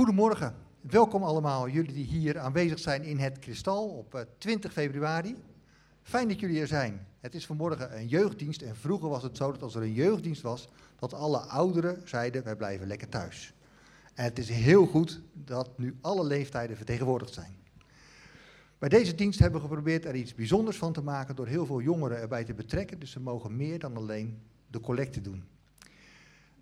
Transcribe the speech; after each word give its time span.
Goedemorgen, 0.00 0.54
welkom 0.80 1.22
allemaal, 1.22 1.68
jullie 1.68 1.92
die 1.92 2.04
hier 2.04 2.38
aanwezig 2.38 2.78
zijn 2.78 3.02
in 3.02 3.18
het 3.18 3.38
Kristal 3.38 3.88
op 3.88 4.14
eh, 4.14 4.20
20 4.38 4.72
februari. 4.72 5.36
Fijn 6.02 6.28
dat 6.28 6.40
jullie 6.40 6.60
er 6.60 6.66
zijn. 6.66 7.06
Het 7.18 7.34
is 7.34 7.46
vanmorgen 7.46 7.96
een 7.96 8.08
jeugddienst 8.08 8.62
en 8.62 8.76
vroeger 8.76 9.08
was 9.08 9.22
het 9.22 9.36
zo 9.36 9.52
dat 9.52 9.62
als 9.62 9.74
er 9.74 9.82
een 9.82 9.92
jeugddienst 9.92 10.42
was, 10.42 10.68
dat 10.98 11.14
alle 11.14 11.38
ouderen 11.38 12.02
zeiden 12.04 12.44
wij 12.44 12.56
blijven 12.56 12.86
lekker 12.86 13.08
thuis. 13.08 13.54
En 14.14 14.24
het 14.24 14.38
is 14.38 14.48
heel 14.48 14.86
goed 14.86 15.20
dat 15.32 15.78
nu 15.78 15.96
alle 16.00 16.24
leeftijden 16.24 16.76
vertegenwoordigd 16.76 17.32
zijn. 17.32 17.56
Bij 18.78 18.88
deze 18.88 19.14
dienst 19.14 19.38
hebben 19.38 19.60
we 19.60 19.66
geprobeerd 19.66 20.04
er 20.04 20.14
iets 20.14 20.34
bijzonders 20.34 20.76
van 20.76 20.92
te 20.92 21.02
maken 21.02 21.36
door 21.36 21.46
heel 21.46 21.66
veel 21.66 21.80
jongeren 21.80 22.20
erbij 22.20 22.44
te 22.44 22.54
betrekken, 22.54 22.98
dus 22.98 23.10
ze 23.10 23.20
mogen 23.20 23.56
meer 23.56 23.78
dan 23.78 23.96
alleen 23.96 24.38
de 24.66 24.80
collecte 24.80 25.20
doen. 25.20 25.44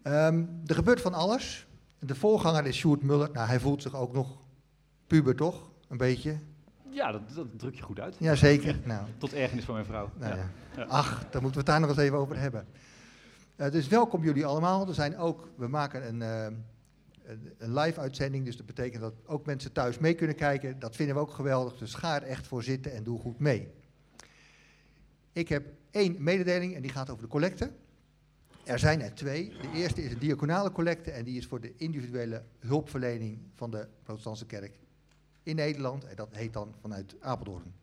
Ehm, 0.03 0.45
er 0.67 0.75
gebeurt 0.75 1.01
van 1.01 1.15
alles. 1.15 1.68
De 1.99 2.15
voorganger 2.15 2.67
is 2.67 2.77
Sjoerd 2.77 3.03
Muller. 3.03 3.31
Nou, 3.33 3.49
hij 3.49 3.61
voelt 3.61 3.83
zich 3.83 3.95
ook 3.95 4.13
nog 4.13 4.39
puber, 5.07 5.37
toch? 5.37 5.71
Een 5.89 5.97
beetje. 5.97 6.37
Ja, 6.91 7.13
dat, 7.13 7.21
dat 7.35 7.47
druk 7.59 7.75
je 7.75 7.83
goed 7.83 8.01
uit. 8.01 8.17
Jazeker. 8.19 8.79
Nou, 8.87 9.07
Tot 9.19 9.33
ergernis 9.33 9.65
van 9.65 9.75
mijn 9.75 9.87
vrouw. 9.87 10.11
nou 10.19 10.37
ja. 10.37 10.51
ja. 10.77 10.83
Ach, 10.85 11.11
daar 11.31 11.43
moeten 11.43 11.51
we 11.51 11.57
het 11.57 11.67
daar 11.67 11.81
nog 11.81 11.89
eens 11.89 11.99
even 11.99 12.19
over 12.19 12.39
hebben. 12.39 12.67
Eh, 13.57 13.71
dus 13.71 13.89
welkom 13.89 14.23
jullie 14.25 14.47
allemaal. 14.47 14.89
Er 14.89 14.95
zijn 14.95 15.17
ook, 15.17 15.49
we 15.57 15.69
maken 15.69 16.09
een, 16.09 16.23
eh, 16.23 16.45
een- 17.25 17.53
een 17.59 17.75
live 17.75 18.01
uitzending, 18.01 18.45
dus 18.45 18.57
dat 18.57 18.67
betekent 18.67 19.03
dat 19.03 19.15
ook 19.27 19.47
mensen 19.47 19.73
thuis 19.73 19.99
mee 19.99 20.15
kunnen 20.15 20.37
kijken. 20.37 20.79
Dat 20.79 20.97
vinden 20.97 21.15
we 21.15 21.21
ook 21.21 21.31
geweldig, 21.33 21.77
dus 21.77 21.95
ga 21.95 22.15
er 22.17 22.23
echt 22.29 22.47
voor 22.47 22.63
zitten 22.63 22.93
en 22.95 23.03
doe 23.03 23.19
goed 23.19 23.39
mee. 23.39 23.69
Ik 25.33 25.49
heb 25.49 25.67
één 25.91 26.17
mededeling 26.19 26.75
en 26.75 26.83
die 26.83 26.91
gaat 26.91 27.11
over 27.11 27.23
de 27.23 27.29
collecte. 27.29 27.71
Er 28.69 28.79
zijn 28.79 29.03
er 29.03 29.15
twee. 29.15 29.49
De 29.49 29.71
eerste 29.75 30.03
is 30.03 30.13
een 30.13 30.19
diaconale 30.19 30.73
collecte 30.73 31.11
en 31.11 31.25
die 31.25 31.37
is 31.37 31.47
voor 31.47 31.61
de 31.61 31.75
individuele 31.77 32.43
hulpverlening 32.59 33.39
van 33.55 33.71
de 33.71 33.89
protestantse 34.03 34.47
kerk 34.47 34.79
in 35.43 35.57
Nederland. 35.57 36.05
En 36.05 36.17
dat 36.17 36.29
heet 36.33 36.53
dan 36.53 36.75
vanuit 36.81 37.17
Apeldoorn. 37.21 37.75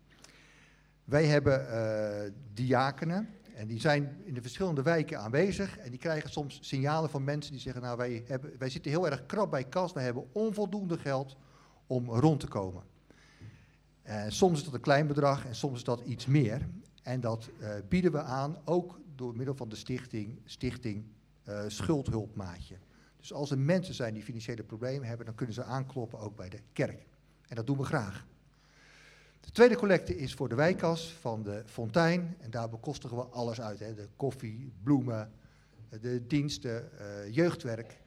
Wij 1.03 1.25
hebben 1.25 1.69
eh 1.69 2.31
diakenen 2.53 3.29
en 3.55 3.67
die 3.67 3.79
zijn 3.79 4.17
in 4.23 4.33
de 4.33 4.41
verschillende 4.41 4.81
wijken 4.81 5.19
aanwezig. 5.19 5.77
En 5.77 5.89
die 5.89 5.99
krijgen 5.99 6.29
soms 6.29 6.59
signalen 6.61 7.09
van 7.09 7.23
mensen 7.23 7.51
die 7.51 7.61
zeggen, 7.61 7.81
nou 7.81 7.97
wij, 7.97 8.23
hebben, 8.27 8.51
wij 8.57 8.69
zitten 8.69 8.91
heel 8.91 9.09
erg 9.09 9.25
krap 9.25 9.51
bij 9.51 9.63
kas, 9.63 9.93
wij 9.93 10.03
hebben 10.03 10.27
onvoldoende 10.31 10.97
geld 10.97 11.37
om 11.87 12.09
rond 12.09 12.39
te 12.39 12.47
komen. 12.47 12.83
En 14.01 14.31
soms 14.31 14.57
is 14.57 14.65
dat 14.65 14.73
een 14.73 14.79
klein 14.79 15.07
bedrag 15.07 15.45
en 15.45 15.55
soms 15.55 15.77
is 15.77 15.83
dat 15.83 16.01
iets 16.01 16.25
meer. 16.25 16.67
En 17.03 17.19
dat 17.19 17.49
eh, 17.59 17.69
bieden 17.89 18.11
we 18.11 18.21
aan, 18.21 18.57
ook 18.65 18.99
door 19.15 19.35
middel 19.35 19.55
van 19.55 19.69
de 19.69 19.75
stichting, 19.75 20.39
stichting 20.45 21.05
eh, 21.43 21.63
Schuldhulpmaatje. 21.67 22.75
Dus 23.17 23.33
als 23.33 23.51
er 23.51 23.59
mensen 23.59 23.93
zijn 23.93 24.13
die 24.13 24.23
financiële 24.23 24.63
problemen 24.63 25.07
hebben, 25.07 25.25
dan 25.25 25.35
kunnen 25.35 25.55
ze 25.55 25.63
aankloppen 25.63 26.19
ook 26.19 26.35
bij 26.35 26.49
de 26.49 26.59
kerk. 26.73 27.05
En 27.47 27.55
dat 27.55 27.67
doen 27.67 27.77
we 27.77 27.83
graag. 27.83 28.25
De 29.39 29.51
tweede 29.51 29.75
collecte 29.75 30.17
is 30.17 30.33
voor 30.33 30.49
de 30.49 30.55
wijkkas 30.55 31.13
van 31.13 31.43
de 31.43 31.63
Fontein. 31.65 32.35
En 32.39 32.49
daar 32.49 32.69
bekostigen 32.69 33.17
we 33.17 33.23
alles 33.23 33.61
uit. 33.61 33.79
Hè. 33.79 33.93
De 33.93 34.07
koffie, 34.15 34.71
bloemen, 34.83 35.31
eh, 35.89 36.01
de 36.01 36.27
diensten, 36.27 36.99
eh, 36.99 37.33
jeugdwerk. 37.33 37.97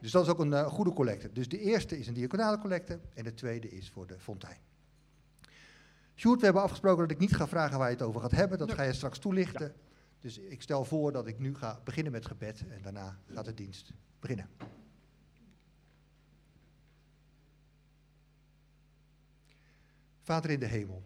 Dus 0.00 0.10
dat 0.10 0.24
is 0.24 0.30
ook 0.30 0.38
een 0.38 0.64
goede 0.64 0.92
collecte. 0.92 1.32
Dus 1.32 1.48
de 1.48 1.58
eerste 1.58 1.98
is 1.98 2.06
een 2.06 2.14
diaconale 2.14 2.58
collecte 2.58 2.98
en 3.14 3.24
de 3.24 3.34
tweede 3.34 3.70
is 3.70 3.90
voor 3.90 4.06
de 4.06 4.18
Fontein. 4.18 4.58
Sjoerd, 6.14 6.38
we 6.38 6.44
hebben 6.44 6.62
afgesproken 6.62 7.02
dat 7.02 7.10
ik 7.10 7.18
niet 7.18 7.36
ga 7.36 7.48
vragen 7.48 7.78
waar 7.78 7.90
je 7.90 7.96
het 7.96 8.04
over 8.04 8.20
gaat 8.20 8.30
hebben. 8.30 8.58
Dat 8.58 8.72
ga 8.72 8.82
je 8.82 8.92
straks 8.92 9.18
toelichten. 9.18 9.74
Dus 10.22 10.38
ik 10.38 10.62
stel 10.62 10.84
voor 10.84 11.12
dat 11.12 11.26
ik 11.26 11.38
nu 11.38 11.54
ga 11.54 11.80
beginnen 11.84 12.12
met 12.12 12.26
gebed 12.26 12.68
en 12.68 12.82
daarna 12.82 13.18
gaat 13.26 13.44
de 13.44 13.54
dienst 13.54 13.92
beginnen. 14.20 14.48
Vader 20.20 20.50
in 20.50 20.60
de 20.60 20.66
hemel, 20.66 21.02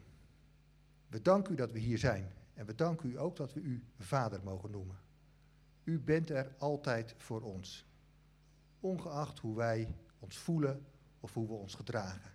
we 1.08 1.22
danken 1.22 1.52
u 1.52 1.56
dat 1.56 1.72
we 1.72 1.78
hier 1.78 1.98
zijn. 1.98 2.32
En 2.54 2.66
we 2.66 2.74
danken 2.74 3.10
u 3.10 3.18
ook 3.18 3.36
dat 3.36 3.52
we 3.52 3.60
u 3.60 3.84
vader 3.98 4.42
mogen 4.42 4.70
noemen. 4.70 4.96
U 5.84 6.00
bent 6.00 6.30
er 6.30 6.54
altijd 6.58 7.14
voor 7.16 7.42
ons. 7.42 7.86
Ongeacht 8.80 9.38
hoe 9.38 9.56
wij 9.56 9.94
ons 10.18 10.36
voelen 10.38 10.86
of 11.20 11.34
hoe 11.34 11.46
we 11.46 11.54
ons 11.54 11.74
gedragen. 11.74 12.32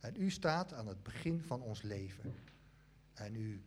En 0.00 0.20
u 0.20 0.30
staat 0.30 0.72
aan 0.72 0.86
het 0.86 1.02
begin 1.02 1.42
van 1.42 1.62
ons 1.62 1.82
leven. 1.82 2.34
En 3.14 3.34
u 3.34 3.62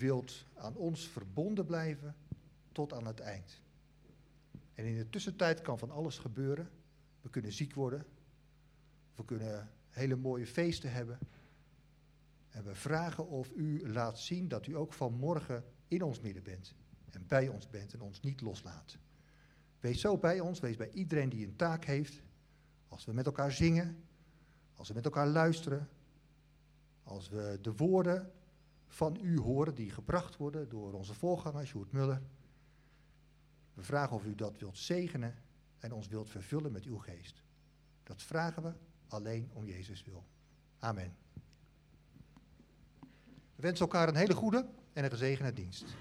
wilt 0.00 0.44
aan 0.54 0.76
ons 0.76 1.08
verbonden 1.08 1.66
blijven 1.66 2.16
tot 2.72 2.92
aan 2.92 3.06
het 3.06 3.20
eind. 3.20 3.60
En 4.74 4.84
in 4.84 4.96
de 4.96 5.10
tussentijd 5.10 5.60
kan 5.60 5.78
van 5.78 5.90
alles 5.90 6.18
gebeuren. 6.18 6.70
We 7.20 7.30
kunnen 7.30 7.52
ziek 7.52 7.74
worden. 7.74 8.06
We 9.14 9.24
kunnen 9.24 9.70
hele 9.88 10.16
mooie 10.16 10.46
feesten 10.46 10.92
hebben. 10.92 11.18
En 12.50 12.64
we 12.64 12.74
vragen 12.74 13.28
of 13.28 13.50
u 13.56 13.88
laat 13.92 14.18
zien 14.18 14.48
dat 14.48 14.66
u 14.66 14.76
ook 14.76 14.92
vanmorgen 14.92 15.64
in 15.88 16.02
ons 16.02 16.20
midden 16.20 16.42
bent. 16.42 16.74
En 17.10 17.26
bij 17.26 17.48
ons 17.48 17.70
bent 17.70 17.92
en 17.92 18.00
ons 18.00 18.20
niet 18.20 18.40
loslaat. 18.40 18.98
Wees 19.80 20.00
zo 20.00 20.18
bij 20.18 20.40
ons, 20.40 20.60
wees 20.60 20.76
bij 20.76 20.90
iedereen 20.90 21.28
die 21.28 21.46
een 21.46 21.56
taak 21.56 21.84
heeft. 21.84 22.22
Als 22.88 23.04
we 23.04 23.12
met 23.12 23.26
elkaar 23.26 23.52
zingen, 23.52 24.04
als 24.74 24.88
we 24.88 24.94
met 24.94 25.04
elkaar 25.04 25.28
luisteren, 25.28 25.88
als 27.02 27.28
we 27.28 27.58
de 27.62 27.72
woorden 27.72 28.32
van 28.90 29.18
u 29.22 29.38
horen 29.38 29.74
die 29.74 29.90
gebracht 29.90 30.36
worden 30.36 30.68
door 30.68 30.92
onze 30.92 31.14
voorganger 31.14 31.66
Sjoerd 31.66 31.92
Muller. 31.92 32.22
We 33.74 33.82
vragen 33.82 34.16
of 34.16 34.24
u 34.24 34.34
dat 34.34 34.58
wilt 34.58 34.78
zegenen 34.78 35.34
en 35.78 35.92
ons 35.92 36.08
wilt 36.08 36.30
vervullen 36.30 36.72
met 36.72 36.84
uw 36.84 36.98
geest. 36.98 37.42
Dat 38.02 38.22
vragen 38.22 38.62
we 38.62 38.72
alleen 39.08 39.50
om 39.52 39.66
Jezus 39.66 40.04
wil. 40.04 40.24
Amen. 40.78 41.16
We 43.54 43.66
wensen 43.66 43.84
elkaar 43.86 44.08
een 44.08 44.16
hele 44.16 44.34
goede 44.34 44.66
en 44.92 45.04
een 45.04 45.10
gezegende 45.10 45.52
dienst. 45.52 45.94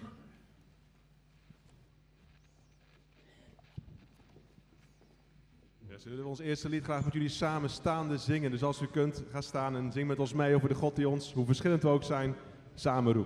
Ja, 5.77 5.97
zullen 5.97 6.17
we 6.17 6.29
ons 6.29 6.39
eerste 6.39 6.69
lied 6.69 6.83
graag 6.83 7.03
met 7.03 7.13
jullie 7.13 7.29
samen 7.29 7.69
staande 7.69 8.17
zingen. 8.17 8.51
Dus 8.51 8.63
als 8.63 8.81
u 8.81 8.87
kunt, 8.87 9.23
ga 9.29 9.41
staan 9.41 9.75
en 9.75 9.91
zing 9.91 10.07
met 10.07 10.19
ons 10.19 10.33
mee 10.33 10.55
over 10.55 10.69
de 10.69 10.75
God 10.75 10.95
die 10.95 11.09
ons, 11.09 11.33
hoe 11.33 11.45
verschillend 11.45 11.83
we 11.83 11.89
ook 11.89 12.03
zijn, 12.03 12.35
samen 12.79 13.25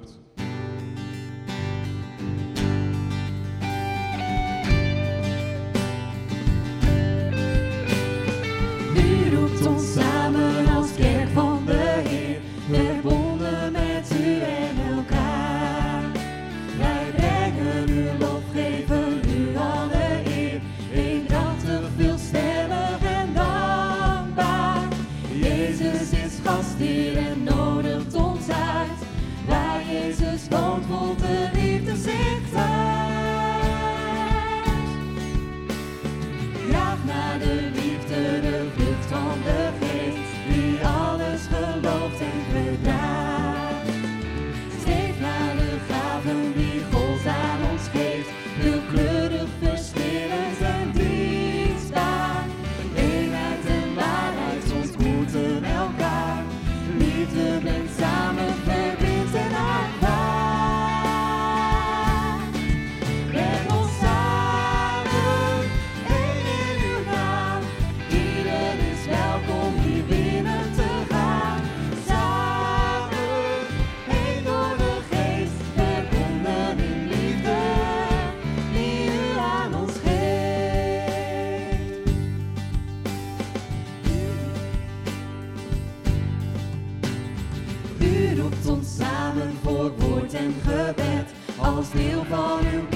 en 90.44 90.54
gebed, 90.63 91.28
als 91.57 91.92
deel 91.92 92.24
van 92.30 92.60
uw 92.74 92.93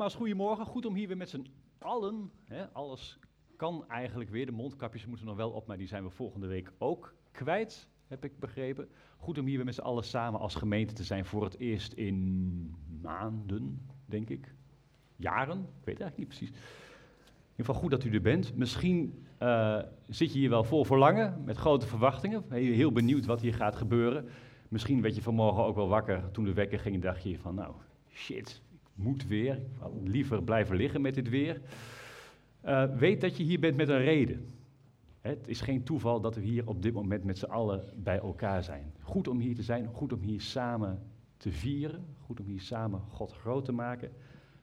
nogmaals 0.00 0.20
goedemorgen. 0.20 0.66
Goed 0.66 0.86
om 0.86 0.94
hier 0.94 1.08
weer 1.08 1.16
met 1.16 1.28
z'n 1.28 1.46
allen, 1.78 2.30
hè, 2.44 2.68
alles 2.72 3.18
kan 3.56 3.84
eigenlijk 3.88 4.30
weer. 4.30 4.46
De 4.46 4.52
mondkapjes 4.52 5.06
moeten 5.06 5.26
nog 5.26 5.36
wel 5.36 5.50
op, 5.50 5.66
maar 5.66 5.76
die 5.76 5.86
zijn 5.86 6.04
we 6.04 6.10
volgende 6.10 6.46
week 6.46 6.72
ook 6.78 7.14
kwijt, 7.30 7.88
heb 8.06 8.24
ik 8.24 8.38
begrepen. 8.38 8.88
Goed 9.16 9.38
om 9.38 9.46
hier 9.46 9.56
weer 9.56 9.64
met 9.64 9.74
z'n 9.74 9.80
allen 9.80 10.04
samen 10.04 10.40
als 10.40 10.54
gemeente 10.54 10.94
te 10.94 11.04
zijn 11.04 11.24
voor 11.24 11.44
het 11.44 11.58
eerst 11.58 11.92
in 11.92 12.74
maanden, 13.02 13.86
denk 14.06 14.28
ik. 14.28 14.54
Jaren, 15.16 15.58
ik 15.58 15.84
weet 15.84 16.00
eigenlijk 16.00 16.16
niet 16.16 16.28
precies. 16.28 16.48
In 16.48 16.56
ieder 17.50 17.64
geval 17.64 17.74
goed 17.74 17.90
dat 17.90 18.04
u 18.04 18.14
er 18.14 18.20
bent. 18.20 18.56
Misschien 18.56 19.26
eh, 19.38 19.78
zit 20.08 20.32
je 20.32 20.38
hier 20.38 20.50
wel 20.50 20.64
vol 20.64 20.84
verlangen, 20.84 21.44
met 21.44 21.56
grote 21.56 21.86
verwachtingen. 21.86 22.44
Heel 22.52 22.92
benieuwd 22.92 23.26
wat 23.26 23.40
hier 23.40 23.54
gaat 23.54 23.76
gebeuren. 23.76 24.28
Misschien 24.68 25.02
werd 25.02 25.14
je 25.14 25.22
vanmorgen 25.22 25.64
ook 25.64 25.76
wel 25.76 25.88
wakker 25.88 26.30
toen 26.30 26.44
de 26.44 26.52
wekker 26.52 26.78
ging 26.78 26.94
en 26.94 27.00
dacht 27.00 27.22
je 27.22 27.38
van 27.38 27.54
nou, 27.54 27.74
shit, 28.08 28.62
moet 29.02 29.26
weer. 29.26 29.62
Liever 30.04 30.42
blijven 30.42 30.76
liggen 30.76 31.00
met 31.00 31.14
dit 31.14 31.28
weer. 31.28 31.60
Eh, 32.60 32.84
weet 32.96 33.20
dat 33.20 33.36
je 33.36 33.42
hier 33.42 33.60
bent 33.60 33.76
met 33.76 33.88
een 33.88 34.02
reden. 34.02 34.46
Het 35.20 35.48
is 35.48 35.60
geen 35.60 35.82
toeval 35.82 36.20
dat 36.20 36.34
we 36.34 36.40
hier 36.40 36.68
op 36.68 36.82
dit 36.82 36.92
moment 36.92 37.24
met 37.24 37.38
z'n 37.38 37.44
allen 37.44 37.84
bij 37.96 38.18
elkaar 38.18 38.62
zijn. 38.62 38.92
Goed 39.00 39.28
om 39.28 39.38
hier 39.38 39.54
te 39.54 39.62
zijn, 39.62 39.86
goed 39.86 40.12
om 40.12 40.20
hier 40.20 40.40
samen 40.40 41.02
te 41.36 41.52
vieren, 41.52 42.04
goed 42.20 42.40
om 42.40 42.46
hier 42.46 42.60
samen 42.60 43.00
God 43.00 43.32
groot 43.32 43.64
te 43.64 43.72
maken. 43.72 44.10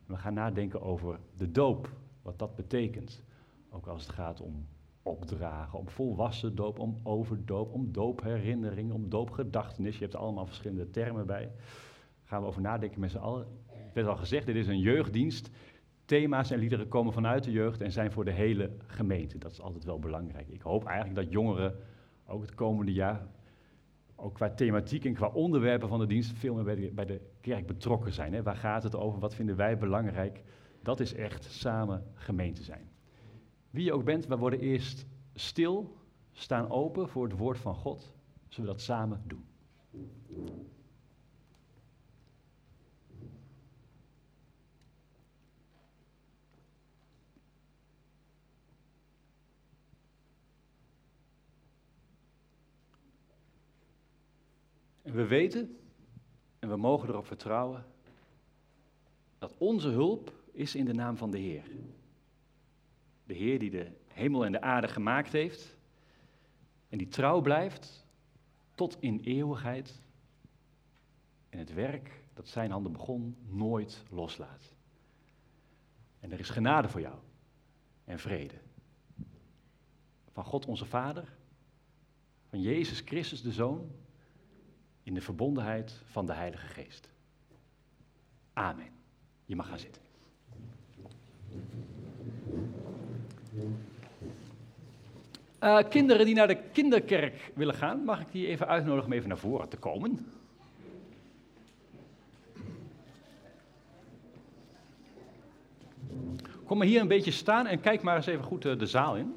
We 0.05 0.15
gaan 0.15 0.33
nadenken 0.33 0.81
over 0.81 1.19
de 1.35 1.51
doop, 1.51 1.91
wat 2.21 2.39
dat 2.39 2.55
betekent. 2.55 3.23
Ook 3.69 3.87
als 3.87 4.01
het 4.01 4.11
gaat 4.11 4.41
om 4.41 4.67
opdragen, 5.01 5.79
om 5.79 5.89
volwassen 5.89 6.55
doop, 6.55 6.79
om 6.79 6.95
overdoop, 7.03 7.73
om 7.73 7.91
doopherinnering, 7.91 8.91
om 8.91 9.09
doopgedachtenis. 9.09 9.93
Je 9.93 10.01
hebt 10.01 10.13
er 10.13 10.19
allemaal 10.19 10.45
verschillende 10.45 10.89
termen 10.89 11.25
bij. 11.25 11.43
Daar 11.43 12.25
gaan 12.25 12.41
we 12.41 12.47
over 12.47 12.61
nadenken 12.61 12.99
met 12.99 13.11
z'n 13.11 13.17
allen. 13.17 13.47
Werd 13.97 14.09
al 14.09 14.17
gezegd, 14.17 14.45
dit 14.45 14.55
is 14.55 14.67
een 14.67 14.79
jeugddienst. 14.79 15.49
Thema's 16.05 16.51
en 16.51 16.59
liederen 16.59 16.87
komen 16.87 17.13
vanuit 17.13 17.43
de 17.43 17.51
jeugd 17.51 17.81
en 17.81 17.91
zijn 17.91 18.11
voor 18.11 18.25
de 18.25 18.31
hele 18.31 18.71
gemeente. 18.87 19.37
Dat 19.37 19.51
is 19.51 19.61
altijd 19.61 19.83
wel 19.83 19.99
belangrijk. 19.99 20.47
Ik 20.47 20.61
hoop 20.61 20.85
eigenlijk 20.85 21.15
dat 21.15 21.31
jongeren 21.31 21.75
ook 22.27 22.41
het 22.41 22.55
komende 22.55 22.93
jaar, 22.93 23.27
ook 24.15 24.33
qua 24.33 24.49
thematiek 24.49 25.05
en 25.05 25.13
qua 25.13 25.27
onderwerpen 25.27 25.87
van 25.87 25.99
de 25.99 26.05
dienst, 26.05 26.31
veel 26.31 26.53
meer 26.53 26.63
bij 26.63 26.75
de, 26.75 26.91
bij 26.91 27.05
de 27.05 27.21
kerk 27.41 27.67
betrokken 27.67 28.13
zijn. 28.13 28.33
Hè. 28.33 28.43
Waar 28.43 28.55
gaat 28.55 28.83
het 28.83 28.95
over? 28.95 29.19
Wat 29.19 29.35
vinden 29.35 29.55
wij 29.55 29.77
belangrijk? 29.77 30.43
Dat 30.81 30.99
is 30.99 31.13
echt 31.13 31.43
samen 31.43 32.03
gemeente 32.13 32.63
zijn. 32.63 32.89
Wie 33.69 33.83
je 33.83 33.93
ook 33.93 34.03
bent, 34.03 34.27
we 34.27 34.37
worden 34.37 34.59
eerst 34.59 35.05
stil, 35.33 35.97
staan 36.31 36.69
open 36.69 37.09
voor 37.09 37.23
het 37.23 37.37
woord 37.37 37.57
van 37.57 37.75
God. 37.75 38.15
Zullen 38.47 38.69
we 38.69 38.75
dat 38.75 38.85
samen 38.85 39.21
doen? 39.25 39.45
En 55.07 55.13
we 55.13 55.27
weten 55.27 55.77
en 56.59 56.69
we 56.69 56.75
mogen 56.75 57.09
erop 57.09 57.25
vertrouwen 57.25 57.85
dat 59.37 59.55
onze 59.57 59.89
hulp 59.89 60.33
is 60.51 60.75
in 60.75 60.85
de 60.85 60.93
naam 60.93 61.17
van 61.17 61.31
de 61.31 61.37
Heer. 61.37 61.63
De 63.23 63.33
Heer 63.33 63.59
die 63.59 63.69
de 63.69 63.91
hemel 64.07 64.45
en 64.45 64.51
de 64.51 64.61
aarde 64.61 64.87
gemaakt 64.87 65.31
heeft 65.31 65.77
en 66.89 66.97
die 66.97 67.07
trouw 67.07 67.41
blijft 67.41 68.05
tot 68.75 68.97
in 68.99 69.19
eeuwigheid 69.23 70.01
en 71.49 71.59
het 71.59 71.73
werk 71.73 72.23
dat 72.33 72.47
zijn 72.47 72.71
handen 72.71 72.91
begon 72.91 73.37
nooit 73.49 74.03
loslaat. 74.09 74.73
En 76.19 76.31
er 76.31 76.39
is 76.39 76.49
genade 76.49 76.89
voor 76.89 77.01
jou 77.01 77.17
en 78.03 78.19
vrede. 78.19 78.55
Van 80.31 80.43
God 80.43 80.65
onze 80.65 80.85
Vader, 80.85 81.37
van 82.49 82.61
Jezus 82.61 82.99
Christus 82.99 83.41
de 83.41 83.51
Zoon, 83.51 83.91
in 85.07 85.13
de 85.13 85.21
verbondenheid 85.21 86.01
van 86.05 86.25
de 86.25 86.33
Heilige 86.33 86.67
Geest. 86.67 87.09
Amen. 88.53 88.89
Je 89.45 89.55
mag 89.55 89.67
gaan 89.67 89.79
zitten. 89.79 90.01
Uh, 95.63 95.79
kinderen 95.89 96.25
die 96.25 96.35
naar 96.35 96.47
de 96.47 96.57
kinderkerk 96.71 97.51
willen 97.55 97.73
gaan, 97.73 98.03
mag 98.03 98.21
ik 98.21 98.31
die 98.31 98.47
even 98.47 98.67
uitnodigen 98.67 99.05
om 99.05 99.13
even 99.13 99.29
naar 99.29 99.37
voren 99.37 99.69
te 99.69 99.77
komen? 99.77 100.31
Kom 106.65 106.77
maar 106.77 106.87
hier 106.87 107.01
een 107.01 107.07
beetje 107.07 107.31
staan 107.31 107.67
en 107.67 107.79
kijk 107.79 108.01
maar 108.01 108.15
eens 108.15 108.25
even 108.25 108.43
goed 108.43 108.65
uh, 108.65 108.79
de 108.79 108.85
zaal 108.85 109.15
in. 109.15 109.35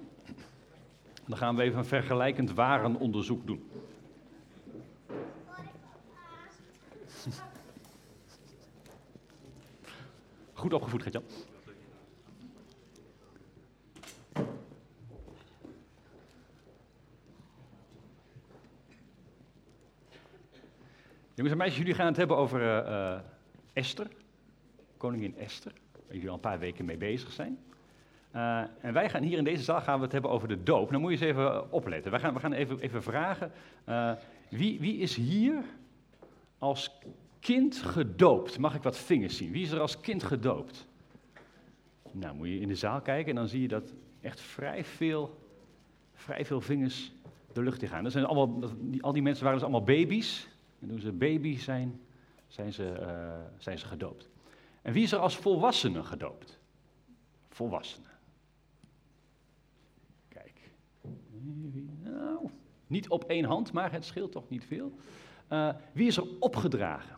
Dan 1.26 1.38
gaan 1.38 1.56
we 1.56 1.62
even 1.62 1.78
een 1.78 1.84
vergelijkend 1.84 2.52
warenonderzoek 2.52 3.46
doen. 3.46 3.70
Goed 10.60 10.72
opgevoed, 10.72 11.02
Gert-Jan. 11.02 11.22
Jongens 21.34 21.52
en 21.52 21.56
meisjes, 21.56 21.78
jullie 21.78 21.94
gaan 21.94 22.06
het 22.06 22.16
hebben 22.16 22.36
over 22.36 22.60
uh, 22.60 22.90
uh, 22.90 23.18
Esther, 23.72 24.06
koningin 24.96 25.38
Esther, 25.38 25.72
waar 25.92 26.14
jullie 26.14 26.28
al 26.28 26.34
een 26.34 26.40
paar 26.40 26.58
weken 26.58 26.84
mee 26.84 26.96
bezig 26.96 27.32
zijn. 27.32 27.58
Uh, 28.34 28.62
en 28.80 28.92
wij 28.92 29.10
gaan 29.10 29.22
hier 29.22 29.38
in 29.38 29.44
deze 29.44 29.62
zaal 29.62 29.80
gaan 29.80 29.96
we 29.96 30.04
het 30.04 30.12
hebben 30.12 30.30
over 30.30 30.48
de 30.48 30.62
doop. 30.62 30.90
Nou 30.90 31.02
moet 31.02 31.10
je 31.10 31.16
eens 31.16 31.26
even 31.26 31.72
opletten. 31.72 32.10
Wij 32.10 32.20
gaan, 32.20 32.34
we 32.34 32.40
gaan 32.40 32.52
even, 32.52 32.80
even 32.80 33.02
vragen, 33.02 33.52
wie, 34.48 34.80
wie 34.80 34.96
is 34.96 35.16
hier 35.16 35.64
als 36.58 36.98
kind 37.40 37.76
gedoopt? 37.76 38.58
Mag 38.58 38.74
ik 38.74 38.82
wat 38.82 38.98
vingers 38.98 39.36
zien? 39.36 39.50
Wie 39.50 39.62
is 39.62 39.70
er 39.70 39.80
als 39.80 40.00
kind 40.00 40.22
gedoopt? 40.22 40.86
Nou, 42.12 42.34
moet 42.34 42.48
je 42.48 42.60
in 42.60 42.68
de 42.68 42.74
zaal 42.74 43.00
kijken 43.00 43.30
en 43.30 43.36
dan 43.36 43.48
zie 43.48 43.62
je 43.62 43.68
dat 43.68 43.92
echt 44.20 44.40
vrij 44.40 44.84
veel, 44.84 45.38
vrij 46.14 46.44
veel 46.44 46.60
vingers 46.60 47.12
de 47.52 47.62
lucht 47.62 47.82
in 47.82 47.88
gaan. 47.88 48.02
Dat 48.02 48.12
zijn 48.12 48.24
allemaal, 48.24 48.70
al 49.00 49.12
die 49.12 49.22
mensen 49.22 49.44
waren 49.44 49.58
dus 49.58 49.68
allemaal 49.68 49.86
baby's. 49.86 50.48
En 50.78 50.88
toen 50.88 51.00
ze 51.00 51.12
baby 51.12 51.58
zijn, 51.58 52.00
zijn 52.46 52.72
ze, 52.72 52.96
uh, 53.00 53.62
zijn 53.62 53.78
ze 53.78 53.86
gedoopt. 53.86 54.28
En 54.82 54.92
wie 54.92 55.02
is 55.02 55.12
er 55.12 55.18
als 55.18 55.36
volwassene 55.36 56.02
gedoopt? 56.02 56.58
Volwassenen. 57.48 58.10
Kijk. 60.28 60.70
Nou, 62.02 62.50
niet 62.86 63.08
op 63.08 63.24
één 63.24 63.44
hand, 63.44 63.72
maar 63.72 63.92
het 63.92 64.04
scheelt 64.04 64.32
toch 64.32 64.48
niet 64.48 64.64
veel. 64.64 64.92
Uh, 65.52 65.74
wie 65.92 66.06
is 66.06 66.16
er 66.16 66.26
opgedragen? 66.38 67.16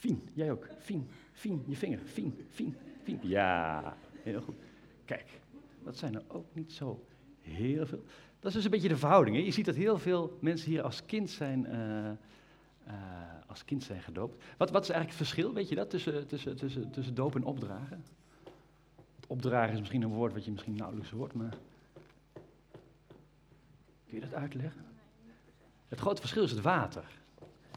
Fien, 0.00 0.28
jij 0.32 0.50
ook. 0.50 0.66
Fien, 0.78 1.08
Fien, 1.32 1.62
je 1.66 1.76
vinger. 1.76 1.98
Fien, 1.98 2.46
Fien, 2.48 2.76
Fien. 3.02 3.18
Ja, 3.22 3.96
heel 4.22 4.40
goed. 4.40 4.54
Kijk, 5.04 5.40
dat 5.84 5.96
zijn 5.96 6.14
er 6.14 6.22
ook 6.28 6.46
niet 6.52 6.72
zo 6.72 7.04
heel 7.40 7.86
veel. 7.86 8.04
Dat 8.38 8.48
is 8.50 8.52
dus 8.52 8.64
een 8.64 8.70
beetje 8.70 8.88
de 8.88 8.96
verhouding. 8.96 9.36
Hè? 9.36 9.42
Je 9.42 9.50
ziet 9.50 9.64
dat 9.64 9.74
heel 9.74 9.98
veel 9.98 10.38
mensen 10.40 10.70
hier 10.70 10.82
als 10.82 11.04
kind 11.04 11.30
zijn, 11.30 11.66
uh, 11.66 12.10
uh, 12.86 13.02
als 13.46 13.64
kind 13.64 13.82
zijn 13.82 14.00
gedoopt. 14.00 14.44
Wat, 14.56 14.70
wat, 14.70 14.82
is 14.82 14.90
eigenlijk 14.90 15.18
het 15.18 15.28
verschil, 15.28 15.54
weet 15.54 15.68
je 15.68 15.74
dat, 15.74 15.90
tussen, 15.90 16.26
tussen, 16.26 16.56
tussen, 16.56 16.90
tussen 16.90 17.14
doop 17.14 17.34
en 17.34 17.44
opdragen? 17.44 18.04
Opdragen 19.26 19.72
is 19.72 19.78
misschien 19.78 20.02
een 20.02 20.08
woord 20.08 20.32
wat 20.32 20.44
je 20.44 20.50
misschien 20.50 20.76
nauwelijks 20.76 21.10
hoort, 21.10 21.32
maar... 21.32 21.54
Kun 24.06 24.18
je 24.18 24.20
dat 24.20 24.34
uitleggen? 24.34 24.84
Het 25.88 25.98
grote 25.98 26.20
verschil 26.20 26.42
is 26.42 26.50
het 26.50 26.60
water. 26.60 27.04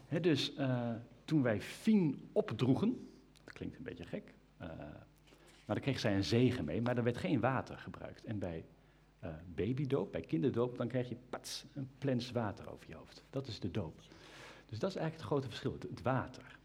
He, 0.06 0.20
dus 0.20 0.52
uh, 0.58 0.90
toen 1.24 1.42
wij 1.42 1.60
Fien 1.60 2.28
opdroegen, 2.32 3.08
dat 3.44 3.52
klinkt 3.52 3.76
een 3.76 3.82
beetje 3.82 4.04
gek, 4.04 4.34
maar 5.64 5.76
dan 5.76 5.80
kreeg 5.80 6.00
zij 6.00 6.16
een 6.16 6.24
zegen 6.24 6.64
mee, 6.64 6.82
maar 6.82 6.96
er 6.96 7.02
werd 7.02 7.16
geen 7.16 7.40
water 7.40 7.78
gebruikt. 7.78 8.24
En 8.24 8.38
bij 8.38 8.64
uh, 9.24 9.30
babydoop, 9.54 10.12
bij 10.12 10.20
kinderdoop, 10.20 10.76
dan 10.76 10.88
krijg 10.88 11.08
je 11.08 11.16
pats, 11.28 11.64
een 11.74 11.88
plens 11.98 12.30
water 12.30 12.72
over 12.72 12.88
je 12.88 12.94
hoofd. 12.94 13.24
Dat 13.30 13.46
is 13.46 13.60
de 13.60 13.70
doop. 13.70 14.00
Dus 14.68 14.78
dat 14.78 14.90
is 14.90 14.96
eigenlijk 14.96 15.14
het 15.14 15.22
grote 15.22 15.48
verschil, 15.48 15.72
het, 15.72 15.82
het 15.82 16.02
water. 16.02 16.58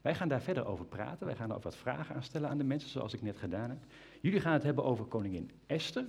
Wij 0.00 0.14
gaan 0.14 0.28
daar 0.28 0.42
verder 0.42 0.66
over 0.66 0.84
praten, 0.84 1.26
wij 1.26 1.36
gaan 1.36 1.50
er 1.50 1.56
ook 1.56 1.62
wat 1.62 1.76
vragen 1.76 2.14
aan 2.14 2.22
stellen 2.22 2.48
aan 2.48 2.58
de 2.58 2.64
mensen, 2.64 2.90
zoals 2.90 3.14
ik 3.14 3.22
net 3.22 3.36
gedaan 3.36 3.70
heb. 3.70 3.78
Jullie 4.20 4.40
gaan 4.40 4.52
het 4.52 4.62
hebben 4.62 4.84
over 4.84 5.04
koningin 5.04 5.50
Esther 5.66 6.06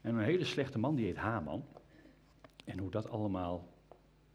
en 0.00 0.14
een 0.14 0.24
hele 0.24 0.44
slechte 0.44 0.78
man, 0.78 0.94
die 0.94 1.06
heet 1.06 1.16
Haman. 1.16 1.64
En 2.64 2.78
hoe 2.78 2.90
dat 2.90 3.10
allemaal 3.10 3.68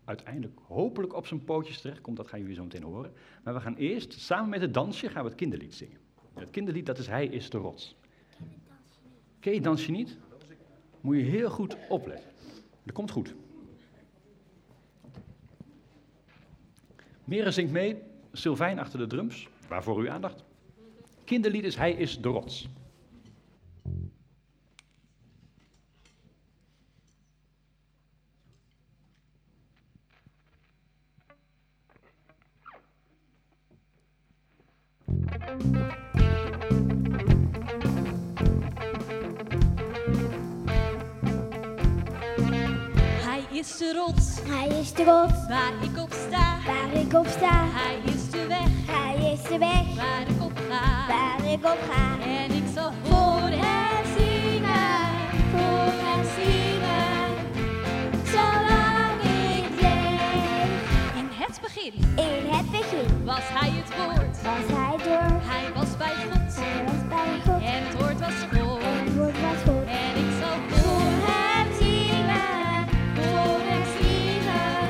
uiteindelijk 0.06 0.60
hopelijk 0.68 1.14
op 1.14 1.28
zijn 1.28 1.44
pootjes 1.44 1.82
terechtkomt, 1.82 2.18
dat 2.18 2.28
gaan 2.28 2.40
jullie 2.40 2.56
zo 2.56 2.64
meteen 2.64 2.84
horen. 2.84 3.14
Maar 3.44 3.54
we 3.54 3.60
gaan 3.60 3.76
eerst, 3.76 4.14
samen 4.14 4.50
met 4.50 4.62
het 4.62 4.74
dansje, 4.74 5.10
gaan 5.10 5.24
we 5.24 5.30
het 5.30 5.38
kinderlied 5.38 5.76
zingen. 5.76 5.98
Het 6.34 6.50
kinderlied, 6.50 6.86
dat 6.86 6.98
is 6.98 7.08
Hij 7.08 7.26
is 7.26 7.50
de 7.50 7.58
rots. 7.58 7.96
Ken 9.40 9.54
je 9.54 9.92
niet? 9.92 10.18
Moet 11.02 11.16
je 11.16 11.22
heel 11.22 11.50
goed 11.50 11.78
opletten. 11.90 12.30
Dat 12.84 12.96
komt 12.96 13.12
goed. 13.12 13.36
Meren 17.24 17.54
zingt 17.54 17.72
mee, 17.72 18.02
Sylvijn 18.32 18.80
achter 18.80 19.00
de 19.00 19.08
drums. 19.08 19.48
Waarvoor 19.68 19.98
uw 19.98 20.10
aandacht? 20.10 20.44
Kinderlied 21.24 21.64
is 21.64 21.76
Hij 21.76 21.92
is 21.92 22.22
de 22.22 22.30
rots. 22.30 22.68
Hij 43.28 43.44
is 43.52 43.78
de 43.78 43.94
rots 43.94 44.40
Hij 44.48 44.68
is 44.80 44.94
de 44.94 45.04
rots 45.04 45.48
waar 45.48 45.74
ik 45.82 45.98
op 46.04 46.12
sta. 46.28 46.58
waar 46.66 47.02
ik 47.02 47.14
op 47.14 47.28
sta. 47.28 47.66
Hij 47.72 48.14
is 48.14 48.30
de 48.30 48.46
weg 48.48 48.68
Hij 48.86 49.32
is 49.34 49.42
de 49.42 49.58
weg 49.58 49.96
waar 49.96 50.22
ik 50.22 50.42
op 50.44 50.58
ga. 50.70 51.08
waar 51.08 51.52
ik 51.52 51.66
op 51.66 51.80
ga. 51.92 52.24
En 52.26 52.52
ik 52.52 52.64
zal 52.76 52.92
voor 53.04 53.50
hem 53.50 54.06
zingen, 54.18 55.10
Voor 55.52 55.92
hem 56.06 56.24
zingen, 56.38 57.30
zolang 58.34 59.20
ik 59.56 59.82
leef. 59.82 61.16
In 61.22 61.28
het 61.32 61.60
begin 61.62 61.94
In 62.16 62.50
het 62.56 62.72
begin 62.72 63.26
was 63.26 63.44
hij 63.44 63.70
het 63.72 63.96
woord. 63.98 64.42
was 64.44 64.44
hij 64.44 64.76
door. 64.76 64.85
Hij 65.52 65.66
was 65.74 65.98
bij 65.98 66.16
God 66.32 66.56
Hij 66.56 66.84
was 66.86 67.02
bij 67.10 67.34
God. 67.46 67.62
en 67.62 67.82
het 67.88 67.94
woord 68.00 68.20
was 68.20 68.38
God. 68.54 68.82
En 68.82 69.04
het 69.06 69.16
woord 69.16 69.42
was 69.42 69.60
God. 69.68 69.86
En 70.04 70.14
ik 70.24 70.32
zal 70.42 70.58
voor 70.70 71.12
hem 71.30 71.68
zingen, 71.82 72.88
voor 73.16 73.60
hem 73.70 73.84
zingen, 73.98 74.88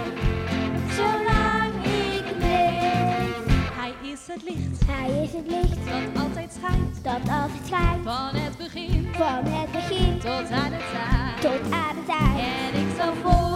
zolang 0.97 1.73
ik 1.85 2.25
leef. 2.39 3.43
Hij 3.79 3.93
is 4.11 4.19
het 4.33 4.43
licht 4.43 4.81
Hij 4.85 5.09
is 5.23 5.31
het 5.33 5.47
licht 5.47 5.85
dat 5.91 6.23
altijd 6.23 6.51
schijnt. 6.59 7.03
dat 7.03 7.13
altijd 7.29 7.65
schijnt. 7.65 8.03
Van 8.03 8.31
het 8.41 8.57
begin 8.57 9.07
Van 9.13 9.43
het 9.53 9.71
begin 9.71 10.19
tot 10.19 10.49
aan 10.51 10.71
het 10.77 10.89
eind. 11.11 11.41
tot 11.41 11.71
aan 11.73 11.95
het 12.01 12.09
eind. 12.09 12.39
En 12.39 12.79
ik 12.81 12.87
zal 12.97 13.13
voor 13.23 13.54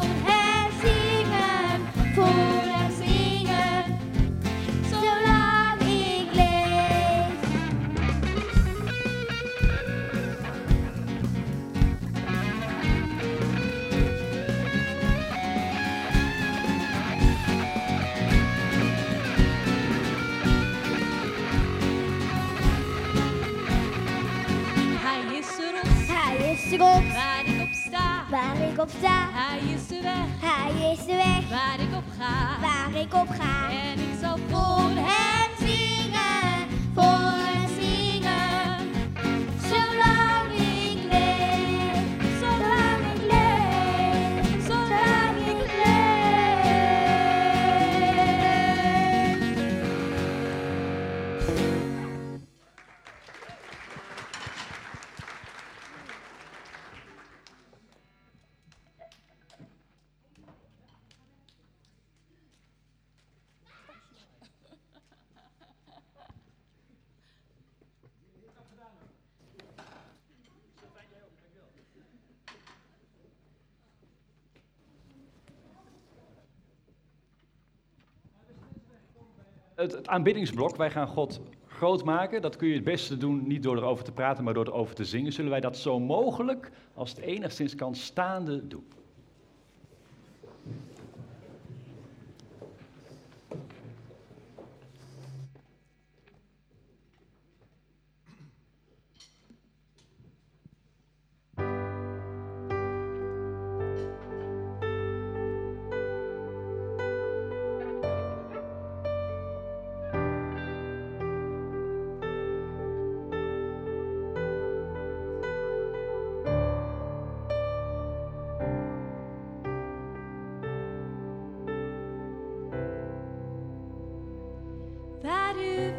is 26.72 26.78
de 26.78 26.84
rots 26.84 27.14
waar 27.14 27.46
ik 27.46 27.62
op 27.62 27.74
sta. 27.74 28.26
waar 28.30 28.70
ik 28.72 28.80
op 28.80 28.90
sta. 29.00 29.30
Hij 29.32 29.74
is 29.74 29.88
de 29.88 30.02
weg 30.02 30.52
Hij 30.52 30.92
is 30.92 31.06
de 31.06 31.16
weg 31.16 31.50
waar 31.50 31.80
ik 31.80 31.96
op 31.96 32.04
ga. 32.20 32.60
waar 32.62 33.02
ik 33.02 33.14
op 33.14 33.28
ga. 33.30 33.70
En 33.70 34.00
ik 34.00 34.20
zal 34.22 34.38
voor 34.50 34.90
hem 34.96 35.29
Het, 79.80 80.08
aanbiddingsblok, 80.08 80.76
wij 80.76 80.92
gaan 80.92 81.08
God 81.08 81.42
groot 81.68 82.04
maken. 82.04 82.42
Dat 82.42 82.56
kun 82.56 82.68
je 82.68 82.74
het 82.74 82.84
beste 82.84 83.18
doen, 83.18 83.48
niet 83.48 83.64
door 83.64 83.78
erover 83.78 84.04
te 84.04 84.12
praten, 84.12 84.44
maar 84.44 84.54
door 84.54 84.68
erover 84.68 84.96
te 84.96 85.06
zingen. 85.06 85.34
Zullen 85.34 85.52
wij 85.52 85.60
dat 85.60 85.78
zo 85.78 86.00
mogelijk, 86.00 86.72
als 86.94 87.10
het 87.10 87.20
enigszins 87.20 87.76
kan, 87.76 87.96
staande 87.96 88.68
doen? 88.68 88.88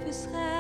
Waar 0.01 0.09
u 0.09 0.60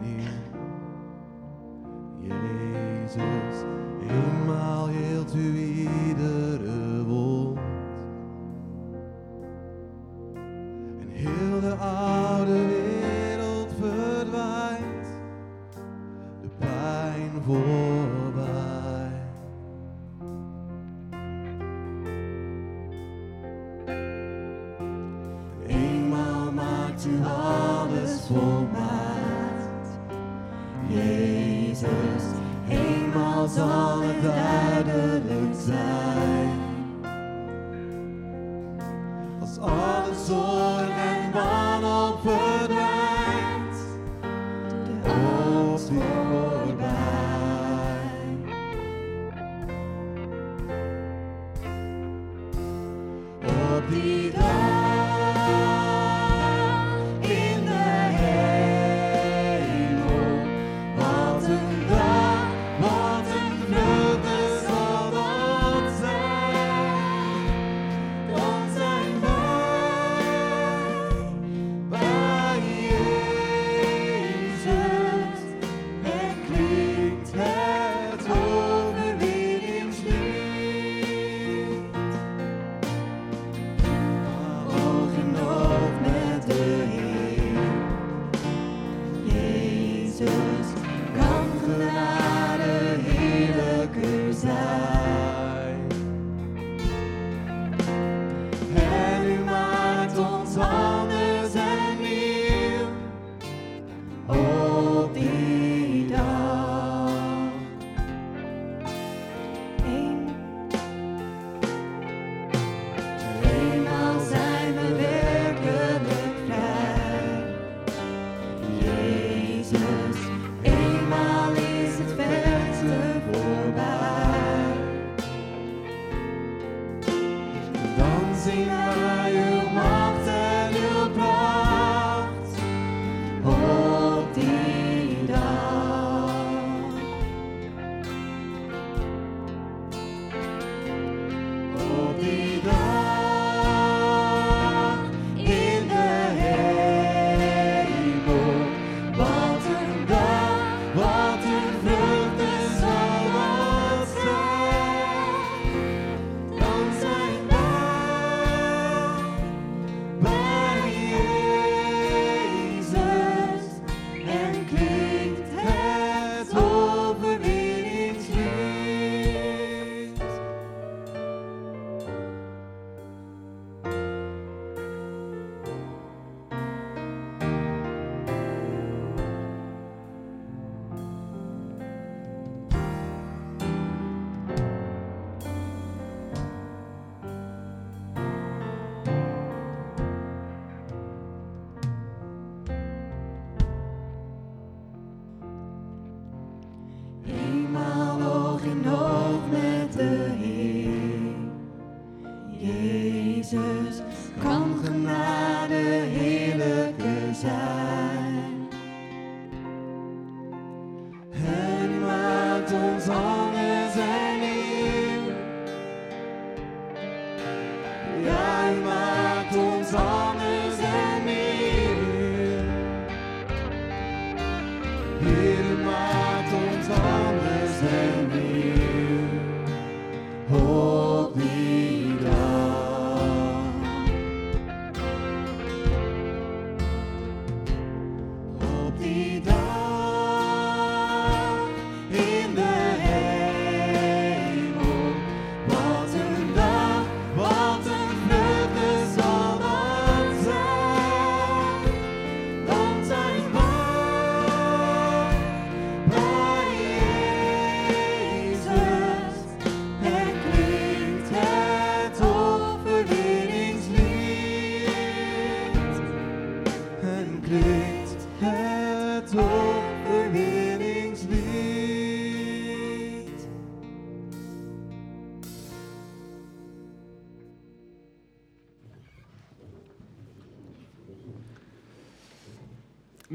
weer. 0.00 0.32
Jezus, 2.20 3.64
eenmaal 4.10 4.86
heelt 4.86 5.34
u 5.34 5.56
iedere 5.58 6.37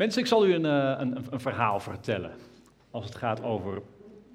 Mensen, 0.04 0.22
ik 0.22 0.28
zal 0.28 0.48
u 0.48 0.54
een, 0.54 0.66
eh, 0.66 1.00
een, 1.00 1.18
een 1.32 1.40
verhaal 1.40 1.80
vertellen. 1.80 2.32
Als 2.92 3.06
het 3.06 3.16
gaat 3.16 3.44
over 3.44 3.82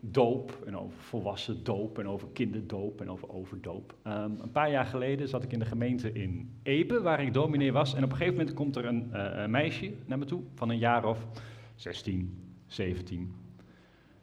doop 0.00 0.62
en 0.66 0.76
over 0.76 0.98
volwassen 0.98 1.64
doop 1.64 1.98
en 1.98 2.09
over 2.09 2.28
kinderdoop 2.28 3.00
en 3.00 3.11
over 3.11 3.28
overdoop. 3.28 3.94
Ehm, 4.02 4.31
een 4.40 4.50
paar 4.50 4.70
jaar 4.70 4.85
geleden 4.85 5.28
zat 5.28 5.42
ik 5.42 5.52
in 5.52 5.59
de 5.59 5.64
gemeente 5.64 6.12
in 6.12 6.59
Epe, 6.62 7.00
waar 7.00 7.22
ik 7.22 7.33
dominee 7.33 7.72
was. 7.72 7.94
En 7.94 8.04
op 8.04 8.11
een 8.11 8.16
gegeven 8.16 8.38
moment 8.38 8.54
komt 8.54 8.76
er 8.76 8.85
een 8.85 9.12
eh, 9.12 9.42
een 9.42 9.50
meisje 9.50 9.92
naar 10.07 10.18
me 10.18 10.24
toe 10.24 10.42
van 10.54 10.68
een 10.68 10.78
jaar 10.78 11.04
of 11.04 11.26
16, 11.74 12.54
17. 12.66 13.35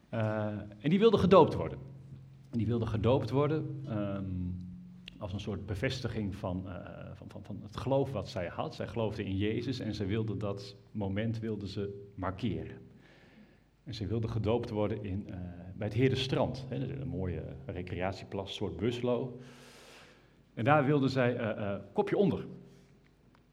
Eh, 0.10 0.46
en 0.80 0.90
die 0.90 1.00
wilde 1.00 1.18
gedoopt 1.18 1.54
worden. 1.54 1.78
En 2.52 2.58
die 2.58 2.68
wilde 2.68 2.86
gedoopt 2.86 3.30
worden 3.30 3.82
ehm, 3.88 4.24
als 5.18 5.34
een 5.34 5.40
soort 5.40 5.66
bevestiging 5.66 6.36
van, 6.36 6.68
van, 7.28 7.44
van, 7.44 7.60
het 7.62 7.78
geloof 7.78 8.12
wat 8.12 8.30
zij 8.30 8.48
had. 8.48 8.76
Zij 8.76 8.88
geloofde 8.88 9.24
in 9.24 9.38
Jezus 9.38 9.80
en 9.80 9.94
ze 9.94 10.06
wilde 10.06 10.38
dat 10.38 10.76
moment 10.92 11.40
wilde 11.40 11.68
ze 11.68 12.12
markeren. 12.16 12.78
En 13.84 13.94
ze 13.94 14.08
wilde 14.08 14.28
gedoopt 14.28 14.70
worden 14.70 15.04
in, 15.04 15.28
eh, 15.28 15.36
bij 15.76 15.88
het 15.88 15.96
Heerdenstrand. 15.96 16.66
Hè, 16.70 16.76
is 16.76 16.90
een 16.90 17.08
mooie 17.08 17.44
recreatieplas, 17.66 18.48
een 18.48 18.54
soort 18.54 18.78
Buslo. 18.78 19.40
En 20.54 20.64
daar 20.64 20.86
wilde 20.86 21.08
zij 21.08 21.36
eh, 21.36 21.76
kopje 21.94 22.18
onder. 22.18 22.46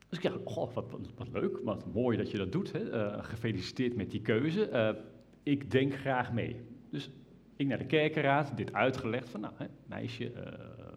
Dus 0.08 0.18
ik 0.18 0.24
dacht, 0.24 0.38
goh, 0.44 0.74
wat, 0.74 0.90
wat, 1.16 1.28
leuk, 1.32 1.58
wat 1.64 1.92
mooi 1.92 2.16
dat 2.16 2.30
je 2.30 2.38
dat 2.38 2.52
doet. 2.52 2.72
Hè. 2.72 3.22
Gefeliciteerd 3.22 3.96
met 3.96 4.10
die 4.10 4.20
keuze. 4.20 4.96
Ik 5.42 5.70
denk 5.70 5.94
graag 5.94 6.32
mee. 6.32 6.56
Dus 6.90 7.10
ik 7.56 7.66
naar 7.66 7.78
de 7.78 7.86
kerkenraad, 7.86 8.56
dit 8.56 8.72
uitgelegd 8.72 9.28
van, 9.28 9.40
nou, 9.40 9.52
hè, 9.56 9.66
meisje 9.86 10.32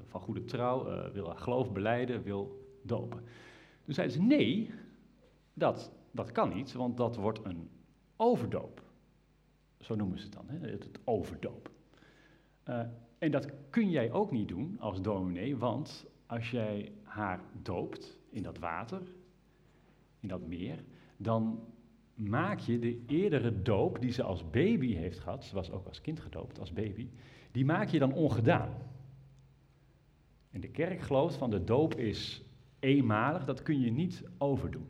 van 0.06 0.22
goede 0.22 0.44
trouw, 0.44 1.12
wil 1.12 1.28
haar 1.28 1.38
geloof 1.38 1.72
beleiden, 1.72 2.24
wil 2.24 2.65
dopen. 2.88 3.24
Toen 3.84 3.94
zeiden 3.94 4.16
ze, 4.16 4.22
nee, 4.22 4.70
dat, 5.54 5.92
dat 6.12 6.32
kan 6.32 6.54
niet, 6.54 6.74
want 6.74 6.98
dat 6.98 7.16
wordt 7.16 7.46
een 7.46 7.70
overdoop. 8.16 8.84
Zo 9.80 9.96
noemen 9.96 10.18
ze 10.18 10.24
het 10.24 10.34
dan, 10.34 10.46
hè? 10.48 10.70
het 10.70 10.90
overdoop. 11.04 11.70
Eh, 12.64 12.80
en 13.18 13.32
dat 13.32 13.48
kun 13.70 13.90
jij 13.90 14.12
ook 14.12 14.32
niet 14.32 14.48
doen 14.48 14.80
als 14.80 15.02
dominee, 15.02 15.58
want 15.58 16.06
als 16.26 16.52
jij 16.52 16.92
haar 17.04 17.40
doopt 17.62 18.18
in 18.30 18.44
dat 18.44 18.58
water, 18.58 19.02
in 20.20 20.28
dat 20.28 20.48
meer, 20.48 20.84
dan 21.18 21.60
maak 22.14 22.60
je 22.60 22.80
de 22.80 23.04
eerdere 23.08 23.62
doop 23.62 24.02
die 24.02 24.12
ze 24.12 24.24
als 24.24 24.50
baby 24.50 24.94
heeft 24.94 25.20
gehad, 25.20 25.44
ze 25.44 25.56
was 25.56 25.72
ook 25.72 25.88
als 25.88 26.02
kind 26.02 26.20
gedoopt, 26.20 26.60
als 26.60 26.74
baby, 26.74 27.10
die 27.52 27.66
maak 27.66 27.90
je 27.90 28.00
dan 28.00 28.14
ongedaan. 28.14 28.74
En 30.52 30.62
de 30.62 30.70
kerk 30.70 31.02
gelooft 31.02 31.36
van 31.36 31.50
de 31.50 31.64
doop 31.64 31.96
is 31.96 32.45
eenmalig, 32.86 33.46
dat 33.46 33.64
kun 33.64 33.80
je 33.80 33.92
niet 33.92 34.24
overdoen. 34.38 34.88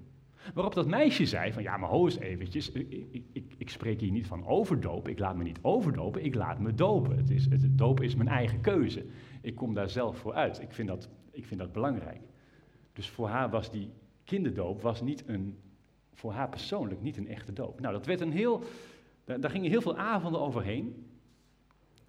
Waarop 0.53 0.73
dat 0.73 0.87
meisje 0.87 1.25
zei 1.25 1.53
van, 1.53 1.63
ja, 1.63 1.77
maar 1.77 1.89
ho 1.89 2.05
eens 2.05 2.19
eventjes, 2.19 2.71
ik, 2.71 3.27
ik, 3.31 3.53
ik, 3.57 3.69
spreek 3.69 3.99
hier 3.99 4.11
niet 4.11 4.27
van 4.27 4.45
overdopen, 4.47 5.11
ik 5.11 5.19
laat 5.19 5.35
me 5.35 5.43
niet 5.43 5.59
overdopen, 5.61 6.23
ik 6.23 6.35
laat 6.35 6.59
me 6.59 6.73
dopen. 6.73 7.17
Het, 7.17 7.29
is, 7.29 7.45
het 7.45 7.77
dopen 7.77 8.05
is 8.05 8.15
mijn 8.15 8.29
eigen 8.29 8.61
keuze. 8.61 9.05
Ik 9.41 9.55
kom 9.55 9.73
daar 9.73 9.89
zelf 9.89 10.17
voor 10.17 10.33
uit. 10.33 10.61
Ik 10.61 10.73
vind 10.73 10.87
dat, 10.87 11.09
ik 11.31 11.45
vind 11.45 11.59
dat 11.59 11.71
belangrijk. 11.71 12.21
Dus 12.93 13.09
voor 13.09 13.27
haar 13.27 13.49
was 13.49 13.71
die 13.71 13.89
kinderdoop 14.23 14.81
was 14.81 15.01
niet 15.01 15.23
een, 15.27 15.57
voor 16.13 16.31
haar 16.31 16.49
persoonlijk 16.49 17.01
niet 17.01 17.17
een 17.17 17.27
echte 17.27 17.53
doop. 17.53 17.79
Nou, 17.79 17.93
dat 17.93 18.05
werd 18.05 18.21
een 18.21 18.31
heel, 18.31 18.63
daar, 19.23 19.39
daar 19.39 19.51
gingen 19.51 19.69
heel 19.69 19.81
veel 19.81 19.97
avonden 19.97 20.41
overheen. 20.41 21.05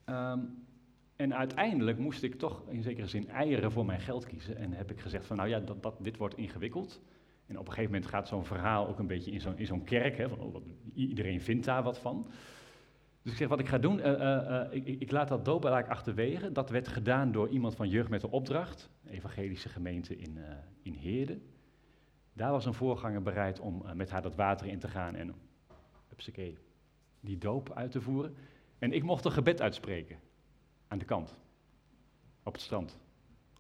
Ehm, 0.04 0.40
en 1.16 1.34
uiteindelijk 1.34 1.98
moest 1.98 2.22
ik 2.22 2.34
toch 2.34 2.62
in 2.68 2.82
zekere 2.82 3.06
zin 3.06 3.28
eieren 3.28 3.72
voor 3.72 3.84
mijn 3.86 4.00
geld 4.00 4.26
kiezen. 4.26 4.56
En 4.56 4.72
heb 4.72 4.90
ik 4.90 5.00
gezegd 5.00 5.26
van, 5.26 5.36
nou 5.36 5.48
ja, 5.48 5.60
dat, 5.60 5.96
dit 5.98 6.16
wordt 6.16 6.36
ingewikkeld. 6.36 7.00
En 7.46 7.58
op 7.58 7.66
een 7.66 7.72
gegeven 7.72 7.92
moment 7.92 8.10
gaat 8.10 8.28
zo'n 8.28 8.44
verhaal 8.44 8.88
ook 8.88 8.98
een 8.98 9.06
beetje 9.06 9.30
in 9.30 9.40
zo'n, 9.40 9.54
zo'n 9.58 9.84
kerk. 9.84 10.16
Hè, 10.16 10.28
van, 10.28 10.40
oh, 10.40 10.52
wat, 10.52 10.62
iedereen 10.94 11.40
vindt 11.40 11.64
daar 11.64 11.82
wat 11.82 11.98
van. 11.98 12.26
Dus 13.22 13.32
ik 13.32 13.38
zeg, 13.38 13.48
wat 13.48 13.60
ik 13.60 13.68
ga 13.68 13.78
doen, 13.78 14.00
eh, 14.00 14.12
eh, 14.12 14.60
eh, 14.60 14.72
ik, 14.72 14.86
ik, 14.86 15.10
laat 15.10 15.28
dat 15.28 15.48
eigenlijk 15.48 15.88
achterwege. 15.88 16.52
Dat 16.52 16.70
werd 16.70 16.88
gedaan 16.88 17.32
door 17.32 17.48
iemand 17.48 17.76
van 17.76 17.88
Jeugd 17.88 18.08
met 18.08 18.20
de 18.20 18.30
Opdracht, 18.30 18.90
evangelische 19.06 19.68
gemeente 19.68 20.16
in, 20.16 20.38
in 20.82 20.92
Heerde. 20.92 21.38
Daar 22.32 22.50
was 22.50 22.66
een 22.66 22.74
voorganger 22.74 23.22
bereid 23.22 23.60
om 23.60 23.84
met 23.94 24.10
haar 24.10 24.22
dat 24.22 24.34
water 24.34 24.66
in 24.66 24.78
te 24.78 24.88
gaan 24.88 25.14
en 25.14 25.34
hupsakee, 26.08 26.58
die 27.20 27.38
doop 27.38 27.72
uit 27.72 27.90
te 27.90 28.00
voeren. 28.00 28.34
En 28.78 28.92
ik 28.92 29.02
mocht 29.02 29.24
een 29.24 29.32
gebed 29.32 29.60
uitspreken 29.60 30.18
aan 30.88 30.98
de 30.98 31.04
kant, 31.04 31.36
op 32.42 32.52
het 32.52 32.62
strand, 32.62 32.98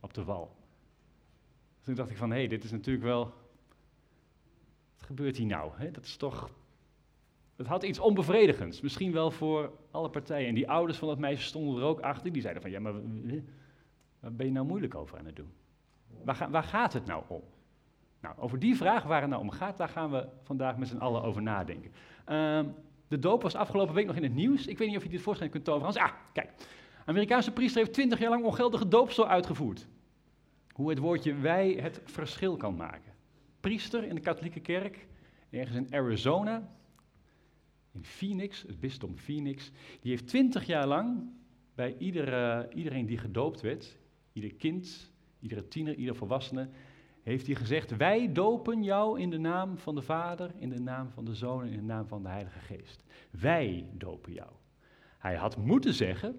op 0.00 0.14
de 0.14 0.24
wal. 0.24 0.54
Toen 1.80 1.94
dacht 1.94 2.10
ik 2.10 2.16
van, 2.16 2.30
hé, 2.30 2.36
hey, 2.36 2.48
dit 2.48 2.64
is 2.64 2.70
natuurlijk 2.70 3.04
wel, 3.04 3.24
wat 4.96 5.06
gebeurt 5.06 5.36
hier 5.36 5.46
nou? 5.46 5.90
Dat 5.92 6.04
is 6.04 6.16
toch, 6.16 6.50
het 7.56 7.66
had 7.66 7.82
iets 7.82 7.98
onbevredigends, 7.98 8.80
misschien 8.80 9.12
wel 9.12 9.30
voor 9.30 9.72
alle 9.90 10.10
partijen. 10.10 10.48
En 10.48 10.54
die 10.54 10.70
ouders 10.70 10.98
van 10.98 11.08
dat 11.08 11.18
meisje 11.18 11.46
stonden 11.46 11.82
er 11.82 11.88
ook 11.88 12.00
achter, 12.00 12.32
die 12.32 12.42
zeiden 12.42 12.62
van, 12.62 12.70
ja, 12.70 12.80
maar 12.80 12.92
waar 14.20 14.32
ben 14.32 14.46
je 14.46 14.52
nou 14.52 14.66
moeilijk 14.66 14.94
over 14.94 15.18
aan 15.18 15.26
het 15.26 15.36
doen? 15.36 15.52
Waar, 16.24 16.34
ga- 16.34 16.50
waar 16.50 16.62
gaat 16.62 16.92
het 16.92 17.06
nou 17.06 17.24
om? 17.26 17.42
Nou, 18.20 18.38
over 18.38 18.58
die 18.58 18.76
vraag 18.76 19.02
waar 19.04 19.20
het 19.20 19.30
nou 19.30 19.42
om 19.42 19.50
gaat, 19.50 19.76
daar 19.76 19.88
gaan 19.88 20.10
we 20.10 20.28
vandaag 20.42 20.76
met 20.76 20.88
z'n 20.88 20.96
allen 20.96 21.22
over 21.22 21.42
nadenken. 21.42 21.92
Ehm, 22.24 22.68
de 23.08 23.18
doop 23.18 23.42
was 23.42 23.54
afgelopen 23.54 23.94
week 23.94 24.06
nog 24.06 24.16
in 24.16 24.22
het 24.22 24.34
nieuws. 24.34 24.66
Ik 24.66 24.78
weet 24.78 24.88
niet 24.88 24.96
of 24.96 25.02
je 25.02 25.08
dit 25.08 25.20
voorstelling 25.20 25.54
kunt 25.54 25.64
toveren. 25.66 26.02
Ah, 26.02 26.12
kijk. 26.32 26.50
Amerikaanse 27.06 27.52
priester 27.52 27.80
heeft 27.80 27.92
twintig 27.92 28.18
jaar 28.18 28.30
lang 28.30 28.44
ongeldige 28.44 28.88
doopsel 28.88 29.28
uitgevoerd. 29.28 29.86
Hoe 30.72 30.90
het 30.90 30.98
woordje 30.98 31.34
wij 31.34 31.72
het 31.72 32.00
verschil 32.04 32.56
kan 32.56 32.76
maken. 32.76 33.12
Priester 33.60 34.04
in 34.04 34.14
de 34.14 34.20
katholieke 34.20 34.60
kerk, 34.60 35.06
ergens 35.50 35.76
in 35.76 35.94
Arizona, 35.94 36.70
in 37.92 38.04
Phoenix, 38.04 38.62
het 38.62 38.80
bisdom 38.80 39.16
Phoenix, 39.16 39.70
die 40.00 40.10
heeft 40.10 40.26
twintig 40.26 40.66
jaar 40.66 40.86
lang 40.86 41.30
bij 41.74 41.96
iedere, 41.98 42.68
iedereen 42.74 43.06
die 43.06 43.18
gedoopt 43.18 43.60
werd, 43.60 43.98
ieder 44.32 44.54
kind, 44.54 45.12
iedere 45.40 45.68
tiener, 45.68 45.94
ieder 45.94 46.14
volwassene, 46.14 46.68
heeft 47.22 47.46
hij 47.46 47.54
gezegd, 47.54 47.96
wij 47.96 48.32
dopen 48.32 48.82
jou 48.82 49.20
in 49.20 49.30
de 49.30 49.38
naam 49.38 49.78
van 49.78 49.94
de 49.94 50.02
Vader, 50.02 50.50
in 50.58 50.68
de 50.68 50.80
naam 50.80 51.10
van 51.10 51.24
de 51.24 51.34
Zoon 51.34 51.62
en 51.62 51.70
in 51.70 51.76
de 51.76 51.84
naam 51.84 52.06
van 52.06 52.22
de 52.22 52.28
Heilige 52.28 52.58
Geest. 52.58 53.04
Wij 53.30 53.86
dopen 53.92 54.32
jou. 54.32 54.50
Hij 55.18 55.34
had 55.34 55.56
moeten 55.56 55.94
zeggen, 55.94 56.38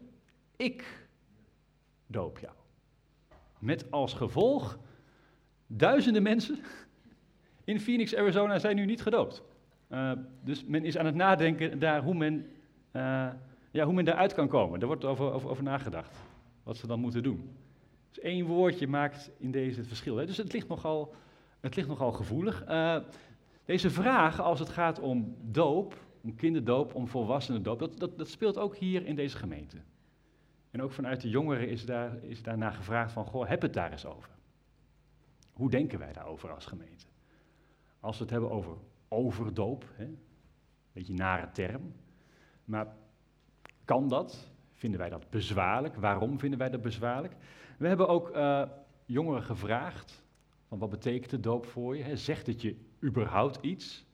ik 0.58 1.08
doop 2.08 2.40
jou. 2.40 2.54
Met 3.60 3.92
als 3.92 4.14
gevolg, 4.14 4.80
duizenden 5.68 6.24
mensen 6.24 6.60
in 7.64 7.80
Phoenix, 7.80 8.16
Arizona 8.16 8.60
zijn 8.60 8.76
nu 8.76 8.86
niet 8.86 9.02
gedoopt. 9.02 9.44
Uh, 9.92 10.12
dus 10.44 10.66
men 10.66 10.86
is 10.86 10.98
aan 10.98 11.06
het 11.06 11.16
nadenken 11.16 11.80
daar 11.80 12.04
hoe 12.04 12.14
men, 12.14 12.34
uh, 12.94 13.28
ja, 13.72 13.86
hoe 13.86 13.94
men 13.94 14.06
daaruit 14.06 14.34
kan 14.34 14.48
komen. 14.48 14.80
Daar 14.80 14.88
wordt 14.88 15.06
over, 15.06 15.32
over, 15.32 15.50
over 15.50 15.64
nagedacht, 15.64 16.18
wat 16.64 16.78
ze 16.78 16.88
dan 16.88 17.00
moeten 17.00 17.24
doen. 17.24 17.50
Dus 18.10 18.20
één 18.20 18.46
woordje 18.46 18.88
maakt 18.88 19.32
in 19.38 19.52
deze 19.52 19.78
het 19.78 19.88
verschil. 19.88 20.16
Hè? 20.16 20.26
Dus 20.26 20.38
het 20.38 20.54
ligt 20.54 20.68
nogal, 20.68 21.14
het 21.60 21.76
ligt 21.76 21.88
nogal 21.88 22.12
gevoelig. 22.12 22.64
Eh, 22.64 22.98
deze 23.66 23.90
vraag, 23.90 24.42
als 24.42 24.60
het 24.60 24.70
gaat 24.70 25.00
om 25.00 25.36
doop, 25.42 25.96
om 26.24 26.36
kinderdoop, 26.36 26.96
om 26.96 27.08
volwassenendoop, 27.08 27.80
dat, 27.80 28.00
dat, 28.00 28.18
dat 28.18 28.30
speelt 28.30 28.58
ook 28.58 28.76
hier 28.76 29.06
in 29.06 29.16
deze 29.16 29.38
gemeente. 29.38 29.78
En 30.78 30.84
ook 30.84 30.92
vanuit 30.92 31.22
de 31.22 31.30
jongeren 31.30 31.70
is, 31.70 31.86
daar, 31.86 32.24
is 32.24 32.44
daarna 32.44 32.72
gevraagd 32.72 33.12
van, 33.12 33.26
goh, 33.26 33.48
heb 33.48 33.62
het 33.62 33.74
daar 33.74 33.92
eens 33.92 34.06
over. 34.06 34.30
Hoe 35.54 35.70
denken 35.70 36.00
wij 36.00 36.14
daarover 36.14 36.54
als 36.54 36.66
gemeente? 36.66 37.06
Als 38.00 38.18
we 38.18 38.24
het 38.24 38.32
hebben 38.32 38.52
over 38.52 38.78
overdoop, 39.08 39.86
hè? 39.94 40.08
beetje 40.94 41.14
nare 41.14 41.52
term, 41.52 41.94
maar 42.66 42.96
kan 43.86 44.08
dat? 44.08 44.52
Vinden 44.74 45.00
wij 45.00 45.10
dat 45.10 45.30
bezwaarlijk? 45.30 45.96
Waarom 45.96 46.40
vinden 46.40 46.60
wij 46.60 46.70
dat 46.70 46.82
bezwaarlijk? 46.82 47.36
We 47.78 47.88
hebben 47.88 48.08
ook 48.08 48.36
uh, 48.36 48.64
jongeren 49.06 49.44
gevraagd, 49.44 50.24
van 50.68 50.80
wat 50.80 50.90
betekent 50.90 51.30
de 51.30 51.40
doop 51.40 51.66
voor 51.66 51.98
je? 51.98 52.04
Hè? 52.04 52.16
Zegt 52.16 52.48
het 52.48 52.62
je 52.62 52.76
überhaupt 53.04 53.58
iets? 53.62 54.06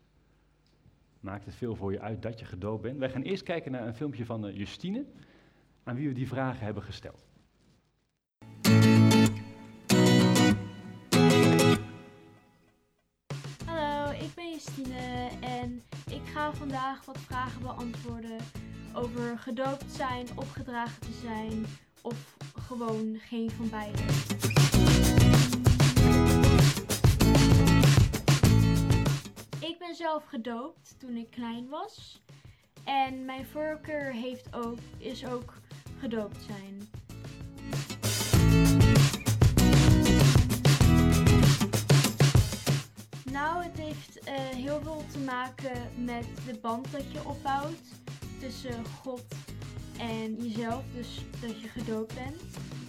Maakt 1.19 1.45
het 1.45 1.55
veel 1.55 1.75
voor 1.75 1.91
je 1.91 1.99
uit 1.99 2.21
dat 2.21 2.39
je 2.39 2.45
gedoopt 2.45 2.81
bent? 2.81 2.97
Wij 2.97 3.09
gaan 3.09 3.21
eerst 3.21 3.43
kijken 3.43 3.71
naar 3.71 3.87
een 3.87 3.95
filmpje 3.95 4.25
van 4.25 4.45
uh, 4.45 4.57
Justine, 4.57 5.05
aan 5.83 5.95
wie 5.95 6.07
we 6.07 6.13
die 6.13 6.27
vragen 6.27 6.65
hebben 6.65 6.83
gesteld. 6.83 7.25
Hallo, 13.65 14.11
ik 14.11 14.33
ben 14.35 14.49
Justine 14.51 15.29
en 15.41 15.83
ik 16.09 16.21
ga 16.33 16.53
vandaag 16.53 17.05
wat 17.05 17.17
vragen 17.17 17.61
beantwoorden 17.61 18.37
over 18.93 19.37
gedoopt 19.39 19.91
zijn, 19.91 20.27
opgedragen 20.35 21.01
te 21.01 21.11
zijn 21.11 21.65
of 22.01 22.37
gewoon 22.67 23.17
geen 23.19 23.51
van 23.51 23.69
beide. 23.69 24.01
Ik 29.59 29.79
ben 29.79 29.95
zelf 29.95 30.25
gedoopt 30.25 30.95
toen 30.99 31.15
ik 31.15 31.31
klein 31.31 31.69
was 31.69 32.23
en 32.83 33.25
mijn 33.25 33.45
voorkeur 33.45 34.13
heeft 34.13 34.55
ook, 34.55 34.77
is 34.97 35.25
ook 35.25 35.53
gedoopt 36.03 36.37
zijn. 36.47 36.89
Nou, 43.31 43.63
het 43.63 43.77
heeft 43.77 44.19
uh, 44.27 44.33
heel 44.35 44.81
veel 44.83 45.03
te 45.11 45.19
maken 45.19 46.05
met 46.05 46.25
de 46.45 46.59
band 46.61 46.91
dat 46.91 47.11
je 47.11 47.25
opbouwt 47.25 47.81
tussen 48.39 48.85
God 49.01 49.23
en 49.97 50.35
jezelf, 50.35 50.83
dus 50.95 51.25
dat 51.41 51.61
je 51.61 51.67
gedoopt 51.67 52.13
bent. 52.15 52.41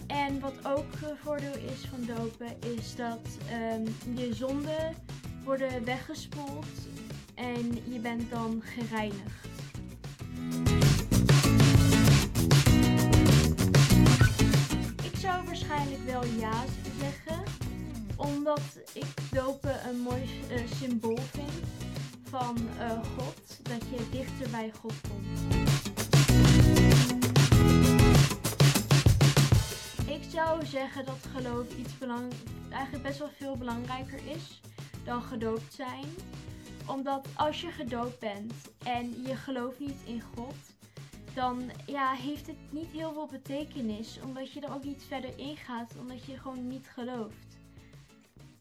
En 0.07 0.39
wat 0.39 0.65
ook 0.65 0.93
uh, 1.03 1.09
voordeel 1.23 1.55
is 1.55 1.89
van 1.89 2.15
dopen, 2.15 2.61
is 2.77 2.95
dat 2.95 3.27
um, 3.73 4.15
je 4.15 4.33
zonden 4.33 4.95
worden 5.43 5.85
weggespoeld 5.85 6.87
en 7.35 7.93
je 7.93 7.99
bent 7.99 8.29
dan 8.29 8.61
gereinigd. 8.63 9.45
Waarschijnlijk 15.75 16.11
wel 16.11 16.39
ja 16.39 16.63
zeggen 16.99 17.43
omdat 18.15 18.61
ik 18.93 19.31
dopen 19.31 19.89
een 19.89 19.99
mooi 19.99 20.21
uh, 20.51 20.67
symbool 20.79 21.17
vind 21.17 21.63
van 22.23 22.57
uh, 22.79 22.91
God, 22.91 23.59
dat 23.63 23.81
je 23.89 24.09
dichter 24.11 24.49
bij 24.49 24.71
God 24.79 24.93
komt. 25.09 25.39
Ik 30.07 30.23
zou 30.31 30.65
zeggen 30.65 31.05
dat 31.05 31.27
geloof 31.35 31.65
iets 31.77 31.97
belang 31.97 32.33
eigenlijk 32.69 33.03
best 33.03 33.19
wel 33.19 33.31
veel 33.37 33.57
belangrijker 33.57 34.19
is 34.35 34.61
dan 35.03 35.21
gedoopt 35.21 35.73
zijn. 35.73 36.05
Omdat 36.85 37.27
als 37.33 37.61
je 37.61 37.71
gedoopt 37.71 38.19
bent 38.19 38.53
en 38.83 39.21
je 39.27 39.35
gelooft 39.35 39.79
niet 39.79 39.99
in 40.05 40.21
God, 40.35 40.55
dan 41.35 41.71
ja, 41.85 42.13
heeft 42.13 42.47
het 42.47 42.55
niet 42.69 42.91
heel 42.91 43.13
veel 43.13 43.27
betekenis. 43.27 44.19
Omdat 44.23 44.51
je 44.51 44.61
er 44.61 44.73
ook 44.73 44.83
niet 44.83 45.03
verder 45.07 45.39
in 45.39 45.57
gaat, 45.57 45.95
omdat 45.99 46.25
je 46.25 46.37
gewoon 46.37 46.67
niet 46.67 46.87
gelooft. 46.87 47.57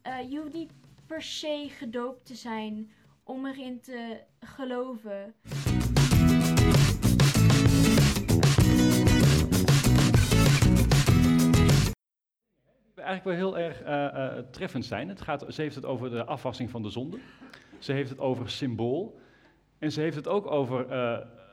Uh, 0.07 0.31
je 0.31 0.39
hoeft 0.39 0.53
niet 0.53 0.73
per 1.07 1.23
se 1.23 1.67
gedoopt 1.71 2.27
te 2.27 2.35
zijn 2.35 2.91
om 3.23 3.47
erin 3.47 3.81
te 3.81 4.21
geloven. 4.41 5.35
Eigenlijk 12.95 13.25
wel 13.25 13.35
heel 13.35 13.59
erg 13.59 13.83
uh, 13.83 13.89
uh, 13.89 14.45
treffend 14.51 14.85
zijn. 14.85 15.09
Het 15.09 15.21
gaat, 15.21 15.45
ze 15.49 15.63
heeft 15.63 15.75
het 15.75 15.85
over 15.85 16.11
de 16.11 16.25
afwassing 16.25 16.71
van 16.71 16.83
de 16.83 16.91
zonde. 16.91 17.19
Ze 17.79 17.93
heeft 17.93 18.11
het 18.11 18.19
over 18.19 18.51
symbool. 18.51 19.19
En 19.79 19.93
ze 19.93 20.01
heeft 20.01 20.17
het 20.17 20.29
ook 20.29 20.51
over 20.51 20.87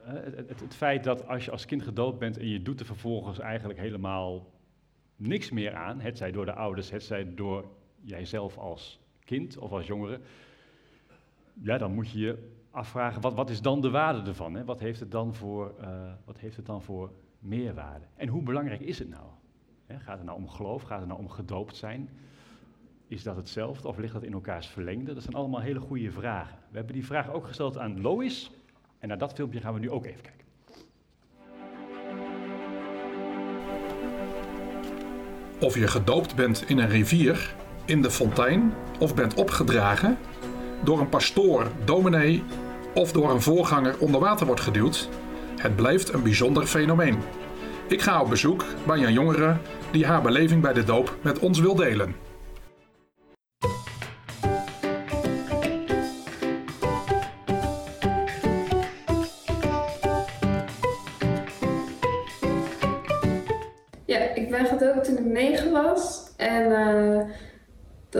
het, 0.04 0.76
feit 0.76 1.04
dat 1.04 1.28
als 1.28 1.45
je 1.45 1.52
als 1.52 1.66
kind 1.66 1.84
gedoopt 1.84 2.20
bent 2.20 2.38
en 2.38 2.47
je 2.47 2.62
doet 2.62 2.80
er 2.80 2.86
vervolgens 2.86 3.39
eigenlijk 3.39 3.80
helemaal 3.80 4.52
niks 5.16 5.52
meer 5.52 5.74
aan, 5.74 5.99
het 5.99 6.18
zij 6.18 6.32
door 6.32 6.45
de 6.45 6.54
ouders, 6.54 6.91
het 6.91 7.04
zij 7.04 7.36
door 7.36 7.66
jijzelf 8.02 8.58
als 8.58 8.99
kind 9.26 9.58
of 9.58 9.72
als 9.72 9.88
jongere, 9.88 10.20
ja, 11.54 11.78
dan 11.78 11.93
moet 11.93 12.10
je 12.10 12.20
je 12.20 12.49
afvragen, 12.72 13.22
wat, 13.22 13.34
wat 13.34 13.49
is 13.49 13.62
dan 13.62 13.82
de 13.82 13.89
waarde 13.89 14.30
ervan? 14.30 14.54
Hè? 14.54 14.66
Wat, 14.66 14.80
heeft 14.80 14.99
het 14.99 15.12
dan 15.12 15.36
voor, 15.36 15.74
uh, 15.82 16.12
wat 16.26 16.38
heeft 16.38 16.56
het 16.56 16.66
dan 16.66 16.82
voor 16.82 17.12
meerwaarde? 17.39 18.06
En 18.16 18.28
hoe 18.28 18.43
belangrijk 18.43 18.82
is 18.82 18.99
het 18.99 19.10
nou? 19.10 19.26
Hè, 19.86 19.99
gaat 19.99 20.18
het 20.18 20.26
nou 20.26 20.38
om 20.38 20.49
geloof? 20.49 20.82
Gaat 20.82 20.99
het 20.99 21.08
nou 21.08 21.20
om 21.20 21.30
gedoopt 21.30 21.76
zijn? 21.76 22.10
Is 23.08 23.24
dat 23.24 23.36
hetzelfde 23.36 23.88
of 23.88 23.97
ligt 23.97 24.14
dat 24.14 24.24
in 24.24 24.34
elkaars 24.34 24.68
verlengde? 24.68 25.14
Dat 25.14 25.24
zijn 25.24 25.36
allemaal 25.36 25.62
hele 25.62 25.80
goede 25.80 26.12
vragen. 26.12 26.58
We 26.70 26.78
hebben 26.78 26.95
die 26.95 27.06
vraag 27.06 27.32
ook 27.32 27.47
gesteld 27.47 27.78
aan 27.78 28.02
Lois. 28.02 28.52
En 29.02 29.08
naar 29.08 29.18
dat 29.18 29.34
filmpje 29.34 29.60
gaan 29.60 29.74
we 29.74 29.80
nu 29.80 29.89
ook 29.89 30.06
even 30.06 30.22
kijken. 30.22 30.45
Of 35.60 35.76
je 35.76 35.88
gedoopt 35.88 36.36
bent 36.36 36.64
in 36.70 36.78
een 36.78 36.89
rivier, 36.89 37.56
in 37.86 38.02
de 38.02 38.12
fontein 38.12 38.74
of 38.99 39.16
bent 39.16 39.34
opgedragen, 39.34 40.18
door 40.84 40.99
een 40.99 41.10
pastoor, 41.10 41.68
dominee 41.86 42.43
of 42.93 43.12
door 43.12 43.32
een 43.32 43.41
voorganger 43.41 43.99
onder 43.99 44.20
water 44.20 44.45
wordt 44.45 44.62
geduwd, 44.62 45.10
het 45.58 45.76
blijft 45.76 46.14
een 46.14 46.24
bijzonder 46.24 46.66
fenomeen. 46.66 47.18
Ik 47.88 48.02
ga 48.02 48.22
op 48.22 48.30
bezoek 48.30 48.66
bij 48.86 49.04
een 49.04 49.14
jongere 49.14 49.58
die 49.91 50.06
haar 50.06 50.22
beleving 50.22 50.62
bij 50.62 50.74
de 50.74 50.84
doop 50.84 51.18
met 51.22 51.39
ons 51.39 51.60
wil 51.60 51.76
delen. 51.76 52.16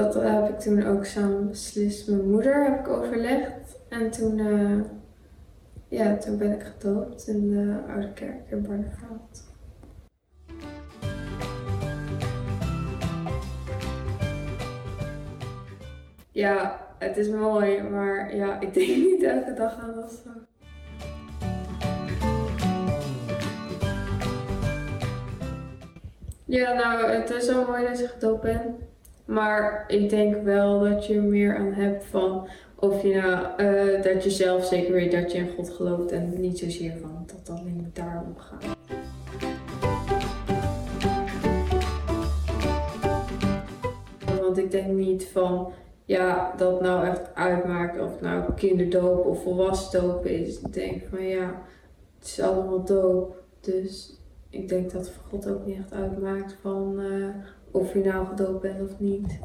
Dat 0.02 0.24
heb 0.24 0.50
ik 0.50 0.60
toen 0.60 0.86
ook 0.86 1.06
samen 1.06 1.48
beslist. 1.48 2.08
Mijn 2.08 2.30
moeder 2.30 2.64
heb 2.64 2.80
ik 2.80 2.88
overlegd. 2.88 3.80
En 3.90 4.12
toen, 4.12 4.38
uh, 4.38 4.82
ja, 5.88 6.18
toen 6.18 6.38
ben 6.38 6.52
ik 6.52 6.62
gedoopt 6.62 7.28
in 7.28 7.50
de 7.50 7.92
Oude 7.92 8.14
Kerk 8.14 8.50
in 8.50 8.62
Barneveld. 8.62 9.50
Ja, 16.32 16.88
het 17.00 17.18
is 17.18 17.30
mooi, 17.30 17.82
maar 17.82 18.36
ja, 18.36 18.60
ik 18.60 18.74
denk 18.74 18.88
niet 19.12 19.24
elke 19.24 19.54
dag 19.54 19.80
aan 19.80 20.04
of 20.04 20.12
zo. 20.12 20.30
Ja, 26.46 26.74
nou, 26.74 27.12
het 27.12 27.30
is 27.30 27.48
wel 27.48 27.66
mooi 27.66 27.88
dat 27.88 28.00
je 28.00 28.08
gedoopt 28.08 28.42
bent. 28.42 28.91
Maar 29.32 29.84
ik 29.88 30.10
denk 30.10 30.44
wel 30.44 30.80
dat 30.80 31.06
je 31.06 31.16
er 31.16 31.24
meer 31.24 31.58
aan 31.58 31.74
hebt 31.74 32.06
van 32.06 32.48
of 32.76 33.02
je 33.02 33.16
nou, 33.16 33.64
uh, 33.64 34.04
dat 34.04 34.24
je 34.24 34.30
zelf 34.30 34.66
zeker 34.66 34.94
weet 34.94 35.12
dat 35.12 35.32
je 35.32 35.38
in 35.38 35.50
God 35.56 35.70
gelooft 35.70 36.12
en 36.12 36.42
niet 36.42 36.60
zozeer 36.60 36.94
van 37.02 37.24
dat 37.26 37.46
dat 37.46 37.58
alleen 37.58 37.90
daarom 37.94 38.36
gaat. 38.38 38.66
Want 44.42 44.58
ik 44.58 44.72
denk 44.72 44.88
niet 44.88 45.26
van 45.26 45.72
ja, 46.06 46.54
dat 46.58 46.82
nou 46.82 47.08
echt 47.08 47.36
uitmaakt 47.36 48.00
of 48.00 48.12
het 48.12 48.22
nou 48.22 48.54
kinderdoop 48.54 49.26
of 49.26 49.44
volwassen 49.44 50.02
doop 50.02 50.26
is. 50.26 50.60
Ik 50.60 50.74
denk 50.74 51.04
van 51.10 51.24
ja, 51.24 51.62
het 52.20 52.28
is 52.28 52.42
allemaal 52.42 52.84
doop. 52.84 53.44
Dus 53.60 54.20
ik 54.50 54.70
denk 54.70 54.92
dat 54.92 55.12
God 55.30 55.50
ook 55.50 55.66
niet 55.66 55.78
echt 55.78 55.94
uitmaakt 55.94 56.58
van 56.62 57.00
uh, 57.00 57.28
of 57.72 57.94
je 57.94 58.00
nou 58.00 58.28
gedoopt 58.28 58.62
bent 58.62 58.82
of 58.82 59.00
niet. 59.00 59.40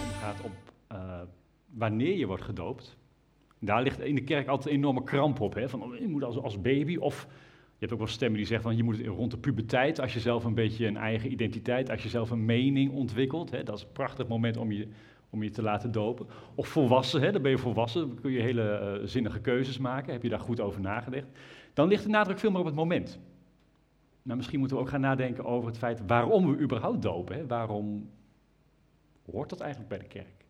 Het 0.00 0.20
gaat 0.20 0.40
op 0.44 0.52
uh, 0.92 1.20
wanneer 1.70 2.16
je 2.16 2.26
wordt 2.26 2.42
gedoopt. 2.42 2.96
Daar 3.58 3.82
ligt 3.82 4.00
in 4.00 4.14
de 4.14 4.24
kerk 4.24 4.48
altijd 4.48 4.68
een 4.74 4.80
enorme 4.80 5.02
kramp 5.02 5.40
op. 5.40 5.54
Hè? 5.54 5.68
Van, 5.68 5.82
oh, 5.82 5.96
je 5.98 6.08
moet 6.08 6.24
als, 6.24 6.38
als 6.38 6.60
baby 6.60 6.96
of 6.96 7.26
je 7.82 7.88
hebt 7.88 7.92
ook 7.92 8.06
wel 8.06 8.16
stemmen 8.16 8.38
die 8.38 8.46
zeggen 8.46 8.68
van 8.68 8.76
je 8.76 8.82
moet 8.82 9.06
rond 9.06 9.30
de 9.30 9.38
puberteit, 9.38 10.00
als 10.00 10.12
je 10.12 10.20
zelf 10.20 10.44
een 10.44 10.54
beetje 10.54 10.86
een 10.86 10.96
eigen 10.96 11.32
identiteit, 11.32 11.90
als 11.90 12.02
je 12.02 12.08
zelf 12.08 12.30
een 12.30 12.44
mening 12.44 12.92
ontwikkelt, 12.92 13.50
hè, 13.50 13.62
dat 13.62 13.76
is 13.76 13.82
een 13.82 13.92
prachtig 13.92 14.28
moment 14.28 14.56
om 14.56 14.72
je, 14.72 14.88
om 15.32 15.42
je 15.42 15.50
te 15.50 15.62
laten 15.62 15.92
dopen. 15.92 16.26
Of 16.54 16.68
volwassen, 16.68 17.20
hè, 17.20 17.32
dan 17.32 17.42
ben 17.42 17.50
je 17.50 17.58
volwassen, 17.58 18.08
dan 18.08 18.20
kun 18.20 18.30
je 18.30 18.40
hele 18.40 18.98
uh, 19.00 19.06
zinnige 19.06 19.40
keuzes 19.40 19.78
maken, 19.78 20.12
heb 20.12 20.22
je 20.22 20.28
daar 20.28 20.40
goed 20.40 20.60
over 20.60 20.80
nagedacht. 20.80 21.26
Dan 21.72 21.88
ligt 21.88 22.02
de 22.02 22.08
nadruk 22.08 22.38
veel 22.38 22.50
meer 22.50 22.60
op 22.60 22.66
het 22.66 22.74
moment. 22.74 23.18
Nou, 24.22 24.36
misschien 24.36 24.58
moeten 24.58 24.76
we 24.76 24.82
ook 24.82 24.88
gaan 24.88 25.00
nadenken 25.00 25.44
over 25.44 25.68
het 25.68 25.78
feit 25.78 26.06
waarom 26.06 26.50
we 26.50 26.62
überhaupt 26.62 27.02
dopen. 27.02 27.36
Hè? 27.36 27.46
Waarom 27.46 28.10
hoort 29.30 29.50
dat 29.50 29.60
eigenlijk 29.60 29.90
bij 29.90 29.98
de 29.98 30.06
kerk? 30.06 30.44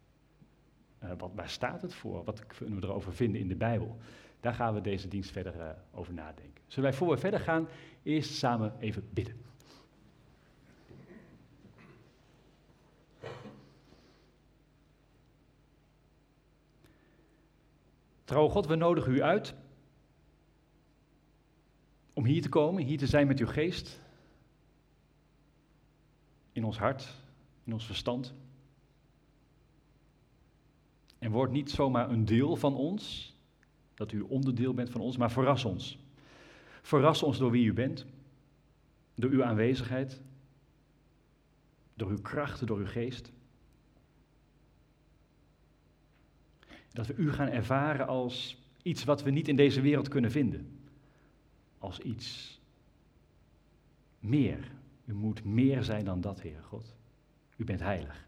Uh, 1.03 1.11
wat, 1.19 1.31
waar 1.35 1.49
staat 1.49 1.83
het 1.83 1.95
voor? 1.95 2.25
Wat 2.25 2.47
kunnen 2.47 2.81
we 2.81 2.87
erover 2.87 3.13
vinden 3.13 3.41
in 3.41 3.49
de 3.49 3.57
Bijbel? 3.57 3.97
Daar 4.41 4.55
gaan 4.55 4.75
we 4.75 4.81
deze 4.81 5.09
dienst 5.09 5.31
verder 5.31 5.55
uh, 5.57 5.69
over 5.93 6.13
nadenken. 6.13 6.63
Zullen 6.67 6.91
wij 6.91 6.99
voor 6.99 7.09
we 7.09 7.17
verder 7.17 7.41
gaan, 7.41 7.69
eerst 8.03 8.35
samen 8.35 8.73
even 8.79 9.09
bidden. 9.11 9.42
Trouw 18.33 18.49
God, 18.49 18.67
we 18.67 18.75
nodigen 18.75 19.13
u 19.13 19.23
uit 19.23 19.55
om 22.13 22.25
hier 22.25 22.43
te 22.43 22.49
komen, 22.49 22.83
hier 22.83 22.99
te 22.99 23.07
zijn 23.07 23.27
met 23.27 23.39
uw 23.39 23.47
geest. 23.47 24.01
In 26.53 26.65
ons 26.65 26.79
hart, 26.79 27.15
in 27.65 27.73
ons 27.73 27.87
verstand. 27.87 28.35
En 31.19 31.31
word 31.31 31.51
niet 31.51 31.71
zomaar 31.71 32.11
een 32.11 32.25
deel 32.25 32.57
van 32.57 32.75
ons, 32.75 33.35
dat 33.95 34.13
u 34.13 34.21
onderdeel 34.21 34.75
bent 34.75 34.91
van 34.91 35.01
ons, 35.01 35.17
maar 35.17 35.31
verras 35.31 35.65
ons. 35.65 35.99
Verras 36.83 37.23
ons 37.23 37.39
door 37.39 37.51
wie 37.51 37.67
u 37.67 37.73
bent, 37.73 38.07
door 39.15 39.31
uw 39.31 39.45
aanwezigheid, 39.45 40.21
door 41.95 42.11
uw 42.11 42.21
krachten, 42.21 42.67
door 42.67 42.79
uw 42.79 42.87
geest. 42.87 43.33
Dat 46.93 47.07
we 47.07 47.15
u 47.15 47.33
gaan 47.33 47.49
ervaren 47.49 48.07
als 48.07 48.63
iets 48.83 49.05
wat 49.05 49.23
we 49.23 49.31
niet 49.31 49.49
in 49.49 49.57
deze 49.57 49.81
wereld 49.81 50.09
kunnen 50.09 50.31
vinden. 50.31 50.81
Als 51.79 51.99
iets 51.99 52.61
meer. 54.19 54.71
U 55.05 55.15
moet 55.15 55.45
meer 55.45 55.83
zijn 55.83 56.05
dan 56.05 56.21
dat, 56.21 56.41
Heer 56.41 56.63
God. 56.63 56.95
U 57.57 57.65
bent 57.65 57.81
heilig. 57.81 58.27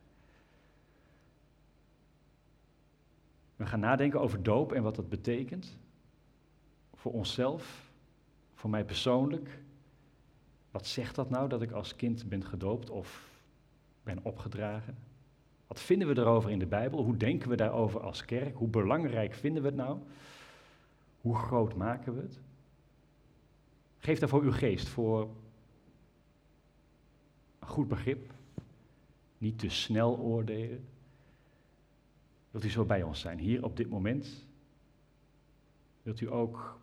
We 3.57 3.67
gaan 3.67 3.81
nadenken 3.81 4.21
over 4.21 4.43
doop 4.43 4.73
en 4.73 4.83
wat 4.83 4.95
dat 4.97 5.09
betekent. 5.09 5.77
Voor 6.95 7.13
onszelf, 7.13 7.91
voor 8.55 8.71
mij 8.71 8.85
persoonlijk. 8.85 9.59
Wat 10.71 10.87
zegt 10.87 11.15
dat 11.15 11.31
nou 11.31 11.49
dat 11.49 11.63
ik 11.63 11.71
als 11.71 11.97
kind 11.97 12.29
ben 12.29 12.45
gedoopt 12.45 12.91
of 12.91 13.31
ben 14.03 14.25
opgedragen? 14.25 14.97
Wat 15.75 15.83
vinden 15.83 16.09
we 16.09 16.21
erover 16.21 16.51
in 16.51 16.59
de 16.59 16.67
Bijbel? 16.67 17.05
Hoe 17.05 17.17
denken 17.17 17.49
we 17.49 17.57
daarover 17.57 18.01
als 18.01 18.25
kerk? 18.25 18.57
Hoe 18.57 18.69
belangrijk 18.69 19.35
vinden 19.35 19.63
we 19.63 19.69
het 19.69 19.77
nou? 19.77 19.99
Hoe 21.21 21.37
groot 21.37 21.75
maken 21.75 22.15
we 22.15 22.21
het? 22.21 22.41
Geef 23.99 24.19
daarvoor 24.19 24.43
uw 24.43 24.53
geest, 24.53 24.89
voor 24.89 25.29
een 27.59 27.69
goed 27.69 27.89
begrip. 27.89 28.33
Niet 29.39 29.59
te 29.59 29.69
snel 29.69 30.19
oordelen. 30.19 30.85
Wilt 32.51 32.65
u 32.65 32.71
zo 32.71 32.85
bij 32.85 33.03
ons 33.03 33.21
zijn, 33.21 33.39
hier 33.39 33.65
op 33.65 33.77
dit 33.77 33.89
moment? 33.89 34.47
Wilt 36.03 36.21
u 36.21 36.31
ook 36.31 36.79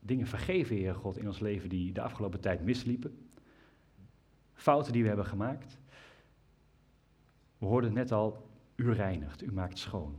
dingen 0.00 0.26
vergeven, 0.26 0.76
Heer 0.76 0.94
God, 0.94 1.18
in 1.18 1.26
ons 1.26 1.38
leven 1.38 1.68
die 1.68 1.92
de 1.92 2.02
afgelopen 2.02 2.40
tijd 2.40 2.64
misliepen? 2.64 3.28
Fouten 4.54 4.92
die 4.92 5.02
we 5.02 5.08
hebben 5.08 5.26
gemaakt? 5.26 5.82
We 7.64 7.70
hoorden 7.70 7.92
net 7.92 8.12
al, 8.12 8.48
u 8.74 8.92
reinigt, 8.92 9.42
u 9.42 9.52
maakt 9.52 9.78
schoon. 9.78 10.16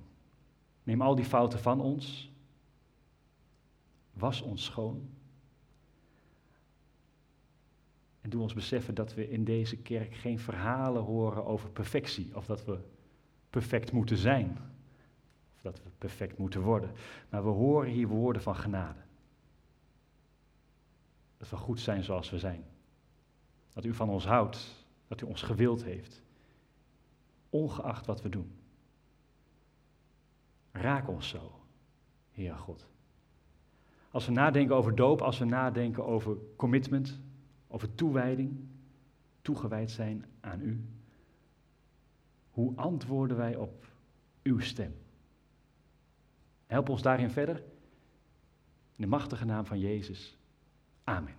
Neem 0.84 1.02
al 1.02 1.16
die 1.16 1.26
fouten 1.26 1.60
van 1.60 1.82
ons. 1.82 2.32
Was 4.14 4.41
ons 4.41 4.64
schoon. 4.64 5.10
En 8.22 8.30
doe 8.30 8.41
ons 8.41 8.54
beseffen 8.54 8.96
dat 8.96 9.14
we 9.14 9.30
in 9.30 9.43
deze 9.43 9.78
kerk 9.78 10.16
geen 10.16 10.39
verhalen 10.39 11.04
horen 11.04 11.46
over 11.46 11.70
perfectie. 11.70 12.36
Of 12.36 12.46
dat 12.46 12.66
we 12.66 12.80
perfect 13.50 13.91
moeten 13.91 14.18
zijn. 14.18 14.58
Of 15.56 15.62
dat 15.62 15.84
we 15.84 15.89
perfect 15.98 16.38
moeten 16.38 16.62
worden. 16.62 16.91
Maar 17.30 17.43
we 17.43 17.50
horen 17.50 17.91
hier 17.91 18.08
woorden 18.08 18.41
van 18.41 18.56
genade. 18.56 19.02
Dat 21.38 21.50
we 21.50 21.56
goed 21.56 21.80
zijn 21.80 22.04
zoals 22.04 22.30
we 22.30 22.39
zijn. 22.39 22.64
Dat 23.74 23.86
u 23.86 23.93
van 23.93 24.10
ons 24.10 24.26
houdt. 24.26 24.86
Dat 25.08 25.22
u 25.22 25.26
ons 25.26 25.41
gewild 25.41 25.84
heeft. 25.84 26.24
Ongeacht 27.56 28.06
wat 28.06 28.22
we 28.22 28.30
doen. 28.30 28.51
Raak 30.72 31.08
ons 31.08 31.28
zo, 31.28 31.62
Heer 32.32 32.56
God. 32.56 32.88
Als 34.12 34.26
we 34.26 34.32
nadenken 34.32 34.76
over 34.76 34.95
doop, 34.95 35.22
als 35.22 35.39
we 35.39 35.45
nadenken 35.45 36.06
over 36.06 36.38
commitment, 36.56 37.20
over 37.68 37.95
toewijding, 37.95 38.68
toegewijd 39.41 39.91
zijn 39.91 40.26
aan 40.39 40.62
u, 40.62 40.86
hoe 42.49 42.76
antwoorden 42.76 43.38
wij 43.38 43.56
op 43.56 43.86
uw 44.43 44.60
stem? 44.60 44.95
Help 46.66 46.89
ons 46.89 47.01
daarin 47.01 47.30
verder. 47.30 47.56
In 48.95 49.01
de 49.01 49.08
machtige 49.08 49.45
naam 49.45 49.66
van 49.66 49.80
Jezus. 49.80 50.38
Amen. 51.03 51.36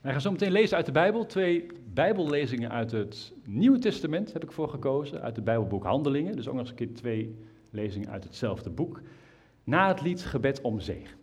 Wij 0.00 0.12
gaan 0.12 0.20
zo 0.20 0.30
meteen 0.30 0.52
lezen 0.52 0.76
uit 0.76 0.86
de 0.86 0.92
Bijbel. 0.92 1.26
Twee 1.26 1.66
Bijbellezingen 1.96 2.70
uit 2.70 2.90
het 2.90 3.32
Nieuwe 3.44 3.78
Testament 3.78 4.32
heb 4.32 4.44
ik 4.44 4.52
voor 4.52 4.68
gekozen. 4.68 5.22
Uit 5.22 5.36
het 5.36 5.44
Bijbelboek 5.44 5.84
Handelingen. 5.84 6.36
Dus 6.36 6.48
ook 6.48 6.54
nog 6.54 6.62
eens 6.62 6.70
een 6.70 6.76
keer 6.76 6.94
twee 6.94 7.36
lezingen 7.70 8.10
uit 8.10 8.24
hetzelfde 8.24 8.70
boek. 8.70 9.00
Na 9.64 9.88
het 9.88 10.00
lied 10.00 10.24
Gebed 10.24 10.60
om 10.60 10.80
zegen. 10.80 11.18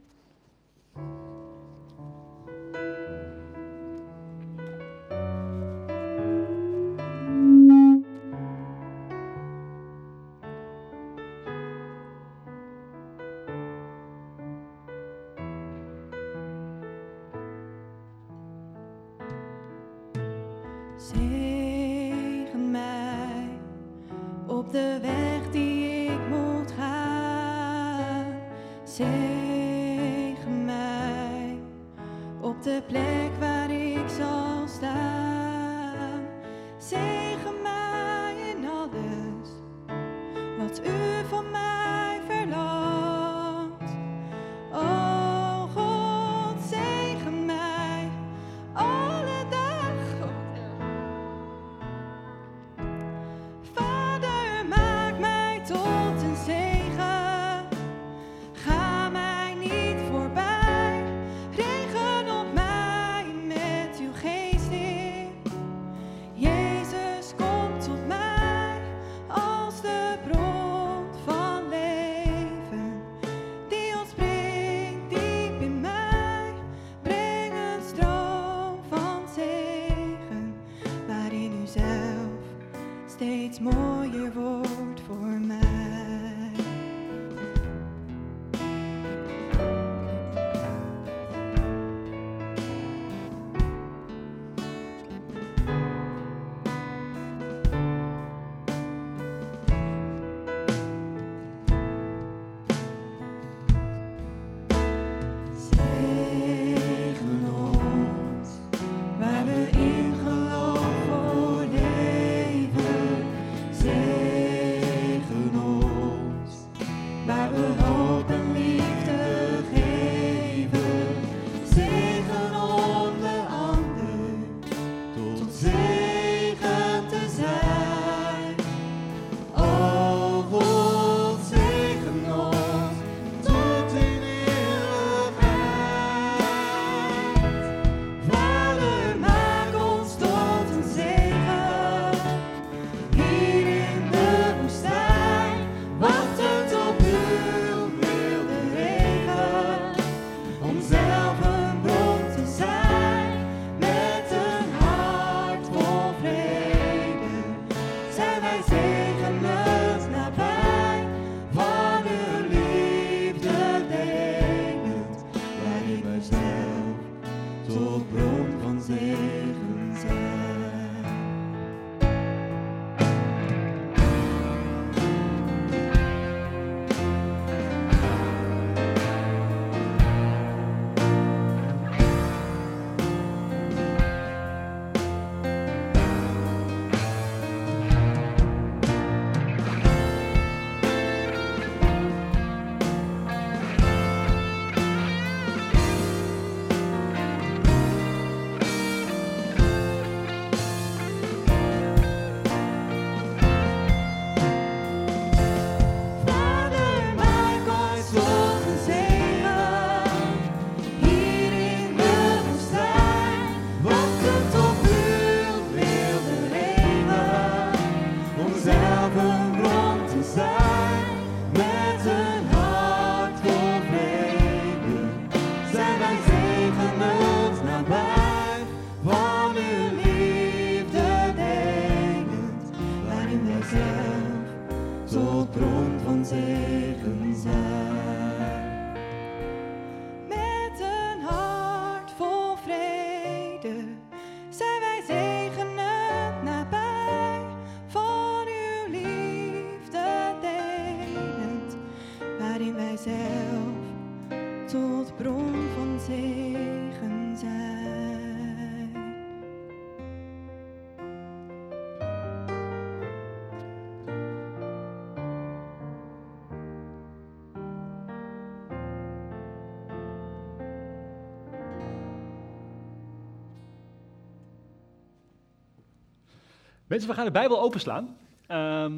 Mensen, 276.94 277.10
we 277.10 277.16
gaan 277.16 277.26
de 277.26 277.32
Bijbel 277.32 277.62
openslaan. 277.62 278.18
Ehm, 278.48 278.94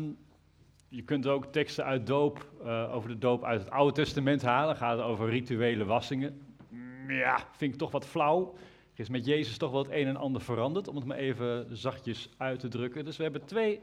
je 0.87 1.01
kunt 1.01 1.27
ook 1.27 1.45
teksten 1.45 1.85
uit 1.85 2.07
doop, 2.07 2.49
eh, 2.63 2.93
over 2.95 3.09
de 3.09 3.17
doop 3.17 3.43
uit 3.43 3.59
het 3.59 3.69
Oude 3.69 3.93
Testament 3.93 4.41
halen. 4.41 4.75
Gaat 4.75 4.97
het 4.97 5.05
over 5.05 5.29
rituele 5.29 5.85
wassingen. 5.85 6.41
Mm, 6.69 7.11
Ja, 7.11 7.37
vind 7.51 7.73
ik 7.73 7.79
toch 7.79 7.91
wat 7.91 8.05
flauw. 8.05 8.53
Er 8.93 8.99
is 8.99 9.09
met 9.09 9.25
Jezus 9.25 9.57
toch 9.57 9.71
wel 9.71 9.83
het 9.83 9.91
een 9.91 10.07
en 10.07 10.15
ander 10.15 10.41
veranderd, 10.41 10.87
om 10.87 10.95
het 10.95 11.05
maar 11.05 11.17
even 11.17 11.77
zachtjes 11.77 12.29
uit 12.37 12.59
te 12.59 12.67
drukken. 12.67 13.05
Dus 13.05 13.17
we 13.17 13.23
hebben 13.23 13.45
twee 13.45 13.81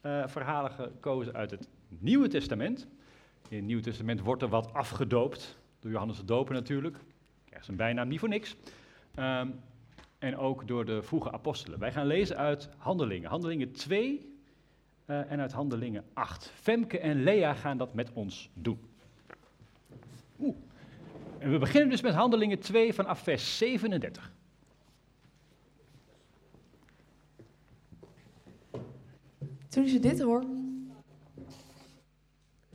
eh, 0.00 0.22
verhalen 0.26 0.70
gekozen 0.70 1.34
uit 1.34 1.50
het 1.50 1.68
Nieuwe 1.88 2.28
Testament. 2.28 2.88
In 3.48 3.56
het 3.56 3.66
Nieuwe 3.66 3.82
Testament 3.82 4.20
wordt 4.20 4.42
er 4.42 4.48
wat 4.48 4.72
afgedoopt, 4.72 5.58
door 5.80 5.90
Johannes 5.90 6.16
de 6.16 6.24
Doper 6.24 6.54
natuurlijk. 6.54 6.96
Krijgt 7.44 7.64
zijn 7.64 7.76
bijnaam 7.76 8.08
niet 8.08 8.20
voor 8.20 8.28
niks. 8.28 8.56
Ehm, 9.14 9.48
en 10.24 10.36
ook 10.36 10.68
door 10.68 10.84
de 10.84 11.02
vroege 11.02 11.32
apostelen. 11.32 11.78
Wij 11.78 11.92
gaan 11.92 12.06
lezen 12.06 12.36
uit 12.36 12.68
Handelingen. 12.76 13.30
Handelingen 13.30 13.72
2 13.72 14.32
eh, 15.04 15.30
en 15.30 15.40
uit 15.40 15.52
Handelingen 15.52 16.04
8. 16.12 16.52
Femke 16.54 16.98
en 16.98 17.22
Lea 17.22 17.54
gaan 17.54 17.78
dat 17.78 17.94
met 17.94 18.12
ons 18.12 18.50
doen. 18.54 18.78
En 21.38 21.50
we 21.50 21.58
beginnen 21.58 21.90
dus 21.90 22.00
met 22.00 22.14
Handelingen 22.14 22.58
2 22.58 22.94
vanaf 22.94 23.18
vers 23.18 23.58
37. 23.58 24.32
Toen 29.68 29.88
ze 29.88 29.98
dit, 29.98 30.20
hoor... 30.20 30.44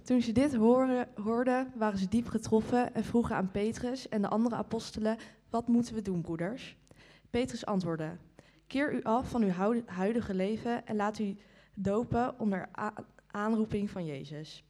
Toen 0.04 0.22
ze 0.22 0.32
dit 0.32 0.56
horen, 0.56 1.08
hoorden, 1.24 1.72
waren 1.76 2.00
ze 2.00 2.08
diep 2.08 2.28
getroffen 2.28 2.94
en 2.94 3.04
vroegen 3.04 3.36
aan 3.36 3.52
Petrus 3.52 4.10
en 4.10 4.22
de 4.22 4.28
andere 4.28 4.56
apostelen: 4.56 5.18
Wat 5.50 5.68
moeten 5.68 5.96
we 5.96 6.02
doen, 6.02 6.22
broeders? 6.22 6.78
Petrus 7.30 7.66
antwoordde: 7.66 8.18
Keer 8.68 8.94
u 8.94 9.04
af 9.04 9.30
van 9.30 9.44
uw 9.44 9.82
huidige 9.86 10.34
leven 10.34 10.88
en 10.88 10.96
laat 10.96 11.20
u 11.20 11.38
dopen 11.74 12.40
onder 12.40 12.70
aanroeping 13.28 13.90
van 13.90 14.06
Jezus. 14.06 14.64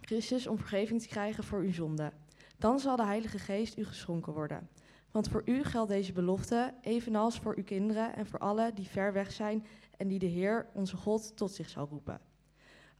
Christus 0.00 0.46
om 0.46 0.58
vergeving 0.58 1.02
te 1.02 1.08
krijgen 1.08 1.44
voor 1.44 1.60
uw 1.60 1.72
zonde. 1.72 2.12
Dan 2.58 2.78
zal 2.78 2.96
de 2.96 3.04
Heilige 3.04 3.38
Geest 3.38 3.78
u 3.78 3.84
geschonken 3.84 4.32
worden. 4.32 4.68
Want 5.10 5.28
voor 5.28 5.42
u 5.44 5.64
geldt 5.64 5.90
deze 5.90 6.12
belofte, 6.12 6.74
evenals 6.82 7.38
voor 7.38 7.56
uw 7.56 7.64
kinderen 7.64 8.16
en 8.16 8.26
voor 8.26 8.38
allen 8.38 8.74
die 8.74 8.88
ver 8.88 9.12
weg 9.12 9.32
zijn 9.32 9.66
en 9.96 10.08
die 10.08 10.18
de 10.18 10.26
Heer, 10.26 10.66
onze 10.72 10.96
God, 10.96 11.36
tot 11.36 11.52
zich 11.52 11.68
zal 11.68 11.86
roepen. 11.90 12.20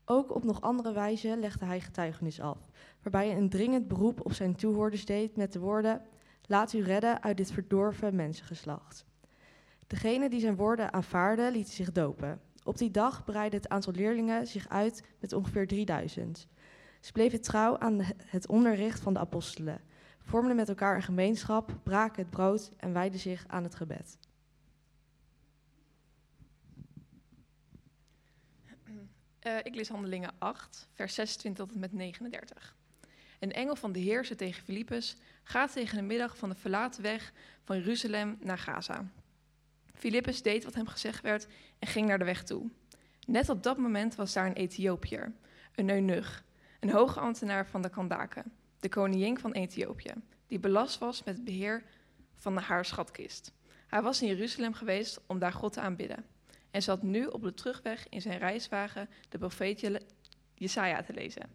Ook 0.04 0.34
op 0.34 0.44
nog 0.44 0.60
andere 0.60 0.92
wijze 0.92 1.36
legde 1.36 1.64
hij 1.64 1.80
getuigenis 1.80 2.40
af, 2.40 2.58
waarbij 3.02 3.26
hij 3.26 3.36
een 3.36 3.48
dringend 3.48 3.88
beroep 3.88 4.24
op 4.24 4.32
zijn 4.32 4.56
toehoorders 4.56 5.04
deed 5.04 5.36
met 5.36 5.52
de 5.52 5.58
woorden: 5.58 6.02
Laat 6.50 6.72
u 6.72 6.82
redden 6.82 7.22
uit 7.22 7.36
dit 7.36 7.52
verdorven 7.52 8.14
mensengeslacht. 8.14 9.04
Degene 9.86 10.28
die 10.28 10.40
zijn 10.40 10.56
woorden 10.56 10.92
aanvaarden, 10.92 11.52
lieten 11.52 11.72
zich 11.72 11.92
dopen. 11.92 12.40
Op 12.64 12.78
die 12.78 12.90
dag 12.90 13.24
breidde 13.24 13.56
het 13.56 13.68
aantal 13.68 13.92
leerlingen 13.92 14.46
zich 14.46 14.68
uit 14.68 15.04
met 15.18 15.32
ongeveer 15.32 15.66
3000. 15.66 16.48
Ze 17.00 17.12
bleven 17.12 17.40
trouw 17.40 17.78
aan 17.78 18.00
het 18.26 18.48
onderricht 18.48 19.00
van 19.00 19.12
de 19.12 19.18
apostelen, 19.18 19.80
vormden 20.18 20.56
met 20.56 20.68
elkaar 20.68 20.96
een 20.96 21.02
gemeenschap, 21.02 21.78
braken 21.82 22.22
het 22.22 22.30
brood 22.30 22.70
en 22.76 22.92
wijden 22.92 23.20
zich 23.20 23.44
aan 23.46 23.62
het 23.62 23.74
gebed. 23.74 24.18
Eh, 29.38 29.56
ik 29.62 29.74
lees 29.74 29.88
Handelingen 29.88 30.32
8, 30.38 30.88
vers 30.92 31.14
26 31.14 31.64
tot 31.64 31.74
en 31.74 31.80
met 31.80 31.92
39. 31.92 32.78
Een 33.40 33.52
engel 33.52 33.76
van 33.76 33.92
de 33.92 33.98
Heer 33.98 34.24
zei 34.24 34.38
tegen 34.38 34.64
Filippus: 34.64 35.16
Ga 35.50 35.66
tegen 35.66 35.96
de 35.96 36.02
middag 36.02 36.36
van 36.36 36.48
de 36.48 36.54
verlaten 36.54 37.02
weg 37.02 37.32
van 37.64 37.76
Jeruzalem 37.78 38.38
naar 38.40 38.58
Gaza. 38.58 39.04
Filippus 39.94 40.42
deed 40.42 40.64
wat 40.64 40.74
hem 40.74 40.86
gezegd 40.86 41.22
werd 41.22 41.46
en 41.78 41.88
ging 41.88 42.08
naar 42.08 42.18
de 42.18 42.24
weg 42.24 42.44
toe. 42.44 42.70
Net 43.26 43.48
op 43.48 43.62
dat 43.62 43.78
moment 43.78 44.14
was 44.14 44.32
daar 44.32 44.46
een 44.46 44.52
Ethiopiër, 44.52 45.32
een 45.74 45.90
eunuch, 45.90 46.44
een 46.80 46.90
hoge 46.90 47.20
ambtenaar 47.20 47.66
van 47.66 47.82
de 47.82 47.90
Kandaken, 47.90 48.52
de 48.80 48.88
koningin 48.88 49.38
van 49.38 49.52
Ethiopië, 49.52 50.12
die 50.46 50.58
belast 50.58 50.98
was 50.98 51.24
met 51.24 51.34
het 51.34 51.44
beheer 51.44 51.82
van 52.34 52.56
haar 52.56 52.84
schatkist. 52.84 53.52
Hij 53.86 54.02
was 54.02 54.22
in 54.22 54.28
Jeruzalem 54.28 54.74
geweest 54.74 55.20
om 55.26 55.38
daar 55.38 55.52
God 55.52 55.72
te 55.72 55.80
aanbidden 55.80 56.24
en 56.70 56.82
zat 56.82 57.02
nu 57.02 57.26
op 57.26 57.42
de 57.42 57.54
terugweg 57.54 58.06
in 58.08 58.20
zijn 58.20 58.38
reiswagen 58.38 59.08
de 59.28 59.38
profeet 59.38 59.80
Je- 59.80 60.02
Jesaja 60.54 61.02
te 61.02 61.12
lezen. 61.12 61.50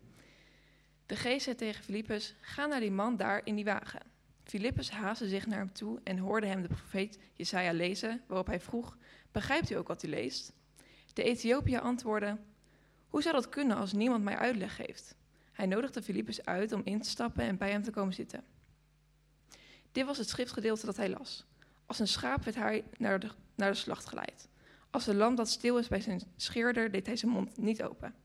De 1.05 1.15
geest 1.15 1.43
zei 1.43 1.55
tegen 1.55 1.83
Filippus, 1.83 2.35
ga 2.41 2.65
naar 2.65 2.79
die 2.79 2.91
man 2.91 3.17
daar 3.17 3.41
in 3.43 3.55
die 3.55 3.65
wagen. 3.65 4.01
Filippus 4.43 4.89
haastte 4.89 5.27
zich 5.27 5.45
naar 5.45 5.57
hem 5.57 5.73
toe 5.73 5.99
en 6.03 6.17
hoorde 6.17 6.47
hem 6.47 6.61
de 6.61 6.67
profeet 6.67 7.19
Jesaja 7.33 7.73
lezen, 7.73 8.21
waarop 8.27 8.47
hij 8.47 8.59
vroeg, 8.59 8.97
begrijpt 9.31 9.69
u 9.69 9.75
ook 9.75 9.87
wat 9.87 10.03
u 10.03 10.07
leest? 10.07 10.53
De 11.13 11.23
Ethiopiër 11.23 11.79
antwoordde, 11.79 12.37
hoe 13.07 13.21
zou 13.21 13.35
dat 13.35 13.49
kunnen 13.49 13.77
als 13.77 13.93
niemand 13.93 14.23
mij 14.23 14.37
uitleg 14.37 14.75
geeft? 14.75 15.15
Hij 15.51 15.65
nodigde 15.65 16.01
Filippus 16.01 16.45
uit 16.45 16.71
om 16.71 16.81
in 16.83 17.01
te 17.01 17.09
stappen 17.09 17.43
en 17.43 17.57
bij 17.57 17.71
hem 17.71 17.83
te 17.83 17.91
komen 17.91 18.13
zitten. 18.13 18.43
Dit 19.91 20.05
was 20.05 20.17
het 20.17 20.29
schriftgedeelte 20.29 20.85
dat 20.85 20.97
hij 20.97 21.09
las. 21.09 21.45
Als 21.85 21.99
een 21.99 22.07
schaap 22.07 22.43
werd 22.43 22.55
hij 22.55 22.83
naar 22.97 23.19
de, 23.19 23.29
naar 23.55 23.71
de 23.71 23.77
slacht 23.77 24.05
geleid. 24.05 24.49
Als 24.89 25.07
een 25.07 25.15
lam 25.15 25.35
dat 25.35 25.49
stil 25.49 25.77
is 25.77 25.87
bij 25.87 26.01
zijn 26.01 26.21
scheerder, 26.35 26.91
deed 26.91 27.05
hij 27.05 27.15
zijn 27.15 27.31
mond 27.31 27.57
niet 27.57 27.83
open. 27.83 28.15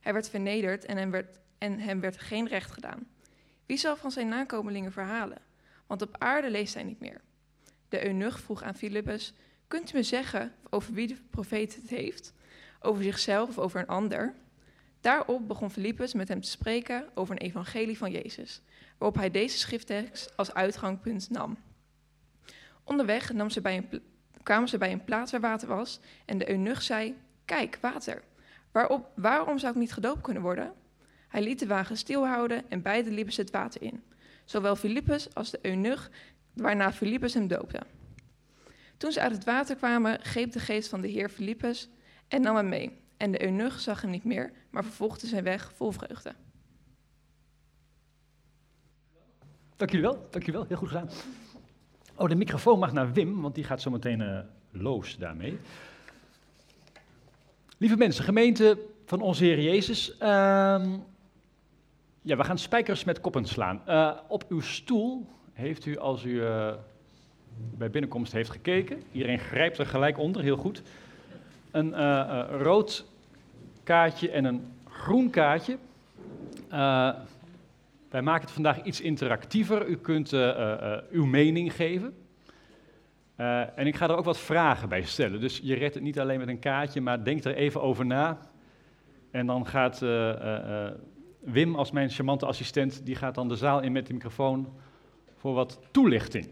Hij 0.00 0.12
werd 0.12 0.28
vernederd 0.28 0.84
en 0.84 0.96
hem 0.96 1.10
werd, 1.10 1.38
en 1.58 1.78
hem 1.78 2.00
werd 2.00 2.18
geen 2.18 2.48
recht 2.48 2.70
gedaan. 2.70 3.06
Wie 3.66 3.76
zal 3.76 3.96
van 3.96 4.10
zijn 4.10 4.28
nakomelingen 4.28 4.92
verhalen? 4.92 5.38
Want 5.86 6.02
op 6.02 6.16
aarde 6.18 6.50
leest 6.50 6.74
hij 6.74 6.82
niet 6.82 7.00
meer. 7.00 7.20
De 7.88 8.06
eunuch 8.06 8.40
vroeg 8.40 8.62
aan 8.62 8.74
Filippus, 8.74 9.32
kunt 9.68 9.92
u 9.92 9.96
me 9.96 10.02
zeggen 10.02 10.54
over 10.70 10.92
wie 10.92 11.06
de 11.06 11.16
profeet 11.30 11.74
het 11.74 11.90
heeft? 11.90 12.32
Over 12.80 13.02
zichzelf 13.02 13.48
of 13.48 13.58
over 13.58 13.80
een 13.80 13.86
ander? 13.86 14.34
Daarop 15.00 15.48
begon 15.48 15.70
Filippus 15.70 16.14
met 16.14 16.28
hem 16.28 16.40
te 16.40 16.50
spreken 16.50 17.08
over 17.14 17.34
een 17.34 17.46
evangelie 17.46 17.98
van 17.98 18.10
Jezus, 18.10 18.62
waarop 18.98 19.18
hij 19.18 19.30
deze 19.30 19.58
schrifttekst 19.58 20.36
als 20.36 20.54
uitgangspunt 20.54 21.30
nam. 21.30 21.58
Onderweg 22.84 23.32
nam 23.32 23.50
ze 23.50 23.60
bij 23.60 23.76
een 23.76 24.02
kwamen 24.48 24.68
ze 24.68 24.78
bij 24.78 24.92
een 24.92 25.04
plaats 25.04 25.30
waar 25.32 25.40
water 25.40 25.68
was 25.68 26.00
en 26.24 26.38
de 26.38 26.50
eunuch 26.50 26.82
zei, 26.82 27.16
kijk, 27.44 27.78
water. 27.80 28.22
Waarop, 28.72 29.10
waarom 29.14 29.58
zou 29.58 29.72
ik 29.72 29.78
niet 29.78 29.92
gedoopt 29.92 30.20
kunnen 30.20 30.42
worden? 30.42 30.72
Hij 31.28 31.42
liet 31.42 31.58
de 31.58 31.66
wagen 31.66 31.96
stilhouden 31.96 32.70
en 32.70 32.82
beiden 32.82 33.12
liepen 33.14 33.34
het 33.34 33.50
water 33.50 33.82
in. 33.82 34.02
Zowel 34.44 34.76
Filippus 34.76 35.34
als 35.34 35.50
de 35.50 35.58
eunuch, 35.62 36.10
waarna 36.54 36.92
Filippus 36.92 37.34
hem 37.34 37.48
doopte. 37.48 37.80
Toen 38.96 39.12
ze 39.12 39.20
uit 39.20 39.32
het 39.32 39.44
water 39.44 39.76
kwamen, 39.76 40.20
greep 40.22 40.52
de 40.52 40.60
geest 40.60 40.88
van 40.88 41.00
de 41.00 41.08
heer 41.08 41.28
Filippus 41.28 41.88
en 42.28 42.40
nam 42.40 42.56
hem 42.56 42.68
mee. 42.68 43.00
En 43.16 43.30
de 43.30 43.42
eunuch 43.42 43.80
zag 43.80 44.00
hem 44.02 44.10
niet 44.10 44.24
meer, 44.24 44.52
maar 44.70 44.84
vervolgde 44.84 45.26
zijn 45.26 45.44
weg 45.44 45.72
vol 45.74 45.90
vreugde. 45.90 46.34
Dank 49.76 49.90
jullie 49.90 50.06
wel, 50.06 50.26
dank 50.30 50.44
jullie 50.44 50.52
wel, 50.52 50.64
heel 50.68 50.76
goed 50.76 50.88
gedaan. 50.88 51.10
Oh, 52.14 52.28
de 52.28 52.34
microfoon 52.34 52.78
mag 52.78 52.92
naar 52.92 53.12
Wim, 53.12 53.40
want 53.40 53.54
die 53.54 53.64
gaat 53.64 53.80
zo 53.80 53.90
meteen 53.90 54.46
los 54.70 55.16
daarmee. 55.16 55.58
Lieve 57.78 57.96
mensen, 57.96 58.24
gemeente 58.24 58.78
van 59.04 59.20
onze 59.20 59.44
Heer 59.44 59.60
Jezus. 59.60 60.18
ehm, 60.18 60.98
ja, 62.22 62.36
we 62.36 62.44
gaan 62.44 62.58
spijkers 62.58 63.04
met 63.04 63.20
koppen 63.20 63.44
slaan. 63.44 63.80
Eh, 63.86 64.10
op 64.28 64.44
uw 64.48 64.60
stoel 64.60 65.26
heeft 65.52 65.86
u, 65.86 65.98
als 65.98 66.24
u 66.24 66.44
eh, 66.44 66.74
bij 67.76 67.90
binnenkomst 67.90 68.32
heeft 68.32 68.50
gekeken, 68.50 69.02
iedereen 69.12 69.38
grijpt 69.38 69.78
er 69.78 69.86
gelijk 69.86 70.18
onder, 70.18 70.42
heel 70.42 70.56
goed, 70.56 70.82
een 71.70 71.94
eh, 71.94 72.44
rood 72.50 73.04
kaartje 73.82 74.30
en 74.30 74.44
een 74.44 74.72
groen 74.88 75.30
kaartje. 75.30 75.78
Wij 78.10 78.22
maken 78.22 78.42
het 78.42 78.50
vandaag 78.50 78.82
iets 78.82 79.00
interactiever. 79.00 79.86
U 79.86 79.96
kunt 79.96 80.32
uw 81.10 81.24
mening 81.24 81.72
geven. 81.74 82.14
En 83.74 83.86
ik 83.86 83.96
ga 83.96 84.08
er 84.08 84.16
ook 84.16 84.24
wat 84.24 84.38
vragen 84.38 84.88
bij 84.88 85.02
stellen. 85.02 85.40
Dus 85.40 85.60
je 85.62 85.74
redt 85.74 85.94
het 85.94 86.02
niet 86.02 86.20
alleen 86.20 86.38
met 86.38 86.48
een 86.48 86.58
kaartje, 86.58 87.00
maar 87.00 87.24
denk 87.24 87.44
er 87.44 87.54
even 87.54 87.82
over 87.82 88.06
na. 88.06 88.38
En 89.30 89.46
dan 89.46 89.66
gaat 89.66 90.02
Wim 91.50 91.74
als 91.74 91.90
mijn 91.90 92.10
charmante 92.10 92.46
assistent, 92.46 93.00
die 93.04 93.14
gaat 93.14 93.34
dan 93.34 93.48
de 93.48 93.56
zaal 93.56 93.80
in 93.80 93.92
met 93.92 94.06
de 94.06 94.12
microfoon 94.12 94.68
voor 95.36 95.54
wat 95.54 95.80
toelichting. 95.90 96.48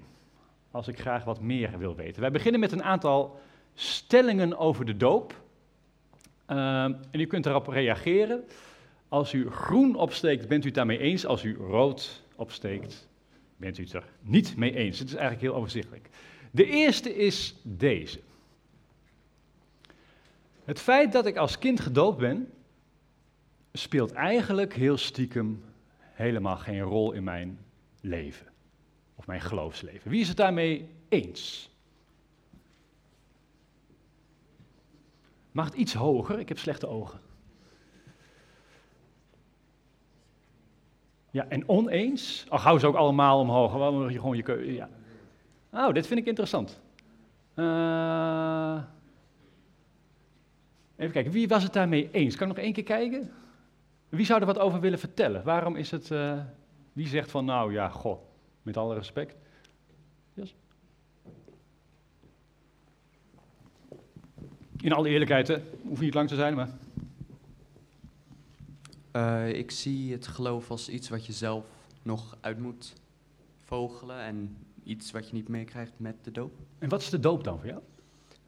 Als 0.70 0.88
ik 0.88 1.00
graag 1.00 1.24
wat 1.24 1.40
meer 1.40 1.78
wil 1.78 1.94
weten. 1.94 2.20
Wij 2.20 2.30
beginnen 2.30 2.60
met 2.60 2.72
een 2.72 2.82
aantal 2.82 3.40
stellingen 3.74 4.58
over 4.58 4.84
de 4.84 4.96
doop. 4.96 5.44
Uh, 6.50 6.84
en 6.84 7.20
u 7.20 7.26
kunt 7.26 7.44
daarop 7.44 7.66
reageren. 7.66 8.44
Als 9.08 9.32
u 9.32 9.50
groen 9.50 9.94
opsteekt, 9.94 10.48
bent 10.48 10.62
u 10.62 10.66
het 10.66 10.74
daarmee 10.74 10.98
eens. 10.98 11.26
Als 11.26 11.42
u 11.42 11.56
rood 11.56 12.22
opsteekt, 12.36 13.08
bent 13.56 13.78
u 13.78 13.82
het 13.82 13.92
er 13.92 14.04
niet 14.20 14.56
mee 14.56 14.74
eens. 14.74 14.98
Het 14.98 15.08
is 15.08 15.14
eigenlijk 15.14 15.42
heel 15.42 15.54
overzichtelijk. 15.54 16.08
De 16.50 16.64
eerste 16.64 17.16
is 17.16 17.54
deze. 17.62 18.20
Het 20.64 20.80
feit 20.80 21.12
dat 21.12 21.26
ik 21.26 21.36
als 21.36 21.58
kind 21.58 21.80
gedoopt 21.80 22.18
ben, 22.18 22.50
speelt 23.76 24.12
eigenlijk 24.12 24.74
heel 24.74 24.96
stiekem 24.96 25.64
helemaal 25.98 26.56
geen 26.56 26.80
rol 26.80 27.12
in 27.12 27.24
mijn 27.24 27.58
leven. 28.00 28.46
Of 29.14 29.26
mijn 29.26 29.40
geloofsleven. 29.40 30.10
Wie 30.10 30.20
is 30.20 30.28
het 30.28 30.36
daarmee 30.36 30.88
eens? 31.08 31.70
Mag 35.52 35.64
het 35.64 35.74
iets 35.74 35.94
hoger? 35.94 36.38
Ik 36.38 36.48
heb 36.48 36.58
slechte 36.58 36.86
ogen. 36.86 37.20
Ja, 41.30 41.48
en 41.48 41.68
oneens? 41.68 42.46
Ach, 42.48 42.62
hou 42.62 42.78
ze 42.78 42.86
ook 42.86 42.94
allemaal 42.94 43.40
omhoog. 43.40 43.70
Gewoon 43.70 44.12
je, 44.12 44.18
gewoon 44.18 44.36
je 44.36 44.42
keuze. 44.42 44.72
Ja. 44.72 44.88
Oh, 45.70 45.94
dit 45.94 46.06
vind 46.06 46.20
ik 46.20 46.26
interessant. 46.26 46.80
Uh, 47.54 48.82
even 50.96 51.12
kijken, 51.12 51.32
wie 51.32 51.48
was 51.48 51.62
het 51.62 51.72
daarmee 51.72 52.08
eens? 52.10 52.36
Kan 52.36 52.48
ik 52.48 52.54
nog 52.54 52.64
één 52.64 52.72
keer 52.72 52.84
kijken? 52.84 53.30
Wie 54.16 54.26
zou 54.26 54.40
er 54.40 54.46
wat 54.46 54.58
over 54.58 54.80
willen 54.80 54.98
vertellen? 54.98 55.44
Waarom 55.44 55.76
is 55.76 55.90
het. 55.90 56.10
Uh, 56.10 56.40
wie 56.92 57.08
zegt 57.08 57.30
van, 57.30 57.44
nou 57.44 57.72
ja, 57.72 57.88
goh, 57.88 58.20
met 58.62 58.76
alle 58.76 58.94
respect. 58.94 59.36
Yes. 60.34 60.54
In 64.76 64.92
alle 64.92 65.08
eerlijkheid, 65.08 65.48
hè? 65.48 65.62
hoeft 65.82 66.00
niet 66.00 66.14
lang 66.14 66.28
te 66.28 66.34
zijn, 66.34 66.54
maar. 66.54 66.68
Uh, 69.12 69.52
ik 69.52 69.70
zie 69.70 70.12
het 70.12 70.26
geloof 70.26 70.70
als 70.70 70.88
iets 70.88 71.08
wat 71.08 71.26
je 71.26 71.32
zelf 71.32 71.64
nog 72.02 72.36
uit 72.40 72.58
moet 72.58 72.92
vogelen 73.64 74.20
en 74.20 74.56
iets 74.82 75.10
wat 75.10 75.28
je 75.28 75.34
niet 75.34 75.48
meekrijgt 75.48 75.92
met 75.96 76.24
de 76.24 76.30
doop. 76.30 76.52
En 76.78 76.88
wat 76.88 77.00
is 77.00 77.10
de 77.10 77.20
doop 77.20 77.44
dan 77.44 77.58
voor 77.58 77.68
jou? 77.68 77.82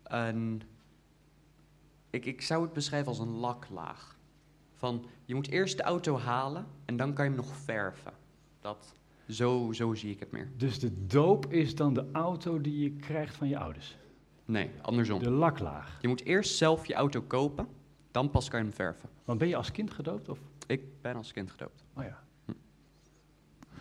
Een, 0.03 0.63
ik, 2.11 2.25
ik 2.25 2.43
zou 2.43 2.63
het 2.63 2.73
beschrijven 2.73 3.09
als 3.09 3.19
een 3.19 3.37
laklaag. 3.37 4.18
Van, 4.79 5.05
je 5.25 5.35
moet 5.35 5.49
eerst 5.49 5.77
de 5.77 5.83
auto 5.83 6.19
halen 6.19 6.67
en 6.85 6.97
dan 6.97 7.13
kan 7.13 7.25
je 7.25 7.31
hem 7.31 7.41
nog 7.41 7.57
verven. 7.57 8.13
Dat, 8.61 8.95
zo, 9.29 9.73
zo 9.73 9.95
zie 9.95 10.11
ik 10.11 10.21
het 10.21 10.31
meer. 10.31 10.51
Dus 10.57 10.79
de 10.79 11.07
doop 11.07 11.47
is 11.53 11.75
dan 11.75 11.95
de 11.95 12.05
auto 12.13 12.61
die 12.61 12.83
je 12.83 12.91
krijgt 12.91 13.37
van 13.37 13.49
je 13.49 13.59
ouders? 13.59 13.97
Nee, 14.45 14.71
andersom. 14.83 15.19
De 15.19 15.31
laklaag. 15.31 15.99
Je 16.01 16.09
moet 16.09 16.25
eerst 16.25 16.57
zelf 16.57 16.87
je 16.87 16.95
auto 16.95 17.23
kopen, 17.23 17.69
dan 18.11 18.31
pas 18.31 18.49
kan 18.49 18.59
je 18.59 18.67
hem 18.67 18.75
verven. 18.75 19.09
Want 19.25 19.39
ben 19.39 19.49
je 19.49 19.57
als 19.57 19.73
kind 19.73 19.91
gedoopt? 19.91 20.29
Of? 20.29 20.39
Ik 20.67 20.83
ben 21.01 21.17
als 21.17 21.33
kind 21.33 21.51
gedoopt. 21.51 21.85
Oh 21.95 22.05
ja. 22.05 22.23
Hm. 22.45 22.53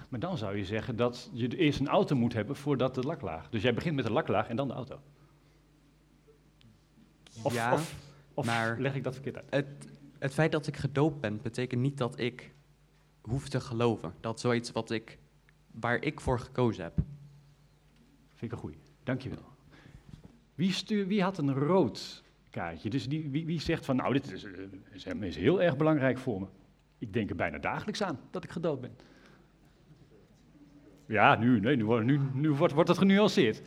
Maar 0.09 0.19
dan 0.19 0.37
zou 0.37 0.57
je 0.57 0.65
zeggen 0.65 0.95
dat 0.95 1.29
je 1.33 1.57
eerst 1.57 1.79
een 1.79 1.87
auto 1.87 2.15
moet 2.15 2.33
hebben 2.33 2.55
voordat 2.55 2.95
de 2.95 3.01
laklaag. 3.01 3.49
Dus 3.49 3.61
jij 3.61 3.73
begint 3.73 3.95
met 3.95 4.05
de 4.05 4.11
laklaag 4.11 4.47
en 4.47 4.55
dan 4.55 4.67
de 4.67 4.73
auto. 4.73 4.99
Of, 7.41 7.53
ja, 7.53 7.73
of, 7.73 7.95
of 8.33 8.45
maar 8.45 8.79
leg 8.79 8.95
ik 8.95 9.03
dat 9.03 9.13
verkeerd 9.13 9.35
uit? 9.35 9.45
Het, 9.49 9.96
het 10.19 10.33
feit 10.33 10.51
dat 10.51 10.67
ik 10.67 10.77
gedoopt 10.77 11.19
ben, 11.21 11.41
betekent 11.41 11.81
niet 11.81 11.97
dat 11.97 12.19
ik 12.19 12.51
hoef 13.21 13.49
te 13.49 13.59
geloven. 13.59 14.13
Dat 14.19 14.39
zoiets 14.39 14.71
wat 14.71 14.91
ik, 14.91 15.17
waar 15.71 16.03
ik 16.03 16.19
voor 16.19 16.39
gekozen 16.39 16.83
heb. 16.83 16.95
Vind 18.35 18.51
ik 18.51 18.51
een 18.51 18.57
goeie. 18.57 18.77
Dankjewel. 19.03 19.45
Wie, 20.55 20.71
stuur, 20.71 21.07
wie 21.07 21.23
had 21.23 21.37
een 21.37 21.53
rood 21.53 22.23
kaartje? 22.49 22.89
Dus 22.89 23.07
die, 23.07 23.29
wie, 23.29 23.45
wie 23.45 23.61
zegt 23.61 23.85
van, 23.85 23.95
nou, 23.95 24.13
dit 24.13 24.31
is, 24.31 24.43
is, 24.91 25.05
is 25.05 25.35
heel 25.35 25.61
erg 25.61 25.77
belangrijk 25.77 26.17
voor 26.17 26.39
me. 26.39 26.47
Ik 26.97 27.13
denk 27.13 27.29
er 27.29 27.35
bijna 27.35 27.57
dagelijks 27.57 28.03
aan 28.03 28.19
dat 28.31 28.43
ik 28.43 28.49
gedoopt 28.49 28.81
ben. 28.81 28.95
Ja, 31.05 31.35
nu, 31.35 31.59
nee, 31.59 31.75
nu, 31.75 32.19
nu, 32.33 32.51
wordt, 32.51 32.73
wordt 32.73 32.89
het 32.89 32.97
genuanceerd. 32.97 33.61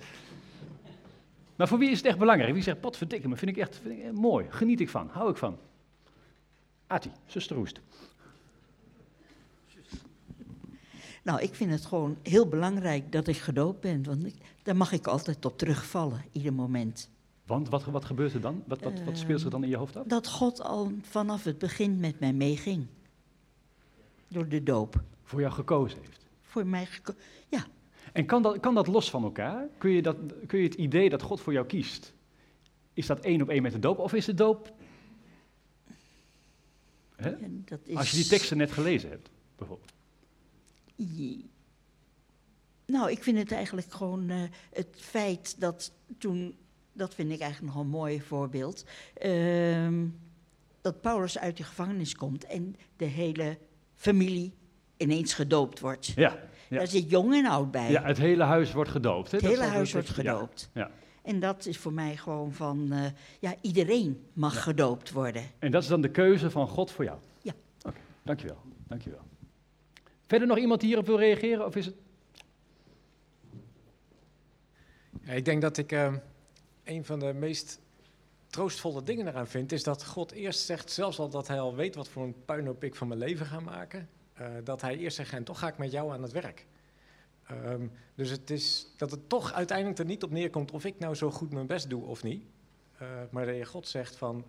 Maar 1.57 1.69
voor 1.69 1.79
wie 1.79 1.91
is 1.91 1.97
het 1.97 2.07
echt 2.07 2.19
belangrijk? 2.19 2.53
Wie 2.53 2.63
zegt, 2.63 2.81
potverdikke 2.81 3.29
me, 3.29 3.37
vind 3.37 3.51
ik 3.51 3.57
echt 3.57 3.81
ik, 3.85 4.13
mooi, 4.13 4.47
geniet 4.49 4.81
ik 4.81 4.89
van, 4.89 5.09
hou 5.09 5.31
ik 5.31 5.37
van. 5.37 5.59
Ati, 6.91 7.11
zuster 7.27 7.57
Roest. 7.57 7.81
Nou, 11.23 11.41
ik 11.41 11.55
vind 11.55 11.71
het 11.71 11.85
gewoon 11.85 12.17
heel 12.23 12.49
belangrijk 12.49 13.13
dat 13.13 13.27
ik 13.27 13.37
gedoopt 13.37 13.81
ben, 13.81 14.05
want 14.05 14.27
ik, 14.27 14.35
daar 14.63 14.77
mag 14.77 14.93
ik 14.93 15.07
altijd 15.07 15.45
op 15.45 15.59
terugvallen, 15.59 16.25
ieder 16.33 16.53
moment. 16.53 17.11
Want 17.47 17.69
wat, 17.69 17.85
wat 17.85 18.05
gebeurt 18.05 18.35
er 18.35 18.41
dan? 18.41 18.63
Wat, 18.67 18.83
wat, 18.83 19.03
wat 19.05 19.19
speelt 19.19 19.41
zich 19.41 19.51
dan 19.51 19.63
in 19.63 19.69
je 19.69 19.77
hoofd 19.77 19.97
af? 19.97 20.07
Dat 20.07 20.29
God 20.29 20.63
al 20.63 20.93
vanaf 21.03 21.45
het 21.45 21.59
begin 21.59 22.01
met 22.01 22.21
mij 22.21 22.33
meeging. 22.33 22.87
Door 24.29 24.49
de 24.49 24.63
doop. 24.63 25.03
Voor 25.25 25.41
jou 25.41 25.53
gekozen 25.53 25.99
heeft? 25.99 26.27
Voor 26.41 26.67
mij 26.67 26.87
gekozen, 26.87 27.21
ja. 27.49 27.67
En 28.13 28.27
kan 28.27 28.43
dat, 28.43 28.61
kan 28.61 28.75
dat 28.75 28.87
los 28.87 29.11
van 29.11 29.23
elkaar? 29.23 29.67
Kun 29.79 29.91
je, 29.91 30.03
dat, 30.03 30.17
kun 30.47 30.59
je 30.59 30.65
het 30.65 30.75
idee 30.75 31.11
dat 31.11 31.23
God 31.23 31.41
voor 31.41 31.53
jou 31.53 31.67
kiest, 31.67 32.13
is 32.93 33.07
dat 33.07 33.21
één 33.21 33.43
op 33.43 33.49
één 33.49 33.63
met 33.63 33.73
de 33.73 33.79
doop? 33.79 33.99
Of 33.99 34.13
is 34.13 34.25
de 34.25 34.35
doop... 34.35 34.73
Hè? 37.23 37.29
Ja, 37.29 37.79
is... 37.85 37.97
Als 37.97 38.11
je 38.11 38.17
die 38.17 38.27
teksten 38.27 38.57
net 38.57 38.73
gelezen 38.73 39.11
hebt, 39.11 39.31
bijvoorbeeld. 39.57 39.93
Nou, 42.87 43.11
ik 43.11 43.23
vind 43.23 43.39
het 43.39 43.53
eigenlijk 43.53 43.93
gewoon 43.93 44.31
uh, 44.31 44.43
het 44.73 44.97
feit 44.97 45.61
dat 45.61 45.93
toen, 46.19 46.57
dat 46.93 47.15
vind 47.15 47.33
ik 47.33 47.41
eigenlijk 47.41 47.75
nog 47.75 47.83
een 47.83 47.91
mooi 47.91 48.21
voorbeeld, 48.21 48.85
uh, 49.23 49.89
dat 50.81 51.01
Paulus 51.01 51.39
uit 51.39 51.57
de 51.57 51.65
gevangenis 51.65 52.15
komt 52.15 52.45
en 52.45 52.77
de 52.97 53.05
hele 53.05 53.59
familie 53.95 54.53
ineens 54.97 55.35
gedoopt 55.35 55.81
wordt. 55.81 56.07
Ja, 56.07 56.39
ja. 56.69 56.79
Daar 56.79 56.87
zit 56.87 57.11
jong 57.11 57.35
en 57.35 57.47
oud 57.47 57.71
bij. 57.71 57.91
Ja, 57.91 58.03
het 58.03 58.19
hele 58.19 58.45
huis 58.45 58.73
wordt 58.73 58.91
gedoopt. 58.91 59.31
Hè? 59.31 59.39
Het 59.39 59.47
hele 59.47 59.63
huis 59.63 59.93
wordt 59.93 60.11
gedoopt. 60.11 60.71
Ja. 60.75 60.81
ja. 60.81 60.91
En 61.23 61.41
dat 61.41 61.67
is 61.67 61.79
voor 61.79 61.93
mij 61.93 62.17
gewoon 62.17 62.53
van, 62.53 62.89
uh, 62.93 63.05
ja, 63.41 63.55
iedereen 63.61 64.27
mag 64.33 64.55
ja. 64.55 64.61
gedoopt 64.61 65.11
worden. 65.11 65.43
En 65.59 65.71
dat 65.71 65.83
is 65.83 65.89
dan 65.89 66.01
de 66.01 66.11
keuze 66.11 66.51
van 66.51 66.69
God 66.69 66.91
voor 66.91 67.05
jou? 67.05 67.19
Ja. 67.43 67.53
Oké, 67.79 67.89
okay, 67.89 68.01
dankjewel, 68.23 68.59
dankjewel. 68.87 69.21
Verder 70.27 70.49
nog 70.49 70.59
iemand 70.59 70.81
die 70.81 70.89
hierop 70.89 71.07
wil 71.07 71.19
reageren? 71.19 71.67
Of 71.67 71.77
is 71.77 71.87
het... 71.87 71.95
Ja, 75.23 75.33
ik 75.33 75.45
denk 75.45 75.63
dat 75.63 75.77
ik 75.77 75.93
uh, 75.93 76.15
een 76.85 77.05
van 77.05 77.19
de 77.19 77.33
meest 77.33 77.81
troostvolle 78.47 79.03
dingen 79.03 79.29
eraan 79.29 79.47
vind, 79.47 79.73
is 79.73 79.83
dat 79.83 80.05
God 80.05 80.33
eerst 80.33 80.61
zegt, 80.61 80.91
zelfs 80.91 81.19
al 81.19 81.29
dat 81.29 81.49
hij 81.49 81.61
al 81.61 81.75
weet 81.75 81.95
wat 81.95 82.09
voor 82.09 82.23
een 82.23 82.45
puinhoop 82.45 82.85
ik 82.85 82.95
van 82.95 83.09
mijn 83.09 83.21
leven 83.21 83.47
ga 83.47 83.61
maken, 83.61 84.09
uh, 84.41 84.47
dat 84.65 84.81
hij 84.81 84.97
eerst 84.97 85.17
zegt, 85.17 85.33
en 85.33 85.45
toch 85.45 85.59
ga 85.59 85.69
ik 85.69 85.79
met 85.79 85.91
jou 85.91 86.13
aan 86.13 86.23
het 86.23 86.33
werk. 86.33 86.67
Um, 87.53 87.91
dus 88.15 88.31
het 88.31 88.51
is 88.51 88.87
dat 88.97 89.11
het 89.11 89.29
toch 89.29 89.53
uiteindelijk 89.53 89.99
er 89.99 90.05
niet 90.05 90.23
op 90.23 90.31
neerkomt 90.31 90.71
of 90.71 90.85
ik 90.85 90.99
nou 90.99 91.15
zo 91.15 91.31
goed 91.31 91.53
mijn 91.53 91.67
best 91.67 91.91
doe 91.91 92.05
of 92.05 92.23
niet. 92.23 92.45
Uh, 93.03 93.09
maar 93.31 93.47
dat 93.47 93.57
je 93.57 93.65
God 93.65 93.89
zegt 93.89 94.17
van, 94.17 94.45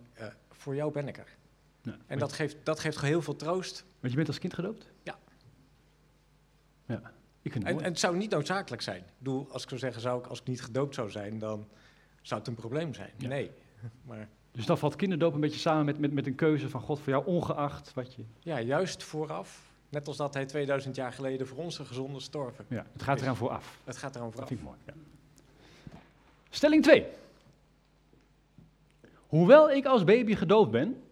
voor 0.50 0.74
jou 0.74 0.92
ben 0.92 1.08
ik 1.08 1.18
er. 1.18 1.36
Ja, 1.82 1.96
en 2.06 2.18
dat 2.18 2.32
geeft, 2.32 2.56
dat 2.62 2.80
geeft 2.80 3.00
heel 3.00 3.22
veel 3.22 3.36
troost. 3.36 3.84
Want 4.00 4.12
je 4.12 4.16
bent 4.16 4.28
als 4.28 4.38
kind 4.38 4.54
gedoopt? 4.54 4.92
Ja. 5.02 5.18
Ja, 6.86 7.12
ik 7.42 7.52
vind 7.52 7.64
het 7.64 7.72
en, 7.72 7.78
en, 7.78 7.90
het 7.90 7.98
zou 7.98 8.16
niet 8.16 8.30
noodzakelijk 8.30 8.82
zijn. 8.82 8.98
Ik 8.98 9.12
bedoel, 9.18 9.46
als 9.50 9.62
ik 9.62 9.68
zou 9.68 9.80
zeggen, 9.80 10.02
zou 10.02 10.18
ik, 10.18 10.26
als 10.26 10.40
ik 10.40 10.46
niet 10.46 10.62
gedoopt 10.62 10.94
zou 10.94 11.10
zijn, 11.10 11.38
dan 11.38 11.68
zou 12.22 12.40
het 12.40 12.48
een 12.48 12.54
probleem 12.54 12.94
zijn. 12.94 13.10
Ja. 13.16 13.28
Nee. 13.28 13.50
Maar, 14.06 14.28
dus 14.50 14.66
dan 14.66 14.78
valt 14.78 14.96
kinderdoop 14.96 15.34
een 15.34 15.40
beetje 15.40 15.58
samen 15.58 15.84
met, 15.84 15.98
met, 15.98 16.12
met 16.12 16.26
een 16.26 16.34
keuze 16.34 16.68
van 16.68 16.80
God 16.80 17.00
voor 17.00 17.12
jou, 17.12 17.26
ongeacht 17.26 17.94
wat 17.94 18.14
je... 18.14 18.24
Ja, 18.38 18.60
juist 18.60 19.02
vooraf. 19.02 19.71
Net 19.92 20.08
als 20.08 20.16
dat 20.16 20.34
hij 20.34 20.46
2000 20.46 20.96
jaar 20.96 21.12
geleden 21.12 21.46
voor 21.46 21.58
onze 21.58 21.84
gezonde 21.84 22.20
storven. 22.20 22.64
Ja, 22.68 22.86
het 22.92 23.02
gaat 23.02 23.20
eraan 23.20 23.36
vooraf. 23.36 23.78
Het 23.84 23.96
gaat 23.96 24.14
eraan 24.16 24.32
vooraf. 24.32 24.48
Dat 24.48 24.58
vind 24.58 24.60
ik 24.60 24.66
mooi, 24.66 24.78
ja. 24.86 24.92
Stelling 26.50 26.82
2. 26.82 27.06
Hoewel 29.26 29.70
ik 29.70 29.84
als 29.84 30.04
baby 30.04 30.34
gedoopt 30.34 30.70
ben, 30.70 31.02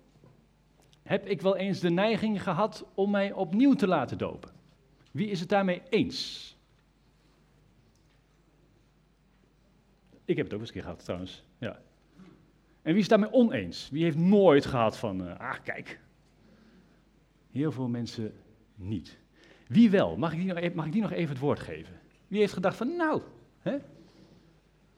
heb 1.03 1.27
ik 1.27 1.41
wel 1.41 1.57
eens 1.57 1.81
de 1.81 1.91
neiging 1.91 2.43
gehad 2.43 2.85
om 2.95 3.11
mij 3.11 3.33
opnieuw 3.33 3.75
te 3.75 3.87
laten 3.87 4.19
dopen. 4.19 4.51
Wie 5.11 5.29
is 5.29 5.41
het 5.41 5.49
daarmee 5.49 5.83
eens? 5.89 6.57
Ik 10.25 10.37
heb 10.37 10.45
het 10.45 10.55
ook 10.55 10.61
eens 10.61 10.69
een 10.69 10.75
keer 10.75 10.85
gehad 10.85 11.05
trouwens. 11.05 11.45
Ja. 11.59 11.81
En 12.83 12.93
wie 12.93 12.95
is 12.95 13.01
het 13.01 13.09
daarmee 13.09 13.33
oneens? 13.33 13.89
Wie 13.91 14.03
heeft 14.03 14.17
nooit 14.17 14.67
gehad 14.67 14.97
van, 14.97 15.27
uh, 15.27 15.39
ah 15.39 15.57
kijk. 15.65 16.01
Heel 17.51 17.73
veel 17.73 17.89
mensen 17.89 18.35
niet. 18.81 19.19
Wie 19.67 19.91
wel? 19.91 20.17
Mag 20.17 20.33
ik, 20.33 20.39
die 20.39 20.49
nog 20.49 20.59
even, 20.59 20.77
mag 20.77 20.87
ik 20.87 20.93
die 20.93 21.03
nog 21.03 21.13
even 21.13 21.29
het 21.29 21.39
woord 21.39 21.61
geven? 21.61 22.01
Wie 22.29 22.41
heeft 22.41 22.53
gedacht 22.53 22.77
van, 22.77 22.97
nou, 22.97 23.23
hè? 23.59 23.77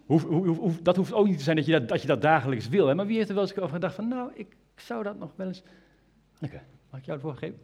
Hoef, 0.06 0.22
hoef, 0.22 0.58
hoef, 0.58 0.80
dat 0.82 0.96
hoeft 0.96 1.12
ook 1.12 1.26
niet 1.26 1.38
te 1.38 1.44
zijn 1.44 1.56
dat 1.56 1.66
je 1.66 1.72
dat, 1.72 1.88
dat 1.88 2.00
je 2.00 2.06
dat 2.06 2.22
dagelijks 2.22 2.68
wil. 2.68 2.86
Hè? 2.86 2.94
Maar 2.94 3.06
wie 3.06 3.16
heeft 3.16 3.28
er 3.28 3.34
wel 3.34 3.44
eens 3.44 3.56
over 3.56 3.68
gedacht 3.68 3.94
van, 3.94 4.08
nou, 4.08 4.30
ik 4.34 4.56
zou 4.76 5.02
dat 5.02 5.18
nog 5.18 5.32
wel 5.36 5.46
eens 5.46 5.62
Anneke, 6.42 6.60
mag 6.90 7.00
ik 7.00 7.06
jou 7.06 7.18
het 7.18 7.26
woord 7.26 7.38
geven? 7.38 7.58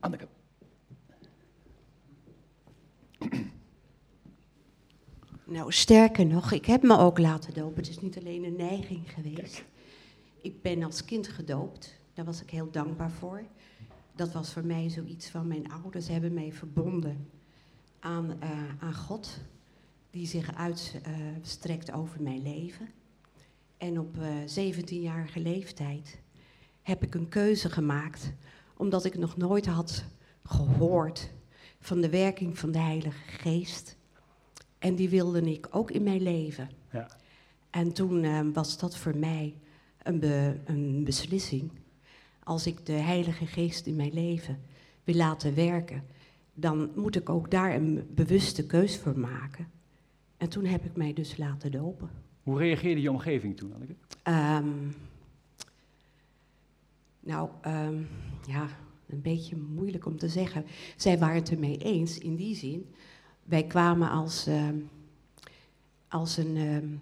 Anneke. 0.00 0.28
Nou, 5.44 5.72
sterker 5.72 6.26
nog, 6.26 6.52
ik 6.52 6.66
heb 6.66 6.82
me 6.82 6.98
ook 6.98 7.18
laten 7.18 7.54
dopen. 7.54 7.76
Het 7.76 7.88
is 7.88 8.00
niet 8.00 8.18
alleen 8.18 8.44
een 8.44 8.56
neiging 8.56 9.12
geweest. 9.12 9.64
Ik 10.44 10.62
ben 10.62 10.82
als 10.82 11.04
kind 11.04 11.28
gedoopt. 11.28 11.98
Daar 12.14 12.24
was 12.24 12.42
ik 12.42 12.50
heel 12.50 12.70
dankbaar 12.70 13.10
voor. 13.10 13.42
Dat 14.16 14.32
was 14.32 14.52
voor 14.52 14.64
mij 14.64 14.88
zoiets 14.88 15.28
van 15.28 15.46
mijn 15.46 15.72
ouders 15.72 16.08
hebben 16.08 16.34
mij 16.34 16.52
verbonden 16.52 17.28
aan, 17.98 18.36
uh, 18.42 18.50
aan 18.78 18.94
God, 18.94 19.40
die 20.10 20.26
zich 20.26 20.54
uitstrekt 20.54 21.88
uh, 21.88 21.98
over 21.98 22.22
mijn 22.22 22.42
leven. 22.42 22.88
En 23.78 23.98
op 23.98 24.16
uh, 24.16 24.72
17-jarige 24.74 25.40
leeftijd 25.40 26.18
heb 26.82 27.02
ik 27.02 27.14
een 27.14 27.28
keuze 27.28 27.70
gemaakt, 27.70 28.32
omdat 28.76 29.04
ik 29.04 29.18
nog 29.18 29.36
nooit 29.36 29.66
had 29.66 30.04
gehoord 30.42 31.30
van 31.80 32.00
de 32.00 32.10
werking 32.10 32.58
van 32.58 32.70
de 32.70 32.78
Heilige 32.80 33.28
Geest. 33.28 33.96
En 34.78 34.94
die 34.94 35.08
wilde 35.08 35.52
ik 35.52 35.68
ook 35.70 35.90
in 35.90 36.02
mijn 36.02 36.22
leven. 36.22 36.70
Ja. 36.92 37.08
En 37.70 37.92
toen 37.92 38.52
was 38.52 38.78
dat 38.78 38.96
voor 38.96 39.16
mij 39.16 39.54
een, 40.04 40.18
be, 40.18 40.56
een, 40.64 41.04
beslissing. 41.04 41.70
Als 42.42 42.66
ik 42.66 42.86
de 42.86 42.92
Heilige 42.92 43.46
Geest 43.46 43.86
in 43.86 43.96
mijn 43.96 44.12
leven 44.12 44.60
wil 45.04 45.14
laten 45.14 45.54
werken, 45.54 46.04
dan 46.54 46.90
moet 46.94 47.16
ik 47.16 47.28
ook 47.28 47.50
daar 47.50 47.74
een 47.74 48.06
bewuste 48.14 48.66
keus 48.66 48.98
voor 48.98 49.18
maken. 49.18 49.68
En 50.36 50.48
toen 50.48 50.64
heb 50.64 50.84
ik 50.84 50.96
mij 50.96 51.12
dus 51.12 51.36
laten 51.36 51.70
dopen. 51.70 52.10
Hoe 52.42 52.58
reageerde 52.58 53.00
je 53.00 53.10
omgeving 53.10 53.56
toen, 53.56 53.74
Anneke? 53.74 53.94
Um, 54.64 54.94
nou, 57.20 57.48
um, 57.66 58.08
ja, 58.46 58.68
een 59.06 59.22
beetje 59.22 59.56
moeilijk 59.56 60.06
om 60.06 60.18
te 60.18 60.28
zeggen. 60.28 60.64
Zij 60.96 61.18
waren 61.18 61.36
het 61.36 61.50
ermee 61.50 61.78
eens 61.78 62.18
in 62.18 62.36
die 62.36 62.54
zin 62.54 62.86
wij 63.44 63.64
kwamen 63.64 64.10
als, 64.10 64.48
uh, 64.48 64.68
als 66.08 66.36
een. 66.36 67.00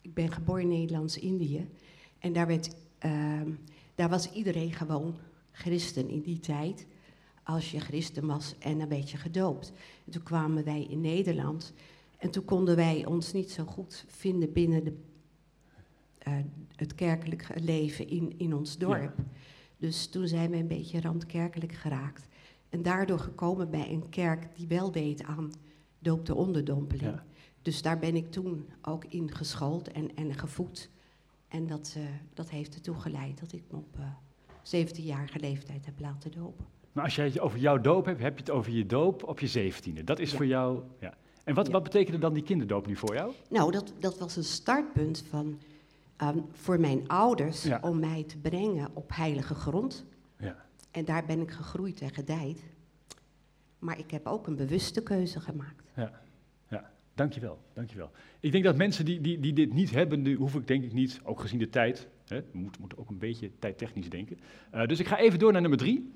Ik 0.00 0.14
ben 0.14 0.32
geboren 0.32 0.62
in 0.62 0.68
Nederlands-Indië. 0.68 1.68
En 2.22 2.32
daar, 2.32 2.46
werd, 2.46 2.74
uh, 3.04 3.40
daar 3.94 4.08
was 4.08 4.32
iedereen 4.32 4.72
gewoon 4.72 5.14
christen 5.50 6.08
in 6.08 6.20
die 6.20 6.38
tijd. 6.38 6.86
Als 7.42 7.70
je 7.70 7.80
christen 7.80 8.26
was 8.26 8.54
en 8.58 8.80
een 8.80 8.88
beetje 8.88 9.16
gedoopt. 9.16 9.72
En 10.04 10.12
toen 10.12 10.22
kwamen 10.22 10.64
wij 10.64 10.82
in 10.82 11.00
Nederland. 11.00 11.72
En 12.18 12.30
toen 12.30 12.44
konden 12.44 12.76
wij 12.76 13.06
ons 13.06 13.32
niet 13.32 13.50
zo 13.50 13.64
goed 13.64 14.04
vinden 14.08 14.52
binnen 14.52 14.84
de, 14.84 14.96
uh, 16.28 16.34
het 16.76 16.94
kerkelijk 16.94 17.46
leven 17.54 18.08
in, 18.08 18.34
in 18.36 18.54
ons 18.54 18.78
dorp. 18.78 19.14
Ja. 19.16 19.24
Dus 19.76 20.06
toen 20.06 20.28
zijn 20.28 20.50
we 20.50 20.56
een 20.56 20.66
beetje 20.66 21.00
randkerkelijk 21.00 21.72
geraakt. 21.72 22.26
En 22.68 22.82
daardoor 22.82 23.18
gekomen 23.18 23.70
bij 23.70 23.90
een 23.90 24.08
kerk 24.08 24.56
die 24.56 24.66
wel 24.66 24.90
deed 24.90 25.22
aan 25.22 25.52
doop 25.98 26.26
de 26.26 26.34
onderdompeling. 26.34 27.14
Ja. 27.14 27.24
Dus 27.62 27.82
daar 27.82 27.98
ben 27.98 28.16
ik 28.16 28.30
toen 28.30 28.68
ook 28.82 29.04
in 29.04 29.34
geschoold 29.34 29.88
en, 29.88 30.16
en 30.16 30.34
gevoed. 30.34 30.90
En 31.52 31.66
dat, 31.66 31.94
uh, 31.98 32.04
dat 32.34 32.50
heeft 32.50 32.74
ertoe 32.74 32.94
geleid 33.00 33.40
dat 33.40 33.52
ik 33.52 33.62
me 33.70 33.76
op 33.76 33.98
uh, 33.98 34.86
17-jarige 34.86 35.38
leeftijd 35.40 35.84
heb 35.86 36.00
laten 36.00 36.30
dopen. 36.30 36.64
Maar 36.92 37.04
als 37.04 37.14
jij 37.16 37.24
het 37.26 37.40
over 37.40 37.58
jouw 37.58 37.80
doop 37.80 38.04
hebt, 38.04 38.20
heb 38.20 38.32
je 38.34 38.40
het 38.40 38.50
over 38.50 38.72
je 38.72 38.86
doop 38.86 39.24
op 39.28 39.40
je 39.40 39.72
17e. 39.72 40.04
Dat 40.04 40.18
is 40.18 40.30
Ja. 40.30 40.36
voor 40.36 40.46
jou. 40.46 40.82
Ja. 41.00 41.14
En 41.44 41.54
wat, 41.54 41.66
Ja. 41.66 41.72
wat 41.72 41.82
betekende 41.82 42.18
dan 42.18 42.32
die 42.32 42.42
kinderdoop 42.42 42.86
nu 42.86 42.96
voor 42.96 43.14
jou? 43.14 43.32
Nou, 43.50 43.70
dat, 43.72 43.92
dat 43.98 44.18
was 44.18 44.36
een 44.36 44.44
startpunt 44.44 45.24
van, 45.28 45.58
ehm, 46.16 46.38
voor 46.52 46.80
mijn 46.80 47.08
ouders 47.08 47.62
Ja. 47.62 47.78
om 47.82 47.98
mij 47.98 48.24
te 48.24 48.38
brengen 48.38 48.88
op 48.94 49.10
heilige 49.14 49.54
grond. 49.54 50.04
Ja. 50.38 50.56
En 50.90 51.04
daar 51.04 51.24
ben 51.24 51.40
ik 51.40 51.50
gegroeid 51.50 52.00
en 52.00 52.10
gedijd. 52.14 52.62
Maar 53.78 53.98
ik 53.98 54.10
heb 54.10 54.26
ook 54.26 54.46
een 54.46 54.56
bewuste 54.56 55.02
keuze 55.02 55.40
gemaakt. 55.40 55.90
Ja. 55.96 56.20
Dankjewel, 57.14 57.58
dankjewel. 57.72 58.10
Ik 58.40 58.52
denk 58.52 58.64
dat 58.64 58.76
mensen 58.76 59.04
die, 59.04 59.20
die, 59.20 59.40
die 59.40 59.52
dit 59.52 59.72
niet 59.72 59.90
hebben, 59.90 60.22
die 60.22 60.36
hoef 60.36 60.54
ik 60.54 60.66
denk 60.66 60.84
ik 60.84 60.92
niet, 60.92 61.20
ook 61.24 61.40
gezien 61.40 61.58
de 61.58 61.68
tijd, 61.68 62.08
hè, 62.26 62.40
we 62.40 62.58
moeten, 62.58 62.80
moeten 62.80 62.98
ook 62.98 63.10
een 63.10 63.18
beetje 63.18 63.50
tijdtechnisch 63.58 64.10
denken. 64.10 64.38
Eh, 64.70 64.86
dus 64.86 65.00
ik 65.00 65.06
ga 65.06 65.18
even 65.18 65.38
door 65.38 65.52
naar 65.52 65.60
nummer 65.60 65.78
drie. 65.78 66.12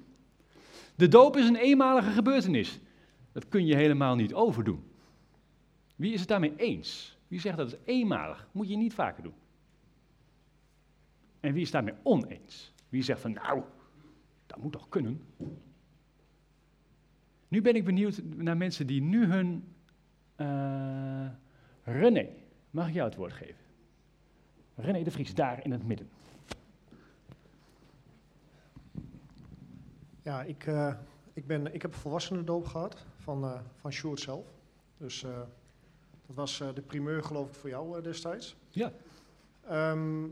De 0.95 1.09
doop 1.09 1.37
is 1.37 1.49
een 1.49 1.57
eenmalige 1.57 2.11
gebeurtenis. 2.11 2.81
Dat 3.33 3.49
kun 3.49 3.67
je 3.67 3.75
helemaal 3.75 4.15
niet 4.15 4.35
overdoen. 4.35 4.83
Wie 5.97 6.13
is 6.13 6.21
het 6.21 6.29
daarmee 6.29 6.57
eens? 6.57 7.19
Wie 7.29 7.41
zegt 7.41 7.57
dat 7.57 7.73
is 7.73 7.79
eenmalig? 7.85 8.49
Moet 8.53 8.69
je 8.69 8.77
niet 8.77 8.95
vaker 8.95 9.23
doen. 9.23 9.35
En 11.41 11.53
wie 11.53 11.63
is 11.63 11.71
daarmee 11.71 11.95
oneens? 12.03 12.73
Wie 12.89 13.03
zegt 13.03 13.21
van 13.21 13.33
nou, 13.33 13.63
dat 14.47 14.59
moet 14.59 14.73
toch 14.73 14.89
kunnen? 14.89 15.21
Nu 17.49 17.63
ben 17.63 17.77
ik 17.77 17.85
benieuwd 17.85 18.23
naar 18.37 18.57
mensen 18.57 18.87
die 18.87 19.03
nu 19.03 19.25
hun. 19.25 19.65
Eh, 20.37 21.27
René, 21.83 22.29
mag 22.71 22.89
ik 22.89 22.95
jou 22.95 23.09
het 23.09 23.17
woord 23.17 23.33
geven? 23.33 23.65
René 24.75 25.03
de 25.03 25.11
Vries, 25.11 25.35
daar 25.35 25.65
in 25.65 25.73
het 25.73 25.87
midden. 25.87 26.09
Ja, 30.23 30.43
ik, 30.43 30.67
eh, 30.67 30.95
ik, 31.33 31.47
ben, 31.47 31.75
ik 31.75 31.83
heb 31.83 31.93
een 31.93 31.99
volwassenendoop 31.99 32.67
gehad 32.67 33.07
van, 33.17 33.45
eh 33.45 33.61
van 33.75 33.93
Sjoerd 33.93 34.21
zelf. 34.21 34.47
Dus 34.97 35.21
dat 36.27 36.37
was 36.37 36.59
de 36.59 36.83
primeur 36.87 37.23
geloof 37.23 37.49
ik 37.49 37.55
voor 37.55 37.69
jou 37.69 38.03
destijds. 38.03 38.57
Ja. 38.69 38.93
Ehm, 39.67 40.25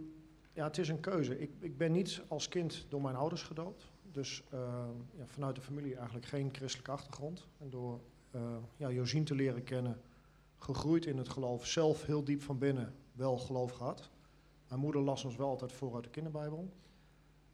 ja, 0.52 0.64
het 0.64 0.78
is 0.78 0.88
een 0.88 1.00
keuze. 1.00 1.38
Ik, 1.38 1.50
ik 1.58 1.76
ben 1.76 1.92
niet 1.92 2.22
als 2.28 2.48
kind 2.48 2.86
door 2.88 3.02
mijn 3.02 3.16
ouders 3.16 3.42
gedoopt. 3.42 3.92
Dus 4.12 4.42
eh, 4.50 4.58
ja, 5.16 5.26
vanuit 5.26 5.54
de 5.54 5.60
familie 5.60 5.96
eigenlijk 5.96 6.26
geen 6.26 6.48
christelijke 6.52 6.90
achtergrond. 6.90 7.46
En 7.58 7.70
door 7.70 8.00
ja, 8.76 8.90
Josien 8.90 9.24
te 9.24 9.34
leren 9.34 9.62
kennen, 9.64 10.00
gegroeid 10.58 11.06
in 11.06 11.18
het 11.18 11.28
geloof, 11.28 11.66
zelf 11.66 12.04
heel 12.04 12.24
diep 12.24 12.42
van 12.42 12.58
binnen 12.58 12.94
wel 13.12 13.38
geloof 13.38 13.70
gehad. 13.72 14.10
Mijn 14.68 14.80
moeder 14.80 15.00
las 15.02 15.24
ons 15.24 15.36
wel 15.36 15.48
altijd 15.48 15.72
voor 15.72 15.94
uit 15.94 16.04
de 16.04 16.10
kinderbijbel. 16.10 16.72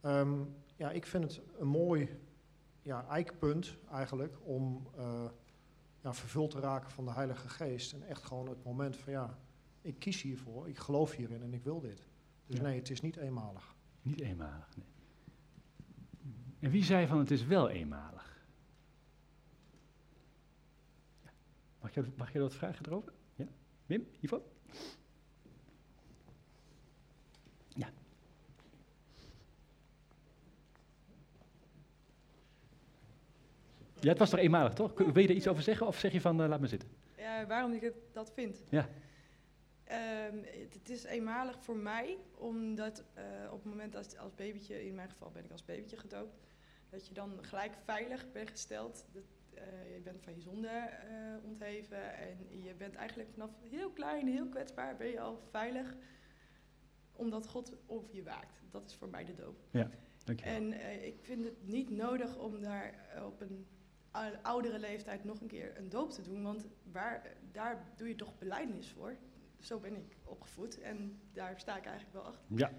Ehm, 0.01 0.39
ja, 0.75 0.91
ik 0.91 1.05
vind 1.05 1.23
het 1.23 1.41
een 1.59 1.67
mooi 1.67 2.09
ja, 2.81 3.05
eikpunt 3.07 3.77
eigenlijk 3.91 4.37
om 4.43 4.87
eh, 4.97 5.25
ja, 6.01 6.13
vervuld 6.13 6.51
te 6.51 6.59
raken 6.59 6.91
van 6.91 7.05
de 7.05 7.11
Heilige 7.11 7.49
Geest. 7.49 7.93
En 7.93 8.03
echt 8.03 8.23
gewoon 8.23 8.49
het 8.49 8.63
moment 8.63 8.97
van 8.97 9.11
ja, 9.13 9.37
ik 9.81 9.99
kies 9.99 10.21
hiervoor, 10.21 10.69
ik 10.69 10.77
geloof 10.77 11.11
hierin 11.15 11.41
en 11.41 11.53
ik 11.53 11.63
wil 11.63 11.79
dit. 11.79 12.07
Dus 12.45 12.57
Ja. 12.57 12.63
nee, 12.63 12.79
het 12.79 12.89
is 12.89 13.01
niet 13.01 13.15
eenmalig. 13.15 13.75
Niet 14.01 14.21
eenmalig. 14.21 14.69
Nee. 14.75 14.85
En 16.59 16.69
wie 16.69 16.83
zei 16.83 17.07
van 17.07 17.17
het 17.17 17.31
is 17.31 17.45
wel 17.45 17.69
eenmalig? 17.69 18.20
Mag, 21.81 21.93
je, 21.93 22.03
mag 22.15 22.33
je 22.33 22.39
wat 22.39 22.55
vragen 22.55 22.85
erover? 22.85 23.13
Ja? 23.35 23.45
Wim, 23.85 24.07
Ivo? 24.19 24.43
Ja. 27.67 27.89
Ja, 33.99 34.09
het 34.09 34.19
was 34.19 34.29
toch 34.29 34.39
eenmalig, 34.39 34.73
toch? 34.73 34.93
Wil 34.97 35.19
je 35.19 35.27
er 35.27 35.35
iets 35.35 35.47
over 35.47 35.63
zeggen 35.63 35.87
of 35.87 35.99
zeg 35.99 36.11
je 36.11 36.21
van 36.21 36.41
eh, 36.41 36.47
laat 36.47 36.59
me 36.59 36.67
zitten? 36.67 36.89
Ja, 37.17 37.47
waarom 37.47 37.73
ik 37.73 37.81
het, 37.81 37.95
dat 38.11 38.31
vind? 38.33 38.63
Ja. 38.69 38.89
Ehm, 39.83 40.37
het, 40.37 40.73
het 40.73 40.89
is 40.89 41.03
eenmalig 41.03 41.63
voor 41.63 41.77
mij, 41.77 42.17
omdat 42.37 43.03
eh, 43.13 43.23
op 43.51 43.63
het 43.63 43.65
moment 43.65 43.95
als, 43.95 44.17
als 44.17 44.35
babytje, 44.35 44.85
in 44.85 44.95
mijn 44.95 45.09
geval 45.09 45.31
ben 45.31 45.43
ik 45.43 45.51
als 45.51 45.65
babytje 45.65 45.97
gedoopt, 45.97 46.39
dat 46.89 47.07
je 47.07 47.13
dan 47.13 47.37
gelijk 47.41 47.73
veilig 47.85 48.31
bent 48.31 48.49
gesteld. 48.49 49.05
Dat, 49.11 49.23
eh, 49.53 49.93
je 49.95 50.01
bent 50.01 50.21
van 50.23 50.33
je 50.35 50.41
zonde 50.41 50.67
eh, 50.67 51.43
ontheven 51.43 52.17
en 52.17 52.61
je 52.63 52.73
bent 52.73 52.95
eigenlijk 52.95 53.29
vanaf 53.31 53.51
heel 53.69 53.91
klein, 53.91 54.27
heel 54.27 54.47
kwetsbaar, 54.47 54.95
ben 54.97 55.07
je 55.07 55.19
al 55.19 55.41
veilig, 55.49 55.95
omdat 57.11 57.47
God 57.47 57.73
over 57.85 58.15
je 58.15 58.23
waakt. 58.23 58.61
Dat 58.69 58.89
is 58.89 58.95
voor 58.95 59.09
mij 59.09 59.25
de 59.25 59.33
doop. 59.33 59.59
Ja, 59.71 59.89
dankjewel. 60.23 60.55
En 60.55 60.71
eh, 60.73 61.05
ik 61.05 61.19
vind 61.21 61.43
het 61.45 61.67
niet 61.67 61.89
nodig 61.89 62.37
om 62.37 62.61
daar 62.61 62.93
op 63.25 63.41
een 63.41 63.65
ou- 64.11 64.35
oudere 64.41 64.79
leeftijd 64.79 65.23
nog 65.23 65.41
een 65.41 65.47
keer 65.47 65.77
een 65.77 65.89
doop 65.89 66.11
te 66.11 66.21
doen. 66.21 66.43
Want 66.43 66.67
waar, 66.91 67.37
daar 67.51 67.85
doe 67.95 68.07
je 68.07 68.15
toch 68.15 68.37
belijdenis 68.37 68.89
voor. 68.91 69.15
Zo 69.59 69.79
ben 69.79 69.95
ik 69.95 70.17
opgevoed 70.23 70.79
en 70.81 71.19
daar 71.33 71.59
sta 71.59 71.77
ik 71.77 71.85
eigenlijk 71.85 72.13
wel 72.15 72.25
achter. 72.25 72.45
Ja. 72.57 72.71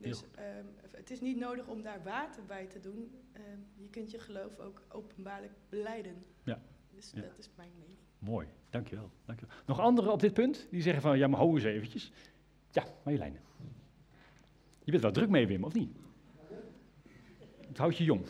Dus 0.00 0.22
ehm, 0.34 0.64
het 0.90 1.10
is 1.10 1.20
niet 1.20 1.36
nodig 1.38 1.66
om 1.66 1.82
daar 1.82 2.02
water 2.04 2.44
bij 2.44 2.66
te 2.66 2.80
doen. 2.80 3.10
Ehm, 3.32 3.42
je 3.76 3.88
kunt 3.88 4.10
je 4.10 4.18
geloof 4.18 4.58
ook 4.58 4.82
openbaarlijk 4.88 5.52
beleiden. 5.68 6.14
Ja. 6.42 6.60
Dus 6.94 7.10
Ja. 7.14 7.20
dat 7.20 7.38
is 7.38 7.50
mijn 7.56 7.70
mening. 7.78 7.96
Mooi, 8.18 8.46
dankjewel, 8.70 9.10
dankjewel. 9.24 9.54
Nog 9.66 9.78
anderen 9.80 10.12
op 10.12 10.20
dit 10.20 10.32
punt 10.34 10.66
die 10.70 10.82
zeggen 10.82 11.02
van 11.02 11.18
ja, 11.18 11.26
maar 11.28 11.38
hou 11.38 11.54
eens 11.54 11.64
eventjes. 11.64 12.12
Ja, 12.70 12.84
Marjolein. 13.04 13.38
Je 14.84 14.90
bent 14.90 15.02
wel 15.02 15.12
druk 15.12 15.28
mee, 15.28 15.46
Wim, 15.46 15.64
of 15.64 15.74
niet? 15.74 15.90
Het 17.68 17.78
houdt 17.78 17.96
je 17.96 18.04
jong. 18.04 18.22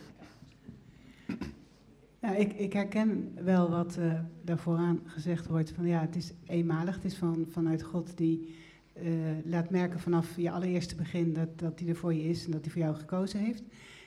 Nou, 2.20 2.36
ik, 2.36 2.52
ik 2.52 2.72
herken 2.72 3.34
wel 3.44 3.70
wat 3.70 3.96
eh 3.96 4.20
daar 4.42 4.58
vooraan 4.58 5.00
gezegd 5.04 5.46
wordt. 5.46 5.70
Van 5.70 5.86
ja, 5.86 6.00
het 6.00 6.16
is 6.16 6.32
eenmalig. 6.46 6.94
Het 6.94 7.04
is 7.04 7.16
van, 7.16 7.46
vanuit 7.50 7.82
God 7.82 8.16
die 8.16 8.54
eh, 9.00 9.10
laat 9.44 9.70
merken 9.70 10.00
vanaf 10.00 10.36
je 10.36 10.50
allereerste 10.50 10.94
begin 10.94 11.32
dat, 11.32 11.58
dat 11.58 11.78
die 11.78 11.88
er 11.88 11.96
voor 11.96 12.14
je 12.14 12.22
is 12.22 12.44
en 12.44 12.50
dat 12.50 12.60
hij 12.64 12.70
voor 12.70 12.82
jou 12.82 12.94
gekozen 12.94 13.40
heeft. 13.40 13.62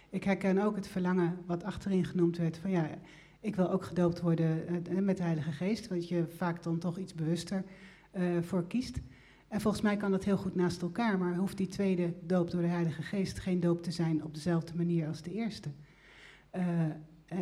Ik 0.09 0.23
herken 0.23 0.57
ook 0.57 0.75
het 0.75 0.87
verlangen 0.87 1.37
wat 1.45 1.63
achterin 1.63 2.05
genoemd 2.05 2.37
werd 2.37 2.57
van 2.57 2.71
ja, 2.71 2.89
ik 3.39 3.55
wil 3.55 3.71
ook 3.71 3.83
gedoopt 3.83 4.21
worden 4.21 4.67
eh, 4.67 4.97
met 4.97 5.17
de 5.17 5.23
Heilige 5.23 5.51
Geest, 5.51 5.87
wat 5.87 6.07
je 6.07 6.25
vaak 6.27 6.63
dan 6.63 6.79
toch 6.79 6.97
iets 6.97 7.13
bewuster 7.13 7.63
uh, 8.17 8.41
voor 8.41 8.67
kiest. 8.67 9.01
En 9.47 9.61
volgens 9.61 9.83
mij 9.83 9.97
kan 9.97 10.11
dat 10.11 10.23
heel 10.23 10.37
goed 10.37 10.55
naast 10.55 10.81
elkaar, 10.81 11.17
maar 11.17 11.35
hoeft 11.35 11.57
die 11.57 11.67
tweede 11.67 12.13
doop 12.21 12.51
door 12.51 12.61
de 12.61 12.67
Heilige 12.67 13.01
Geest 13.01 13.39
geen 13.39 13.59
doop 13.59 13.83
te 13.83 13.91
zijn 13.91 14.23
op 14.23 14.33
dezelfde 14.33 14.75
manier 14.75 15.07
als 15.07 15.21
de 15.21 15.31
eerste. 15.31 15.69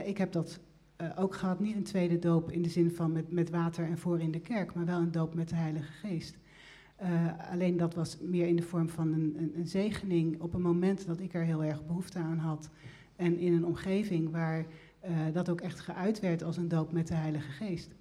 Ik 0.06 0.18
heb 0.18 0.32
dat 0.32 0.60
ook 1.16 1.36
gehad, 1.36 1.60
niet 1.60 1.76
een 1.76 1.84
tweede 1.84 2.20
doop 2.20 2.52
in 2.52 2.62
de 2.62 2.70
zin 2.70 2.92
van 2.92 3.12
met, 3.12 3.32
met 3.32 3.50
water 3.50 3.86
en 3.86 3.98
voor 3.98 4.20
in 4.20 4.32
de 4.32 4.40
kerk, 4.40 4.74
maar 4.74 4.86
wel 4.86 5.00
een 5.00 5.12
doop 5.12 5.34
met 5.34 5.50
de 5.50 5.56
Heilige 5.56 5.92
Geest. 5.92 6.38
Alleen 7.52 7.78
dat 7.78 7.94
was 7.94 8.18
meer 8.22 8.48
in 8.48 8.56
de 8.56 8.62
vorm 8.62 8.90
van 8.90 9.14
een, 9.14 9.36
een, 9.38 9.52
een, 9.56 9.68
zegening 9.68 10.42
op 10.42 10.54
een 10.54 10.62
moment 10.62 11.06
dat 11.06 11.20
ik 11.20 11.34
er 11.34 11.44
heel 11.44 11.64
erg 11.64 11.86
behoefte 11.86 12.20
aan 12.20 12.38
had. 12.38 12.70
En 13.16 13.38
in 13.38 13.54
een 13.54 13.66
omgeving 13.66 14.32
waar 14.32 14.66
dat 15.34 15.50
ook 15.50 15.62
echt 15.62 15.80
geuit 15.80 16.20
werd 16.20 16.44
als 16.44 16.58
een 16.58 16.68
doop 16.68 16.92
met 16.92 17.08
de 17.08 17.14
Heilige 17.14 17.52
Geest. 17.52 17.96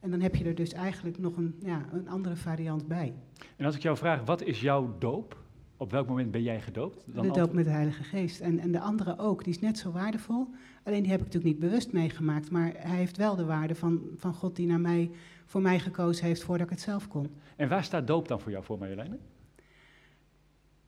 En 0.00 0.10
dan 0.10 0.20
heb 0.20 0.34
je 0.34 0.44
er 0.44 0.54
dus 0.54 0.72
eigenlijk 0.72 1.18
nog 1.18 1.36
een, 1.36 1.54
ja, 1.58 1.86
een 1.92 2.08
andere 2.08 2.36
variant 2.36 2.88
bij. 2.88 3.14
En 3.56 3.64
als 3.64 3.76
ik 3.76 3.82
jou 3.82 3.96
vraag, 3.96 4.24
wat 4.24 4.42
is 4.42 4.60
jouw 4.60 4.96
doop? 4.98 5.43
Op 5.76 5.90
welk 5.90 6.08
moment 6.08 6.30
ben 6.30 6.42
jij 6.42 6.60
gedoopt? 6.60 7.04
Dan 7.06 7.26
de 7.26 7.32
doop 7.32 7.52
met 7.52 7.64
de 7.64 7.70
Heilige 7.70 8.02
Geest. 8.02 8.40
En, 8.40 8.58
en 8.58 8.72
de 8.72 8.80
andere 8.80 9.18
ook, 9.18 9.44
die 9.44 9.52
is 9.52 9.60
net 9.60 9.78
zo 9.78 9.90
waardevol. 9.90 10.48
Alleen 10.82 11.02
die 11.02 11.10
heb 11.10 11.20
ik 11.20 11.26
natuurlijk 11.26 11.54
niet 11.54 11.70
bewust 11.70 11.92
meegemaakt. 11.92 12.50
Maar 12.50 12.72
hij 12.76 12.96
heeft 12.96 13.16
wel 13.16 13.36
de 13.36 13.44
waarde 13.44 13.74
van, 13.74 14.02
van 14.16 14.34
God 14.34 14.56
die 14.56 14.66
naar 14.66 14.80
mij, 14.80 15.10
voor 15.46 15.62
mij 15.62 15.78
gekozen 15.78 16.26
heeft 16.26 16.42
voordat 16.42 16.66
ik 16.66 16.72
het 16.72 16.80
zelf 16.80 17.08
kon. 17.08 17.30
En 17.56 17.68
waar 17.68 17.84
staat 17.84 18.06
doop 18.06 18.28
dan 18.28 18.40
voor 18.40 18.50
jou 18.50 18.64
voor, 18.64 18.78
Marjoleine? 18.78 19.18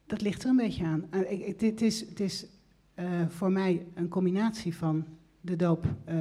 Dat 0.07 0.21
ligt 0.21 0.43
er 0.43 0.49
een 0.49 0.57
beetje 0.57 0.85
aan. 0.85 1.05
Uh, 1.15 1.33
ik, 1.33 1.41
ik, 1.41 1.61
het 1.61 1.83
is, 1.83 2.01
het 2.01 2.21
is 2.21 2.47
uh, 2.95 3.29
voor 3.29 3.53
mij 3.53 3.87
een 3.95 4.09
combinatie 4.09 4.77
van 4.77 5.07
de 5.41 5.57
doop 5.57 5.85
uh, 6.09 6.15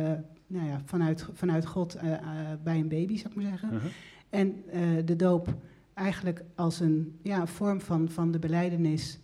nou 0.48 0.68
ja, 0.68 0.82
vanuit, 0.86 1.28
vanuit 1.34 1.66
God 1.66 1.96
uh, 1.96 2.18
bij 2.64 2.80
een 2.80 2.88
baby, 2.88 3.18
zou 3.18 3.30
ik 3.30 3.36
maar 3.36 3.46
zeggen. 3.46 3.74
Uh 3.74 3.82
-huh. 3.82 3.92
En 4.30 4.64
de 5.06 5.16
doop 5.16 5.56
eigenlijk 5.96 6.44
als 6.56 6.80
een 6.80 7.20
ja, 7.22 7.48
vorm 7.48 7.82
van, 7.82 8.10
van 8.10 8.32
de 8.32 8.40
beleidenis, 8.40 9.20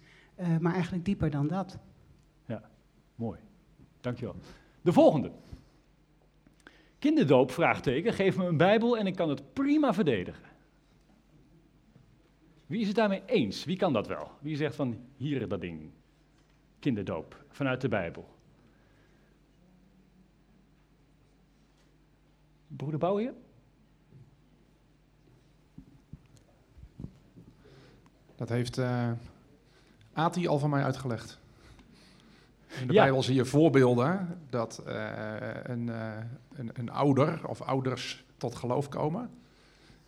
maar 0.60 0.74
eigenlijk 0.74 1.06
dieper 1.06 1.30
dan 1.30 1.48
dat. 1.48 1.78
Ja, 2.46 2.70
mooi. 3.16 3.40
Dankjewel. 4.00 4.36
De 4.82 4.94
volgende. 4.94 5.32
Kinderdoop, 7.00 7.52
vraagteken, 7.52 8.14
geef 8.14 8.38
me 8.38 8.46
een 8.46 8.58
bijbel 8.58 8.98
en 8.98 9.08
ik 9.08 9.16
kan 9.16 9.30
het 9.30 9.54
prima 9.54 9.94
verdedigen. 9.94 10.50
Wie 12.66 12.82
is 12.82 12.88
het 12.88 12.96
daarmee 12.96 13.24
eens? 13.26 13.66
Wie 13.66 13.78
kan 13.78 13.94
dat 13.94 14.08
wel? 14.08 14.32
Wie 14.40 14.56
zegt 14.56 14.76
van, 14.76 15.00
hier 15.18 15.48
dat 15.48 15.62
ding. 15.62 15.92
Kinderdoop, 16.80 17.46
vanuit 17.50 17.82
de 17.82 17.88
bijbel. 17.88 18.30
Broeder 22.68 23.00
Bouwen? 23.00 23.36
Dat 28.42 28.50
heeft 28.50 28.78
uh, 28.78 29.10
Ati 30.14 30.48
al 30.48 30.60
van 30.60 30.70
mij 30.70 30.84
uitgelegd. 30.84 31.40
In 32.82 32.88
de 32.88 32.94
Ja. 32.94 33.02
Bijbel 33.04 33.24
zie 33.24 33.36
je 33.36 33.46
voorbeelden 33.46 34.38
dat 34.50 34.84
uh, 34.88 34.94
een, 35.64 35.88
uh, 35.88 36.12
een, 36.54 36.70
een 36.74 36.92
ouder 36.92 37.48
of 37.48 37.62
ouders 37.62 38.24
tot 38.38 38.56
geloof 38.56 38.90
komen. 38.90 39.30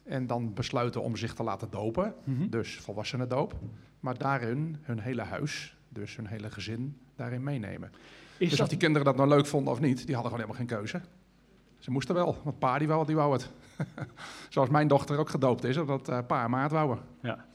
En 0.03 0.27
dan 0.27 0.53
besluiten 0.53 1.01
om 1.01 1.15
zich 1.15 1.33
te 1.33 1.43
laten 1.43 1.67
dopen, 1.69 2.13
Mhm. 2.23 2.49
dus 2.49 2.75
volwassenen 2.79 3.29
doop. 3.29 3.53
Maar 3.99 4.17
daarin 4.17 4.77
hun 4.81 4.99
hele 4.99 5.21
huis, 5.23 5.77
dus 5.89 6.15
hun 6.15 6.27
hele 6.27 6.49
gezin, 6.51 6.97
daarin 7.15 7.43
meenemen. 7.43 7.91
Is 8.37 8.37
dus 8.37 8.49
dat- 8.49 8.59
of 8.59 8.67
die 8.67 8.77
kinderen 8.77 9.05
dat 9.05 9.15
nou 9.15 9.29
leuk 9.29 9.45
vonden 9.45 9.73
of 9.73 9.79
niet, 9.79 10.05
die 10.05 10.15
hadden 10.15 10.31
gewoon 10.31 10.47
helemaal 10.49 10.67
geen 10.67 10.77
keuze. 10.77 11.01
Ze 11.79 11.91
moesten 11.91 12.15
wel, 12.15 12.37
want 12.43 12.59
pa 12.59 12.77
die 12.77 12.87
wou, 12.87 13.05
die 13.05 13.15
wou 13.15 13.33
het. 13.33 13.49
Zoals 14.49 14.69
mijn 14.69 14.87
dochter 14.87 15.17
ook 15.17 15.29
gedoopt 15.29 15.63
is, 15.63 15.77
omdat 15.77 16.09
eh, 16.09 16.19
pa 16.27 16.43
en 16.43 16.49
ma 16.49 16.61
het 16.63 16.71
wouden. 16.71 16.99
Ja. 17.21 17.45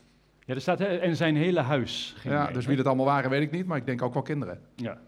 Ja, 0.48 0.54
er 0.54 0.60
staat 0.60 0.80
en 0.80 1.16
zijn 1.16 1.36
hele 1.36 1.60
huis. 1.60 2.14
ging 2.16 2.34
Ja, 2.34 2.44
mee, 2.44 2.52
dus 2.52 2.66
wie 2.66 2.76
dat 2.76 2.86
allemaal 2.86 3.04
waren, 3.04 3.30
weet 3.30 3.42
ik 3.42 3.50
niet, 3.50 3.66
maar 3.66 3.76
ik 3.76 3.86
denk 3.86 4.02
ook 4.02 4.12
wel 4.12 4.22
kinderen. 4.22 4.60
Ja. 4.74 4.98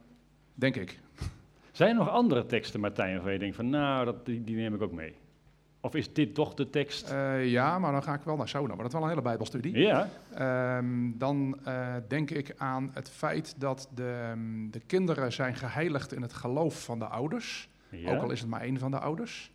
Denk 0.54 0.76
ik. 0.76 1.00
Zijn 1.72 1.90
er 1.90 1.96
nog 1.96 2.08
andere 2.08 2.46
teksten, 2.46 2.80
Martijn, 2.80 3.12
waarvan 3.12 3.32
je 3.32 3.38
denkt 3.38 3.56
van, 3.56 3.70
nou, 3.70 4.04
dat, 4.04 4.26
die, 4.26 4.44
die 4.44 4.56
neem 4.56 4.74
ik 4.74 4.82
ook 4.82 4.92
mee? 4.92 5.14
Of 5.80 5.94
is 5.94 6.12
dit 6.12 6.34
toch 6.34 6.54
de 6.54 6.70
tekst? 6.70 7.10
Eh, 7.10 7.46
ja, 7.46 7.78
maar 7.78 7.92
dan 7.92 8.02
ga 8.02 8.14
ik 8.14 8.22
wel 8.22 8.36
naar 8.36 8.48
Sona, 8.48 8.66
maar 8.66 8.76
dat 8.76 8.86
is 8.86 8.92
wel 8.92 9.02
een 9.02 9.08
hele 9.08 9.22
bijbelstudie. 9.22 9.78
Ja. 9.78 10.08
Ehm, 10.34 11.10
dan 11.14 11.58
eh, 11.64 11.94
denk 12.08 12.30
ik 12.30 12.54
aan 12.56 12.90
het 12.94 13.10
feit 13.10 13.54
dat 13.60 13.88
de, 13.94 14.20
ehm, 14.30 14.70
de 14.70 14.80
kinderen 14.80 15.32
zijn 15.32 15.54
geheiligd 15.54 16.12
in 16.12 16.22
het 16.22 16.32
geloof 16.32 16.84
van 16.84 16.98
de 16.98 17.06
ouders. 17.06 17.68
Ja. 17.88 18.14
Ook 18.14 18.22
al 18.22 18.30
is 18.30 18.40
het 18.40 18.48
maar 18.48 18.60
één 18.60 18.78
van 18.78 18.90
de 18.90 18.98
ouders. 18.98 19.52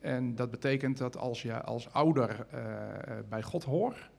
En 0.00 0.34
dat 0.34 0.50
betekent 0.50 0.98
dat 0.98 1.16
als 1.16 1.42
je 1.42 1.62
als 1.62 1.92
ouder 1.92 2.46
eh, 2.50 2.60
bij 3.28 3.42
God 3.42 3.64
hoort, 3.64 4.10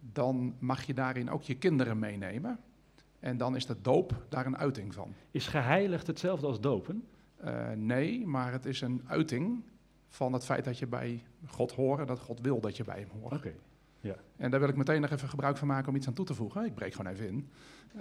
dan 0.00 0.54
mag 0.58 0.82
je 0.82 0.94
daarin 0.94 1.30
ook 1.30 1.42
je 1.42 1.54
kinderen 1.54 1.98
meenemen. 1.98 2.58
En 3.20 3.36
dan 3.36 3.56
is 3.56 3.66
de 3.66 3.80
doop 3.80 4.24
daar 4.28 4.46
een 4.46 4.56
uiting 4.56 4.94
van. 4.94 5.14
Is 5.30 5.46
geheiligd 5.46 6.06
hetzelfde 6.06 6.46
als 6.46 6.60
dopen? 6.60 7.08
Eh, 7.36 7.70
nee, 7.76 8.26
maar 8.26 8.52
het 8.52 8.66
is 8.66 8.80
een 8.80 9.02
uiting 9.06 9.62
van 10.08 10.32
het 10.32 10.44
feit 10.44 10.64
dat 10.64 10.78
je 10.78 10.86
bij 10.86 11.24
God 11.46 11.72
hoort 11.72 12.00
en 12.00 12.06
dat 12.06 12.18
God 12.18 12.40
wil 12.40 12.60
dat 12.60 12.76
je 12.76 12.84
bij 12.84 12.98
hem 12.98 13.20
hoort. 13.20 13.34
Oké, 13.34 13.52
ja. 14.00 14.14
En 14.36 14.50
daar 14.50 14.60
wil 14.60 14.68
ik 14.68 14.76
meteen 14.76 15.00
nog 15.00 15.10
even 15.10 15.28
gebruik 15.28 15.56
van 15.56 15.68
maken 15.68 15.88
om 15.88 15.96
iets 15.96 16.06
aan 16.06 16.12
toe 16.12 16.24
te 16.24 16.34
voegen. 16.34 16.64
Ik 16.64 16.74
breek 16.74 16.94
gewoon 16.94 17.12
even 17.12 17.26
in. 17.26 17.48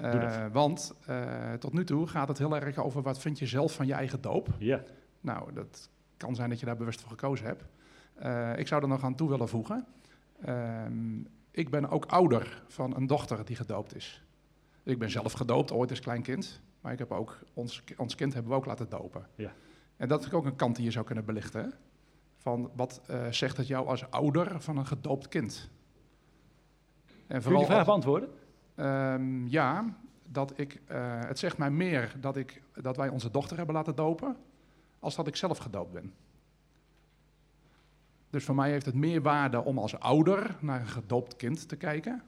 Dat. 0.01 0.51
want 0.51 0.95
eh, 1.05 1.53
tot 1.53 1.73
nu 1.73 1.83
toe 1.83 2.07
gaat 2.07 2.27
het 2.27 2.37
heel 2.37 2.55
erg 2.55 2.77
over 2.77 3.01
wat 3.01 3.19
vind 3.19 3.39
je 3.39 3.47
zelf 3.47 3.73
van 3.73 3.87
je 3.87 3.93
eigen 3.93 4.21
doop. 4.21 4.47
Ja. 4.57 4.83
Nou, 5.21 5.53
dat 5.53 5.89
kan 6.17 6.35
zijn 6.35 6.49
dat 6.49 6.59
je 6.59 6.65
daar 6.65 6.77
bewust 6.77 7.01
voor 7.01 7.09
gekozen 7.09 7.45
hebt. 7.45 7.63
Ik 8.59 8.67
zou 8.67 8.81
er 8.81 8.87
nog 8.87 9.03
aan 9.03 9.15
toe 9.15 9.29
willen 9.29 9.49
voegen. 9.49 9.85
Ehm, 10.41 11.21
ik 11.51 11.69
ben 11.69 11.89
ook 11.89 12.05
ouder 12.05 12.63
van 12.67 12.95
een 12.95 13.07
dochter 13.07 13.45
die 13.45 13.55
gedoopt 13.55 13.95
is. 13.95 14.23
Ik 14.83 14.99
ben 14.99 15.09
zelf 15.09 15.33
gedoopt, 15.33 15.71
ooit 15.71 15.89
als 15.89 15.99
klein 15.99 16.21
kind. 16.21 16.61
Maar 16.81 16.91
ik 16.91 16.99
heb 16.99 17.11
ook, 17.11 17.39
ons, 17.53 17.83
ons 17.97 18.15
kind 18.15 18.33
hebben 18.33 18.51
we 18.51 18.57
ook 18.57 18.65
laten 18.65 18.89
dopen. 18.89 19.27
Ja. 19.35 19.53
En 19.97 20.07
dat 20.07 20.25
is 20.25 20.31
ook 20.31 20.45
een 20.45 20.55
kant 20.55 20.75
die 20.75 20.85
je 20.85 20.91
zou 20.91 21.05
kunnen 21.05 21.25
belichten. 21.25 21.63
hè? 21.63 21.69
Van 22.37 22.71
wat 22.75 23.01
eh, 23.07 23.27
zegt 23.29 23.57
het 23.57 23.67
jou 23.67 23.87
als 23.87 24.11
ouder 24.11 24.61
van 24.61 24.77
een 24.77 24.85
gedoopt 24.87 25.27
kind? 25.27 25.69
En 27.27 27.41
Kun 27.41 27.51
je 27.51 27.57
die 27.57 27.65
vraag 27.65 27.85
beantwoorden? 27.85 28.29
Ehm, 28.75 29.47
ja, 29.47 29.97
dat 30.23 30.53
ik, 30.55 30.81
eh, 30.85 31.19
het 31.19 31.39
zegt 31.39 31.57
mij 31.57 31.71
meer 31.71 32.15
dat, 32.19 32.37
ik, 32.37 32.61
dat 32.73 32.97
wij 32.97 33.09
onze 33.09 33.31
dochter 33.31 33.57
hebben 33.57 33.75
laten 33.75 33.95
dopen, 33.95 34.37
als 34.99 35.15
dat 35.15 35.27
ik 35.27 35.35
zelf 35.35 35.57
gedoopt 35.57 35.91
ben. 35.91 36.13
Dus 38.29 38.43
voor 38.43 38.55
mij 38.55 38.71
heeft 38.71 38.85
het 38.85 38.95
meer 38.95 39.21
waarde 39.21 39.63
om 39.63 39.77
als 39.77 39.99
ouder 39.99 40.55
naar 40.59 40.79
een 40.81 40.87
gedoopt 40.87 41.35
kind 41.35 41.67
te 41.69 41.75
kijken, 41.75 42.21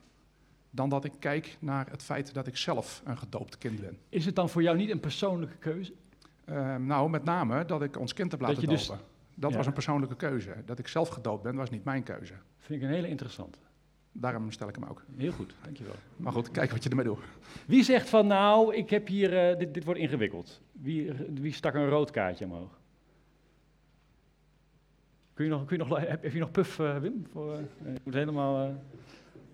dan 0.70 0.88
dat 0.88 1.04
ik 1.04 1.12
kijk 1.18 1.56
naar 1.60 1.86
het 1.90 2.02
feit 2.02 2.34
dat 2.34 2.46
ik 2.46 2.56
zelf 2.56 3.02
een 3.04 3.18
gedoopt 3.18 3.58
kind 3.58 3.80
ben. 3.80 3.98
Is 4.08 4.24
het 4.26 4.36
dan 4.36 4.48
voor 4.48 4.62
jou 4.62 4.76
niet 4.76 4.90
een 4.90 5.00
persoonlijke 5.00 5.56
keuze? 5.56 5.92
Ehm, 6.44 6.86
nou, 6.86 7.10
met 7.10 7.24
name 7.24 7.64
dat 7.64 7.82
ik 7.82 7.98
ons 7.98 8.12
kind 8.12 8.30
heb 8.30 8.40
Dat 8.40 8.48
laten 8.48 8.64
je 8.64 8.68
dus- 8.74 8.86
dopen. 8.86 9.04
Dat 9.34 9.50
Ja. 9.50 9.56
was 9.56 9.66
een 9.66 9.72
persoonlijke 9.72 10.16
keuze. 10.16 10.54
Dat 10.64 10.78
ik 10.78 10.88
zelf 10.88 11.08
gedoopt 11.08 11.42
ben, 11.42 11.54
was 11.54 11.70
niet 11.70 11.84
mijn 11.84 12.02
keuze. 12.02 12.34
Vind 12.58 12.82
ik 12.82 12.88
een 12.88 12.94
hele 12.94 13.08
interessante. 13.08 13.58
Daarom 14.12 14.50
stel 14.50 14.68
ik 14.68 14.74
hem 14.74 14.84
ook. 14.84 15.04
Heel 15.16 15.32
goed, 15.32 15.54
dankjewel. 15.62 15.94
Maar 16.16 16.32
goed, 16.32 16.50
kijk 16.50 16.70
wat 16.70 16.82
je 16.82 16.88
ermee 16.88 17.04
doet. 17.04 17.18
Wie 17.66 17.82
zegt 17.82 18.08
van, 18.08 18.26
nou, 18.26 18.74
ik 18.74 18.90
heb 18.90 19.06
hier, 19.06 19.50
eh, 19.50 19.58
dit, 19.58 19.74
dit 19.74 19.84
wordt 19.84 20.00
ingewikkeld. 20.00 20.60
Wie, 20.72 21.12
wie 21.34 21.52
stak 21.52 21.74
een 21.74 21.88
rood 21.88 22.10
kaartje 22.10 22.44
omhoog? 22.44 22.80
Kun 25.34 25.44
je 25.44 25.50
nog, 25.50 25.64
kun 25.64 25.76
je 25.78 25.84
nog, 25.84 25.98
heb, 25.98 26.22
heb 26.22 26.32
je 26.32 26.38
nog 26.38 26.50
puff, 26.50 26.78
eh, 26.78 26.98
Wim? 26.98 27.26
Voor, 27.32 27.54
eh, 27.54 27.92
moet 28.02 28.14
helemaal... 28.14 28.66
eh, 28.68 28.74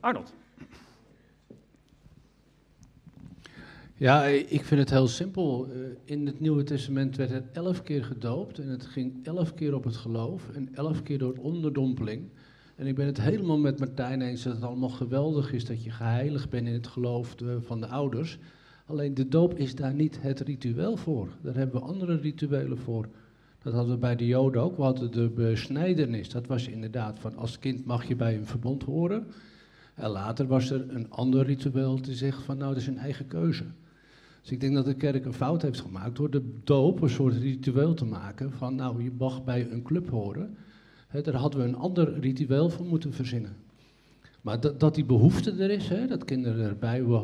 Arnold. 0.00 0.32
Ja, 3.94 4.24
ik 4.26 4.64
vind 4.64 4.80
het 4.80 4.90
heel 4.90 5.06
simpel. 5.08 5.66
Eh, 5.72 5.78
In 6.04 6.26
het 6.26 6.40
Nieuwe 6.40 6.62
Testament 6.64 7.16
werd 7.16 7.30
het 7.30 7.44
elf 7.52 7.82
keer 7.82 8.04
gedoopt 8.04 8.58
en 8.58 8.68
het 8.68 8.86
ging 8.86 9.26
elf 9.26 9.54
keer 9.54 9.74
op 9.74 9.84
het 9.84 9.96
geloof 9.96 10.48
en 10.54 10.68
elf 10.74 11.02
keer 11.02 11.18
door 11.18 11.34
onderdompeling. 11.40 12.28
En 12.76 12.86
ik 12.86 12.94
ben 12.94 13.06
het 13.06 13.20
helemaal 13.20 13.58
met 13.58 13.78
Martijn 13.78 14.22
eens 14.22 14.42
dat 14.42 14.54
het 14.54 14.62
allemaal 14.62 14.88
geweldig 14.88 15.52
is 15.52 15.64
dat 15.64 15.84
je 15.84 15.90
geheiligd 15.90 16.50
bent 16.50 16.66
in 16.66 16.72
het 16.72 16.86
geloof 16.86 17.34
van 17.60 17.80
de 17.80 17.86
ouders. 17.86 18.38
Alleen 18.86 19.14
de 19.14 19.28
doop 19.28 19.54
is 19.54 19.74
daar 19.74 19.94
niet 19.94 20.22
het 20.22 20.40
ritueel 20.40 20.96
voor. 20.96 21.28
Daar 21.40 21.54
hebben 21.54 21.80
we 21.80 21.86
andere 21.86 22.16
rituelen 22.16 22.78
voor. 22.78 23.08
Dat 23.62 23.72
hadden 23.72 23.94
we 23.94 24.00
bij 24.00 24.16
de 24.16 24.26
Joden 24.26 24.62
ook. 24.62 24.76
We 24.76 24.82
hadden 24.82 25.12
de 25.12 25.28
besnijdenis. 25.28 26.30
Dat 26.30 26.46
was 26.46 26.68
inderdaad 26.68 27.18
van 27.18 27.36
als 27.36 27.58
kind 27.58 27.84
mag 27.84 28.04
je 28.04 28.16
bij 28.16 28.36
een 28.36 28.46
verbond 28.46 28.82
horen. 28.82 29.26
En 29.94 30.10
later 30.10 30.46
was 30.46 30.70
er 30.70 30.94
een 30.94 31.10
ander 31.10 31.44
ritueel 31.46 32.02
die 32.02 32.14
zegt 32.14 32.42
van 32.42 32.58
nou 32.58 32.72
dat 32.72 32.82
is 32.82 32.88
een 32.88 32.98
eigen 32.98 33.26
keuze. 33.26 33.64
Dus 34.40 34.50
ik 34.50 34.60
denk 34.60 34.74
dat 34.74 34.84
de 34.84 34.94
kerk 34.94 35.24
een 35.24 35.32
fout 35.32 35.62
heeft 35.62 35.80
gemaakt 35.80 36.16
door 36.16 36.30
de 36.30 36.54
doop 36.64 37.02
een 37.02 37.10
soort 37.10 37.36
ritueel 37.36 37.94
te 37.94 38.04
maken 38.04 38.52
van 38.52 38.74
nou 38.74 39.02
je 39.02 39.12
mag 39.18 39.44
bij 39.44 39.70
een 39.70 39.82
club 39.82 40.10
horen. 40.10 40.56
Daar 41.22 41.34
hadden 41.34 41.60
we 41.60 41.66
een 41.66 41.76
ander 41.76 42.18
ritueel 42.20 42.70
voor 42.70 42.86
moeten 42.86 43.12
verzinnen. 43.12 43.56
Maar 44.40 44.60
dat, 44.60 44.80
dat 44.80 44.94
die 44.94 45.04
behoefte 45.04 45.50
er 45.50 45.70
is, 45.70 45.88
hè, 45.88 46.06
dat 46.06 46.24
kinderen 46.24 46.68
erbij 46.68 47.00
uh, 47.00 47.16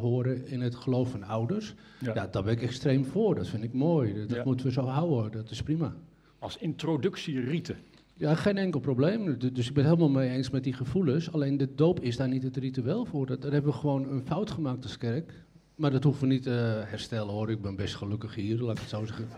horen 0.00 0.46
in 0.46 0.60
het 0.60 0.74
geloof 0.74 1.10
van 1.10 1.22
ouders, 1.22 1.74
ja. 1.98 2.14
ja. 2.14 2.26
daar 2.26 2.42
ben 2.42 2.52
ik 2.52 2.62
extreem 2.62 3.04
voor. 3.04 3.34
Dat 3.34 3.48
vind 3.48 3.64
ik 3.64 3.72
mooi. 3.72 4.14
Dat, 4.14 4.28
dat 4.28 4.36
ja. 4.36 4.44
moeten 4.44 4.66
we 4.66 4.72
zo 4.72 4.84
houden. 4.84 5.32
Dat 5.32 5.50
is 5.50 5.62
prima. 5.62 5.94
Als 6.38 6.56
introductierieten. 6.56 7.76
Ja, 8.14 8.34
geen 8.34 8.58
enkel 8.58 8.80
probleem. 8.80 9.38
Dus 9.38 9.68
ik 9.68 9.74
ben 9.74 9.84
het 9.84 9.94
helemaal 9.94 10.20
mee 10.20 10.30
eens 10.30 10.50
met 10.50 10.64
die 10.64 10.72
gevoelens. 10.72 11.32
Alleen 11.32 11.56
de 11.56 11.74
doop 11.74 12.00
is 12.00 12.16
daar 12.16 12.28
niet 12.28 12.42
het 12.42 12.56
ritueel 12.56 13.04
voor. 13.04 13.26
Dat, 13.26 13.42
daar 13.42 13.52
hebben 13.52 13.72
we 13.72 13.78
gewoon 13.78 14.08
een 14.08 14.26
fout 14.26 14.50
gemaakt 14.50 14.82
als 14.82 14.98
kerk. 14.98 15.44
Maar 15.74 15.90
dat 15.90 16.04
hoeven 16.04 16.28
we 16.28 16.32
niet 16.32 16.42
te 16.42 16.80
uh, 16.84 16.90
herstellen 16.90 17.32
hoor. 17.32 17.50
Ik 17.50 17.62
ben 17.62 17.76
best 17.76 17.94
gelukkig 17.94 18.34
hier, 18.34 18.60
laat 18.60 18.76
ik 18.76 18.80
het 18.80 18.88
zo 18.88 19.04
zeggen. 19.04 19.28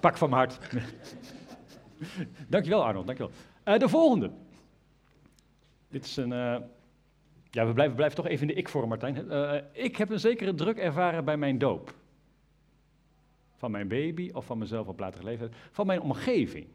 Pak 0.00 0.16
van 0.16 0.30
mijn 0.30 0.40
hart. 0.40 0.58
dankjewel 2.48 2.84
Arnold, 2.84 3.06
dankjewel. 3.06 3.32
Uh, 3.64 3.78
de 3.78 3.88
volgende. 3.88 4.30
Is 6.04 6.16
een. 6.16 6.32
Uh, 6.32 6.56
ja, 7.50 7.66
we 7.66 7.72
blijven, 7.72 7.96
blijven 7.96 8.16
toch 8.16 8.26
even 8.26 8.48
in 8.48 8.54
de 8.54 8.60
ik-vorm, 8.60 8.88
Martijn. 8.88 9.26
Uh, 9.30 9.54
ik 9.72 9.96
heb 9.96 10.10
een 10.10 10.20
zekere 10.20 10.54
druk 10.54 10.76
ervaren 10.76 11.24
bij 11.24 11.36
mijn 11.36 11.58
doop. 11.58 11.94
Van 13.54 13.70
mijn 13.70 13.88
baby 13.88 14.30
of 14.32 14.44
van 14.44 14.58
mezelf 14.58 14.86
op 14.86 14.98
latere 14.98 15.24
leeftijd. 15.24 15.54
Van 15.70 15.86
mijn 15.86 16.00
omgeving. 16.00 16.66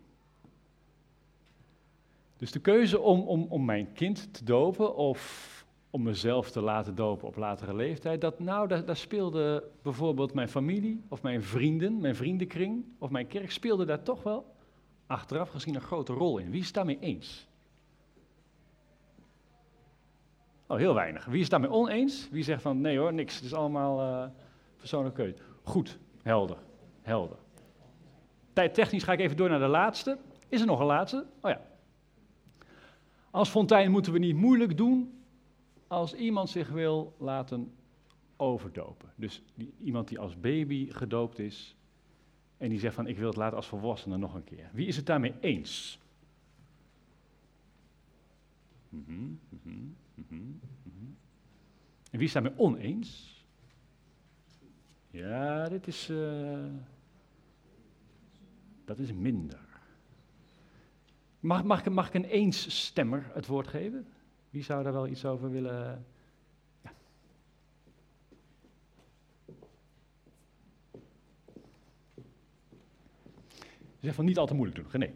Dus 2.37 2.51
de 2.51 2.59
keuze 2.59 2.99
om, 2.99 3.21
om, 3.21 3.45
om 3.49 3.65
mijn 3.65 3.93
kind 3.93 4.33
te 4.33 4.43
dopen 4.43 4.95
of 4.95 5.49
om 5.89 6.03
mezelf 6.03 6.51
te 6.51 6.61
laten 6.61 6.95
dopen 6.95 7.27
op 7.27 7.35
latere 7.35 7.75
leeftijd, 7.75 8.21
dat, 8.21 8.39
nou, 8.39 8.67
daar, 8.67 8.85
daar, 8.85 8.95
speelde 8.95 9.63
bijvoorbeeld 9.81 10.33
mijn 10.33 10.49
familie 10.49 11.03
of 11.07 11.21
mijn 11.21 11.43
vrienden, 11.43 11.99
mijn 11.99 12.15
vriendenkring 12.15 12.85
of 12.97 13.09
mijn 13.09 13.27
kerk, 13.27 13.51
speelde 13.51 13.85
daar 13.85 14.03
toch 14.03 14.23
wel 14.23 14.55
achteraf 15.07 15.49
gezien 15.49 15.75
een 15.75 15.81
grote 15.81 16.13
rol 16.13 16.37
in. 16.37 16.51
Wie 16.51 16.59
is 16.59 16.65
het 16.65 16.75
daarmee 16.75 16.99
eens? 16.99 17.47
Oh, 20.71 20.77
heel 20.77 20.93
weinig. 20.93 21.25
Wie 21.25 21.41
is 21.41 21.49
daarmee 21.49 21.69
oneens? 21.69 22.29
Wie 22.29 22.43
zegt 22.43 22.61
van 22.61 22.81
nee 22.81 22.97
hoor, 22.97 23.13
niks, 23.13 23.35
het 23.35 23.43
is 23.43 23.53
allemaal 23.53 24.01
uh, 24.01 24.29
persoonlijke 24.77 25.21
keuze. 25.21 25.37
Goed, 25.63 25.99
helder, 26.21 26.57
helder. 27.01 27.37
Tijdtechnisch 28.53 29.03
ga 29.03 29.11
ik 29.11 29.19
even 29.19 29.37
door 29.37 29.49
naar 29.49 29.59
de 29.59 29.67
laatste. 29.67 30.17
Is 30.49 30.61
er 30.61 30.67
nog 30.67 30.79
een 30.79 30.85
laatste? 30.85 31.25
Oh 31.41 31.51
ja. 31.51 31.61
Als 33.31 33.49
fontein 33.49 33.91
moeten 33.91 34.13
we 34.13 34.19
niet 34.19 34.35
moeilijk 34.35 34.77
doen 34.77 35.23
als 35.87 36.13
iemand 36.13 36.49
zich 36.49 36.69
wil 36.69 37.15
laten 37.17 37.73
overdopen. 38.37 39.13
Dus 39.15 39.43
iemand 39.83 40.07
die 40.07 40.19
als 40.19 40.39
baby 40.39 40.91
gedoopt 40.91 41.39
is 41.39 41.75
en 42.57 42.69
die 42.69 42.79
zegt 42.79 42.95
van 42.95 43.07
ik 43.07 43.17
wil 43.17 43.27
het 43.27 43.37
laten 43.37 43.57
als 43.57 43.67
volwassene 43.67 44.17
nog 44.17 44.33
een 44.33 44.43
keer. 44.43 44.69
Wie 44.73 44.87
is 44.87 44.95
het 44.95 45.05
daarmee 45.05 45.33
eens? 45.39 45.99
Mm 48.89 49.39
mm 50.29 50.59
en 52.11 52.17
wie 52.17 52.27
is 52.27 52.33
daarmee 52.33 52.57
oneens? 52.57 53.39
Ja, 55.09 55.69
dit 55.69 55.87
is. 55.87 56.09
Uh, 56.09 56.65
dat 58.85 58.99
is 58.99 59.13
minder. 59.13 59.59
Mag, 61.39 61.63
mag, 61.63 61.89
mag 61.89 62.07
ik 62.07 62.13
een 62.13 62.25
eens-stemmer 62.25 63.29
het 63.33 63.47
woord 63.47 63.67
geven? 63.67 64.07
Wie 64.49 64.63
zou 64.63 64.83
daar 64.83 64.93
wel 64.93 65.07
iets 65.07 65.25
over 65.25 65.51
willen? 65.51 66.05
Ja. 66.81 66.93
Zeg 73.99 74.15
van 74.15 74.25
niet 74.25 74.37
al 74.37 74.47
te 74.47 74.53
moeilijk 74.53 74.77
doen. 74.77 74.91
René. 74.91 75.13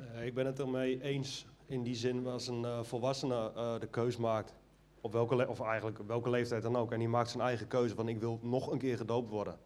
Uh, 0.00 0.26
ik 0.26 0.34
ben 0.34 0.46
het 0.46 0.58
ermee 0.58 1.02
eens 1.02 1.46
in 1.68 1.82
die 1.82 1.94
zin 1.94 2.26
als 2.26 2.46
een 2.46 2.62
uh, 2.62 2.82
volwassene 2.82 3.52
uh, 3.56 3.78
de 3.78 3.86
keus 3.86 4.16
maakt, 4.16 4.54
op 5.00 5.12
welke, 5.12 5.48
of 5.48 5.60
eigenlijk 5.60 5.98
welke 6.06 6.30
leeftijd 6.30 6.62
dan 6.62 6.76
ook, 6.76 6.92
en 6.92 6.98
die 6.98 7.08
maakt 7.08 7.30
zijn 7.30 7.42
eigen 7.42 7.68
keuze 7.68 7.94
van 7.94 8.08
ik 8.08 8.20
wil 8.20 8.38
nog 8.42 8.70
een 8.70 8.78
keer 8.78 8.96
gedoopt 8.96 9.28
worden, 9.28 9.58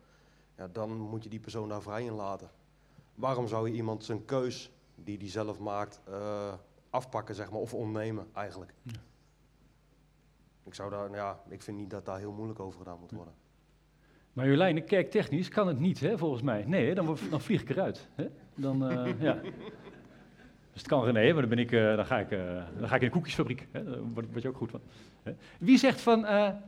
ja, 0.57 0.69
dan 0.69 0.99
moet 0.99 1.23
je 1.23 1.29
die 1.29 1.41
persoon 1.41 1.69
daar 1.69 1.83
vrij 1.83 2.05
in 2.05 2.13
laten. 2.13 2.51
Waarom 3.15 3.49
zou 3.49 3.69
je 3.69 3.75
iemand 3.75 4.05
zijn 4.05 4.25
keus 4.25 4.73
die 4.95 5.19
hij 5.19 5.29
zelf 5.29 5.59
maakt 5.59 6.01
afpakken, 6.91 7.35
zeg 7.35 7.51
maar, 7.51 7.61
of 7.61 7.75
ontnemen 7.75 8.27
eigenlijk. 8.33 8.75
Ja. 8.83 9.01
Ik, 10.65 10.75
zou 10.75 10.91
daar, 10.91 11.11
ja, 11.11 11.43
ik 11.49 11.63
vind 11.63 11.77
niet 11.77 11.91
dat 11.91 12.05
daar 12.05 12.19
heel 12.19 12.33
moeilijk 12.33 12.61
over 12.61 12.79
gedaan 12.79 12.99
moet 13.01 13.11
worden. 13.11 13.35
Maar 14.33 14.47
Jolijn, 14.47 14.85
kerktechnisch 14.85 15.49
kan 15.49 15.67
het 15.67 15.79
niet, 15.79 16.01
hè, 16.01 16.19
volgens 16.19 16.43
mij. 16.43 16.65
Nee, 16.65 16.95
dan, 16.95 17.17
dan 17.31 17.41
vlieg 17.41 17.63
ik 17.63 17.71
eruit. 17.71 18.09
Hè? 18.15 18.27
Dan, 18.55 18.79
ja. 19.19 19.41
Dus 20.73 20.81
het 20.81 20.91
kan 20.91 21.05
René, 21.05 21.33
maar 21.33 21.41
dan, 21.41 21.51
ben 21.51 21.59
ik, 21.59 21.73
uh, 21.73 21.97
dan, 21.97 22.07
ga 22.07 22.19
ik, 22.19 22.31
uh, 22.31 22.63
dan 22.79 22.89
ga 22.89 22.95
ik 22.95 23.01
in 23.01 23.07
de 23.07 23.13
koekjesfabriek. 23.13 23.67
Hè? 23.71 23.85
Daar 23.85 23.99
word, 24.15 24.43
je 24.43 24.49
ook 24.49 24.57
goed 24.57 24.71
van. 24.71 24.81
Hè? 25.23 25.33
Wie 25.59 25.79
zegt 25.79 26.01
van, 26.01 26.21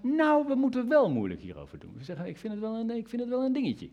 nou, 0.03 0.47
we 0.47 0.55
moeten 0.55 0.89
wel 0.89 1.11
moeilijk 1.11 1.41
hierover 1.41 1.79
doen. 1.79 1.91
We 1.97 2.05
zeggen, 2.05 2.27
ik 2.27 2.39
vind 2.39 2.53
het 2.53 2.63
wel 2.63 2.75
een, 2.75 2.91
ik 2.91 3.09
vind 3.09 3.23
het 3.23 3.31
wel 3.31 3.45
een 3.45 3.53
dingetje. 3.53 3.89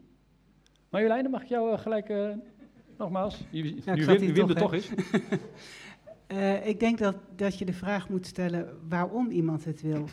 Maar 0.90 1.02
Jolijn, 1.02 1.22
dan 1.22 1.32
mag 1.32 1.42
ik 1.42 1.48
jou 1.48 1.78
gelijk, 1.78 2.14
nogmaals, 2.98 3.44
je, 3.50 3.82
ja, 3.86 3.96
nu 3.96 4.06
Wim, 4.06 4.34
Wim 4.34 4.50
er 4.50 4.56
toch 4.56 4.74
is. 4.74 4.90
Uh, 6.28 6.66
ik 6.74 6.80
denk 6.80 6.98
dat, 6.98 7.16
dat 7.36 7.60
je 7.60 7.66
de 7.66 7.74
vraag 7.74 8.10
moet 8.10 8.26
stellen 8.26 8.78
waarom 8.90 9.30
iemand 9.30 9.66
het 9.66 9.82
wil. 9.82 10.06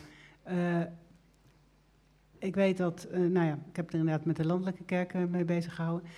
Uh, 0.49 0.81
ik 2.39 2.55
weet 2.55 2.77
dat, 2.77 3.07
uh, 3.11 3.17
nou 3.17 3.45
ja, 3.45 3.59
ik 3.69 3.75
heb 3.75 3.89
er 3.89 3.99
inderdaad 3.99 4.25
met 4.25 4.35
de 4.35 4.45
landelijke 4.45 4.83
kerken 4.83 5.29
mee 5.29 5.45
bezig 5.45 5.75
gehouden. 5.75 6.09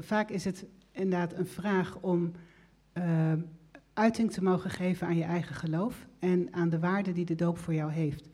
vaak 0.00 0.30
is 0.30 0.44
het 0.44 0.66
inderdaad 0.92 1.32
een 1.32 1.46
vraag 1.46 1.96
om 2.00 2.32
uiting 3.92 4.32
te 4.32 4.42
mogen 4.42 4.70
geven 4.70 5.06
aan 5.06 5.16
je 5.16 5.24
eigen 5.24 5.54
geloof 5.54 6.06
en 6.18 6.48
aan 6.50 6.68
de 6.68 6.78
waarde 6.78 7.12
die 7.12 7.24
de 7.24 7.34
doop 7.34 7.58
voor 7.58 7.74
jou 7.74 7.92
heeft. 7.92 8.28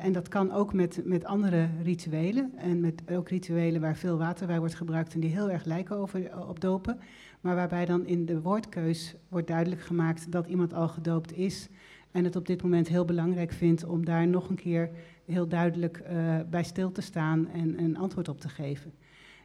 en 0.00 0.12
dat 0.12 0.28
kan 0.28 0.52
ook 0.52 0.72
met, 0.72 1.00
met 1.04 1.24
andere 1.24 1.68
rituelen 1.82 2.52
en 2.56 2.80
met 2.80 3.02
ook 3.10 3.28
rituelen 3.28 3.80
waar 3.80 3.96
veel 3.96 4.18
water 4.18 4.46
bij 4.46 4.58
wordt 4.58 4.74
gebruikt 4.74 5.14
en 5.14 5.20
die 5.20 5.30
heel 5.30 5.50
erg 5.50 5.64
lijken 5.64 5.96
over, 5.96 6.48
op 6.48 6.60
dopen 6.60 6.98
maar 7.40 7.54
waarbij 7.54 7.84
dan 7.84 8.06
in 8.06 8.26
de 8.26 8.40
woordkeus 8.40 9.14
wordt 9.28 9.46
duidelijk 9.46 9.80
gemaakt 9.80 10.32
dat 10.32 10.46
iemand 10.46 10.74
al 10.74 10.88
gedoopt 10.88 11.32
is 11.32 11.68
en 12.10 12.24
het 12.24 12.36
op 12.36 12.46
dit 12.46 12.62
moment 12.62 12.88
heel 12.88 13.04
belangrijk 13.04 13.52
vindt 13.52 13.84
om 13.84 14.04
daar 14.04 14.28
nog 14.28 14.48
een 14.48 14.56
keer 14.56 14.90
heel 15.24 15.48
duidelijk 15.48 16.02
uh, 16.10 16.40
bij 16.50 16.62
stil 16.62 16.92
te 16.92 17.00
staan 17.00 17.48
en 17.48 17.82
een 17.82 17.96
antwoord 17.96 18.28
op 18.28 18.40
te 18.40 18.48
geven. 18.48 18.92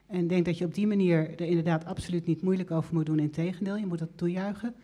En 0.07 0.19
ik 0.19 0.29
denk 0.29 0.45
dat 0.45 0.57
je 0.57 0.65
op 0.65 0.73
die 0.73 0.87
manier 0.87 1.29
er 1.29 1.47
inderdaad 1.47 1.85
absoluut 1.85 2.25
niet 2.25 2.41
moeilijk 2.41 2.71
over 2.71 2.93
moet 2.93 3.05
doen. 3.05 3.19
Integendeel, 3.19 3.75
je 3.77 3.85
moet 3.85 3.99
dat 3.99 4.09
toejuichen. 4.17 4.75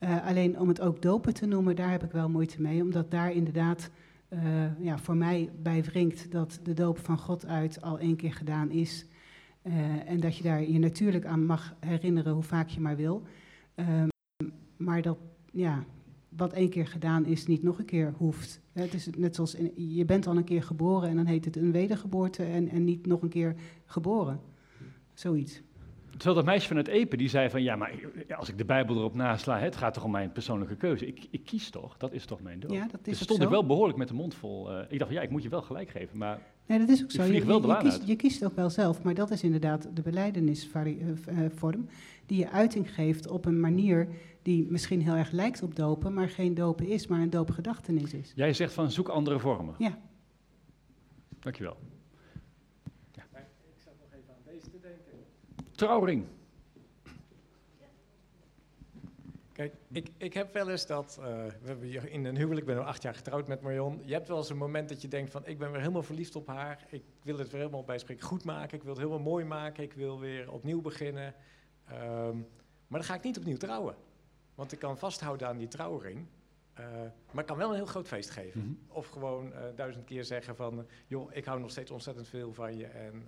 Uh, 0.00 0.26
alleen 0.26 0.60
om 0.60 0.68
het 0.68 0.80
ook 0.80 1.02
dopen 1.02 1.34
te 1.34 1.46
noemen, 1.46 1.76
daar 1.76 1.90
heb 1.90 2.04
ik 2.04 2.10
wel 2.10 2.28
moeite 2.28 2.60
mee. 2.60 2.82
Omdat 2.82 3.10
daar 3.10 3.32
inderdaad 3.32 3.90
uh, 4.28 4.80
ja, 4.80 4.98
voor 4.98 5.16
mij 5.16 5.50
bij 5.62 5.82
wringt 5.82 6.30
dat 6.30 6.60
de 6.62 6.72
doop 6.72 6.98
van 6.98 7.18
God 7.18 7.46
uit 7.46 7.82
al 7.82 7.98
één 7.98 8.16
keer 8.16 8.32
gedaan 8.32 8.70
is. 8.70 9.06
Uh, 9.62 10.10
en 10.10 10.20
dat 10.20 10.36
je 10.36 10.42
daar 10.42 10.70
je 10.70 10.78
natuurlijk 10.78 11.24
aan 11.24 11.46
mag 11.46 11.74
herinneren 11.80 12.32
hoe 12.32 12.42
vaak 12.42 12.68
je 12.68 12.80
maar 12.80 12.96
wil. 12.96 13.22
Um, 13.74 14.08
maar 14.76 15.02
dat, 15.02 15.18
ja, 15.52 15.84
wat 16.28 16.52
één 16.52 16.70
keer 16.70 16.86
gedaan 16.86 17.26
is, 17.26 17.46
niet 17.46 17.62
nog 17.62 17.78
een 17.78 17.84
keer 17.84 18.14
hoeft. 18.16 18.60
Het 18.72 18.94
is 18.94 19.08
net 19.16 19.34
zoals, 19.34 19.56
je 19.76 20.04
bent 20.04 20.26
al 20.26 20.36
een 20.36 20.44
keer 20.44 20.62
geboren 20.62 21.08
en 21.08 21.16
dan 21.16 21.26
heet 21.26 21.44
het 21.44 21.56
een 21.56 21.72
wedergeboorte 21.72 22.44
en, 22.44 22.68
en 22.68 22.84
niet 22.84 23.06
nog 23.06 23.22
een 23.22 23.28
keer 23.28 23.54
geboren. 23.84 24.40
Zoiets. 25.14 25.62
Terwijl 26.10 26.34
dat 26.34 26.44
meisje 26.44 26.68
van 26.68 26.76
het 26.76 26.88
Epen, 26.88 27.18
die 27.18 27.28
zei 27.28 27.50
van, 27.50 27.62
ja, 27.62 27.76
maar 27.76 27.92
als 28.36 28.48
ik 28.48 28.58
de 28.58 28.64
Bijbel 28.64 28.96
erop 28.96 29.14
nasla, 29.14 29.58
het 29.58 29.76
gaat 29.76 29.94
toch 29.94 30.04
om 30.04 30.10
mijn 30.10 30.32
persoonlijke 30.32 30.76
keuze. 30.76 31.06
Ik, 31.06 31.26
ik 31.30 31.44
kies 31.44 31.70
toch, 31.70 31.96
dat 31.96 32.12
is 32.12 32.24
toch 32.24 32.40
mijn 32.40 32.60
doel. 32.60 32.72
Ja, 32.72 32.86
dat 32.90 33.00
is 33.02 33.18
dus 33.18 33.18
stond 33.18 33.42
ik 33.42 33.48
wel 33.48 33.66
behoorlijk 33.66 33.98
met 33.98 34.08
de 34.08 34.14
mond 34.14 34.34
vol. 34.34 34.70
Uh, 34.70 34.78
ik 34.88 34.98
dacht, 34.98 35.10
ja, 35.10 35.22
ik 35.22 35.30
moet 35.30 35.42
je 35.42 35.48
wel 35.48 35.62
gelijk 35.62 35.90
geven, 35.90 36.18
maar 36.18 36.40
Nee, 36.66 36.78
dat 36.78 36.88
is 36.88 37.02
ook 37.02 37.10
zo. 37.10 37.22
Je, 37.22 37.32
je, 37.32 37.44
je, 37.44 37.76
kiest, 37.80 38.06
je, 38.06 38.16
kiest, 38.16 38.44
ook 38.44 38.56
wel 38.56 38.70
zelf, 38.70 39.02
maar 39.02 39.14
dat 39.14 39.30
is 39.30 39.42
inderdaad 39.42 39.88
de 39.94 40.02
beleidenisvorm, 40.02 41.88
die 42.26 42.38
je 42.38 42.50
uiting 42.50 42.94
geeft 42.94 43.28
op 43.28 43.44
een 43.44 43.60
manier 43.60 44.08
die 44.42 44.66
misschien 44.70 45.02
heel 45.02 45.14
erg 45.14 45.30
lijkt 45.30 45.62
op 45.62 45.76
dopen, 45.76 46.14
maar 46.14 46.28
geen 46.28 46.54
dopen 46.54 46.86
is, 46.86 47.06
maar 47.06 47.20
een 47.20 47.30
doopgedachtenis 47.30 48.14
is. 48.14 48.32
Jij 48.34 48.52
zegt 48.52 48.72
van 48.72 48.90
zoek 48.90 49.08
andere 49.08 49.38
vormen. 49.38 49.74
Ja. 49.78 49.98
Dankjewel. 51.40 51.76
Ja. 53.12 53.22
Ik 53.22 53.82
zat 53.84 53.92
nog 54.00 54.08
even 54.12 54.34
aan 54.34 54.52
deze 54.52 54.70
te 54.70 54.78
denken. 54.80 55.12
Trouwring. 55.74 56.26
Kijk, 59.52 59.74
ik, 59.90 60.10
ik 60.16 60.34
heb 60.34 60.52
wel 60.52 60.70
eens 60.70 60.86
dat, 60.86 61.16
uh, 61.20 61.24
we 61.26 61.66
hebben 61.66 61.86
hier 61.86 62.10
in 62.10 62.24
een 62.24 62.36
huwelijk, 62.36 62.60
ik 62.60 62.74
ben 62.74 62.78
al 62.78 62.88
acht 62.88 63.02
jaar 63.02 63.14
getrouwd 63.14 63.48
met 63.48 63.60
Marion. 63.60 64.02
Je 64.04 64.12
hebt 64.12 64.28
wel 64.28 64.36
eens 64.36 64.50
een 64.50 64.56
moment 64.56 64.88
dat 64.88 65.02
je 65.02 65.08
denkt 65.08 65.30
van, 65.30 65.46
ik 65.46 65.58
ben 65.58 65.70
weer 65.70 65.80
helemaal 65.80 66.02
verliefd 66.02 66.36
op 66.36 66.46
haar. 66.46 66.86
Ik 66.90 67.02
wil 67.22 67.38
het 67.38 67.50
weer 67.50 67.60
helemaal 67.60 67.84
bij 67.84 67.98
spreken 67.98 68.26
goed 68.26 68.44
maken. 68.44 68.76
Ik 68.76 68.82
wil 68.82 68.92
het 68.92 69.02
helemaal 69.02 69.22
mooi 69.22 69.44
maken. 69.44 69.82
Ik 69.82 69.92
wil 69.92 70.20
weer 70.20 70.52
opnieuw 70.52 70.80
beginnen. 70.80 71.34
Um, 71.92 72.46
maar 72.86 73.00
dan 73.00 73.04
ga 73.04 73.14
ik 73.14 73.22
niet 73.22 73.38
opnieuw 73.38 73.56
trouwen. 73.56 73.94
Want 74.54 74.72
ik 74.72 74.78
kan 74.78 74.98
vasthouden 74.98 75.48
aan 75.48 75.58
die 75.58 75.68
trouwring. 75.68 76.26
Uh, 76.80 76.86
maar 77.32 77.42
ik 77.42 77.46
kan 77.46 77.56
wel 77.56 77.68
een 77.68 77.74
heel 77.74 77.86
groot 77.86 78.06
feest 78.06 78.30
geven. 78.30 78.60
Mm 78.60 78.66
-hmm. 78.66 78.96
Of 78.96 79.08
gewoon 79.08 79.46
uh, 79.46 79.58
duizend 79.76 80.04
keer 80.04 80.24
zeggen 80.24 80.56
van, 80.56 80.86
joh, 81.06 81.34
ik 81.34 81.44
hou 81.44 81.60
nog 81.60 81.70
steeds 81.70 81.90
ontzettend 81.90 82.28
veel 82.28 82.52
van 82.52 82.76
je. 82.76 82.86
En 82.86 83.26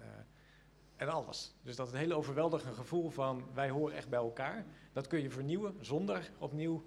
en 0.96 1.08
alles. 1.08 1.54
Dus 1.62 1.76
dat 1.76 1.86
het 1.86 1.96
hele 1.96 2.14
overweldigende 2.14 2.74
gevoel 2.76 3.10
van 3.10 3.42
wij 3.54 3.70
horen 3.70 3.96
echt 3.96 4.08
bij 4.08 4.18
elkaar, 4.18 4.64
dat 4.92 5.06
kun 5.06 5.22
je 5.22 5.30
vernieuwen 5.30 5.74
zonder 5.80 6.30
opnieuw 6.38 6.82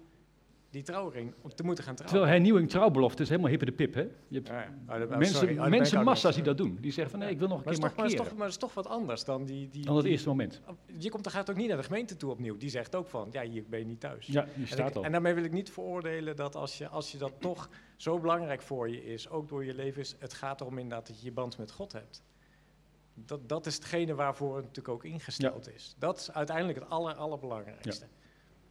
die 0.70 0.82
trouwring 0.82 1.34
om 1.40 1.54
te 1.54 1.62
moeten 1.62 1.84
gaan 1.84 1.94
trouwen. 1.94 2.18
Terwijl 2.18 2.38
hernieuwing 2.40 2.70
trouwbelofte 2.70 3.22
is 3.22 3.28
helemaal 3.28 3.50
hippe 3.50 3.64
de 3.64 3.72
pip, 3.72 3.94
hè? 3.94 4.00
Je 4.00 4.34
hebt 4.36 4.48
Ja, 4.48 4.60
ja. 4.60 4.96
Oh, 4.96 5.10
oh, 5.10 5.16
mensen. 5.18 5.58
Oh, 5.60 5.66
mensen 5.66 6.04
massa's 6.04 6.34
die 6.34 6.44
dat 6.44 6.56
doen. 6.56 6.78
Die 6.80 6.92
zeggen 6.92 7.10
van 7.10 7.20
nee, 7.20 7.30
ik 7.30 7.38
wil 7.38 7.48
nog 7.48 7.58
een 7.58 7.64
Maar 7.64 7.72
keer 7.74 7.82
maar 7.82 7.92
markeren. 7.96 8.24
toch- 8.24 8.32
Maar 8.34 8.42
het 8.44 8.50
is 8.54 8.56
toch 8.60 8.74
wat 8.74 8.86
anders 8.86 9.24
dan 9.24 9.44
die... 9.44 9.68
die 9.68 9.84
Dan 9.84 9.96
het 9.96 10.04
eerste 10.06 10.28
moment. 10.28 10.60
Je 10.98 11.10
komt, 11.10 11.26
er 11.26 11.32
gaat 11.32 11.50
ook 11.50 11.56
niet 11.56 11.68
naar 11.68 11.76
de 11.76 11.82
gemeente 11.82 12.16
toe 12.16 12.30
opnieuw. 12.30 12.56
Die 12.56 12.70
zegt 12.70 12.94
ook 12.94 13.06
van, 13.08 13.28
ja, 13.32 13.42
hier 13.42 13.64
ben 13.68 13.78
je 13.78 13.84
niet 13.84 14.00
thuis. 14.00 14.26
Ja, 14.26 14.46
En 14.56 14.66
staat 14.66 14.90
ik- 14.90 14.96
al. 14.96 15.04
En 15.04 15.12
daarmee 15.12 15.34
wil 15.34 15.44
ik 15.44 15.52
niet 15.52 15.70
veroordelen 15.70 16.36
dat 16.36 16.56
als 16.56 16.78
je, 16.78 16.88
als 16.88 17.12
je 17.12 17.18
dat 17.18 17.32
toch 17.38 17.68
zo 17.96 18.18
belangrijk 18.18 18.62
voor 18.62 18.88
je 18.90 19.04
is, 19.04 19.28
ook 19.28 19.48
door 19.48 19.64
je 19.64 19.74
leven 19.74 20.00
is, 20.00 20.16
het 20.18 20.32
gaat 20.32 20.60
erom 20.60 20.78
inderdaad 20.78 21.06
dat 21.06 21.18
je 21.18 21.24
je 21.24 21.32
band 21.32 21.58
met 21.58 21.70
God 21.70 21.92
hebt. 21.92 22.22
Dat, 23.26 23.48
dat 23.48 23.66
is 23.66 23.74
hetgene 23.74 24.14
waarvoor 24.14 24.56
het 24.56 24.64
natuurlijk 24.64 24.94
ook 24.94 25.04
ingesteld 25.04 25.74
is. 25.74 25.94
Dat 25.98 26.18
is 26.18 26.32
uiteindelijk 26.32 26.78
het 26.78 26.88
aller, 26.88 27.14
allerbelangrijkste. 27.14 28.06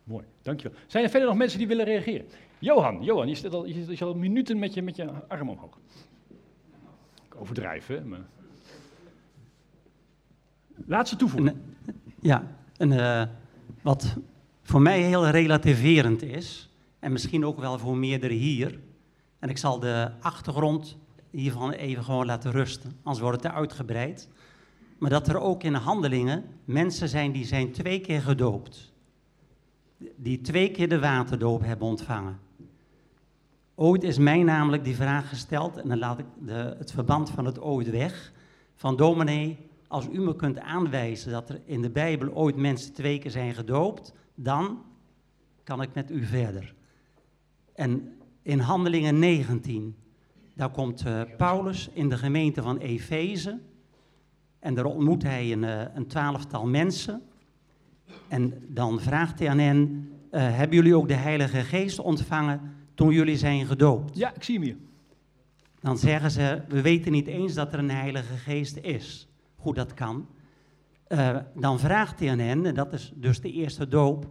Mooi, 0.03 0.25
dankjewel. 0.41 0.77
Zijn 0.87 1.03
er 1.03 1.09
verder 1.09 1.27
nog 1.27 1.37
mensen 1.37 1.57
die 1.57 1.67
willen 1.67 1.85
reageren? 1.85 2.25
Johan, 2.59 3.03
Johan, 3.03 3.27
je 3.27 3.35
zit 3.35 3.53
al, 3.53 3.65
je 3.65 3.83
zit 3.83 4.01
al 4.01 4.15
minuten 4.15 4.59
met 4.59 4.73
je, 4.73 4.81
met 4.81 4.95
je 4.95 5.27
arm 5.27 5.49
omhoog. 5.49 5.77
Ik 7.25 7.35
overdrijf, 7.35 7.87
hè? 7.87 8.05
Maar... 8.05 8.27
Laatste 10.85 11.15
toevoeging. 11.15 11.57
Ja, 12.19 12.55
en, 12.77 12.91
eh, 12.91 13.27
wat 13.81 14.15
voor 14.61 14.81
mij 14.81 15.01
heel 15.01 15.27
relativerend 15.27 16.21
is, 16.21 16.69
en 16.99 17.11
misschien 17.11 17.45
ook 17.45 17.59
wel 17.59 17.79
voor 17.79 17.97
meerdere 17.97 18.33
hier, 18.33 18.79
en 19.39 19.49
ik 19.49 19.57
zal 19.57 19.79
de 19.79 20.11
achtergrond 20.19 20.97
hiervan 21.29 21.71
even 21.71 22.03
gewoon 22.03 22.25
laten 22.25 22.51
rusten, 22.51 22.91
anders 23.03 23.23
wordt 23.23 23.43
het 23.43 23.51
te 23.51 23.57
uitgebreid, 23.57 24.29
maar 24.99 25.09
dat 25.09 25.27
er 25.27 25.39
ook 25.39 25.63
in 25.63 25.73
handelingen 25.73 26.43
mensen 26.65 27.09
zijn 27.09 27.31
die 27.31 27.45
zijn 27.45 27.71
twee 27.71 27.99
keer 27.99 28.21
gedoopt, 28.21 28.93
die 30.15 30.41
twee 30.41 30.71
keer 30.71 30.89
de 30.89 30.99
waterdoop 30.99 31.61
hebben 31.61 31.87
ontvangen. 31.87 32.39
Ooit 33.75 34.03
is 34.03 34.17
mij 34.17 34.43
namelijk 34.43 34.83
die 34.83 34.95
vraag 34.95 35.29
gesteld, 35.29 35.77
en 35.77 35.87
dan 35.87 35.97
laat 35.97 36.19
ik 36.19 36.25
de, 36.39 36.75
het 36.77 36.91
verband 36.91 37.29
van 37.29 37.45
het 37.45 37.61
ooit 37.61 37.89
weg, 37.89 38.31
van 38.75 38.95
dominee, 38.95 39.57
als 39.87 40.07
u 40.11 40.19
me 40.19 40.35
kunt 40.35 40.59
aanwijzen 40.59 41.31
dat 41.31 41.49
er 41.49 41.61
in 41.65 41.81
de 41.81 41.89
Bijbel 41.89 42.29
ooit 42.33 42.55
mensen 42.55 42.93
twee 42.93 43.19
keer 43.19 43.31
zijn 43.31 43.53
gedoopt, 43.53 44.13
dan 44.35 44.81
kan 45.63 45.81
ik 45.81 45.93
met 45.93 46.11
u 46.11 46.25
verder. 46.25 46.73
En 47.73 48.17
in 48.41 48.59
Handelingen 48.59 49.19
19, 49.19 49.95
daar 50.55 50.71
komt 50.71 51.05
eh, 51.05 51.21
Paulus 51.37 51.89
in 51.93 52.09
de 52.09 52.17
gemeente 52.17 52.61
van 52.61 52.77
Efeze 52.77 53.59
en 54.59 54.73
daar 54.73 54.85
ontmoet 54.85 55.23
hij 55.23 55.51
een, 55.51 55.63
eh, 55.63 55.81
een 55.93 56.07
twaalftal 56.07 56.67
mensen. 56.67 57.21
En 58.27 58.53
dan 58.67 58.99
vraagt 58.99 59.39
hij 59.39 59.49
aan 59.49 59.57
hen, 59.57 60.09
eh, 60.31 60.41
hebben 60.41 60.75
jullie 60.75 60.95
ook 60.95 61.07
de 61.07 61.13
Heilige 61.13 61.63
Geest 61.63 61.99
ontvangen 61.99 62.61
toen 62.93 63.11
jullie 63.11 63.37
zijn 63.37 63.65
gedoopt? 63.65 64.17
Ja, 64.17 64.33
ik 64.35 64.43
zie 64.43 64.55
hem 64.55 64.63
hier. 64.63 64.77
Dan 65.79 65.97
zeggen 65.97 66.31
ze, 66.31 66.61
we 66.67 66.81
weten 66.81 67.11
niet 67.11 67.27
eens 67.27 67.53
dat 67.53 67.73
er 67.73 67.79
een 67.79 67.91
Heilige 67.91 68.37
Geest 68.37 68.77
is. 68.77 69.27
Hoe 69.55 69.73
dat 69.73 69.93
kan. 69.93 70.27
Eh, 71.07 71.37
dan 71.55 71.79
vraagt 71.79 72.19
hij 72.19 72.31
aan 72.31 72.39
hen, 72.39 72.65
en 72.65 72.73
dat 72.73 72.93
is 72.93 73.11
dus 73.15 73.41
de 73.41 73.51
eerste 73.51 73.87
doop, 73.87 74.27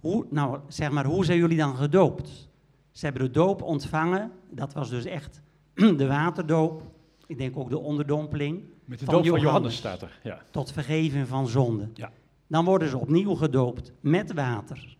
hoe, 0.00 0.26
nou, 0.30 0.58
zeg 0.68 0.90
maar, 0.90 1.04
hoe 1.04 1.24
zijn 1.24 1.38
jullie 1.38 1.56
dan 1.56 1.76
gedoopt? 1.76 2.48
Ze 2.90 3.04
hebben 3.04 3.22
de 3.22 3.30
doop 3.30 3.62
ontvangen, 3.62 4.32
dat 4.50 4.72
was 4.72 4.90
dus 4.90 5.04
echt 5.04 5.40
de 5.74 6.06
waterdoop. 6.06 6.99
Ik 7.30 7.38
denk 7.38 7.56
ook 7.56 7.70
de 7.70 7.78
onderdompeling. 7.78 8.64
Met 8.84 8.98
de 8.98 9.04
doop 9.04 9.26
van 9.26 9.40
Johannes 9.40 9.76
staat 9.76 10.02
er, 10.02 10.20
ja. 10.22 10.42
Tot 10.50 10.72
vergeving 10.72 11.26
van 11.26 11.48
zonde. 11.48 11.88
Ja. 11.94 12.12
Dan 12.46 12.64
worden 12.64 12.88
ze 12.88 12.98
opnieuw 12.98 13.34
gedoopt 13.34 13.92
met 14.00 14.32
water. 14.32 14.96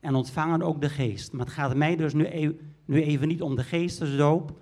En 0.00 0.14
ontvangen 0.14 0.62
ook 0.62 0.80
de 0.80 0.88
geest. 0.88 1.32
Maar 1.32 1.44
het 1.44 1.54
gaat 1.54 1.76
mij 1.76 1.96
dus 1.96 2.12
nu, 2.12 2.24
e- 2.24 2.56
nu 2.84 3.02
even 3.02 3.28
niet 3.28 3.42
om 3.42 3.56
de 3.56 3.62
geestesdoop. 3.62 4.58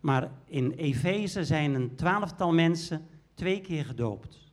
Maar 0.00 0.30
in 0.44 0.70
Efeze 0.70 1.44
zijn 1.44 1.74
een 1.74 1.94
twaalftal 1.94 2.52
mensen 2.52 3.06
twee 3.34 3.60
keer 3.60 3.84
gedoopt. 3.84 4.52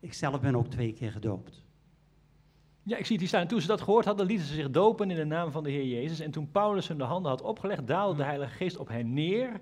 Ik 0.00 0.12
zelf 0.12 0.40
ben 0.40 0.56
ook 0.56 0.66
twee 0.66 0.92
keer 0.92 1.10
gedoopt. 1.12 1.64
Ja, 2.82 2.96
ik 2.96 3.06
zie 3.06 3.12
het 3.12 3.20
hier 3.20 3.28
staan. 3.28 3.40
En 3.40 3.48
toen 3.48 3.60
ze 3.60 3.66
dat 3.66 3.80
gehoord 3.80 4.04
hadden, 4.04 4.26
lieten 4.26 4.46
ze 4.46 4.54
zich 4.54 4.70
dopen 4.70 5.10
in 5.10 5.16
de 5.16 5.24
naam 5.24 5.50
van 5.50 5.62
de 5.62 5.70
Heer 5.70 5.86
Jezus. 5.86 6.20
En 6.20 6.30
toen 6.30 6.50
Paulus 6.50 6.88
hun 6.88 6.98
de 6.98 7.04
handen 7.04 7.30
had 7.30 7.42
opgelegd, 7.42 7.86
daalde 7.86 8.16
de 8.16 8.24
Heilige 8.24 8.56
Geest 8.56 8.76
op 8.76 8.88
hen 8.88 9.12
neer, 9.12 9.60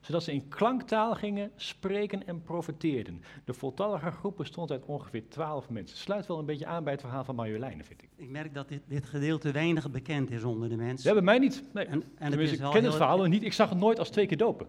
zodat 0.00 0.22
ze 0.22 0.32
in 0.32 0.48
klanktaal 0.48 1.14
gingen 1.14 1.50
spreken 1.56 2.26
en 2.26 2.42
profeteerden. 2.42 3.22
De 3.44 3.54
voltallige 3.54 4.10
groep 4.10 4.36
bestond 4.36 4.70
uit 4.70 4.84
ongeveer 4.84 5.28
twaalf 5.28 5.70
mensen. 5.70 5.96
Sluit 5.96 6.26
wel 6.26 6.38
een 6.38 6.46
beetje 6.46 6.66
aan 6.66 6.84
bij 6.84 6.92
het 6.92 7.00
verhaal 7.00 7.24
van 7.24 7.34
Marjoleine, 7.34 7.84
vind 7.84 8.02
ik. 8.02 8.08
Ik 8.16 8.28
merk 8.28 8.54
dat 8.54 8.68
dit, 8.68 8.82
dit 8.86 9.06
gedeelte 9.06 9.50
weinig 9.52 9.90
bekend 9.90 10.30
is 10.30 10.44
onder 10.44 10.68
de 10.68 10.76
mensen. 10.76 11.08
Ja, 11.08 11.14
bij 11.14 11.24
mij 11.24 11.38
niet. 11.38 11.64
Nee. 11.72 11.84
En, 11.84 12.02
en 12.14 12.30
het 12.30 12.40
is 12.40 12.52
ik 12.52 12.58
ken 12.58 12.84
het 12.84 12.94
verhaal 12.94 13.24
niet. 13.24 13.42
Ik 13.42 13.52
zag 13.52 13.68
het 13.68 13.78
nooit 13.78 13.98
als 13.98 14.10
twee 14.10 14.26
keer 14.26 14.36
dopen. 14.36 14.66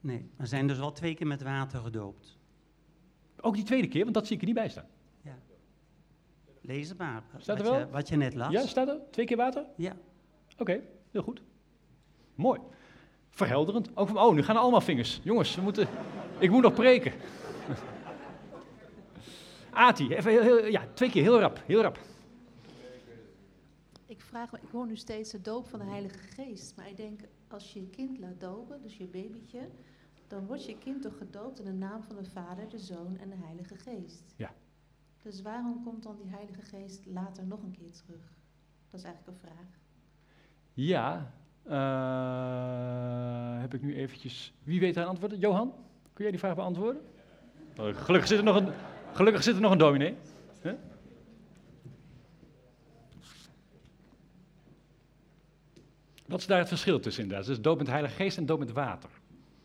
Nee, 0.00 0.30
er 0.36 0.46
zijn 0.46 0.66
dus 0.66 0.78
wel 0.78 0.92
twee 0.92 1.14
keer 1.14 1.26
met 1.26 1.42
water 1.42 1.80
gedoopt. 1.80 2.38
Ook 3.40 3.54
die 3.54 3.64
tweede 3.64 3.88
keer, 3.88 4.02
want 4.02 4.14
dat 4.14 4.26
zie 4.26 4.34
ik 4.34 4.40
er 4.40 4.46
niet 4.46 4.56
bij 4.56 4.68
staan. 4.68 4.86
Lees 6.62 6.88
het 6.88 6.98
maar. 6.98 7.22
Staat 7.38 7.58
er 7.58 7.64
wel? 7.64 7.78
Je, 7.78 7.88
wat 7.88 8.08
je 8.08 8.16
net 8.16 8.34
las. 8.34 8.52
Ja, 8.52 8.66
staat 8.66 8.88
er? 8.88 8.98
Twee 9.10 9.26
keer 9.26 9.36
water? 9.36 9.64
Ja. 9.76 9.96
Oké, 10.58 10.80
heel 11.10 11.22
goed. 11.22 11.42
Mooi. 12.34 12.60
Verhelderend. 13.34 13.96
Ook 13.96 14.08
van, 14.08 14.18
oh, 14.18 14.34
nu 14.34 14.42
gaan 14.42 14.56
er 14.56 14.62
allemaal 14.62 14.80
vingers. 14.80 15.20
Jongens, 15.22 15.54
we 15.54 15.62
moeten, 15.62 15.88
ik 16.38 16.50
moet 16.50 16.62
nog 16.62 16.74
preken. 16.74 17.12
Ati, 19.70 20.14
even 20.14 20.30
heel, 20.30 20.42
heel- 20.42 20.66
ja, 20.66 20.86
twee 20.94 21.10
keer, 21.10 21.22
heel 21.22 21.40
rap, 21.40 21.62
heel 21.66 21.82
rap. 21.82 21.98
Ik 24.06 24.20
vraag 24.20 24.52
me, 24.52 24.58
ik 24.62 24.68
hoor 24.72 24.86
nu 24.86 24.96
steeds 24.96 25.30
de 25.30 25.40
doop 25.40 25.68
van 25.68 25.78
de 25.78 25.84
Heilige 25.84 26.18
Geest. 26.18 26.76
Maar 26.76 26.88
ik 26.88 26.96
denk, 26.96 27.20
als 27.48 27.72
je 27.72 27.80
je 27.80 27.88
kind 27.90 28.18
laat 28.18 28.40
dopen, 28.40 28.82
dus 28.82 28.96
je 28.96 29.06
babytje, 29.06 29.68
dan 30.26 30.46
wordt 30.46 30.64
je 30.66 30.78
kind 30.78 31.02
toch 31.02 31.16
gedoopt 31.18 31.58
in 31.58 31.64
de 31.64 31.72
naam 31.72 32.02
van 32.02 32.16
de 32.16 32.24
Vader, 32.24 32.68
de 32.68 32.78
Zoon 32.78 33.16
en 33.20 33.28
de 33.28 33.36
Heilige 33.44 33.76
Geest. 33.76 34.22
Ja. 34.36 34.50
Dus 35.22 35.42
waarom 35.42 35.82
komt 35.84 36.02
dan 36.02 36.16
die 36.16 36.30
Heilige 36.30 36.62
Geest 36.62 37.06
later 37.06 37.44
nog 37.46 37.62
een 37.62 37.76
keer 37.78 37.90
terug? 37.90 38.22
Dat 38.90 39.00
is 39.00 39.06
eigenlijk 39.06 39.26
een 39.38 39.48
vraag. 39.48 39.66
Ja, 40.72 41.32
eh, 41.64 43.60
heb 43.60 43.74
ik 43.74 43.82
nu 43.82 43.94
eventjes... 43.94 44.54
Wie 44.62 44.80
weet 44.80 44.94
daar 44.94 45.04
een 45.04 45.10
antwoord? 45.10 45.40
Johan, 45.40 45.72
kun 46.12 46.22
jij 46.22 46.30
die 46.30 46.38
vraag 46.40 46.54
beantwoorden? 46.54 47.02
Oh, 47.76 47.96
gelukkig, 47.96 48.28
zit 48.28 48.38
er 48.38 48.44
nog 48.44 48.56
een, 48.56 48.68
gelukkig 49.12 49.42
zit 49.42 49.54
er 49.54 49.60
nog 49.60 49.72
een 49.72 49.78
dominee. 49.78 50.14
Huh? 50.62 50.72
Wat 56.26 56.40
is 56.40 56.46
daar 56.46 56.58
het 56.58 56.68
verschil 56.68 57.00
tussen 57.00 57.22
inderdaad? 57.22 57.46
Dus 57.46 57.60
doop 57.60 57.76
met 57.76 57.86
de 57.86 57.92
Heilige 57.92 58.14
Geest 58.14 58.36
en 58.36 58.46
doop 58.46 58.58
met 58.58 58.72
water. 58.72 59.10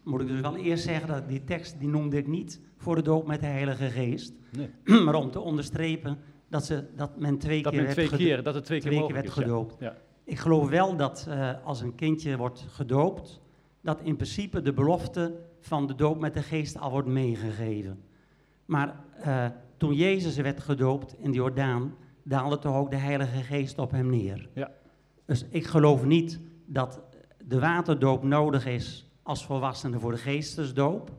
Moet 0.04 0.22
ik 0.22 0.28
dus 0.28 0.42
wel 0.42 0.56
eerst 0.56 0.84
zeggen 0.84 1.08
dat 1.08 1.30
die 1.30 1.44
tekst, 1.44 1.80
die 1.80 1.88
noemde 1.88 2.18
ik 2.18 2.28
niet 2.28 2.60
voor 2.78 2.96
de 2.96 3.02
doop 3.02 3.28
met 3.28 3.40
de 3.40 3.46
Heilige 3.46 3.90
Geest. 3.90 4.34
Nee. 4.52 4.70
maar 5.06 5.16
om 5.16 5.32
te 5.32 5.40
onderstrepen 5.40 6.20
dat, 6.50 6.66
ze, 6.66 6.86
dat 6.96 7.20
men 7.20 7.38
twee 7.38 7.64
Dat 7.64 7.72
keer 7.72 7.82
men 7.84 7.96
werd 7.96 8.08
twee 8.08 8.20
keer- 8.20 8.44
dat 8.44 8.56
het 8.56 8.66
twee 8.66 8.80
keer 8.82 8.92
mogelijk 8.92 9.14
werd 9.14 9.28
is, 9.28 9.36
ja. 9.36 9.42
gedoopt. 9.42 9.76
Ja. 9.80 9.98
Ik 10.28 10.40
geloof 10.40 10.70
wel 10.70 10.96
dat 10.96 11.26
eh, 11.30 11.54
als 11.64 11.82
een 11.82 11.96
kindje 11.96 12.38
wordt 12.38 12.66
gedoopt, 12.70 13.40
dat 13.82 14.02
in 14.02 14.16
principe 14.16 14.62
de 14.62 14.74
belofte 14.74 15.40
van 15.60 15.88
de 15.88 15.96
doop 15.96 16.20
met 16.20 16.34
de 16.34 16.42
geest 16.42 16.80
al 16.80 16.92
wordt 16.92 17.08
meegegeven. 17.08 18.04
Maar 18.66 18.96
eh, 19.14 19.46
toen 19.78 19.94
Jezus 19.94 20.36
werd 20.36 20.60
gedoopt 20.60 21.16
in 21.20 21.32
de 21.32 21.38
Jordaan, 21.38 21.96
daalde 22.24 22.60
toch 22.60 22.76
ook 22.76 22.92
de 22.92 22.98
Heilige 22.98 23.44
Geest 23.44 23.80
op 23.80 23.92
hem 23.92 24.10
neer. 24.10 24.50
Ja. 24.54 24.72
Dus 25.26 25.46
ik 25.50 25.66
geloof 25.66 26.06
niet 26.06 26.40
dat 26.66 27.02
de 27.46 27.60
waterdoop 27.60 28.24
nodig 28.24 28.66
is 28.66 29.10
als 29.24 29.46
volwassene 29.46 30.00
voor 30.00 30.12
de 30.12 30.18
geestesdoop. 30.18 31.12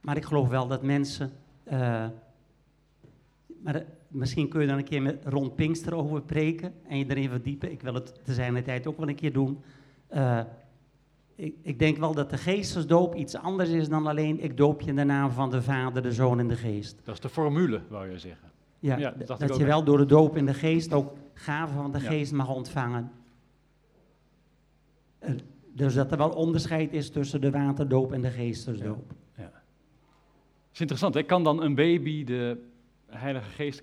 Maar 0.00 0.16
ik 0.16 0.24
geloof 0.24 0.48
wel 0.48 0.66
dat 0.66 0.82
mensen. 0.82 1.32
eh, 1.64 2.06
maar 3.62 3.84
misschien 4.12 4.48
kun 4.48 4.60
je 4.60 4.66
dan 4.66 4.78
een 4.78 4.84
keer 4.84 5.02
met 5.02 5.24
rond 5.24 5.54
Pinkster 5.54 5.94
over 5.94 6.22
preken 6.22 6.72
en 6.88 6.98
je 6.98 7.04
erin 7.08 7.28
verdiepen. 7.28 7.70
Ik 7.70 7.82
wil 7.82 7.94
het 7.94 8.24
te 8.24 8.34
zijn 8.34 8.62
tijd 8.64 8.86
ook 8.86 8.98
wel 8.98 9.08
een 9.08 9.14
keer 9.14 9.32
doen. 9.32 9.58
Eh, 10.08 10.40
ik, 11.34 11.54
ik 11.62 11.78
denk 11.78 11.96
wel 11.96 12.14
dat 12.14 12.30
de 12.30 12.36
geestesdoop 12.36 13.14
iets 13.14 13.36
anders 13.36 13.70
is 13.70 13.88
dan 13.88 14.06
alleen 14.06 14.40
ik 14.42 14.56
doop 14.56 14.80
je 14.80 14.88
in 14.88 14.96
de 14.96 15.04
naam 15.04 15.30
van 15.30 15.50
de 15.50 15.62
Vader, 15.62 16.02
de 16.02 16.12
Zoon 16.12 16.38
en 16.38 16.48
de 16.48 16.56
Geest. 16.56 17.00
Dat 17.04 17.14
is 17.14 17.20
de 17.20 17.28
formule, 17.28 17.80
wou 17.88 18.10
je 18.10 18.18
zeggen. 18.18 18.50
Ja, 18.78 18.96
dat 19.26 19.40
dat 19.40 19.56
je 19.56 19.64
wel. 19.64 19.84
door 19.84 19.98
de 19.98 20.06
doop 20.06 20.36
in 20.36 20.46
de 20.46 20.54
geest 20.54 20.92
ook 20.92 21.12
gaven 21.34 21.74
van 21.76 21.92
de 21.92 21.98
Ja. 22.00 22.04
geest 22.08 22.32
mag 22.32 22.54
ontvangen. 22.54 23.10
Eh, 25.18 25.30
Dus 25.74 25.94
dat 25.94 26.10
er 26.12 26.18
wel 26.18 26.30
onderscheid 26.30 26.92
is 26.92 27.10
tussen 27.10 27.40
de 27.40 27.50
waterdoop 27.50 28.12
en 28.12 28.20
de 28.20 28.30
geestesdoop. 28.30 29.12
Ja. 29.36 29.52
is 30.72 30.80
interessant, 30.80 31.14
hè? 31.14 31.22
kan 31.22 31.44
dan 31.44 31.62
een 31.62 31.74
baby 31.74 32.24
de 32.24 32.64
Heilige 33.06 33.50
Geest, 33.50 33.82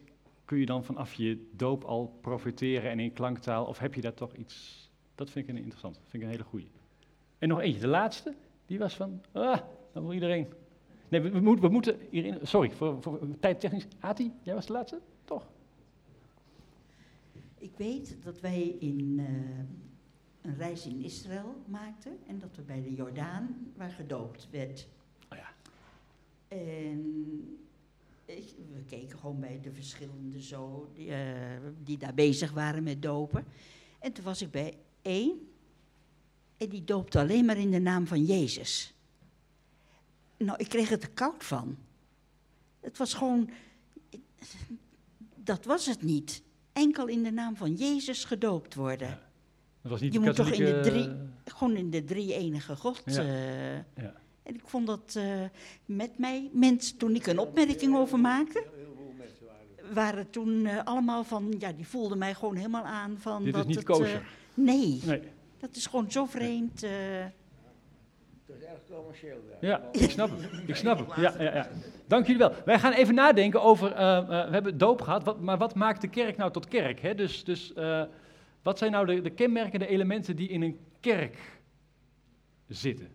kun 0.49 0.59
je 0.59 0.65
dan 0.65 0.83
vanaf 0.83 1.13
je 1.13 1.47
doop 1.51 1.83
al 1.83 2.17
profiteren 2.21 2.91
en 2.91 2.99
in 2.99 3.13
klanktaal, 3.13 3.65
of 3.65 3.77
heb 3.77 3.93
je 3.93 4.01
daar 4.01 4.13
toch 4.13 4.33
iets, 4.35 4.89
dat 5.15 5.29
vind 5.29 5.47
ik 5.47 5.51
een 5.51 5.57
interessant, 5.59 5.95
dat 5.95 6.03
vind 6.07 6.23
ik 6.23 6.29
een 6.29 6.35
hele 6.35 6.49
goeie. 6.49 6.71
En 7.37 7.47
nog 7.47 7.59
eentje, 7.59 7.79
de 7.81 7.87
laatste, 7.87 8.35
die 8.65 8.79
was 8.79 8.95
van, 8.95 9.21
ah, 9.31 9.59
dan 9.93 10.03
wil 10.03 10.13
iedereen. 10.13 10.47
Nee, 11.09 11.21
we, 11.21 11.29
we, 11.29 11.39
moeten- 11.39 11.65
we 11.65 11.71
moeten 11.71 11.97
hierin, 12.09 12.37
sorry, 12.41 12.71
voor, 12.71 13.01
voor 13.01 13.19
tijdtechnisch, 13.39 13.87
Ati, 13.99 14.31
jij 14.43 14.53
was 14.53 14.65
de 14.65 14.73
laatste, 14.73 14.99
toch? 15.23 15.47
Ik 17.57 17.71
weet 17.77 18.17
dat 18.23 18.39
wij 18.39 18.61
in, 18.79 19.15
eh, 19.19 20.49
een 20.51 20.55
reis 20.57 20.85
in 20.85 21.03
Israël 21.03 21.55
maakten 21.65 22.17
en 22.27 22.39
dat 22.39 22.55
we 22.55 22.61
bij 22.61 22.81
de 22.81 22.93
Jordaan 22.93 23.71
waar 23.75 23.91
gedoopt 23.91 24.47
werd. 24.51 24.87
Oh 25.31 25.37
ja. 25.37 25.49
En 26.47 27.59
ik- 28.37 28.55
we 28.73 28.83
keken 28.83 29.19
gewoon 29.19 29.39
bij 29.39 29.59
de 29.61 29.71
verschillende 29.73 30.41
zo 30.41 30.89
die, 30.93 31.11
eh, 31.11 31.57
die 31.83 31.97
daar 31.97 32.13
bezig 32.13 32.51
waren 32.51 32.83
met 32.83 33.01
dopen. 33.01 33.45
En 33.99 34.11
toen 34.13 34.23
was 34.23 34.41
ik 34.41 34.51
bij 34.51 34.77
één 35.01 35.47
en 36.57 36.69
die 36.69 36.83
doopte 36.83 37.19
alleen 37.19 37.45
maar 37.45 37.57
in 37.57 37.71
de 37.71 37.79
naam 37.79 38.07
van 38.07 38.25
Jezus. 38.25 38.93
Nou, 40.37 40.57
ik 40.57 40.69
kreeg 40.69 40.89
het 40.89 41.03
er 41.03 41.09
koud 41.11 41.43
van. 41.43 41.77
Het 42.79 42.97
was 42.97 43.13
gewoon, 43.13 43.49
dat 45.35 45.65
was 45.65 45.85
het 45.85 46.01
niet. 46.01 46.43
Enkel 46.73 47.07
in 47.07 47.23
de 47.23 47.31
naam 47.31 47.55
van 47.55 47.73
Jezus 47.73 48.23
gedoopt 48.23 48.75
worden. 48.75 49.19
Dat 49.81 49.91
was 49.91 50.01
niet 50.01 50.13
Je 50.13 50.19
moet 50.19 50.35
toch 50.35 50.49
in 50.51 50.65
de 50.65 50.79
drie, 50.83 51.09
gewoon 51.45 51.75
in 51.75 51.89
de 51.89 52.03
drie 52.03 52.33
enige 52.33 52.75
God. 52.75 53.01
Ja. 53.05 53.21
eh, 53.23 53.75
Ja. 54.03 54.15
En 54.49 54.55
ik 54.55 54.61
vond 54.67 54.87
dat 54.87 55.13
eh, 55.17 55.23
met 55.85 56.17
mij, 56.17 56.49
mensen, 56.53 56.97
toen 56.97 57.15
ik 57.15 57.25
een 57.27 57.39
opmerking 57.39 57.95
over 57.95 58.19
maakte, 58.19 58.63
waren 59.93 60.29
toen 60.29 60.65
eh, 60.65 60.83
allemaal 60.83 61.23
van, 61.23 61.55
ja, 61.59 61.71
die 61.71 61.87
voelden 61.87 62.17
mij 62.17 62.33
gewoon 62.33 62.55
helemaal 62.55 62.83
aan 62.83 63.17
van. 63.19 63.37
Dit 63.43 63.47
is 63.53 63.59
dat 63.59 63.67
niet 63.67 63.75
het, 63.75 63.85
kosher. 63.85 64.15
eh, 64.15 64.21
nee. 64.53 65.01
Nee. 65.05 65.21
dat 65.59 65.75
is 65.75 65.85
gewoon 65.85 66.11
zo 66.11 66.25
vreemd. 66.25 66.83
eh. 66.83 66.91
Dat 68.45 68.57
is 68.57 68.63
erg 68.63 68.79
commercieel. 68.95 69.37
Ja, 69.61 69.89
ik 69.91 70.09
snap 70.09 70.29
het. 70.29 70.49
Ik 70.67 70.75
snap 70.75 70.99
het. 70.99 71.15
Ja, 71.15 71.43
ja, 71.43 71.53
ja. 71.55 71.69
Dank 72.07 72.25
jullie 72.25 72.41
wel. 72.41 72.53
Wij 72.65 72.79
gaan 72.79 72.91
even 72.93 73.13
nadenken 73.15 73.61
over, 73.61 73.89
we 74.27 74.47
hebben 74.51 74.77
doop 74.77 75.01
gehad, 75.01 75.23
wat, 75.23 75.39
maar 75.41 75.57
wat 75.57 75.75
maakt 75.75 76.01
de 76.01 76.07
kerk 76.09 76.37
nou 76.37 76.51
tot 76.51 76.67
kerk? 76.67 76.99
Hè? 76.99 77.15
Dus, 77.15 77.43
dus 77.43 77.73
eh, 77.73 78.03
wat 78.61 78.77
zijn 78.77 78.91
nou 78.91 79.05
de, 79.05 79.21
de 79.21 79.29
kenmerkende 79.29 79.87
elementen 79.87 80.35
die 80.35 80.49
in 80.49 80.61
een 80.61 80.79
kerk 80.99 81.37
zitten? 82.67 83.07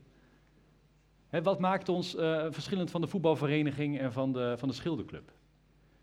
Wat 1.42 1.58
maakt 1.58 1.88
ons 1.88 2.16
eh, 2.16 2.46
verschillend 2.50 2.90
van 2.90 3.00
de 3.00 3.06
voetbalvereniging 3.06 3.98
en 3.98 4.12
van 4.12 4.32
de, 4.32 4.54
van 4.58 4.68
de 4.68 4.74
schilderclub? 4.74 5.32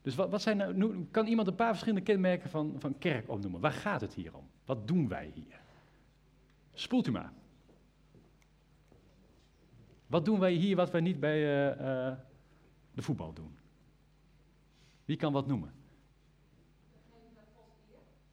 Dus 0.01 0.15
wat, 0.15 0.29
wat 0.29 0.41
zijn 0.41 0.57
nou, 0.57 1.05
kan 1.11 1.27
iemand 1.27 1.47
een 1.47 1.55
paar 1.55 1.69
verschillende 1.69 2.01
kenmerken 2.01 2.49
van, 2.49 2.75
van 2.77 2.97
kerk 2.97 3.29
opnoemen? 3.29 3.61
Waar 3.61 3.71
gaat 3.71 4.01
het 4.01 4.13
hier 4.13 4.35
om? 4.35 4.49
Wat 4.65 4.87
doen 4.87 5.07
wij 5.07 5.31
hier? 5.33 5.59
Spoelt 6.73 7.07
u 7.07 7.11
maar. 7.11 7.33
Wat 10.07 10.25
doen 10.25 10.39
wij 10.39 10.53
hier 10.53 10.75
wat 10.75 10.91
wij 10.91 11.01
niet 11.01 11.19
bij 11.19 11.37
eh, 11.37 12.07
eh, 12.07 12.17
de 12.93 13.01
voetbal 13.01 13.33
doen? 13.33 13.57
Wie 15.05 15.17
kan 15.17 15.33
wat 15.33 15.47
noemen? 15.47 15.73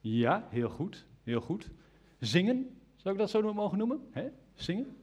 Ja, 0.01 0.47
heel 0.49 0.69
goed, 0.69 1.05
heel 1.23 1.41
goed. 1.41 1.69
Zingen, 2.19 2.79
zou 2.95 3.13
ik 3.13 3.19
dat 3.19 3.29
zo 3.29 3.53
mogen 3.53 3.77
noemen? 3.77 4.07
Hè? 4.11 4.29
Zingen. 4.53 4.97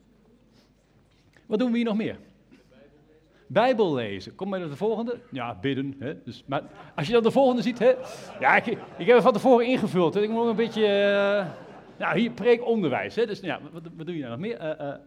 Wat 1.46 1.58
doen 1.58 1.70
we 1.70 1.76
hier 1.76 1.86
nog 1.86 1.96
meer? 1.96 2.18
Bijbel 3.46 3.94
lezen. 3.94 4.34
Kom 4.34 4.48
maar 4.48 4.58
naar 4.60 4.68
de 4.68 4.76
volgende. 4.76 5.18
Ja, 5.30 5.58
bidden. 5.60 5.94
Hè? 5.98 6.22
Dus, 6.22 6.44
maar 6.46 6.62
als 6.94 7.06
je 7.06 7.12
dan 7.12 7.22
de 7.22 7.30
volgende 7.30 7.62
ziet, 7.62 7.78
hè? 7.78 7.94
Ja, 8.40 8.56
ik, 8.56 8.66
ik 8.66 9.06
heb 9.06 9.14
het 9.14 9.22
van 9.22 9.32
tevoren 9.32 9.66
ingevuld. 9.66 10.14
Hè? 10.14 10.20
Ik 10.22 10.28
moet 10.28 10.38
nog 10.38 10.48
een 10.48 10.56
beetje. 10.56 10.86
eh, 10.86 11.46
nou, 11.98 12.18
hier 12.18 12.30
preekonderwijs. 12.30 13.14
Hè? 13.14 13.26
Dus 13.26 13.40
ja, 13.40 13.60
wat, 13.72 13.82
wat 13.96 14.06
doe 14.06 14.14
je 14.14 14.20
nou 14.22 14.30
nog 14.30 14.40
meer? 14.40 14.56
Eh, 14.56 14.88
eh, 14.90 14.98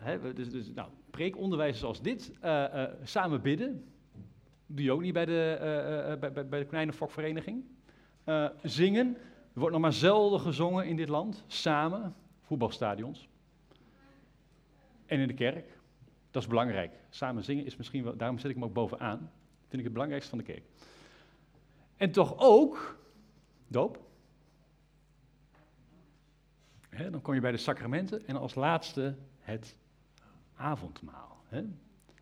hè, 0.00 0.32
dus, 0.32 0.50
dus, 0.50 0.70
nou, 0.74 0.88
preekonderwijs 1.10 1.78
zoals 1.78 2.02
dit. 2.02 2.32
Samen 3.02 3.42
bidden. 3.42 3.84
Doe 4.66 4.84
je 4.84 4.92
ook 4.92 5.00
niet 5.02 5.12
bij 5.12 5.24
de, 5.24 6.16
bij, 6.20 6.32
bij, 6.32 6.48
bij 6.48 6.58
de 6.58 6.66
kleine 6.66 6.92
fokvereniging. 6.92 7.64
Eh, 8.24 8.46
zingen. 8.62 9.16
Er 9.54 9.60
wordt 9.60 9.72
nog 9.72 9.82
maar 9.82 9.92
zelden 9.92 10.40
gezongen 10.40 10.86
in 10.86 10.96
dit 10.96 11.08
land. 11.08 11.44
Samen. 11.46 12.14
Voetbalstadions. 12.42 13.28
En 15.06 15.18
in 15.18 15.28
de 15.28 15.34
kerk. 15.34 15.78
Dat 16.30 16.42
is 16.42 16.48
belangrijk. 16.48 16.92
Samen 17.10 17.44
zingen 17.44 17.64
is 17.64 17.76
misschien 17.76 18.04
wel, 18.04 18.16
daarom 18.16 18.38
zet 18.38 18.50
ik 18.50 18.56
hem 18.56 18.64
ook 18.64 18.72
bovenaan. 18.72 19.18
Vind 19.60 19.72
ik 19.72 19.84
het 19.84 19.92
belangrijkste 19.92 20.30
van 20.30 20.38
de 20.38 20.44
kerk. 20.44 20.62
En 21.96 22.10
toch 22.10 22.34
ook 22.38 22.98
doop. 23.66 24.02
Dan 27.10 27.22
kom 27.22 27.34
je 27.34 27.40
bij 27.40 27.50
de 27.50 27.56
sacramenten 27.56 28.26
en 28.26 28.36
als 28.36 28.54
laatste 28.54 29.16
het 29.40 29.76
avondmaal. 30.54 31.42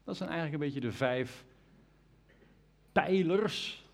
Dat 0.05 0.17
zijn 0.17 0.29
eigenlijk 0.31 0.63
een 0.63 0.69
beetje 0.69 0.89
de 0.89 0.97
vijf 0.97 1.45
pijlers 2.93 3.85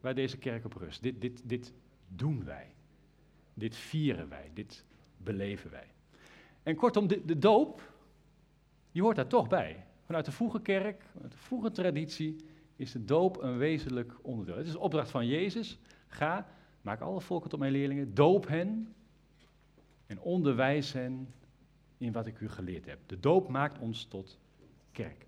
waar 0.00 0.14
deze 0.14 0.38
kerk 0.38 0.64
op 0.64 0.72
rust. 0.72 1.02
Dit, 1.02 1.20
dit, 1.20 1.48
dit 1.48 1.72
doen 2.08 2.44
wij. 2.44 2.74
Dit 3.54 3.76
vieren 3.76 4.28
wij. 4.28 4.50
Dit 4.54 4.84
beleven 5.16 5.70
wij. 5.70 5.91
En 6.62 6.76
kortom, 6.76 7.06
de, 7.06 7.24
de 7.24 7.38
doop, 7.38 7.92
die 8.92 9.02
hoort 9.02 9.16
daar 9.16 9.26
toch 9.26 9.48
bij. 9.48 9.86
Vanuit 10.04 10.24
de 10.24 10.32
vroege 10.32 10.60
kerk, 10.60 11.04
vanuit 11.12 11.32
de 11.32 11.38
vroege 11.38 11.70
traditie, 11.70 12.36
is 12.76 12.92
de 12.92 13.04
doop 13.04 13.42
een 13.42 13.58
wezenlijk 13.58 14.12
onderdeel. 14.22 14.56
Het 14.56 14.66
is 14.66 14.72
de 14.72 14.78
opdracht 14.78 15.10
van 15.10 15.26
Jezus. 15.26 15.78
Ga, 16.06 16.48
maak 16.80 17.00
alle 17.00 17.20
volken 17.20 17.50
tot 17.50 17.58
mijn 17.58 17.72
leerlingen, 17.72 18.14
doop 18.14 18.48
hen 18.48 18.94
en 20.06 20.20
onderwijs 20.20 20.92
hen 20.92 21.34
in 21.98 22.12
wat 22.12 22.26
ik 22.26 22.40
u 22.40 22.48
geleerd 22.48 22.86
heb. 22.86 22.98
De 23.06 23.20
doop 23.20 23.48
maakt 23.48 23.78
ons 23.78 24.04
tot 24.04 24.38
kerk. 24.92 25.26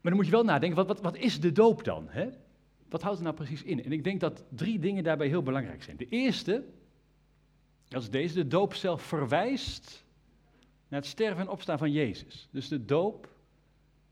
Maar 0.00 0.14
dan 0.14 0.14
moet 0.14 0.24
je 0.24 0.30
wel 0.30 0.44
nadenken, 0.44 0.76
wat, 0.76 0.86
wat, 0.86 1.00
wat 1.00 1.16
is 1.16 1.40
de 1.40 1.52
doop 1.52 1.84
dan? 1.84 2.08
Hè? 2.08 2.28
Wat 2.88 3.02
houdt 3.02 3.16
het 3.16 3.26
nou 3.26 3.36
precies 3.36 3.62
in? 3.62 3.84
En 3.84 3.92
ik 3.92 4.04
denk 4.04 4.20
dat 4.20 4.44
drie 4.48 4.78
dingen 4.78 5.04
daarbij 5.04 5.28
heel 5.28 5.42
belangrijk 5.42 5.82
zijn. 5.82 5.96
De 5.96 6.08
eerste, 6.08 6.64
is 7.88 8.10
deze, 8.10 8.34
de 8.34 8.46
doop 8.46 8.74
zelf 8.74 9.02
verwijst 9.02 10.04
naar 10.88 11.00
het 11.00 11.08
sterven 11.08 11.40
en 11.40 11.48
opstaan 11.48 11.78
van 11.78 11.92
Jezus. 11.92 12.48
Dus 12.50 12.68
de 12.68 12.84
doop 12.84 13.28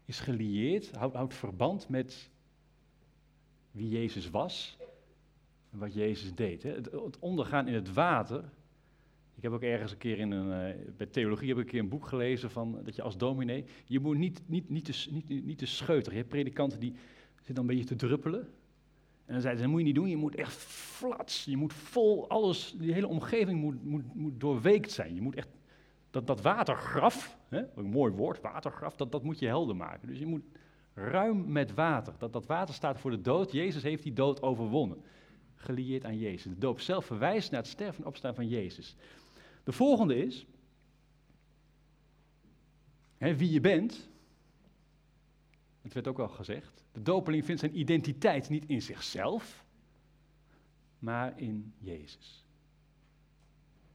is 0.05 0.21
gelieerd, 0.21 0.91
houdt, 0.95 1.35
verband 1.35 1.89
met 1.89 2.31
wie 3.71 3.89
Jezus 3.89 4.31
was 4.31 4.77
en 5.71 5.79
wat 5.79 5.95
Jezus 5.95 6.35
deed. 6.35 6.63
Hè. 6.63 6.71
Het, 6.71 6.91
het 6.91 7.19
ondergaan 7.19 7.69
in 7.69 7.75
het 7.75 7.93
water. 7.93 8.45
Ik 9.35 9.43
heb 9.43 9.53
ook 9.53 9.63
ergens 9.63 9.93
een 9.93 9.99
keer 9.99 10.19
in 10.19 10.31
een, 10.31 10.75
eh, 10.77 10.93
bij 10.97 11.07
theologie 11.07 11.49
heb 11.49 11.57
ik 11.57 11.65
een 11.65 11.71
keer 11.71 11.81
een 11.81 11.89
boek 11.89 12.07
gelezen 12.07 12.51
van 12.51 12.81
dat 12.85 12.95
je 12.95 13.03
als 13.03 13.17
dominee, 13.17 13.65
je 13.85 14.01
moet 14.01 14.17
niet, 14.17 14.43
niet, 14.47 14.69
niet, 14.71 14.85
te, 14.85 15.07
niet, 15.11 15.45
niet 15.45 15.59
te 15.59 15.67
scheuteren. 15.67 16.13
Je 16.13 16.19
hebt 16.19 16.29
predikanten 16.29 16.81
die 16.81 16.95
zitten 17.37 17.55
dan 17.55 17.65
een 17.65 17.77
beetje 17.77 17.97
te 17.97 18.07
druppelen. 18.07 18.49
En 19.27 19.33
dan 19.33 19.41
zeiden 19.41 19.63
ze, 19.63 19.69
dat 19.69 19.71
moet 19.71 19.81
je 19.81 19.87
niet 19.87 19.95
doen, 19.95 20.09
je 20.09 20.17
moet 20.17 20.35
echt 20.35 20.53
flats, 20.55 21.45
je 21.45 21.57
moet 21.57 21.73
vol, 21.73 22.29
alles, 22.29 22.75
die 22.79 22.93
hele 22.93 23.09
omgeving 23.09 23.61
moet, 23.61 23.85
moet, 23.85 24.15
moet 24.15 24.41
doorweekt 24.41 24.93
zijn. 24.93 25.15
Je 25.15 25.21
moet 25.21 25.35
echt, 25.35 25.49
dat, 26.11 26.27
dat 26.27 26.41
watergraf, 26.41 27.39
hè, 27.49 27.63
een 27.77 27.85
mooi 27.85 28.13
woord, 28.13 28.41
watergraf, 28.41 28.97
dat, 28.97 29.13
dat 29.13 29.23
moet 29.23 29.39
je 29.39 29.47
helder 29.47 29.77
maken. 29.77 30.09
Dus 30.09 30.19
je 30.19 30.27
moet 30.27 30.45
ruim 30.95 31.53
met 31.53 31.75
water, 31.75 32.15
dat, 32.19 32.33
dat 32.33 32.47
water 32.47 32.75
staat 32.75 32.99
voor 32.99 33.11
de 33.11 33.21
dood, 33.21 33.53
Jezus 33.53 33.83
heeft 33.83 34.03
die 34.03 34.13
dood 34.13 34.43
overwonnen. 34.43 35.03
Gelieerd 35.55 36.05
aan 36.05 36.19
Jezus. 36.19 36.53
De 36.53 36.59
doop 36.59 36.81
zelf 36.81 37.05
verwijst 37.05 37.51
naar 37.51 37.61
het 37.61 37.71
sterven 37.71 38.03
en 38.03 38.09
opstaan 38.09 38.35
van 38.35 38.49
Jezus. 38.49 38.97
De 39.65 39.73
volgende 39.73 40.17
is, 40.17 40.47
hè, 43.17 43.37
wie 43.37 43.51
je 43.51 43.61
bent, 43.61 44.09
het 45.85 45.93
werd 45.93 46.09
ook 46.09 46.19
al 46.19 46.28
gezegd, 46.28 46.85
de 46.93 47.02
dopeling 47.02 47.44
vindt 47.44 47.61
zijn 47.61 47.78
identiteit 47.78 48.48
niet 48.48 48.65
in 48.66 48.82
zichzelf, 48.82 49.65
maar 50.98 51.40
in 51.40 51.73
Jezus. 51.78 52.44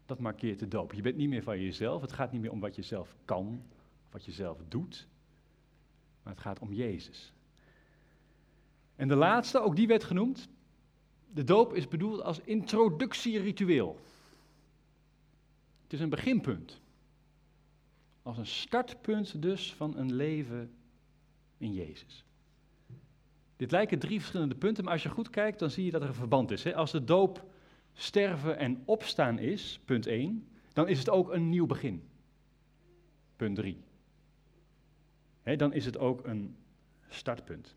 Dat 0.05 0.19
markeert 0.19 0.59
de 0.59 0.67
doop. 0.67 0.93
Je 0.93 1.01
bent 1.01 1.15
niet 1.15 1.29
meer 1.29 1.43
van 1.43 1.61
jezelf, 1.61 2.01
het 2.01 2.11
gaat 2.11 2.31
niet 2.31 2.41
meer 2.41 2.51
om 2.51 2.59
wat 2.59 2.75
je 2.75 2.81
zelf 2.81 3.15
kan, 3.25 3.63
wat 4.11 4.25
je 4.25 4.31
zelf 4.31 4.57
doet, 4.67 5.07
maar 6.23 6.33
het 6.33 6.41
gaat 6.41 6.59
om 6.59 6.73
Jezus. 6.73 7.33
En 8.95 9.07
de 9.07 9.15
laatste, 9.15 9.59
ook 9.59 9.75
die 9.75 9.87
werd 9.87 10.03
genoemd, 10.03 10.49
de 11.33 11.43
doop 11.43 11.73
is 11.73 11.87
bedoeld 11.87 12.21
als 12.21 12.39
introductieritueel. 12.39 13.99
Het 15.83 15.93
is 15.93 15.99
een 15.99 16.09
beginpunt. 16.09 16.81
Als 18.21 18.37
een 18.37 18.45
startpunt 18.45 19.41
dus 19.41 19.73
van 19.73 19.97
een 19.97 20.13
leven 20.13 20.73
in 21.59 21.73
Jezus. 21.73 22.25
Dit 23.55 23.71
lijken 23.71 23.99
drie 23.99 24.19
verschillende 24.19 24.55
punten, 24.55 24.83
maar 24.83 24.93
als 24.93 25.03
je 25.03 25.09
goed 25.09 25.29
kijkt, 25.29 25.59
dan 25.59 25.69
zie 25.69 25.85
je 25.85 25.91
dat 25.91 26.01
er 26.01 26.07
een 26.07 26.13
verband 26.13 26.51
is. 26.51 26.63
Hè? 26.63 26.75
Als 26.75 26.91
de 26.91 27.03
doop 27.03 27.45
sterven 27.93 28.57
en 28.57 28.81
opstaan 28.85 29.39
is, 29.39 29.79
punt 29.85 30.07
1, 30.07 30.47
dan 30.73 30.87
is 30.87 30.99
het 30.99 31.09
ook 31.09 31.33
een 31.33 31.49
nieuw 31.49 31.65
begin. 31.65 32.03
Punt 33.35 33.55
3. 33.55 33.77
dan 35.57 35.73
is 35.73 35.85
het 35.85 35.97
ook 35.97 36.25
een 36.25 36.55
startpunt. 37.07 37.75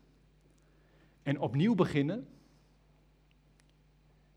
En 1.23 1.39
opnieuw 1.39 1.75
beginnen 1.75 2.27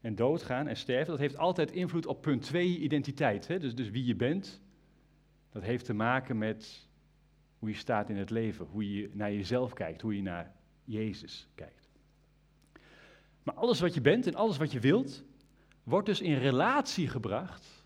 en 0.01 0.15
doodgaan 0.15 0.69
en 0.69 0.77
sterven, 0.77 1.11
dat 1.11 1.19
heeft 1.19 1.37
altijd 1.37 1.71
invloed 1.71 2.07
op 2.07 2.23
punt 2.23 2.43
2, 2.43 2.79
identiteit. 2.79 3.47
Hè? 3.47 3.59
Dus, 3.59 3.75
dus 3.75 3.91
wie 3.91 4.05
je 4.05 4.17
bent, 4.17 4.61
dat 5.51 5.63
heeft 5.63 5.85
te 5.85 5.95
maken 5.95 6.39
met 6.39 6.86
hoe 7.59 7.69
je 7.69 7.75
staat 7.75 8.09
in 8.09 8.17
het 8.17 8.31
leven, 8.31 8.67
hoe 8.67 8.95
je 8.95 9.11
naar 9.13 9.33
jezelf 9.33 9.73
kijkt, 9.73 10.01
hoe 10.01 10.17
je 10.17 10.23
naar 10.23 10.55
Jezus 10.85 11.49
kijkt. 11.55 11.91
Maar 13.43 13.55
alles 13.55 13.81
wat 13.81 13.95
je 13.95 14.01
bent 14.01 14.27
en 14.27 14.35
alles 14.35 14.57
wat 14.57 14.73
je 14.73 14.81
wilt, 14.81 15.25
wordt 15.83 16.07
dus 16.07 16.21
in 16.21 16.39
relatie 16.39 17.09
gebracht 17.09 17.85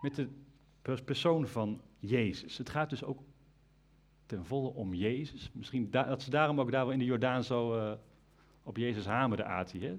met 0.00 0.14
de 0.14 0.28
persoon 1.04 1.46
van 1.46 1.80
Jezus. 1.98 2.58
Het 2.58 2.70
gaat 2.70 2.90
dus 2.90 3.04
ook 3.04 3.22
ten 4.26 4.44
volle 4.44 4.68
om 4.68 4.94
Jezus. 4.94 5.50
Misschien 5.52 5.90
dat 5.90 6.22
ze 6.22 6.30
daarom 6.30 6.60
ook 6.60 6.70
daar 6.70 6.92
in 6.92 6.98
de 6.98 7.04
Jordaan 7.04 7.44
zo 7.44 7.76
uh, 7.76 7.92
op 8.62 8.76
Jezus 8.76 9.06
hamerde, 9.06 9.44
Ati. 9.44 9.80
Hè? 9.80 9.98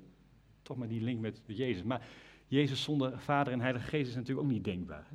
Toch 0.61 0.77
maar 0.77 0.87
die 0.87 1.01
link 1.01 1.19
met 1.19 1.41
Jezus. 1.45 1.83
Maar 1.83 2.07
Jezus 2.47 2.83
zonder 2.83 3.19
Vader 3.19 3.53
en 3.53 3.61
Heilige 3.61 3.87
Geest 3.87 4.09
is 4.09 4.15
natuurlijk 4.15 4.47
ook 4.47 4.53
niet 4.53 4.63
denkbaar. 4.63 5.07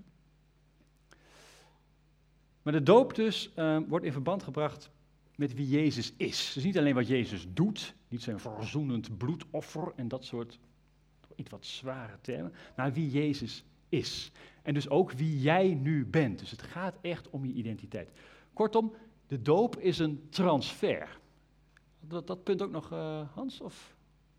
Maar 2.62 2.72
de 2.72 2.82
doop 2.82 3.14
dus 3.14 3.52
uh, 3.56 3.78
wordt 3.88 4.04
in 4.04 4.12
verband 4.12 4.42
gebracht 4.42 4.90
met 5.36 5.54
wie 5.54 5.68
Jezus 5.68 6.12
is. 6.16 6.52
Dus 6.54 6.64
niet 6.64 6.78
alleen 6.78 6.94
wat 6.94 7.06
Jezus 7.06 7.46
doet, 7.52 7.94
niet 8.08 8.22
zijn 8.22 8.40
verzoenend 8.40 9.18
bloedoffer 9.18 9.92
en 9.96 10.08
dat 10.08 10.24
soort 10.24 10.58
iets 11.36 11.50
wat 11.50 11.66
zware 11.66 12.18
termen, 12.20 12.52
maar 12.76 12.92
wie 12.92 13.10
Jezus 13.10 13.64
is. 13.88 14.32
En 14.62 14.74
dus 14.74 14.88
ook 14.88 15.12
wie 15.12 15.40
jij 15.40 15.74
nu 15.74 16.06
bent. 16.06 16.38
Dus 16.38 16.50
het 16.50 16.62
gaat 16.62 16.98
echt 17.00 17.30
om 17.30 17.44
je 17.44 17.52
identiteit. 17.52 18.10
Kortom, 18.52 18.94
de 19.26 19.42
doop 19.42 19.78
is 19.78 19.98
een 19.98 20.26
transfer. 20.28 21.18
Dat, 22.00 22.26
dat 22.26 22.44
punt 22.44 22.62
ook 22.62 22.70
nog, 22.70 22.92
uh, 22.92 23.28
Hans, 23.34 23.60
of 23.60 23.96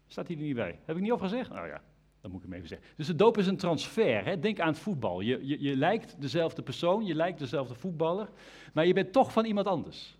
staat 0.08 0.28
hij 0.28 0.36
er 0.36 0.42
niet 0.44 0.56
bij? 0.56 0.80
Heb 0.86 0.96
ik 0.96 1.02
niet 1.02 1.12
over 1.12 1.28
gezegd? 1.28 1.50
Nou 1.50 1.68
ja, 1.68 1.82
dat 2.24 2.32
moet 2.32 2.44
ik 2.44 2.50
hem 2.50 2.58
even 2.58 2.70
zeggen. 2.70 2.88
Dus 2.98 3.08
de 3.08 3.16
doop 3.16 3.38
is 3.38 3.48
een 3.48 3.58
transfer. 3.58 4.26
Hè? 4.26 4.40
Denk 4.40 4.60
aan 4.60 4.68
het 4.68 4.80
voetbal. 4.80 5.22
Je, 5.22 5.48
je, 5.48 5.62
je 5.62 5.76
lijkt 5.76 6.22
dezelfde 6.22 6.62
persoon, 6.62 7.06
je 7.06 7.16
lijkt 7.16 7.40
dezelfde 7.40 7.76
voetballer, 7.76 8.30
maar 8.74 8.86
je 8.86 8.94
bent 8.94 9.12
toch 9.12 9.32
van 9.32 9.46
iemand 9.46 9.68
anders. 9.68 10.18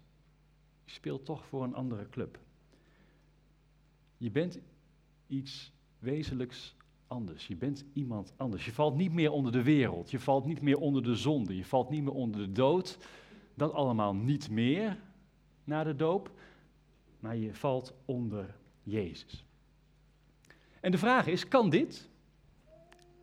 Je 0.86 0.92
speelt 0.92 1.26
toch 1.26 1.46
voor 1.46 1.64
een 1.64 1.74
andere 1.74 2.10
club. 2.10 2.40
Je 4.18 4.32
bent 4.32 4.60
iets 5.28 5.72
wezenlijks 6.00 6.76
anders. 7.08 7.48
Je 7.48 7.56
bent 7.56 7.86
iemand 7.94 8.34
anders. 8.38 8.66
Je 8.66 8.72
valt 8.72 8.96
niet 8.96 9.14
meer 9.14 9.32
onder 9.32 9.52
de 9.52 9.64
wereld. 9.64 10.12
Je 10.12 10.20
valt 10.20 10.46
niet 10.46 10.62
meer 10.62 10.78
onder 10.78 11.04
de 11.04 11.16
zonde. 11.16 11.56
Je 11.56 11.66
valt 11.66 11.90
niet 11.90 12.04
meer 12.04 12.14
onder 12.14 12.42
de 12.42 12.52
dood. 12.52 12.98
Dat 13.54 13.74
allemaal 13.74 14.16
niet 14.16 14.50
meer 14.50 15.00
na 15.64 15.84
de 15.84 15.96
doop. 15.96 16.32
Maar 17.20 17.36
je 17.36 17.54
valt 17.54 17.94
onder 18.06 18.56
Jezus. 18.82 19.46
En 20.84 20.92
de 20.92 20.98
vraag 20.98 21.28
is: 21.28 21.48
kan 21.48 21.70
dit? 21.70 22.10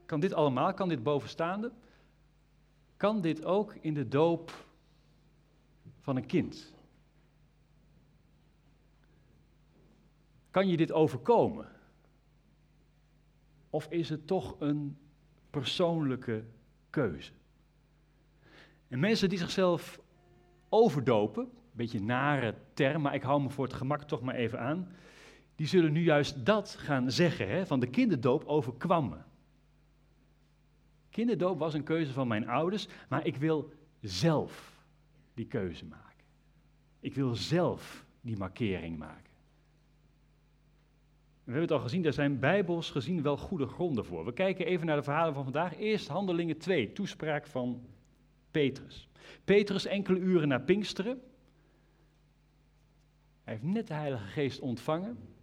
Kan 0.06 0.20
dit 0.20 0.32
allemaal? 0.32 0.74
Kan 0.74 0.88
dit 0.88 1.02
bovenstaande? 1.02 1.72
Kan 2.96 3.20
dit 3.20 3.44
ook 3.44 3.74
in 3.74 3.94
de 3.94 4.08
doop 4.08 4.64
van 6.00 6.16
een 6.16 6.26
kind? 6.26 6.74
Kan 10.50 10.68
je 10.68 10.76
dit 10.76 10.92
overkomen? 10.92 11.68
Of 13.70 13.86
is 13.90 14.08
het 14.08 14.26
toch 14.26 14.56
een 14.58 14.98
persoonlijke 15.50 16.44
keuze? 16.90 17.32
En 18.88 19.00
mensen 19.00 19.28
die 19.28 19.38
zichzelf 19.38 20.00
overdopen, 20.68 21.42
een 21.42 21.50
beetje 21.72 22.00
nare 22.00 22.54
term, 22.74 23.02
maar 23.02 23.14
ik 23.14 23.22
hou 23.22 23.42
me 23.42 23.50
voor 23.50 23.64
het 23.64 23.74
gemak 23.74 24.02
toch 24.02 24.20
maar 24.20 24.34
even 24.34 24.60
aan, 24.60 24.88
die 25.60 25.68
zullen 25.68 25.92
nu 25.92 26.02
juist 26.02 26.46
dat 26.46 26.76
gaan 26.78 27.10
zeggen, 27.10 27.48
hè, 27.48 27.66
van 27.66 27.80
de 27.80 27.86
kinderdoop 27.86 28.44
overkwam 28.44 29.08
me. 29.08 29.16
Kinderdoop 31.10 31.58
was 31.58 31.74
een 31.74 31.82
keuze 31.82 32.12
van 32.12 32.28
mijn 32.28 32.48
ouders, 32.48 32.88
maar 33.08 33.26
ik 33.26 33.36
wil 33.36 33.72
zelf 34.00 34.84
die 35.34 35.46
keuze 35.46 35.84
maken. 35.84 36.24
Ik 37.00 37.14
wil 37.14 37.34
zelf 37.34 38.06
die 38.20 38.36
markering 38.36 38.98
maken. 38.98 39.32
We 41.44 41.52
hebben 41.52 41.62
het 41.62 41.72
al 41.72 41.80
gezien, 41.80 42.02
daar 42.02 42.12
zijn 42.12 42.38
bijbels 42.38 42.90
gezien 42.90 43.22
wel 43.22 43.36
goede 43.36 43.66
gronden 43.66 44.04
voor. 44.04 44.24
We 44.24 44.32
kijken 44.32 44.66
even 44.66 44.86
naar 44.86 44.96
de 44.96 45.02
verhalen 45.02 45.34
van 45.34 45.44
vandaag. 45.44 45.78
Eerst 45.78 46.08
Handelingen 46.08 46.58
2, 46.58 46.92
toespraak 46.92 47.46
van 47.46 47.86
Petrus. 48.50 49.08
Petrus 49.44 49.84
enkele 49.84 50.18
uren 50.18 50.48
na 50.48 50.58
Pinksteren. 50.58 51.20
Hij 53.44 53.54
heeft 53.54 53.72
net 53.74 53.86
de 53.86 53.94
Heilige 53.94 54.26
Geest 54.26 54.60
ontvangen. 54.60 55.38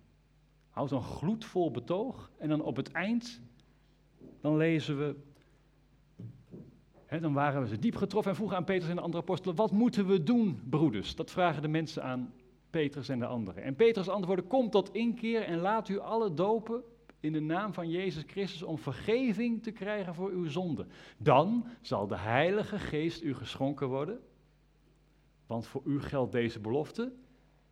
Houdt 0.77 0.91
een 0.91 1.01
gloedvol 1.01 1.71
betoog. 1.71 2.31
En 2.37 2.49
dan 2.49 2.61
op 2.61 2.75
het 2.75 2.91
eind, 2.91 3.41
dan 4.41 4.57
lezen 4.57 4.97
we. 4.97 5.15
Hè, 7.05 7.19
dan 7.19 7.33
waren 7.33 7.67
ze 7.67 7.79
diep 7.79 7.95
getroffen 7.95 8.31
en 8.31 8.37
vroegen 8.37 8.57
aan 8.57 8.63
Petrus 8.63 8.89
en 8.89 8.95
de 8.95 9.01
andere 9.01 9.21
apostelen: 9.23 9.55
Wat 9.55 9.71
moeten 9.71 10.07
we 10.07 10.23
doen, 10.23 10.61
broeders? 10.69 11.15
Dat 11.15 11.31
vragen 11.31 11.61
de 11.61 11.67
mensen 11.67 12.03
aan 12.03 12.33
Petrus 12.69 13.09
en 13.09 13.19
de 13.19 13.25
anderen. 13.25 13.63
En 13.63 13.75
Petrus 13.75 14.09
antwoordde, 14.09 14.45
kom 14.45 14.69
tot 14.69 14.93
inkeer 14.93 15.41
en 15.41 15.59
laat 15.59 15.89
u 15.89 15.99
alle 15.99 16.33
dopen 16.33 16.83
in 17.19 17.33
de 17.33 17.41
naam 17.41 17.73
van 17.73 17.89
Jezus 17.89 18.23
Christus 18.27 18.63
om 18.63 18.77
vergeving 18.77 19.63
te 19.63 19.71
krijgen 19.71 20.15
voor 20.15 20.29
uw 20.29 20.49
zonden. 20.49 20.91
Dan 21.17 21.67
zal 21.81 22.07
de 22.07 22.17
Heilige 22.17 22.79
Geest 22.79 23.23
u 23.23 23.33
geschonken 23.33 23.87
worden, 23.87 24.19
want 25.47 25.67
voor 25.67 25.81
u 25.85 26.01
geldt 26.01 26.31
deze 26.31 26.59
belofte, 26.59 27.13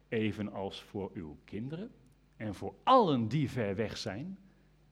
evenals 0.07 0.81
voor 0.81 1.11
uw 1.13 1.37
kinderen 1.43 1.91
en 2.37 2.55
voor 2.55 2.75
allen 2.83 3.27
die 3.27 3.49
ver 3.49 3.75
weg 3.75 3.97
zijn 3.97 4.37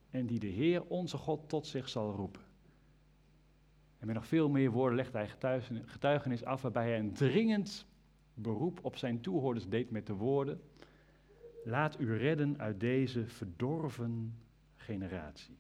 en 0.10 0.26
die 0.26 0.40
de 0.40 0.48
Heer 0.48 0.84
onze 0.84 1.18
God 1.18 1.50
tot 1.50 1.68
zich 1.68 1.90
zal 1.90 2.12
roepen. 2.12 2.42
En 4.00 4.06
met 4.06 4.16
nog 4.16 4.28
veel 4.28 4.50
meer 4.50 4.72
woorden 4.72 4.96
legt 4.96 5.14
hij 5.14 5.28
getuigenis 5.86 6.44
af 6.44 6.62
waarbij 6.62 6.88
hij 6.88 7.00
een 7.00 7.14
dringend 7.14 7.86
beroep 8.34 8.80
op 8.82 8.96
zijn 8.98 9.22
toehoorders 9.22 9.68
deed 9.68 9.92
met 9.92 10.08
de 10.08 10.14
woorden: 10.14 10.62
Laat 11.64 12.00
u 12.00 12.18
redden 12.18 12.60
uit 12.60 12.80
deze 12.80 13.28
verdorven 13.28 14.36
generatie. 14.76 15.58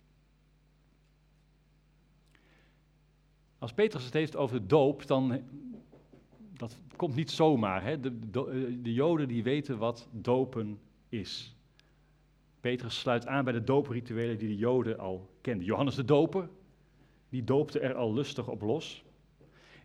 Als 3.57 3.73
Petrus 3.73 4.05
het 4.05 4.13
heeft 4.13 4.35
over 4.35 4.59
de 4.59 4.65
doop, 4.65 5.07
dan 5.07 5.41
dat 6.53 6.79
komt 6.95 7.15
niet 7.15 7.31
zomaar. 7.31 7.83
Hè? 7.83 7.99
De, 7.99 8.29
de, 8.29 8.79
de, 8.81 8.93
Joden 8.93 9.27
die 9.27 9.43
weten 9.43 9.77
wat 9.77 10.07
dopen 10.11 10.79
is. 11.09 11.55
Petrus 12.63 12.99
sluit 12.99 13.27
aan 13.27 13.43
bij 13.43 13.53
de 13.53 13.63
dooprituelen 13.63 14.37
die 14.37 14.47
de 14.47 14.55
Joden 14.55 14.99
al 14.99 15.29
kenden. 15.41 15.65
Johannes 15.65 15.95
de 15.95 16.05
Doper, 16.05 16.49
die 17.29 17.43
doopte 17.43 17.79
er 17.79 17.93
al 17.93 18.13
lustig 18.13 18.47
op 18.47 18.61
los. 18.61 19.03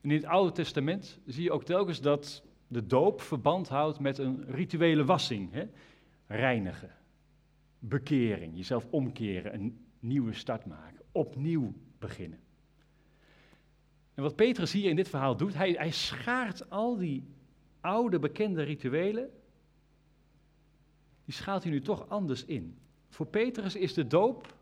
In 0.00 0.10
het 0.10 0.24
Oude 0.24 0.52
Testament 0.52 1.20
zie 1.26 1.42
je 1.42 1.52
ook 1.52 1.64
telkens 1.64 2.00
dat 2.00 2.42
de 2.68 2.86
doop 2.86 3.20
verband 3.20 3.68
houdt 3.68 4.00
met 4.00 4.18
een 4.18 4.44
rituele 4.46 5.04
wassing. 5.04 5.52
Hè? 5.52 5.64
Reinigen, 6.26 6.94
bekering, 7.78 8.56
jezelf 8.56 8.86
omkeren, 8.90 9.54
een 9.54 9.86
nieuwe 9.98 10.32
start 10.32 10.66
maken, 10.66 11.00
opnieuw 11.12 11.72
beginnen. 11.98 12.40
En 14.14 14.22
wat 14.22 14.36
Petrus 14.36 14.72
hier 14.72 14.90
in 14.90 14.96
dit 14.96 15.08
verhaal 15.08 15.36
doet, 15.36 15.54
hij, 15.54 15.70
hij 15.70 15.90
schaart 15.90 16.70
al 16.70 16.96
die 16.96 17.24
oude 17.80 18.18
bekende 18.18 18.62
rituelen, 18.62 19.30
die 21.28 21.36
schaalt 21.36 21.62
hij 21.62 21.72
nu 21.72 21.80
toch 21.80 22.08
anders 22.08 22.44
in. 22.44 22.78
Voor 23.08 23.26
Petrus 23.26 23.76
is 23.76 23.94
de 23.94 24.06
doop 24.06 24.54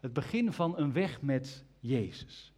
het 0.00 0.12
begin 0.12 0.52
van 0.52 0.78
een 0.78 0.92
weg 0.92 1.22
met 1.22 1.64
Jezus. 1.80 2.52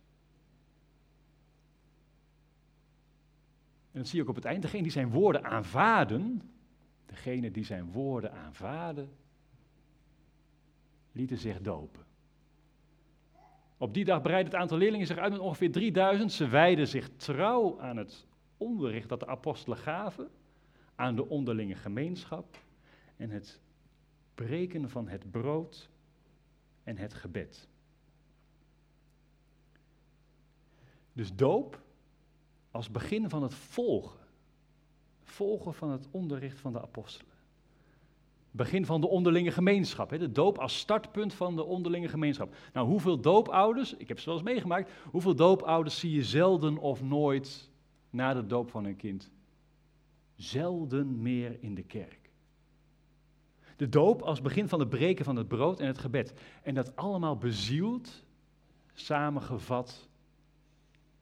En 3.90 3.98
dat 3.98 4.06
zie 4.06 4.16
je 4.16 4.23
ook 4.23 4.28
op 4.28 4.35
het 4.35 4.44
eind. 4.44 4.62
Degene 4.62 4.82
die 4.82 4.93
zijn 4.93 5.10
woorden 5.10 5.44
aanvaarden, 5.44 6.43
degene 7.06 7.51
die 7.51 7.65
zijn 7.65 7.93
woorden 7.93 8.32
aanvaarden, 8.32 9.10
lieten 11.12 11.39
zich 11.39 11.60
dopen. 11.60 12.05
Op 13.77 13.94
die 13.94 14.05
dag 14.05 14.23
breidde 14.23 14.51
het 14.51 14.60
aantal 14.60 14.78
leerlingen 14.78 15.06
zich 15.06 15.19
uit 15.19 15.32
met 15.32 15.40
ongeveer 15.40 15.73
3000. 15.73 16.32
Ze 16.32 16.48
wijden 16.48 16.89
zich 16.89 17.10
trouw 17.16 17.81
aan 17.81 17.97
het 17.97 18.27
onderricht 18.56 19.09
dat 19.09 19.20
de 19.20 19.27
apostelen 19.27 19.78
gaven, 19.78 20.28
aan 20.94 21.16
de 21.16 21.28
onderlinge 21.28 21.74
gemeenschap 21.74 22.66
en 23.19 23.31
het 23.31 23.61
breken 24.35 24.90
van 24.90 25.09
het 25.09 25.31
brood 25.31 25.90
en 26.85 26.97
het 26.97 27.15
gebed. 27.15 27.69
Dus 31.12 31.35
doop 31.35 31.81
als 32.70 32.90
begin 32.90 33.28
van 33.28 33.43
het 33.43 33.55
volgen. 33.55 34.20
Volgen 35.23 35.74
van 35.74 35.90
het 35.90 36.09
onderricht 36.11 36.61
van 36.61 36.73
de 36.73 36.81
apostelen. 36.81 37.32
Begin 38.51 38.86
van 38.86 39.01
de 39.01 39.09
onderlinge 39.09 39.51
gemeenschap. 39.51 40.11
De 40.11 40.32
doop 40.32 40.59
als 40.59 40.78
startpunt 40.78 41.35
van 41.35 41.57
de 41.57 41.65
onderlinge 41.65 42.09
gemeenschap. 42.09 42.55
Nou, 42.73 42.86
hoeveel 42.86 43.20
doopouders, 43.20 43.97
ik 43.97 44.09
heb 44.09 44.19
ze 44.19 44.24
wel 44.24 44.35
eens 44.35 44.45
meegemaakt, 44.45 44.90
hoeveel 45.11 45.35
doopouders 45.35 45.99
zie 45.99 46.12
je 46.12 46.24
zelden 46.24 46.78
of 46.78 47.03
nooit 47.03 47.70
na 48.11 48.35
de 48.35 48.47
doop 48.47 48.70
van 48.70 48.85
hun 48.85 48.97
kind? 48.97 49.31
Zelden 50.35 51.23
meer 51.23 51.62
in 51.62 51.74
de 51.74 51.82
kerk. 51.82 52.18
De 53.78 53.88
doop 53.88 54.22
als 54.22 54.40
begin 54.40 54.68
van 54.68 54.80
het 54.80 54.88
breken 54.88 55.24
van 55.24 55.36
het 55.36 55.48
brood 55.48 55.80
en 55.80 55.86
het 55.86 55.98
gebed. 55.98 56.32
En 56.62 56.74
dat 56.74 56.96
allemaal 56.96 57.36
bezield, 57.36 58.24
samengevat 58.94 60.09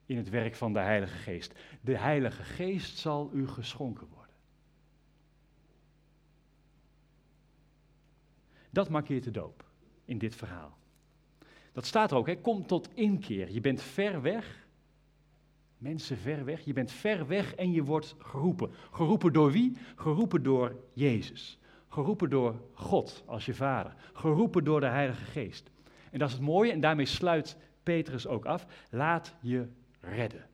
in 0.07 0.17
het 0.17 0.29
werk 0.29 0.55
van 0.55 0.73
de 0.73 0.79
Heilige 0.79 1.17
Geest. 1.17 1.55
De 1.81 1.97
Heilige 1.97 2.43
Geest 2.43 2.99
zal 2.99 3.31
u 3.33 3.49
geschonken 3.49 4.07
worden. 4.15 4.35
Dat 8.71 8.89
markeert 8.89 9.25
de 9.25 9.31
doop 9.31 9.65
in 10.05 10.19
dit 10.19 10.35
verhaal. 10.35 10.79
Dat 11.73 11.87
staat 11.87 12.11
er 12.11 12.17
ook, 12.17 12.27
hè? 12.27 12.41
kom 12.41 12.67
tot 12.67 12.89
inkeer. 12.95 13.51
Je 13.51 13.61
bent 13.61 13.83
ver 13.83 14.23
weg, 14.23 14.67
mensen 15.79 16.17
ver 16.17 16.45
weg, 16.45 16.61
je 16.61 16.73
bent 16.73 16.93
ver 16.93 17.27
weg 17.27 17.55
en 17.55 17.73
je 17.73 17.85
wordt 17.85 18.15
geroepen. 18.19 18.71
Geroepen 18.91 19.33
door 19.33 19.51
wie? 19.51 19.77
Geroepen 19.97 20.43
door 20.43 20.77
Jezus. 20.93 21.59
Geroepen 21.97 22.31
door 22.31 22.61
God 22.73 23.23
als 23.27 23.47
je 23.47 23.55
vader. 23.55 23.95
Geroepen 24.13 24.65
door 24.65 24.81
de 24.81 24.87
Heilige 24.87 25.25
Geest. 25.25 25.71
En 26.11 26.19
dat 26.19 26.29
is 26.29 26.35
het 26.35 26.43
mooie, 26.43 26.73
en 26.73 26.81
daarmee 26.81 27.07
sluit 27.07 27.57
Petrus 27.83 28.27
ook 28.27 28.45
af. 28.45 28.67
Laat 28.91 29.35
je 29.41 29.69
redden. 30.01 30.47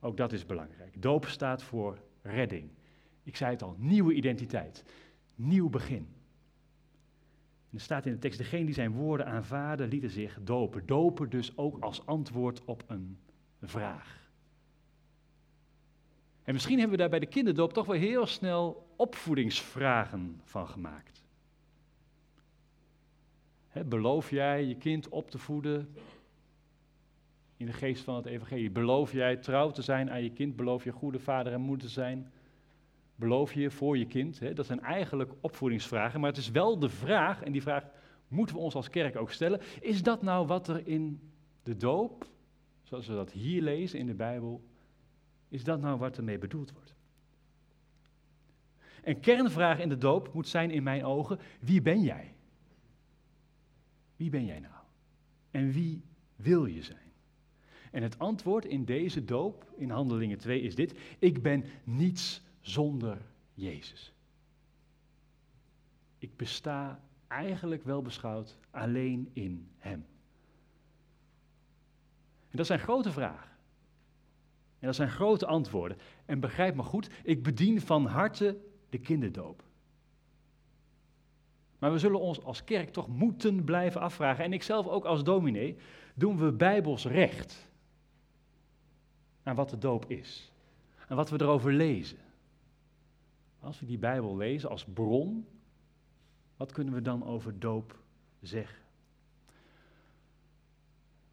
Ook 0.00 0.16
dat 0.16 0.32
is 0.32 0.46
belangrijk. 0.46 1.02
Doop 1.02 1.26
staat 1.26 1.62
voor 1.62 1.98
redding. 2.22 2.70
Ik 3.22 3.36
zei 3.36 3.50
het 3.50 3.62
al, 3.62 3.76
nieuwe 3.78 4.14
identiteit, 4.14 4.84
nieuw 5.34 5.68
begin. 5.68 6.08
En 7.70 7.76
er 7.76 7.80
staat 7.80 8.06
in 8.06 8.12
de 8.12 8.18
tekst, 8.18 8.38
degene 8.38 8.64
die 8.64 8.74
zijn 8.74 8.92
woorden 8.92 9.26
aanvaarden, 9.26 9.88
lieten 9.88 10.10
zich 10.10 10.38
dopen. 10.42 10.86
Dopen 10.86 11.30
dus 11.30 11.56
ook 11.56 11.82
als 11.82 12.06
antwoord 12.06 12.64
op 12.64 12.84
een 12.86 13.18
vraag. 13.62 14.24
En 16.42 16.52
misschien 16.52 16.78
hebben 16.78 16.96
we 16.96 17.02
daar 17.02 17.10
bij 17.10 17.20
de 17.20 17.26
kinderdoop 17.26 17.72
toch 17.72 17.86
wel 17.86 17.96
heel 17.96 18.26
snel 18.26 18.85
opvoedingsvragen 18.96 20.40
van 20.44 20.68
gemaakt. 20.68 21.24
beloof 23.84 24.30
jij 24.30 24.64
je 24.64 24.76
kind 24.76 25.08
op 25.08 25.30
te 25.30 25.38
voeden 25.38 25.94
in 27.56 27.66
de 27.66 27.72
geest 27.72 28.04
van 28.04 28.14
het 28.14 28.26
evangelie? 28.26 28.70
Beloof 28.70 29.12
jij 29.12 29.36
trouw 29.36 29.70
te 29.70 29.82
zijn 29.82 30.10
aan 30.10 30.22
je 30.22 30.30
kind? 30.30 30.56
Beloof 30.56 30.84
je 30.84 30.92
goede 30.92 31.18
vader 31.18 31.52
en 31.52 31.60
moeder 31.60 31.86
te 31.86 31.92
zijn? 31.92 32.32
Beloof 33.14 33.52
je 33.52 33.70
voor 33.70 33.98
je 33.98 34.06
kind? 34.06 34.56
Dat 34.56 34.66
zijn 34.66 34.80
eigenlijk 34.80 35.32
opvoedingsvragen, 35.40 36.20
maar 36.20 36.30
het 36.30 36.38
is 36.38 36.50
wel 36.50 36.78
de 36.78 36.88
vraag, 36.88 37.42
en 37.42 37.52
die 37.52 37.62
vraag 37.62 37.84
moeten 38.28 38.56
we 38.56 38.60
ons 38.60 38.74
als 38.74 38.90
kerk 38.90 39.16
ook 39.16 39.30
stellen, 39.30 39.60
is 39.80 40.02
dat 40.02 40.22
nou 40.22 40.46
wat 40.46 40.68
er 40.68 40.86
in 40.86 41.20
de 41.62 41.76
doop, 41.76 42.26
zoals 42.82 43.06
we 43.06 43.14
dat 43.14 43.32
hier 43.32 43.62
lezen 43.62 43.98
in 43.98 44.06
de 44.06 44.14
Bijbel, 44.14 44.64
is 45.48 45.64
dat 45.64 45.80
nou 45.80 45.98
wat 45.98 46.16
ermee 46.16 46.38
bedoeld 46.38 46.72
wordt? 46.72 46.95
Een 49.06 49.20
kernvraag 49.20 49.78
in 49.78 49.88
de 49.88 49.98
doop 49.98 50.34
moet 50.34 50.48
zijn 50.48 50.70
in 50.70 50.82
mijn 50.82 51.04
ogen, 51.04 51.38
wie 51.60 51.82
ben 51.82 52.02
jij? 52.02 52.34
Wie 54.16 54.30
ben 54.30 54.44
jij 54.44 54.60
nou? 54.60 54.74
En 55.50 55.70
wie 55.70 56.04
wil 56.36 56.66
je 56.66 56.82
zijn? 56.82 57.12
En 57.90 58.02
het 58.02 58.18
antwoord 58.18 58.64
in 58.64 58.84
deze 58.84 59.24
doop, 59.24 59.72
in 59.76 59.90
Handelingen 59.90 60.38
2, 60.38 60.60
is 60.60 60.74
dit: 60.74 60.98
Ik 61.18 61.42
ben 61.42 61.64
niets 61.84 62.42
zonder 62.60 63.18
Jezus. 63.54 64.12
Ik 66.18 66.36
besta 66.36 67.00
eigenlijk 67.26 67.84
wel 67.84 68.02
beschouwd 68.02 68.58
alleen 68.70 69.30
in 69.32 69.68
Hem. 69.78 70.06
En 72.50 72.56
dat 72.56 72.66
zijn 72.66 72.80
grote 72.80 73.12
vragen. 73.12 73.50
En 74.78 74.86
dat 74.86 74.94
zijn 74.94 75.10
grote 75.10 75.46
antwoorden. 75.46 75.98
En 76.24 76.40
begrijp 76.40 76.74
me 76.74 76.82
goed, 76.82 77.10
ik 77.22 77.42
bedien 77.42 77.80
van 77.80 78.06
harte 78.06 78.74
de 78.88 78.98
kinderdoop. 78.98 79.62
Maar 81.78 81.92
we 81.92 81.98
zullen 81.98 82.20
ons 82.20 82.42
als 82.42 82.64
kerk 82.64 82.92
toch 82.92 83.08
moeten 83.08 83.64
blijven 83.64 84.00
afvragen, 84.00 84.44
en 84.44 84.52
ikzelf 84.52 84.86
ook 84.86 85.04
als 85.04 85.24
dominee, 85.24 85.76
doen 86.14 86.38
we 86.38 86.52
bijbels 86.52 87.04
recht 87.04 87.70
aan 89.42 89.54
wat 89.54 89.70
de 89.70 89.78
doop 89.78 90.10
is? 90.10 90.52
En 91.08 91.16
wat 91.16 91.30
we 91.30 91.40
erover 91.40 91.72
lezen? 91.72 92.18
Als 93.60 93.80
we 93.80 93.86
die 93.86 93.98
Bijbel 93.98 94.36
lezen 94.36 94.70
als 94.70 94.84
bron, 94.84 95.46
wat 96.56 96.72
kunnen 96.72 96.94
we 96.94 97.02
dan 97.02 97.24
over 97.24 97.58
doop 97.58 97.98
zeggen? 98.40 98.84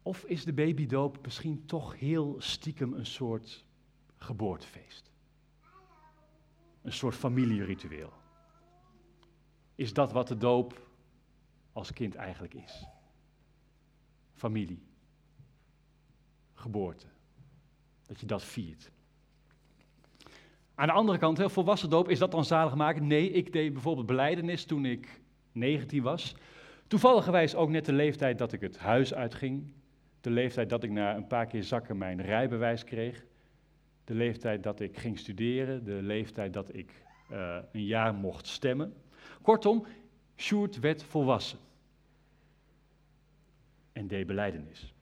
Of 0.02 0.24
is 0.24 0.44
de 0.44 0.52
babydoop 0.52 1.18
misschien 1.24 1.66
toch 1.66 1.98
heel 1.98 2.36
stiekem 2.38 2.92
een 2.92 3.06
soort 3.06 3.64
geboortefeest? 4.16 5.13
Een 6.84 6.92
soort 6.92 7.14
familieritueel? 7.14 8.12
Is 9.74 9.92
dat 9.92 10.12
wat 10.12 10.28
de 10.28 10.36
doop 10.36 10.88
als 11.72 11.92
kind 11.92 12.14
eigenlijk 12.14 12.54
is? 12.54 12.84
Familie, 14.32 14.82
geboorte, 16.54 17.06
dat 18.06 18.20
je 18.20 18.26
dat 18.26 18.44
viert. 18.44 18.90
Aan 20.74 20.86
de 20.86 20.92
andere 20.92 21.18
kant, 21.18 21.38
heel 21.38 21.48
volwassen 21.48 21.90
doop, 21.90 22.08
is 22.08 22.18
dat 22.18 22.30
dan 22.30 22.44
zalig 22.44 22.74
maken? 22.74 23.06
Nee, 23.06 23.30
ik 23.30 23.52
deed 23.52 23.72
bijvoorbeeld 23.72 24.06
beleidenis 24.06 24.64
toen 24.64 24.84
ik 24.84 25.20
19 25.52 26.02
was. 26.02 26.34
Toevalligerwijs 26.86 27.54
ook 27.54 27.68
net 27.68 27.84
de 27.84 27.92
leeftijd 27.92 28.38
dat 28.38 28.52
ik 28.52 28.60
het 28.60 28.78
huis 28.78 29.14
uitging. 29.14 29.72
De 30.20 30.30
leeftijd 30.30 30.68
dat 30.68 30.82
ik 30.82 30.90
na 30.90 31.16
een 31.16 31.26
paar 31.26 31.46
keer 31.46 31.64
zakken 31.64 31.98
mijn 31.98 32.22
rijbewijs 32.22 32.84
kreeg. 32.84 33.24
De 34.04 34.14
leeftijd 34.14 34.62
dat 34.62 34.80
ik 34.80 34.98
ging 34.98 35.18
studeren. 35.18 35.84
De 35.84 36.02
leeftijd 36.02 36.52
dat 36.52 36.74
ik 36.74 37.02
uh, 37.32 37.56
een 37.72 37.84
jaar 37.84 38.14
mocht 38.14 38.46
stemmen. 38.46 38.94
Kortom, 39.42 39.86
Sjoerd 40.36 40.80
werd 40.80 41.02
volwassen. 41.02 41.58
En 43.92 44.06
deed 44.06 44.26
beleidenis. 44.26 44.94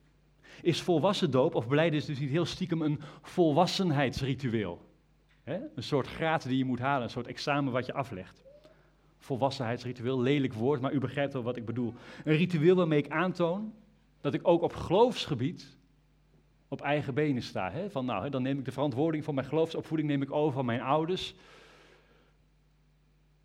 Is 0.62 0.82
volwassen 0.82 1.30
doop 1.30 1.54
of 1.54 1.68
beleidenis 1.68 2.04
dus 2.04 2.18
niet 2.18 2.30
heel 2.30 2.44
stiekem 2.44 2.82
een 2.82 3.00
volwassenheidsritueel? 3.22 4.90
Een 5.44 5.70
soort 5.82 6.06
graad 6.06 6.42
die 6.42 6.58
je 6.58 6.64
moet 6.64 6.78
halen, 6.78 7.02
een 7.02 7.10
soort 7.10 7.26
examen 7.26 7.72
wat 7.72 7.86
je 7.86 7.92
aflegt. 7.92 8.42
Volwassenheidsritueel, 9.18 10.20
lelijk 10.20 10.52
woord, 10.52 10.80
maar 10.80 10.92
u 10.92 10.98
begrijpt 10.98 11.32
wel 11.32 11.42
wat 11.42 11.56
ik 11.56 11.64
bedoel. 11.64 11.94
Een 12.24 12.36
ritueel 12.36 12.76
waarmee 12.76 12.98
ik 12.98 13.10
aantoon 13.10 13.74
dat 14.20 14.34
ik 14.34 14.48
ook 14.48 14.62
op 14.62 14.72
geloofsgebied 14.72 15.76
op 16.72 16.80
eigen 16.80 17.14
benen 17.14 17.42
sta. 17.42 17.70
Hè? 17.70 17.90
Van 17.90 18.04
nou, 18.04 18.30
dan 18.30 18.42
neem 18.42 18.58
ik 18.58 18.64
de 18.64 18.72
verantwoording 18.72 19.24
van 19.24 19.34
mijn 19.34 19.46
geloofsopvoeding 19.46 20.08
neem 20.08 20.22
ik 20.22 20.32
over 20.32 20.52
van 20.52 20.64
mijn 20.64 20.80
ouders. 20.80 21.34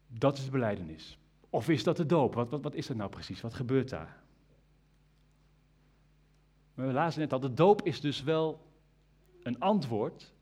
Dat 0.08 0.38
is 0.38 0.46
de 0.46 0.52
beleidenis. 0.52 1.18
Of 1.50 1.70
is 1.70 1.84
dat 1.84 1.98
de 1.98 2.06
doop? 2.06 2.34
Wat, 2.34 2.50
wat, 2.50 2.62
wat 2.62 2.74
is 2.74 2.88
dat 2.88 2.98
nou 2.98 3.10
precies? 3.10 3.42
Wat 3.42 3.54
gebeurt 3.54 3.90
daar? 3.90 4.18
We 6.74 6.84
lazen 6.84 7.20
net 7.20 7.34
al, 7.34 7.40
de 7.40 7.54
doop 7.54 7.82
is 7.82 8.02
dus 8.02 8.24
wel 8.24 8.66
een 9.44 9.60
antwoord 9.60 10.36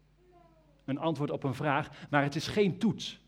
een 0.85 0.97
antwoord 0.97 1.31
op 1.31 1.43
een 1.43 1.53
vraag, 1.53 2.07
maar 2.09 2.23
het 2.23 2.35
is 2.35 2.47
geen 2.47 2.77
toets. 2.77 3.19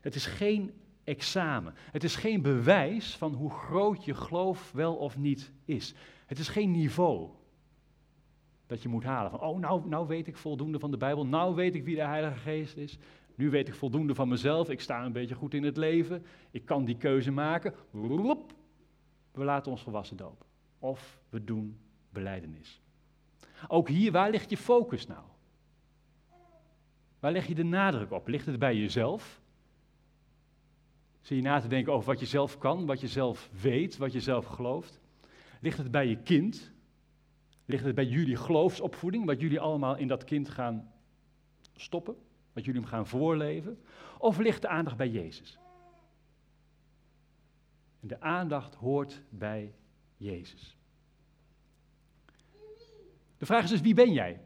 Het 0.00 0.14
is 0.14 0.26
geen 0.26 0.72
examen. 1.04 1.74
Het 1.76 2.04
is 2.04 2.16
geen 2.16 2.42
bewijs 2.42 3.16
van 3.16 3.32
hoe 3.32 3.50
groot 3.50 4.04
je 4.04 4.14
geloof 4.14 4.72
wel 4.72 4.96
of 4.96 5.18
niet 5.18 5.52
is. 5.64 5.94
Het 6.26 6.38
is 6.38 6.48
geen 6.48 6.70
niveau 6.70 7.30
dat 8.72 8.82
je 8.82 8.88
moet 8.88 9.04
halen. 9.04 9.30
Van, 9.30 9.40
oh, 9.40 9.58
nou, 9.58 9.88
nou 9.88 10.06
weet 10.06 10.26
ik 10.26 10.36
voldoende 10.36 10.78
van 10.78 10.90
de 10.90 10.96
Bijbel. 10.96 11.26
Nou 11.26 11.54
weet 11.54 11.74
ik 11.74 11.84
wie 11.84 11.96
de 11.96 12.04
Heilige 12.04 12.38
Geest 12.38 12.76
is. 12.76 12.98
Nu 13.34 13.50
weet 13.50 13.68
ik 13.68 13.74
voldoende 13.74 14.14
van 14.14 14.28
mezelf. 14.28 14.70
Ik 14.70 14.80
sta 14.80 15.04
een 15.04 15.12
beetje 15.12 15.34
goed 15.34 15.54
in 15.54 15.62
het 15.62 15.76
leven. 15.76 16.24
Ik 16.50 16.64
kan 16.64 16.84
die 16.84 16.96
keuze 16.96 17.30
maken. 17.30 17.74
We 19.32 19.44
laten 19.44 19.70
ons 19.70 19.82
volwassen 19.82 20.16
dopen. 20.16 20.46
Of 20.78 21.18
we 21.28 21.44
doen 21.44 21.78
beleidenis. 22.10 22.80
Ook 23.68 23.88
hier, 23.88 24.12
waar 24.12 24.30
ligt 24.30 24.50
je 24.50 24.56
focus 24.56 25.06
nou? 25.06 25.22
Waar 27.20 27.32
leg 27.32 27.46
je 27.46 27.54
de 27.54 27.64
nadruk 27.64 28.12
op? 28.12 28.28
Ligt 28.28 28.46
het 28.46 28.58
bij 28.58 28.76
jezelf? 28.76 29.40
Zie 31.20 31.36
je 31.36 31.42
na 31.42 31.60
te 31.60 31.68
denken 31.68 31.92
over 31.92 32.06
wat 32.06 32.20
je 32.20 32.26
zelf 32.26 32.58
kan, 32.58 32.86
wat 32.86 33.00
je 33.00 33.08
zelf 33.08 33.50
weet, 33.60 33.96
wat 33.96 34.12
je 34.12 34.20
zelf 34.20 34.46
gelooft? 34.46 35.00
Ligt 35.60 35.78
het 35.78 35.90
bij 35.90 36.08
je 36.08 36.16
kind? 36.16 36.71
Ligt 37.72 37.84
het 37.84 37.94
bij 37.94 38.06
jullie 38.06 38.36
geloofsopvoeding, 38.36 39.24
wat 39.24 39.40
jullie 39.40 39.60
allemaal 39.60 39.96
in 39.96 40.08
dat 40.08 40.24
kind 40.24 40.48
gaan 40.48 40.92
stoppen? 41.74 42.16
Wat 42.52 42.64
jullie 42.64 42.80
hem 42.80 42.90
gaan 42.90 43.06
voorleven? 43.06 43.82
Of 44.18 44.38
ligt 44.38 44.62
de 44.62 44.68
aandacht 44.68 44.96
bij 44.96 45.08
Jezus? 45.08 45.58
En 48.00 48.08
de 48.08 48.20
aandacht 48.20 48.74
hoort 48.74 49.22
bij 49.28 49.74
Jezus. 50.16 50.76
De 53.38 53.46
vraag 53.46 53.64
is 53.64 53.70
dus, 53.70 53.80
wie 53.80 53.94
ben 53.94 54.12
jij? 54.12 54.40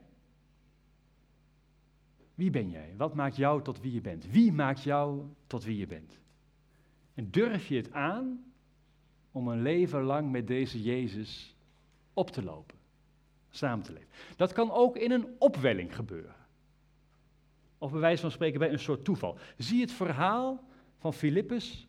Wie 2.35 2.49
ben 2.49 2.69
jij? 2.69 2.93
Wat 2.97 3.13
maakt 3.13 3.35
jou 3.35 3.61
tot 3.61 3.79
wie 3.79 3.93
je 3.93 4.01
bent? 4.01 4.31
Wie 4.31 4.51
maakt 4.51 4.83
jou 4.83 5.23
tot 5.47 5.63
wie 5.63 5.77
je 5.77 5.87
bent? 5.87 6.19
En 7.13 7.31
durf 7.31 7.67
je 7.67 7.75
het 7.75 7.91
aan 7.91 8.53
om 9.31 9.47
een 9.47 9.61
leven 9.61 10.03
lang 10.03 10.31
met 10.31 10.47
deze 10.47 10.81
Jezus 10.81 11.55
op 12.13 12.29
te 12.29 12.43
lopen, 12.43 12.76
samen 13.57 13.85
te 13.85 13.93
leven? 13.93 14.09
Dat 14.35 14.53
kan 14.53 14.71
ook 14.71 14.97
in 14.97 15.11
een 15.11 15.35
opwelling 15.39 15.95
gebeuren. 15.95 16.35
Of 17.77 17.91
bij 17.91 17.99
wijze 17.99 18.21
van 18.21 18.31
spreken 18.31 18.59
bij 18.59 18.71
een 18.71 18.79
soort 18.79 19.03
toeval. 19.03 19.37
Zie 19.57 19.81
het 19.81 19.91
verhaal 19.91 20.63
van 20.97 21.13
Filippus 21.13 21.87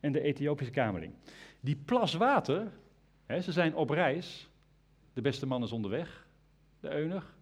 en 0.00 0.12
de 0.12 0.20
Ethiopische 0.20 0.72
kamerling. 0.72 1.14
Die 1.60 1.76
plas 1.76 2.14
water, 2.14 2.72
hè, 3.26 3.40
ze 3.40 3.52
zijn 3.52 3.74
op 3.74 3.90
reis, 3.90 4.50
de 5.12 5.20
beste 5.20 5.46
man 5.46 5.62
is 5.62 5.72
onderweg, 5.72 6.26
de 6.80 6.90
eunuch, 6.90 7.36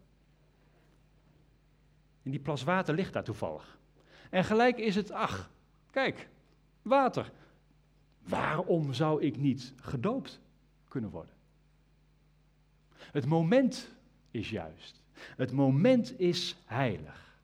en 2.23 2.31
die 2.31 2.41
plas 2.41 2.63
water 2.63 2.95
ligt 2.95 3.13
daar 3.13 3.25
toevallig. 3.25 3.79
En 4.31 4.45
gelijk 4.45 4.79
is 4.79 4.95
het, 4.95 5.11
ach, 5.11 5.51
Kijk, 5.97 6.29
water. 6.83 7.33
Waarom 8.19 8.93
zou 8.93 9.23
ik 9.23 9.37
niet 9.37 9.75
gedoopt 9.81 10.41
kunnen 10.89 11.11
worden? 11.11 11.35
Het 13.17 13.27
moment 13.27 13.93
is 14.31 14.51
juist. 14.51 15.03
Het 15.13 15.53
moment 15.53 16.21
is 16.21 16.57
heilig. 16.65 17.39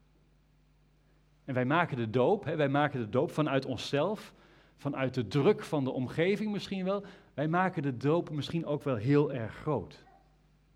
En 1.45 1.55
wij 1.55 1.65
maken 1.65 1.97
de 1.97 2.11
doop, 2.11 2.45
hè, 2.45 2.57
wij 2.57 2.69
maken 2.69 3.01
de 3.01 3.09
doop 3.09 3.31
vanuit 3.31 3.65
onszelf, 3.65 4.35
vanuit 4.77 5.15
de 5.15 5.27
druk 5.27 5.63
van 5.63 5.85
de 5.85 5.91
omgeving 5.91 6.53
misschien 6.53 6.85
wel. 6.85 7.05
Wij 7.35 7.49
maken 7.49 7.83
de 7.83 7.97
doop 7.97 8.31
misschien 8.31 8.67
ook 8.67 8.83
wel 8.83 8.97
heel 8.97 9.33
erg 9.33 9.55
groot. 9.55 10.05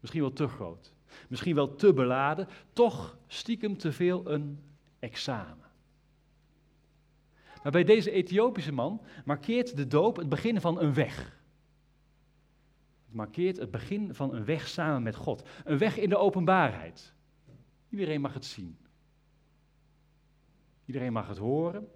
Misschien 0.00 0.20
wel 0.20 0.32
te 0.32 0.48
groot. 0.48 0.92
Misschien 1.28 1.54
wel 1.54 1.74
te 1.74 1.92
beladen. 1.92 2.48
Toch 2.72 3.18
stiekem 3.26 3.78
te 3.78 3.92
veel 3.92 4.30
een 4.30 4.58
examen. 4.98 5.66
Maar 7.62 7.72
bij 7.72 7.84
deze 7.84 8.10
Ethiopische 8.10 8.72
man 8.72 9.00
markeert 9.24 9.76
de 9.76 9.86
doop 9.86 10.16
het 10.16 10.28
begin 10.28 10.60
van 10.60 10.80
een 10.80 10.94
weg. 10.94 11.35
Het 13.06 13.14
markeert 13.14 13.56
het 13.56 13.70
begin 13.70 14.14
van 14.14 14.34
een 14.34 14.44
weg 14.44 14.68
samen 14.68 15.02
met 15.02 15.16
God. 15.16 15.48
Een 15.64 15.78
weg 15.78 15.98
in 15.98 16.08
de 16.08 16.16
openbaarheid. 16.16 17.14
Iedereen 17.88 18.20
mag 18.20 18.34
het 18.34 18.44
zien. 18.44 18.78
Iedereen 20.84 21.12
mag 21.12 21.28
het 21.28 21.38
horen. 21.38 21.88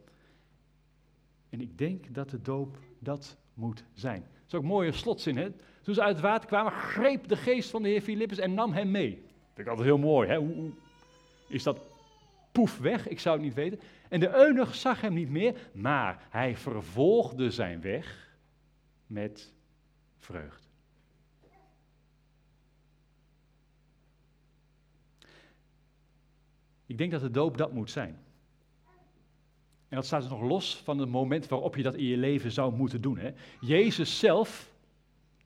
En 1.48 1.60
ik 1.60 1.78
denk 1.78 2.14
dat 2.14 2.30
de 2.30 2.40
doop 2.40 2.78
dat 2.98 3.38
moet 3.54 3.84
zijn. 3.92 4.20
Dat 4.20 4.46
is 4.46 4.54
ook 4.54 4.62
een 4.62 4.68
mooie 4.68 4.92
slotzin. 4.92 5.36
Hè? 5.36 5.50
Toen 5.82 5.94
ze 5.94 6.02
uit 6.02 6.16
het 6.16 6.24
water 6.24 6.48
kwamen, 6.48 6.72
greep 6.72 7.28
de 7.28 7.36
geest 7.36 7.70
van 7.70 7.82
de 7.82 7.88
heer 7.88 8.00
Filippus 8.00 8.38
en 8.38 8.54
nam 8.54 8.72
hem 8.72 8.90
mee. 8.90 9.14
Dat 9.14 9.50
vind 9.54 9.58
ik 9.58 9.66
altijd 9.66 9.86
heel 9.86 9.98
mooi. 9.98 10.28
Hè? 10.28 10.40
Is 11.48 11.62
dat 11.62 11.80
poef 12.52 12.78
weg? 12.78 13.08
Ik 13.08 13.20
zou 13.20 13.36
het 13.36 13.44
niet 13.44 13.54
weten. 13.54 13.80
En 14.08 14.20
de 14.20 14.34
eunuch 14.34 14.74
zag 14.74 15.00
hem 15.00 15.14
niet 15.14 15.30
meer, 15.30 15.70
maar 15.72 16.26
hij 16.30 16.56
vervolgde 16.56 17.50
zijn 17.50 17.80
weg 17.80 18.36
met 19.06 19.52
vreugde. 20.18 20.69
Ik 26.90 26.98
denk 26.98 27.10
dat 27.10 27.20
de 27.20 27.30
doop 27.30 27.56
dat 27.56 27.72
moet 27.72 27.90
zijn. 27.90 28.18
En 29.88 29.96
dat 29.96 30.06
staat 30.06 30.20
dus 30.20 30.30
nog 30.30 30.40
los 30.40 30.76
van 30.76 30.98
het 30.98 31.08
moment 31.08 31.48
waarop 31.48 31.76
je 31.76 31.82
dat 31.82 31.94
in 31.94 32.04
je 32.04 32.16
leven 32.16 32.50
zou 32.50 32.74
moeten 32.74 33.00
doen. 33.00 33.18
Hè. 33.18 33.32
Jezus 33.60 34.18
zelf, 34.18 34.74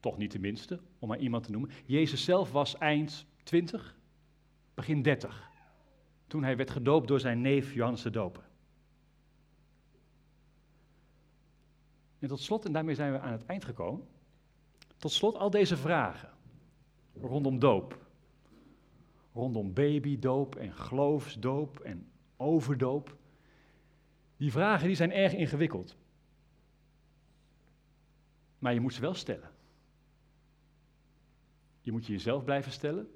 toch 0.01 0.17
niet 0.17 0.31
tenminste, 0.31 0.81
om 0.99 1.09
maar 1.09 1.19
iemand 1.19 1.45
te 1.45 1.51
noemen, 1.51 1.71
Jezus 1.85 2.25
zelf 2.25 2.53
was 2.53 2.79
eind 2.79 3.27
20, 3.43 3.97
begin 4.75 5.03
30, 5.03 5.51
toen 6.27 6.43
hij 6.43 6.57
werd 6.57 6.71
gedoopt 6.71 7.09
door 7.09 7.21
zijn 7.21 7.41
neef 7.41 7.75
Johannes 7.75 8.03
de 8.03 8.11
Doper. 8.11 8.45
En 12.19 12.29
tot 12.29 12.41
slot, 12.41 12.65
en 12.65 12.73
daarmee 12.73 12.95
zijn 12.95 13.13
we 13.13 13.19
aan 13.19 13.33
het 13.33 13.47
eind 13.47 13.65
gekomen, 13.65 14.07
tot 14.97 15.13
slot 15.13 15.37
al 15.37 15.51
deze 15.51 15.77
vragen 15.77 16.31
rondom 17.21 17.59
doop. 17.59 18.04
Rondom 19.35 19.73
babydoop 19.73 20.57
en 20.57 20.73
geloofsdoop 20.73 21.81
en 21.81 22.07
overdoop. 22.37 23.17
Die 24.37 24.53
vragen 24.53 24.87
die 24.87 24.97
zijn 24.97 25.13
erg 25.13 25.33
ingewikkeld. 25.33 25.97
Maar 28.59 28.75
je 28.75 28.81
moet 28.81 28.95
ze 28.95 29.01
wel 29.01 29.15
stellen. 29.15 29.51
Je 31.81 31.93
moet 31.93 32.07
je 32.07 32.13
jezelf 32.13 32.45
blijven 32.45 32.73
stellen. 32.73 33.09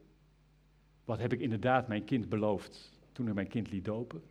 Wat 1.04 1.18
heb 1.18 1.32
ik 1.32 1.40
inderdaad 1.40 1.88
mijn 1.88 2.04
kind 2.04 2.28
beloofd 2.28 3.00
toen 3.12 3.28
ik 3.28 3.34
mijn 3.34 3.48
kind 3.48 3.70
liet 3.70 3.84
dopen? 3.84 4.22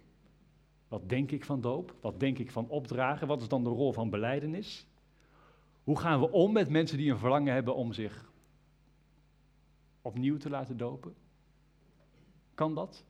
Wat 0.88 1.09
denk 1.09 1.31
ik 1.31 1.45
van 1.45 1.61
doop? 1.61 1.95
Wat 2.01 2.19
denk 2.19 2.38
ik 2.38 2.51
van 2.51 2.69
opdragen? 2.69 3.27
Wat 3.27 3.41
is 3.41 3.47
dan 3.47 3.64
de 3.64 3.69
rol 3.69 3.93
van 3.93 4.09
beleidenis? 4.09 4.88
Hoe 5.84 5.99
gaan 5.99 6.19
we 6.19 6.31
om 6.31 6.51
met 6.51 6.69
mensen 6.69 6.97
die 6.97 7.11
een 7.11 7.18
verlangen 7.18 7.53
hebben 7.53 7.76
om 7.76 7.93
zich 7.93 8.31
opnieuw 10.01 10.38
te 10.38 10.49
laten 10.49 10.77
dopen? 10.77 11.15
Kan 12.58 12.76
dat? 12.76 13.04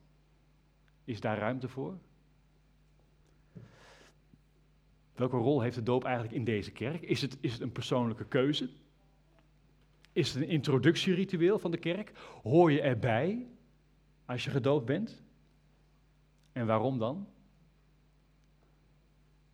Is 1.03 1.19
daar 1.19 1.37
ruimte 1.37 1.67
voor? 1.67 1.97
Welke 5.13 5.37
rol 5.37 5.61
heeft 5.61 5.75
de 5.75 5.83
doop 5.83 6.03
eigenlijk 6.03 6.35
in 6.35 6.43
deze 6.43 6.71
kerk? 6.71 7.01
Is 7.01 7.21
het, 7.21 7.37
is 7.39 7.53
het 7.53 7.61
een 7.61 7.71
persoonlijke 7.71 8.25
keuze? 8.25 8.69
Is 10.11 10.33
het 10.33 10.43
een 10.43 10.49
introductieritueel 10.49 11.59
van 11.59 11.71
de 11.71 11.77
kerk? 11.77 12.11
Hoor 12.43 12.71
je 12.71 12.81
erbij 12.81 13.47
als 14.25 14.43
je 14.43 14.49
gedoopt 14.49 14.85
bent? 14.85 15.23
En 16.51 16.65
waarom 16.65 16.99
dan? 16.99 17.27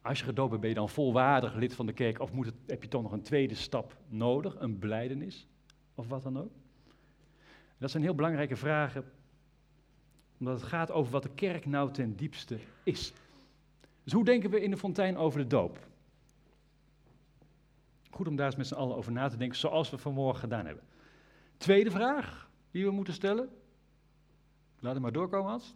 Als 0.02 0.20
je 0.20 0.26
gedoopt 0.26 0.50
bent, 0.50 0.62
ben 0.62 0.70
je 0.70 0.76
dan 0.76 0.90
volwaardig 0.90 1.56
lid 1.56 1.74
van 1.76 1.86
de 1.86 1.94
kerk 1.94 2.20
of 2.20 2.32
moet 2.32 2.46
het, 2.46 2.56
heb 2.68 2.84
je 2.84 2.90
toch 2.90 3.02
nog 3.02 3.12
een 3.12 3.24
tweede 3.24 3.56
stap 3.56 3.98
nodig, 4.08 4.56
een 4.60 4.80
beleidenis 4.80 5.48
of 5.96 6.08
wat 6.08 6.24
dan 6.24 6.40
ook? 6.40 6.52
Dat 7.78 7.92
zijn 7.92 8.04
heel 8.04 8.16
belangrijke 8.16 8.56
vragen, 8.56 9.12
omdat 10.40 10.60
het 10.60 10.70
gaat 10.70 10.92
over 10.92 11.12
wat 11.12 11.24
de 11.24 11.34
kerk 11.36 11.66
nou 11.66 11.92
ten 11.92 12.16
diepste 12.16 12.60
is. 12.84 13.14
Dus 14.04 14.14
hoe 14.14 14.26
denken 14.26 14.50
we 14.50 14.62
in 14.62 14.70
de 14.70 14.78
fontein 14.78 15.18
over 15.18 15.40
de 15.40 15.48
doop? 15.48 15.88
Goed 18.10 18.28
om 18.28 18.36
daar 18.36 18.46
eens 18.46 18.56
met 18.56 18.68
z'n 18.68 18.74
allen 18.74 18.96
over 18.96 19.12
na 19.12 19.28
te 19.30 19.38
denken, 19.38 19.58
zoals 19.58 19.90
we 19.90 19.98
vanmorgen 19.98 20.40
gedaan 20.40 20.66
hebben. 20.66 20.84
Tweede 21.58 21.92
vraag 21.92 22.50
die 22.72 22.86
we 22.86 22.92
moeten 22.92 23.14
stellen. 23.14 23.50
Laat 24.80 24.94
hem 24.94 25.02
maar 25.02 25.12
doorkomen, 25.12 25.50
Hans. 25.50 25.76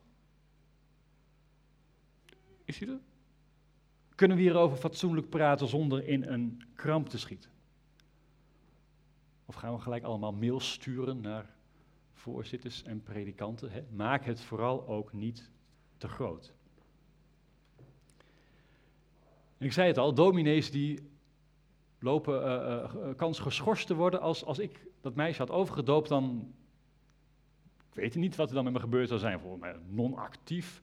Is 2.66 2.80
hij 2.80 2.88
er? 2.88 3.00
Kunnen 4.16 4.38
we 4.38 4.44
hierover 4.44 4.78
fatsoenlijk 4.78 5.30
praten 5.30 5.68
zonder 5.68 6.08
in 6.08 6.24
een 6.24 6.62
kramp 6.74 7.10
te 7.10 7.18
schieten? 7.18 7.52
Of 9.46 9.56
gaan 9.56 9.74
we 9.74 9.80
gelijk 9.80 10.04
allemaal 10.04 10.34
mails 10.34 10.72
sturen 10.72 11.22
naar 11.22 11.56
voorzitters 12.32 12.84
en 12.84 13.04
predikanten? 13.04 13.72
Hè? 13.72 13.82
Maak 13.92 14.26
het 14.26 14.42
vooral 14.42 14.88
ook 14.88 15.14
niet 15.14 15.52
te 15.98 16.08
groot. 16.08 16.54
ik 19.58 19.72
zei 19.72 19.88
het 19.88 19.98
al, 19.98 20.14
dominees 20.14 20.72
die 20.72 21.00
lopen 22.00 22.42
uh, 22.42 22.94
uh, 22.96 23.16
kans 23.16 23.40
geschorst 23.40 23.88
te 23.88 23.96
worden 23.96 24.22
als, 24.22 24.46
als 24.46 24.60
ik 24.60 24.88
dat 25.02 25.16
meisje 25.16 25.42
had 25.42 25.52
overgedoopt, 25.52 26.10
dan, 26.10 26.54
ik 27.90 27.96
weet 27.96 28.16
niet 28.16 28.36
wat 28.36 28.50
er 28.50 28.56
dan 28.56 28.64
met 28.64 28.74
me 28.74 28.80
gebeurd 28.80 29.08
zou 29.08 29.20
zijn, 29.20 29.40
voor 29.40 29.60
mij 29.60 29.76
non-actief, 29.88 30.82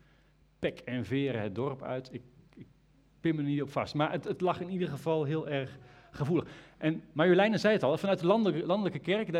pek 0.58 0.78
en 0.78 1.04
veren 1.04 1.40
het 1.42 1.54
dorp 1.54 1.82
uit, 1.82 2.12
ik, 2.12 2.22
ik 2.54 2.66
pin 3.20 3.34
me 3.34 3.42
er 3.42 3.48
niet 3.48 3.62
op 3.62 3.70
vast. 3.70 3.94
Maar 3.94 4.12
het, 4.12 4.24
het, 4.24 4.40
lag 4.40 4.60
in 4.60 4.70
ieder 4.70 4.88
geval 4.88 5.24
heel 5.24 5.48
erg 5.48 5.78
gevoelig. 6.14 6.48
En 6.78 7.02
Marjoleine 7.12 7.58
zei 7.58 7.74
het 7.74 7.82
al, 7.82 7.96
vanuit 7.96 8.18
de 8.18 8.26
landelijke, 8.66 8.98
kerk, 8.98 9.32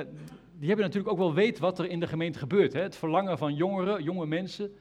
die 0.59 0.68
hebben 0.68 0.86
natuurlijk 0.86 1.12
ook 1.12 1.18
wel 1.18 1.34
weet 1.34 1.59
wat 1.59 1.78
er 1.78 1.88
in 1.88 2.01
de 2.01 2.06
gemeente 2.06 2.38
gebeurt. 2.38 2.72
Hè? 2.72 2.80
Het 2.80 2.96
verlangen 2.96 3.38
van 3.38 3.55
jongeren, 3.55 4.02
jonge 4.02 4.26
mensen, 4.26 4.72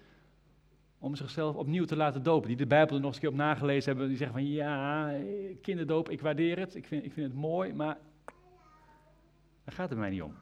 om 0.99 1.15
zichzelf 1.15 1.55
opnieuw 1.55 1.85
te 1.85 1.95
laten 1.95 2.23
dopen. 2.23 2.47
Die 2.47 2.57
de 2.57 2.67
Bijbel 2.67 2.95
er 2.95 3.01
nog 3.01 3.05
eens 3.05 3.15
een 3.15 3.21
keer 3.21 3.31
op 3.31 3.35
nagelezen 3.35 3.89
hebben. 3.89 4.07
Die 4.07 4.17
zeggen 4.17 4.35
van 4.35 4.47
ja, 4.47 5.13
kinderdoop, 5.61 6.09
ik 6.09 6.21
waardeer 6.21 6.59
het, 6.59 6.75
ik 6.75 6.85
vind, 6.85 7.05
ik 7.05 7.13
vind 7.13 7.27
het 7.27 7.35
mooi, 7.35 7.73
maar 7.73 7.97
daar 9.63 9.75
gaat 9.75 9.89
het 9.89 9.99
mij 9.99 10.09
niet 10.09 10.21
om. 10.21 10.33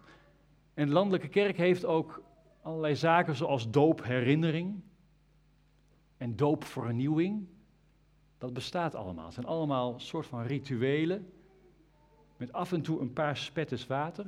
En 0.73 0.87
de 0.87 0.93
landelijke 0.93 1.27
kerk 1.27 1.57
heeft 1.57 1.85
ook 1.85 2.23
allerlei 2.61 2.95
zaken 2.95 3.35
zoals 3.35 3.71
doopherinnering 3.71 4.81
en 6.17 6.35
doopvernieuwing. 6.35 7.47
Dat 8.37 8.53
bestaat 8.53 8.95
allemaal. 8.95 9.25
Het 9.25 9.33
zijn 9.33 9.45
allemaal 9.45 9.99
soort 9.99 10.25
van 10.25 10.43
rituelen 10.43 11.31
met 12.41 12.53
af 12.53 12.71
en 12.71 12.81
toe 12.81 12.99
een 12.99 13.13
paar 13.13 13.37
spettes 13.37 13.87
water 13.87 14.25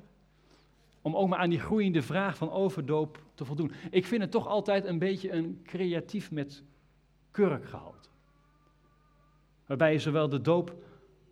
om 1.02 1.16
ook 1.16 1.28
maar 1.28 1.40
aan 1.40 1.50
die 1.50 1.60
groeiende 1.60 2.02
vraag 2.02 2.38
van 2.38 2.52
overdoop 2.52 3.24
te 3.34 3.46
voldoen. 3.46 3.72
Ik 3.90 4.06
vind 4.06 4.22
het 4.22 4.32
toch 4.32 4.48
altijd 4.48 4.86
een 4.86 5.00
beetje 5.00 5.32
een 5.32 5.62
creatief 5.64 6.32
met 6.32 6.64
kurk 7.32 7.66
gehaald. 7.66 8.10
Waarbij 9.66 9.92
je 9.92 10.00
zowel 10.00 10.30
de 10.30 10.42
doop 10.42 10.76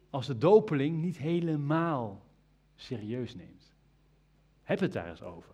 als 0.10 0.28
de 0.28 0.38
dopeling 0.38 1.02
niet 1.02 1.18
helemaal 1.18 2.26
serieus 2.76 3.36
neemt. 3.36 3.74
Heb 4.64 4.80
het 4.80 4.94
daar 4.94 5.10
eens 5.10 5.24
over. 5.24 5.53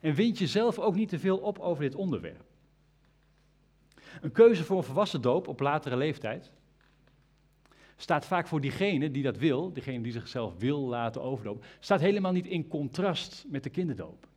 En 0.00 0.14
wind 0.14 0.38
jezelf 0.38 0.78
ook 0.78 0.94
niet 0.94 1.08
te 1.08 1.18
veel 1.18 1.38
op 1.38 1.58
over 1.58 1.82
dit 1.82 1.94
onderwerp. 1.94 2.44
Een 4.20 4.32
keuze 4.32 4.64
voor 4.64 4.76
een 4.76 4.84
volwassen 4.84 5.20
doop 5.20 5.48
op 5.48 5.60
latere 5.60 5.96
leeftijd 5.96 6.52
staat 8.02 8.26
vaak 8.26 8.46
voor 8.46 8.60
diegene 8.60 9.10
die 9.10 9.22
dat 9.22 9.36
wil, 9.36 9.72
diegene 9.72 10.02
die 10.02 10.12
zichzelf 10.12 10.58
wil 10.58 10.80
laten 10.80 11.22
overdopen, 11.22 11.66
staat 11.78 12.00
helemaal 12.00 12.32
niet 12.32 12.46
in 12.46 12.68
contrast 12.68 13.44
met 13.48 13.62
de 13.62 13.70
kinderdoop. 13.70 14.28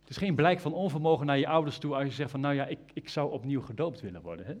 Het 0.00 0.10
is 0.10 0.16
geen 0.16 0.34
blijk 0.34 0.60
van 0.60 0.72
onvermogen 0.72 1.26
naar 1.26 1.38
je 1.38 1.48
ouders 1.48 1.78
toe 1.78 1.94
als 1.94 2.04
je 2.04 2.10
zegt 2.10 2.30
van 2.30 2.40
nou 2.40 2.54
ja, 2.54 2.66
ik, 2.66 2.78
ik 2.92 3.08
zou 3.08 3.32
opnieuw 3.32 3.60
gedoopt 3.60 4.00
willen 4.00 4.22
worden. 4.22 4.46
Hè? 4.46 4.52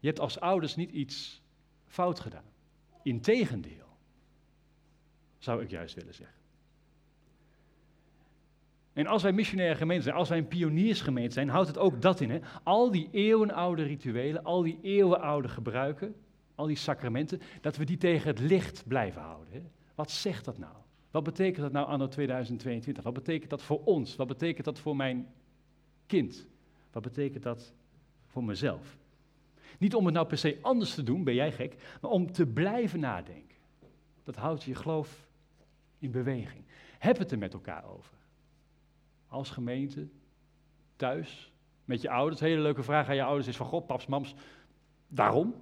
Je 0.00 0.06
hebt 0.06 0.20
als 0.20 0.40
ouders 0.40 0.76
niet 0.76 0.90
iets 0.90 1.42
fout 1.86 2.20
gedaan. 2.20 2.44
Integendeel, 3.02 3.96
zou 5.38 5.62
ik 5.62 5.70
juist 5.70 5.94
willen 5.94 6.14
zeggen. 6.14 6.38
En 8.92 9.06
als 9.06 9.22
wij 9.22 9.32
missionaire 9.32 9.74
gemeente 9.74 10.02
zijn, 10.02 10.16
als 10.16 10.28
wij 10.28 10.38
een 10.38 10.48
pioniersgemeente 10.48 11.32
zijn, 11.32 11.48
houdt 11.48 11.68
het 11.68 11.78
ook 11.78 12.02
dat 12.02 12.20
in. 12.20 12.30
Hè? 12.30 12.38
Al 12.62 12.90
die 12.90 13.08
eeuwenoude 13.10 13.82
rituelen, 13.82 14.44
al 14.44 14.62
die 14.62 14.78
eeuwenoude 14.82 15.48
gebruiken, 15.48 16.14
al 16.60 16.66
die 16.66 16.76
sacramenten, 16.76 17.40
dat 17.60 17.76
we 17.76 17.84
die 17.84 17.96
tegen 17.96 18.28
het 18.28 18.38
licht 18.38 18.84
blijven 18.86 19.22
houden. 19.22 19.52
Hè? 19.52 19.62
Wat 19.94 20.10
zegt 20.10 20.44
dat 20.44 20.58
nou? 20.58 20.74
Wat 21.10 21.22
betekent 21.22 21.62
dat 21.62 21.72
nou 21.72 21.86
anno 21.86 22.08
2022? 22.08 23.04
Wat 23.04 23.12
betekent 23.14 23.50
dat 23.50 23.62
voor 23.62 23.84
ons? 23.84 24.16
Wat 24.16 24.26
betekent 24.26 24.64
dat 24.64 24.78
voor 24.78 24.96
mijn 24.96 25.28
kind? 26.06 26.46
Wat 26.92 27.02
betekent 27.02 27.42
dat 27.42 27.72
voor 28.26 28.44
mezelf? 28.44 28.98
Niet 29.78 29.94
om 29.94 30.04
het 30.04 30.14
nou 30.14 30.26
per 30.26 30.38
se 30.38 30.58
anders 30.62 30.94
te 30.94 31.02
doen, 31.02 31.24
ben 31.24 31.34
jij 31.34 31.52
gek, 31.52 31.98
maar 32.00 32.10
om 32.10 32.32
te 32.32 32.46
blijven 32.46 33.00
nadenken. 33.00 33.56
Dat 34.24 34.36
houdt 34.36 34.62
je 34.62 34.74
geloof 34.74 35.26
in 35.98 36.10
beweging. 36.10 36.64
Heb 36.98 37.18
het 37.18 37.32
er 37.32 37.38
met 37.38 37.52
elkaar 37.52 37.84
over. 37.84 38.16
Als 39.26 39.50
gemeente, 39.50 40.08
thuis, 40.96 41.52
met 41.84 42.00
je 42.00 42.10
ouders. 42.10 42.40
Hele 42.40 42.60
leuke 42.60 42.82
vraag 42.82 43.08
aan 43.08 43.14
je 43.14 43.22
ouders 43.22 43.48
is 43.48 43.56
van, 43.56 43.66
god, 43.66 43.86
paps, 43.86 44.06
mams, 44.06 44.34
waarom? 45.08 45.54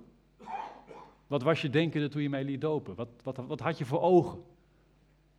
Wat 1.29 1.43
was 1.43 1.63
je 1.63 1.71
denkende 1.71 2.09
toen 2.09 2.23
je 2.23 2.29
mij 2.29 2.45
liet 2.45 2.61
dopen? 2.61 2.95
Wat, 2.95 3.09
wat, 3.23 3.37
wat 3.37 3.61
had 3.61 3.79
je 3.79 3.85
voor 3.85 4.01
ogen? 4.01 4.43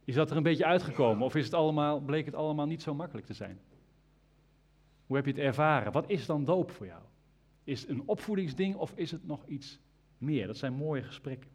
Is 0.03 0.15
dat 0.15 0.31
er 0.31 0.37
een 0.37 0.43
beetje 0.43 0.65
uitgekomen 0.65 1.25
of 1.25 1.35
is 1.35 1.45
het 1.45 1.53
allemaal, 1.53 1.99
bleek 1.99 2.25
het 2.25 2.35
allemaal 2.35 2.65
niet 2.65 2.81
zo 2.81 2.93
makkelijk 2.93 3.27
te 3.27 3.33
zijn? 3.33 3.59
Hoe 5.05 5.15
heb 5.15 5.25
je 5.25 5.31
het 5.31 5.41
ervaren? 5.41 5.91
Wat 5.91 6.09
is 6.09 6.25
dan 6.25 6.45
doop 6.45 6.71
voor 6.71 6.85
jou? 6.85 7.01
Is 7.63 7.81
het 7.81 7.89
een 7.89 8.03
opvoedingsding 8.05 8.75
of 8.75 8.91
is 8.95 9.11
het 9.11 9.27
nog 9.27 9.45
iets 9.45 9.79
meer? 10.17 10.47
Dat 10.47 10.57
zijn 10.57 10.73
mooie 10.73 11.03
gesprekken. 11.03 11.49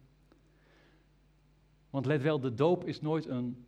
Want 1.89 2.05
let 2.05 2.21
wel, 2.21 2.39
de 2.39 2.53
doop 2.53 2.85
is 2.85 3.01
nooit 3.01 3.25
een 3.25 3.65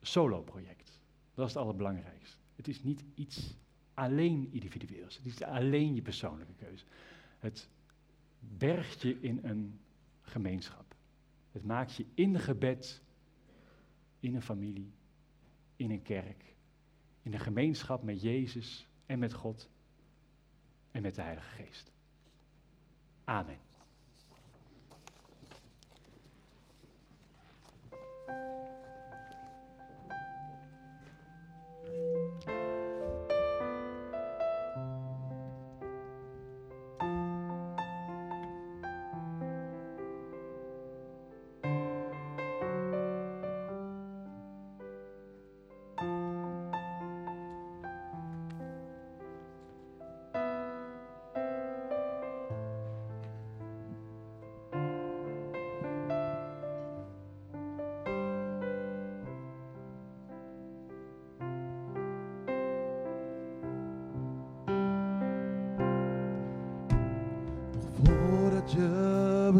solo-project. 0.00 1.00
Dat 1.34 1.46
is 1.46 1.54
het 1.54 1.62
allerbelangrijkste. 1.62 2.38
Het 2.56 2.68
is 2.68 2.82
niet 2.82 3.04
iets 3.14 3.56
alleen 3.94 4.48
individueels. 4.50 5.16
Het 5.16 5.26
is 5.26 5.42
alleen 5.42 5.94
je 5.94 6.02
persoonlijke 6.02 6.54
keuze. 6.54 6.84
Het 7.38 7.68
bergt 8.38 9.02
je 9.02 9.20
in 9.20 9.40
een 9.42 9.80
gemeenschap. 10.22 10.94
Het 11.50 11.64
maakt 11.64 11.94
je 11.94 12.06
in 12.14 12.38
gebed, 12.40 13.02
in 14.20 14.34
een 14.34 14.42
familie, 14.42 14.92
in 15.76 15.90
een 15.90 16.02
kerk, 16.02 16.54
in 17.22 17.32
een 17.32 17.40
gemeenschap 17.40 18.02
met 18.02 18.22
Jezus 18.22 18.86
en 19.06 19.18
met 19.18 19.32
God 19.32 19.70
en 20.90 21.02
met 21.02 21.14
de 21.14 21.22
Heilige 21.22 21.62
Geest. 21.62 21.92
Amen. 23.24 23.65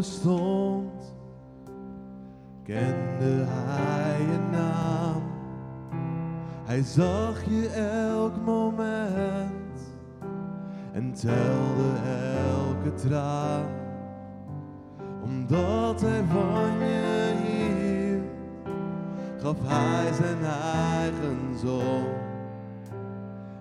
Je 0.07 0.13
bestond, 0.13 1.13
kende 2.63 3.45
hij 3.47 4.21
je 4.21 4.39
naam. 4.51 5.21
Hij 6.65 6.81
zag 6.81 7.43
je 7.43 7.69
elk 7.69 8.33
moment 8.45 9.79
en 10.93 11.13
telde 11.13 11.91
elke 12.53 12.93
traan. 12.93 13.65
Omdat 15.23 16.01
hij 16.01 16.23
van 16.31 16.87
je 16.87 17.33
hield, 17.43 18.23
gaf 19.41 19.55
hij 19.63 20.13
zijn 20.13 20.43
eigen 20.43 21.59
zoon. 21.59 22.07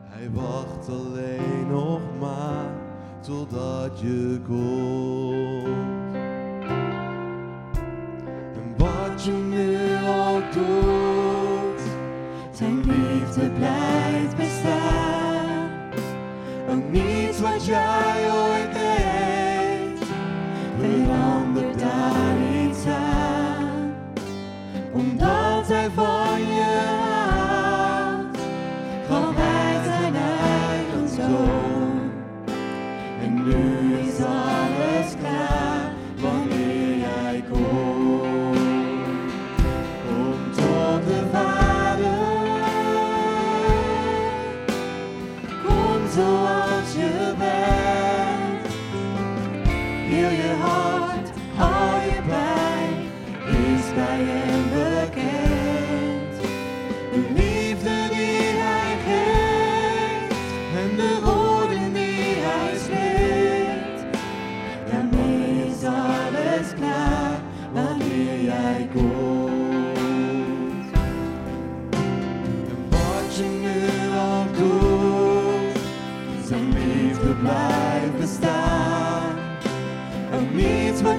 Hij 0.03 0.31
wacht 0.31 0.89
alleen 0.89 1.69
nog 1.71 2.01
maar 2.21 2.71
totdat 3.21 4.01
je 4.01 4.41
komt. 4.47 5.96
Liefde 13.37 13.51
blijft 13.59 14.37
bestaan. 14.37 15.71
ook 16.71 16.91
niets 16.91 17.41
wat 17.41 17.65
jij 17.67 18.31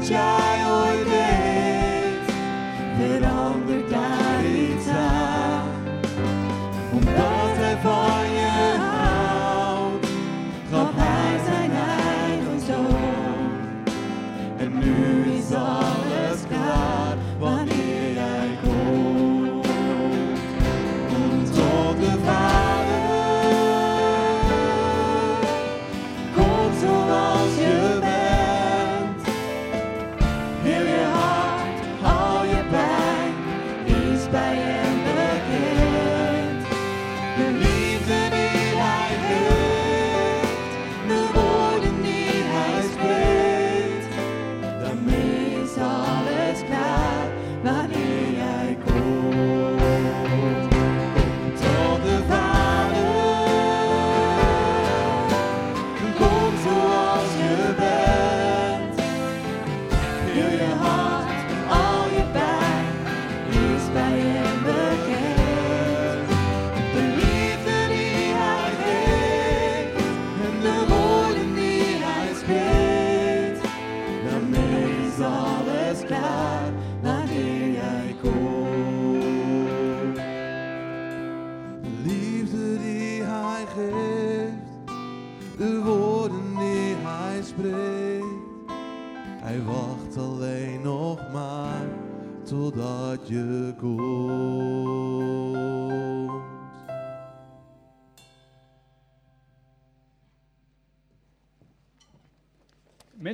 niets 0.09 0.36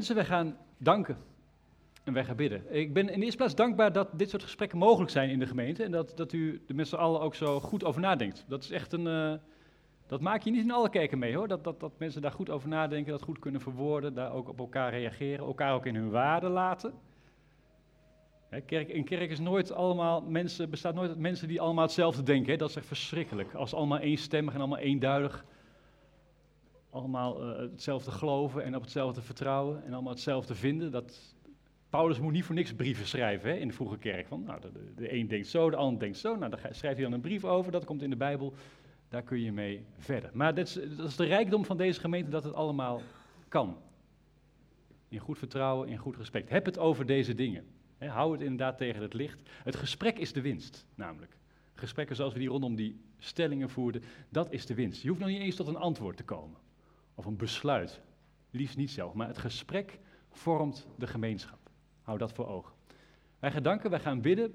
Mensen, 0.03 0.27
wij 0.27 0.37
gaan 0.37 0.57
danken 0.77 1.17
en 2.03 2.13
wij 2.13 2.25
gaan 2.25 2.35
bidden. 2.35 2.75
Ik 2.75 2.93
ben 2.93 3.09
in 3.09 3.19
de 3.19 3.23
eerste 3.23 3.37
plaats 3.37 3.55
dankbaar 3.55 3.91
dat 3.91 4.09
dit 4.11 4.29
soort 4.29 4.43
gesprekken 4.43 4.77
mogelijk 4.77 5.11
zijn 5.11 5.29
in 5.29 5.39
de 5.39 5.47
gemeente 5.47 5.83
en 5.83 5.91
dat, 5.91 6.17
dat 6.17 6.33
u 6.33 6.61
er 6.67 6.75
met 6.75 6.87
z'n 6.87 6.95
allen 6.95 7.21
ook 7.21 7.35
zo 7.35 7.59
goed 7.59 7.83
over 7.83 8.01
nadenkt. 8.01 8.45
Dat 8.47 8.63
is 8.63 8.71
echt 8.71 8.93
een, 8.93 9.05
uh, 9.05 9.33
dat 10.07 10.21
maak 10.21 10.41
je 10.41 10.51
niet 10.51 10.63
in 10.63 10.71
alle 10.71 10.89
kerken 10.89 11.19
mee 11.19 11.35
hoor, 11.35 11.47
dat, 11.47 11.63
dat, 11.63 11.79
dat 11.79 11.91
mensen 11.97 12.21
daar 12.21 12.31
goed 12.31 12.49
over 12.49 12.69
nadenken, 12.69 13.11
dat 13.11 13.21
goed 13.21 13.39
kunnen 13.39 13.61
verwoorden, 13.61 14.13
daar 14.13 14.33
ook 14.33 14.49
op 14.49 14.59
elkaar 14.59 14.91
reageren, 14.91 15.45
elkaar 15.45 15.73
ook 15.73 15.85
in 15.85 15.95
hun 15.95 16.09
waarde 16.09 16.49
laten. 16.49 16.93
Hè, 18.49 18.61
kerk, 18.61 18.89
in 18.89 19.03
kerk 19.03 19.29
is 19.29 19.39
nooit 19.39 19.71
allemaal 19.71 20.21
mensen, 20.21 20.69
bestaat 20.69 20.95
nooit 20.95 21.09
uit 21.09 21.19
mensen 21.19 21.47
die 21.47 21.61
allemaal 21.61 21.83
hetzelfde 21.83 22.23
denken, 22.23 22.51
hè? 22.51 22.57
dat 22.57 22.69
is 22.69 22.75
echt 22.75 22.85
verschrikkelijk. 22.85 23.53
Als 23.53 23.73
allemaal 23.73 23.99
eenstemmig 23.99 24.53
en 24.53 24.59
allemaal 24.59 24.77
eenduidig 24.77 25.45
allemaal 26.93 27.49
uh, 27.49 27.57
hetzelfde 27.57 28.11
geloven 28.11 28.63
en 28.63 28.75
op 28.75 28.81
hetzelfde 28.81 29.21
vertrouwen 29.21 29.83
en 29.85 29.93
allemaal 29.93 30.13
hetzelfde 30.13 30.55
vinden. 30.55 30.91
Dat, 30.91 31.35
Paulus 31.89 32.19
moet 32.19 32.31
niet 32.31 32.43
voor 32.43 32.55
niks 32.55 32.73
brieven 32.73 33.07
schrijven 33.07 33.49
hè, 33.49 33.55
in 33.55 33.67
de 33.67 33.73
vroege 33.73 33.97
kerk. 33.97 34.27
Van, 34.27 34.43
nou, 34.43 34.61
de, 34.61 34.93
de, 34.95 35.13
een 35.13 35.27
denkt 35.27 35.47
zo, 35.47 35.69
de 35.69 35.75
ander 35.75 35.99
denkt 35.99 36.17
zo. 36.17 36.35
Nou, 36.35 36.53
schrijft 36.57 36.81
hij 36.81 37.03
dan 37.03 37.11
een 37.11 37.21
brief 37.21 37.43
over, 37.43 37.71
dat 37.71 37.85
komt 37.85 38.01
in 38.01 38.09
de 38.09 38.15
Bijbel. 38.15 38.53
Daar 39.09 39.21
kun 39.21 39.41
je 39.41 39.51
mee 39.51 39.85
verder. 39.97 40.29
Maar 40.33 40.55
dat 40.55 40.67
is, 40.67 40.73
dat 40.97 41.07
is 41.07 41.15
de 41.15 41.25
rijkdom 41.25 41.65
van 41.65 41.77
deze 41.77 41.99
gemeente 41.99 42.29
dat 42.29 42.43
het 42.43 42.53
allemaal 42.53 43.01
kan. 43.47 43.77
In 45.07 45.19
goed 45.19 45.37
vertrouwen, 45.37 45.87
in 45.87 45.97
goed 45.97 46.17
respect. 46.17 46.49
Heb 46.49 46.65
het 46.65 46.77
over 46.77 47.05
deze 47.05 47.33
dingen. 47.33 47.65
Hou 47.97 48.31
het 48.31 48.41
inderdaad 48.41 48.77
tegen 48.77 49.01
het 49.01 49.13
licht. 49.13 49.41
Het 49.63 49.75
gesprek 49.75 50.17
is 50.17 50.33
de 50.33 50.41
winst, 50.41 50.85
namelijk. 50.95 51.37
Gesprekken 51.73 52.15
zoals 52.15 52.33
we 52.33 52.39
die 52.39 52.49
rondom 52.49 52.75
die 52.75 52.99
stellingen 53.17 53.69
voerden, 53.69 54.03
dat 54.29 54.51
is 54.51 54.65
de 54.65 54.73
winst. 54.73 55.01
Je 55.01 55.07
hoeft 55.07 55.19
nog 55.19 55.29
niet 55.29 55.41
eens 55.41 55.55
tot 55.55 55.67
een 55.67 55.77
antwoord 55.77 56.17
te 56.17 56.23
komen 56.23 56.57
of 57.15 57.25
een 57.25 57.37
besluit. 57.37 58.01
Liefst 58.51 58.77
niet 58.77 58.91
zelf, 58.91 59.13
maar 59.13 59.27
het 59.27 59.37
gesprek 59.37 59.99
vormt 60.31 60.87
de 60.97 61.07
gemeenschap. 61.07 61.69
Hou 62.01 62.17
dat 62.17 62.33
voor 62.33 62.47
ogen. 62.47 62.73
Wij 63.39 63.51
gaan 63.51 63.63
danken, 63.63 63.89
wij 63.89 63.99
gaan 63.99 64.21
bidden. 64.21 64.53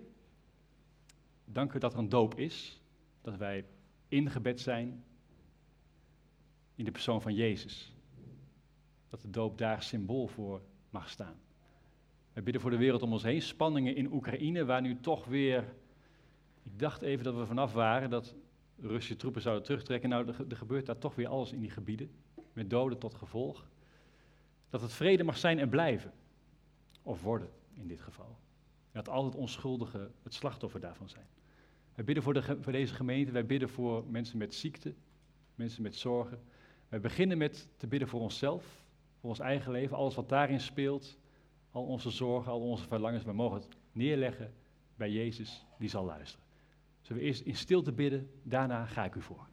Danken 1.45 1.81
dat 1.81 1.93
er 1.93 1.99
een 1.99 2.09
doop 2.09 2.35
is, 2.35 2.81
dat 3.21 3.37
wij 3.37 3.65
ingebed 4.09 4.61
zijn 4.61 5.05
in 6.75 6.85
de 6.85 6.91
persoon 6.91 7.23
van 7.23 7.35
Jezus. 7.35 7.93
Dat 9.09 9.21
de 9.21 9.31
doop 9.31 9.59
daar 9.59 9.83
symbool 9.83 10.27
voor 10.27 10.63
mag 10.91 11.09
staan. 11.09 11.41
Wij 12.33 12.43
bidden 12.43 12.63
voor 12.63 12.71
de 12.71 12.77
wereld 12.77 13.03
om 13.03 13.13
ons 13.13 13.23
heen. 13.23 13.43
Spanningen 13.43 13.97
in 13.97 14.13
Oekraïne, 14.13 14.65
waar 14.65 14.81
nu 14.81 15.01
toch 15.01 15.25
weer. 15.25 15.75
Ik 16.63 16.79
dacht 16.79 17.03
even 17.03 17.25
dat 17.25 17.35
we 17.35 17.47
vanaf 17.47 17.73
waren 17.73 18.11
dat 18.11 18.35
Russische 18.81 19.17
troepen 19.17 19.43
zouden 19.43 19.65
terugtrekken. 19.65 20.09
Nou, 20.09 20.29
er 20.49 20.57
gebeurt 20.57 20.87
daar 20.87 20.99
toch 20.99 21.15
weer 21.15 21.29
alles 21.29 21.53
in 21.53 21.61
die 21.61 21.71
gebieden 21.71 22.11
met 22.59 22.71
doden 22.71 22.99
tot 22.99 23.15
gevolg. 23.15 23.67
Dat 24.71 24.81
het 24.81 24.93
vrede 24.93 25.25
mag 25.25 25.39
zijn 25.39 25.59
en 25.59 25.69
blijven, 25.69 26.13
of 27.03 27.23
worden 27.23 27.51
in 27.73 27.87
dit 27.87 28.01
geval. 28.01 28.39
Dat 28.93 29.09
altijd 29.09 29.35
onschuldigen 29.35 30.13
het 30.23 30.35
slachtoffer 30.35 30.81
daarvan 30.81 31.09
zijn. 31.09 31.27
Wij 31.95 32.05
bidden 32.05 32.25
voor, 32.25 32.35
de, 32.35 32.43
voor 32.61 32.73
deze 32.73 32.95
gemeente, 32.95 33.33
wij 33.33 33.47
bidden 33.47 33.69
voor 33.69 34.05
mensen 34.07 34.39
met 34.39 34.55
ziekte, 34.55 34.95
mensen 35.55 35.83
met 35.83 35.97
zorgen. 35.97 36.41
Wij 36.89 37.01
beginnen 37.01 37.39
met 37.39 37.69
te 37.77 37.87
bidden 37.87 38.09
voor 38.09 38.21
onszelf, 38.21 38.85
voor 39.21 39.31
ons 39.31 39.39
eigen 39.39 39.73
leven, 39.73 39.97
alles 39.97 40.15
wat 40.15 40.29
daarin 40.29 40.61
speelt, 40.61 41.19
al 41.71 41.85
onze 41.85 42.11
zorgen, 42.11 42.53
al 42.53 42.61
onze 42.61 42.87
verlangens. 42.87 43.25
We 43.25 43.33
mogen 43.33 43.61
het 43.61 43.69
neerleggen 43.93 44.55
bij 44.97 45.11
Jezus, 45.11 45.67
die 45.79 45.89
zal 45.89 46.05
luisteren. 46.05 46.47
Zullen 47.01 47.23
we 47.23 47.29
eerst 47.29 47.41
in 47.41 47.57
stilte 47.57 47.93
bidden, 47.93 48.31
daarna 48.43 48.87
ga 48.87 49.05
ik 49.05 49.15
u 49.15 49.23
voor. 49.23 49.49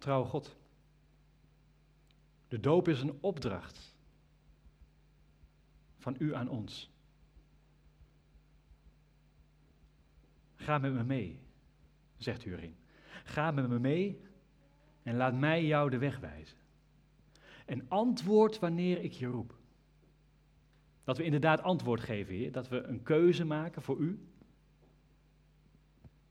Trouwe 0.00 0.26
God. 0.26 0.56
De 2.48 2.60
doop 2.60 2.88
is 2.88 3.00
een 3.00 3.18
opdracht 3.20 3.94
van 5.98 6.16
u 6.18 6.34
aan 6.34 6.48
ons. 6.48 6.90
Ga 10.56 10.78
met 10.78 10.92
me 10.92 11.04
mee, 11.04 11.40
zegt 12.16 12.44
u 12.44 12.52
erin. 12.52 12.76
Ga 13.24 13.50
met 13.50 13.68
me 13.68 13.78
mee 13.78 14.20
en 15.02 15.16
laat 15.16 15.34
mij 15.34 15.64
jou 15.64 15.90
de 15.90 15.98
weg 15.98 16.18
wijzen. 16.18 16.58
En 17.66 17.88
antwoord 17.88 18.58
wanneer 18.58 19.02
ik 19.02 19.12
je 19.12 19.26
roep. 19.26 19.58
Dat 21.04 21.16
we 21.16 21.24
inderdaad 21.24 21.62
antwoord 21.62 22.00
geven, 22.00 22.34
Heer. 22.34 22.52
Dat 22.52 22.68
we 22.68 22.82
een 22.82 23.02
keuze 23.02 23.44
maken 23.44 23.82
voor 23.82 23.98
u. 23.98 24.28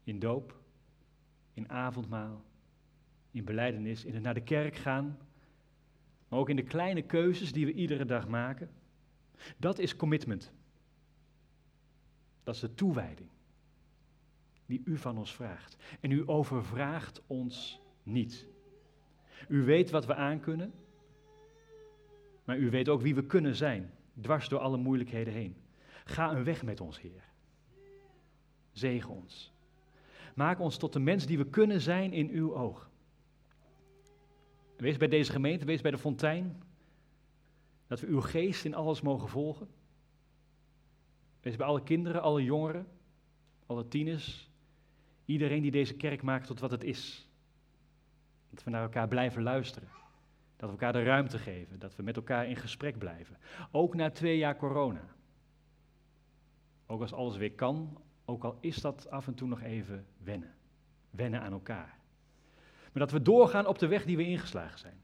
In 0.03 0.19
doop, 0.19 0.59
in 1.53 1.69
avondmaal, 1.69 2.43
in 3.39 3.45
beleidenis, 3.45 4.05
in 4.05 4.13
het 4.13 4.23
naar 4.23 4.33
de 4.33 4.43
kerk 4.43 4.75
gaan, 4.75 5.17
maar 6.27 6.39
ook 6.39 6.49
in 6.49 6.55
de 6.55 6.63
kleine 6.63 7.01
keuzes 7.01 7.51
die 7.51 7.65
we 7.65 7.73
iedere 7.73 8.05
dag 8.05 8.27
maken. 8.27 8.69
Dat 9.57 9.79
is 9.79 9.95
commitment. 9.95 10.51
Dat 12.43 12.55
is 12.55 12.61
de 12.61 12.73
toewijding 12.73 13.29
die 14.65 14.81
u 14.85 14.97
van 14.97 15.17
ons 15.17 15.33
vraagt. 15.33 15.77
En 15.99 16.11
u 16.11 16.23
overvraagt 16.25 17.21
ons 17.27 17.79
niet. 18.03 18.47
U 19.47 19.63
weet 19.63 19.89
wat 19.89 20.05
we 20.05 20.15
aankunnen, 20.15 20.73
maar 22.43 22.57
u 22.57 22.69
weet 22.69 22.89
ook 22.89 23.01
wie 23.01 23.15
we 23.15 23.25
kunnen 23.25 23.55
zijn, 23.55 23.91
dwars 24.21 24.49
door 24.49 24.59
alle 24.59 24.77
moeilijkheden 24.77 25.33
heen. 25.33 25.55
Ga 26.05 26.31
een 26.31 26.43
weg 26.43 26.63
met 26.63 26.81
ons, 26.81 27.01
Heer. 27.01 27.23
Zegen 28.71 29.09
ons. 29.09 29.53
Maak 30.35 30.59
ons 30.59 30.77
tot 30.77 30.93
de 30.93 30.99
mens 30.99 31.25
die 31.25 31.37
we 31.37 31.49
kunnen 31.49 31.81
zijn 31.81 32.13
in 32.13 32.29
uw 32.29 32.55
oog. 32.55 32.88
Wees 34.79 34.97
bij 34.97 35.07
deze 35.07 35.31
gemeente, 35.31 35.65
wees 35.65 35.81
bij 35.81 35.91
de 35.91 35.97
fontein. 35.97 36.61
Dat 37.87 37.99
we 37.99 38.07
uw 38.07 38.21
geest 38.21 38.65
in 38.65 38.75
alles 38.75 39.01
mogen 39.01 39.29
volgen. 39.29 39.67
Wees 41.41 41.55
bij 41.55 41.67
alle 41.67 41.83
kinderen, 41.83 42.21
alle 42.21 42.43
jongeren, 42.43 42.87
alle 43.65 43.87
tieners. 43.87 44.49
Iedereen 45.25 45.61
die 45.61 45.71
deze 45.71 45.95
kerk 45.95 46.21
maakt 46.21 46.47
tot 46.47 46.59
wat 46.59 46.71
het 46.71 46.83
is. 46.83 47.29
Dat 48.49 48.63
we 48.63 48.69
naar 48.69 48.83
elkaar 48.83 49.07
blijven 49.07 49.43
luisteren. 49.43 49.89
Dat 50.55 50.69
we 50.69 50.75
elkaar 50.75 50.93
de 50.93 51.03
ruimte 51.03 51.37
geven. 51.37 51.79
Dat 51.79 51.95
we 51.95 52.03
met 52.03 52.15
elkaar 52.15 52.47
in 52.47 52.55
gesprek 52.55 52.97
blijven. 52.97 53.37
Ook 53.71 53.95
na 53.95 54.09
twee 54.09 54.37
jaar 54.37 54.57
corona. 54.57 55.15
Ook 56.85 57.01
als 57.01 57.13
alles 57.13 57.37
weer 57.37 57.53
kan, 57.53 58.01
ook 58.25 58.43
al 58.43 58.57
is 58.59 58.75
dat 58.75 59.09
af 59.09 59.27
en 59.27 59.33
toe 59.33 59.47
nog 59.47 59.61
even 59.61 60.05
wennen. 60.17 60.53
Wennen 61.09 61.41
aan 61.41 61.51
elkaar. 61.51 61.98
Maar 62.91 63.01
dat 63.01 63.11
we 63.11 63.21
doorgaan 63.21 63.67
op 63.67 63.79
de 63.79 63.87
weg 63.87 64.05
die 64.05 64.17
we 64.17 64.25
ingeslagen 64.25 64.79
zijn. 64.79 65.01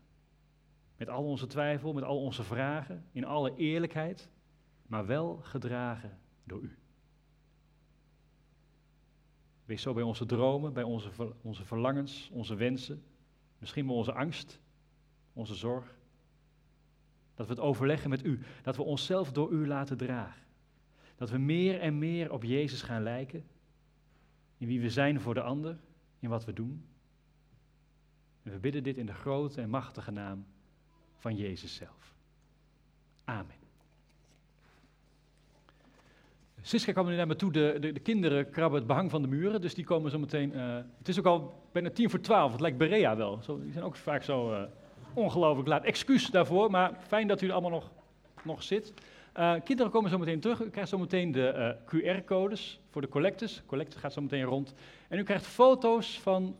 Met 0.97 1.09
al 1.09 1.23
onze 1.23 1.47
twijfel, 1.47 1.93
met 1.93 2.03
al 2.03 2.21
onze 2.21 2.43
vragen, 2.43 3.05
in 3.11 3.25
alle 3.25 3.55
eerlijkheid, 3.55 4.29
maar 4.87 5.05
wel 5.05 5.39
gedragen 5.41 6.19
door 6.43 6.61
u. 6.61 6.77
Wees 9.65 9.81
zo 9.81 9.93
bij 9.93 10.03
onze 10.03 10.25
dromen, 10.25 10.73
bij 10.73 10.83
onze, 10.83 11.09
onze 11.41 11.65
verlangens, 11.65 12.29
onze 12.31 12.55
wensen, 12.55 13.03
misschien 13.57 13.87
wel 13.87 13.95
onze 13.95 14.13
angst, 14.13 14.59
onze 15.33 15.55
zorg. 15.55 15.95
Dat 17.35 17.47
we 17.47 17.53
het 17.53 17.61
overleggen 17.61 18.09
met 18.09 18.25
u, 18.25 18.39
dat 18.61 18.75
we 18.75 18.83
onszelf 18.83 19.31
door 19.31 19.51
u 19.51 19.67
laten 19.67 19.97
dragen. 19.97 20.43
Dat 21.15 21.29
we 21.29 21.37
meer 21.37 21.79
en 21.79 21.97
meer 21.97 22.31
op 22.31 22.43
Jezus 22.43 22.81
gaan 22.81 23.03
lijken, 23.03 23.45
in 24.57 24.67
wie 24.67 24.81
we 24.81 24.89
zijn 24.89 25.21
voor 25.21 25.33
de 25.33 25.41
ander, 25.41 25.77
in 26.19 26.29
wat 26.29 26.45
we 26.45 26.53
doen. 26.53 26.85
En 28.45 28.51
we 28.51 28.57
bidden 28.57 28.83
dit 28.83 28.97
in 28.97 29.05
de 29.05 29.13
grote 29.13 29.61
en 29.61 29.69
machtige 29.69 30.11
naam 30.11 30.45
van 31.17 31.35
Jezus 31.35 31.75
zelf. 31.75 32.13
Amen. 33.23 33.63
Siska 36.61 36.91
kwam 36.91 37.07
nu 37.07 37.15
naar 37.15 37.27
me 37.27 37.35
toe, 37.35 37.51
de, 37.51 37.77
de, 37.79 37.91
de, 37.91 37.99
kinderen 37.99 38.49
krabben 38.49 38.77
het 38.77 38.87
behang 38.87 39.11
van 39.11 39.21
de 39.21 39.27
muren, 39.27 39.61
dus 39.61 39.73
die 39.73 39.85
komen 39.85 40.11
zo 40.11 40.19
meteen... 40.19 40.55
Uh, 40.55 40.75
het 40.97 41.07
is 41.07 41.19
ook 41.19 41.25
al 41.25 41.63
bijna 41.71 41.89
tien 41.89 42.09
voor 42.09 42.19
twaalf, 42.19 42.51
het 42.51 42.61
lijkt 42.61 42.77
Berea 42.77 43.15
wel. 43.15 43.39
Zo, 43.41 43.61
die 43.61 43.71
zijn 43.71 43.83
ook 43.83 43.95
vaak 43.95 44.23
zo 44.23 44.51
uh, 44.51 44.63
ongelooflijk 45.13 45.67
laat. 45.67 45.83
Excuus 45.83 46.27
daarvoor, 46.27 46.71
maar 46.71 46.97
fijn 47.07 47.27
dat 47.27 47.41
u 47.41 47.47
er 47.47 47.51
allemaal 47.51 47.71
nog, 47.71 47.91
nog 48.43 48.63
zit. 48.63 48.93
Uh, 49.37 49.53
kinderen 49.63 49.91
komen 49.91 50.09
zo 50.09 50.17
meteen 50.17 50.39
terug. 50.39 50.61
U 50.61 50.69
krijgt 50.69 50.89
zo 50.89 50.97
meteen 50.97 51.31
de 51.31 51.75
QR-codes 51.85 52.79
voor 52.89 53.01
de 53.01 53.09
collectes. 53.09 53.63
Collecte 53.65 53.99
gaat 53.99 54.13
zo 54.13 54.21
meteen 54.21 54.43
rond. 54.43 54.73
En 55.07 55.19
u 55.19 55.23
krijgt 55.23 55.45
foto's 55.45 56.19
van 56.19 56.55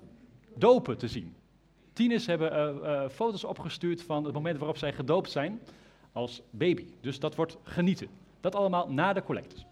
dopen 0.55 0.97
te 0.97 1.07
zien. 1.07 1.35
Tieners 1.95 2.25
hebben 2.25 2.77
uh, 2.83 3.09
foto's 3.09 3.43
opgestuurd 3.43 4.03
van 4.03 4.23
het 4.23 4.33
moment 4.33 4.57
waarop 4.57 4.77
zij 4.77 4.93
gedoopt 4.93 5.31
zijn 5.31 5.59
als 6.11 6.41
baby. 6.49 6.85
Dus 7.01 7.19
dat 7.19 7.35
wordt 7.35 7.57
genieten. 7.63 8.07
Dat 8.39 8.55
allemaal 8.55 8.89
na 8.89 9.13
de 9.13 9.23
collectes. 9.23 9.64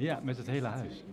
Ja, 0.00 0.20
met 0.22 0.36
het 0.36 0.46
hele 0.46 0.66
huis. 0.66 1.04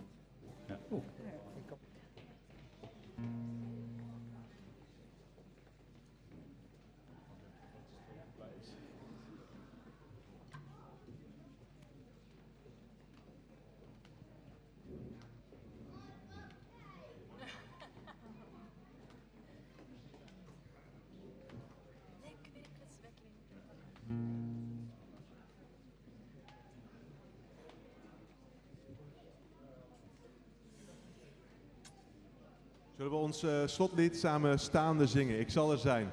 Zullen 33.08 33.22
we 33.22 33.28
ons 33.28 33.42
uh, 33.44 33.66
slotlied 33.66 34.16
samen 34.16 34.58
staande 34.58 35.06
zingen? 35.06 35.40
Ik 35.40 35.50
zal 35.50 35.72
er 35.72 35.78
zijn. 35.78 36.10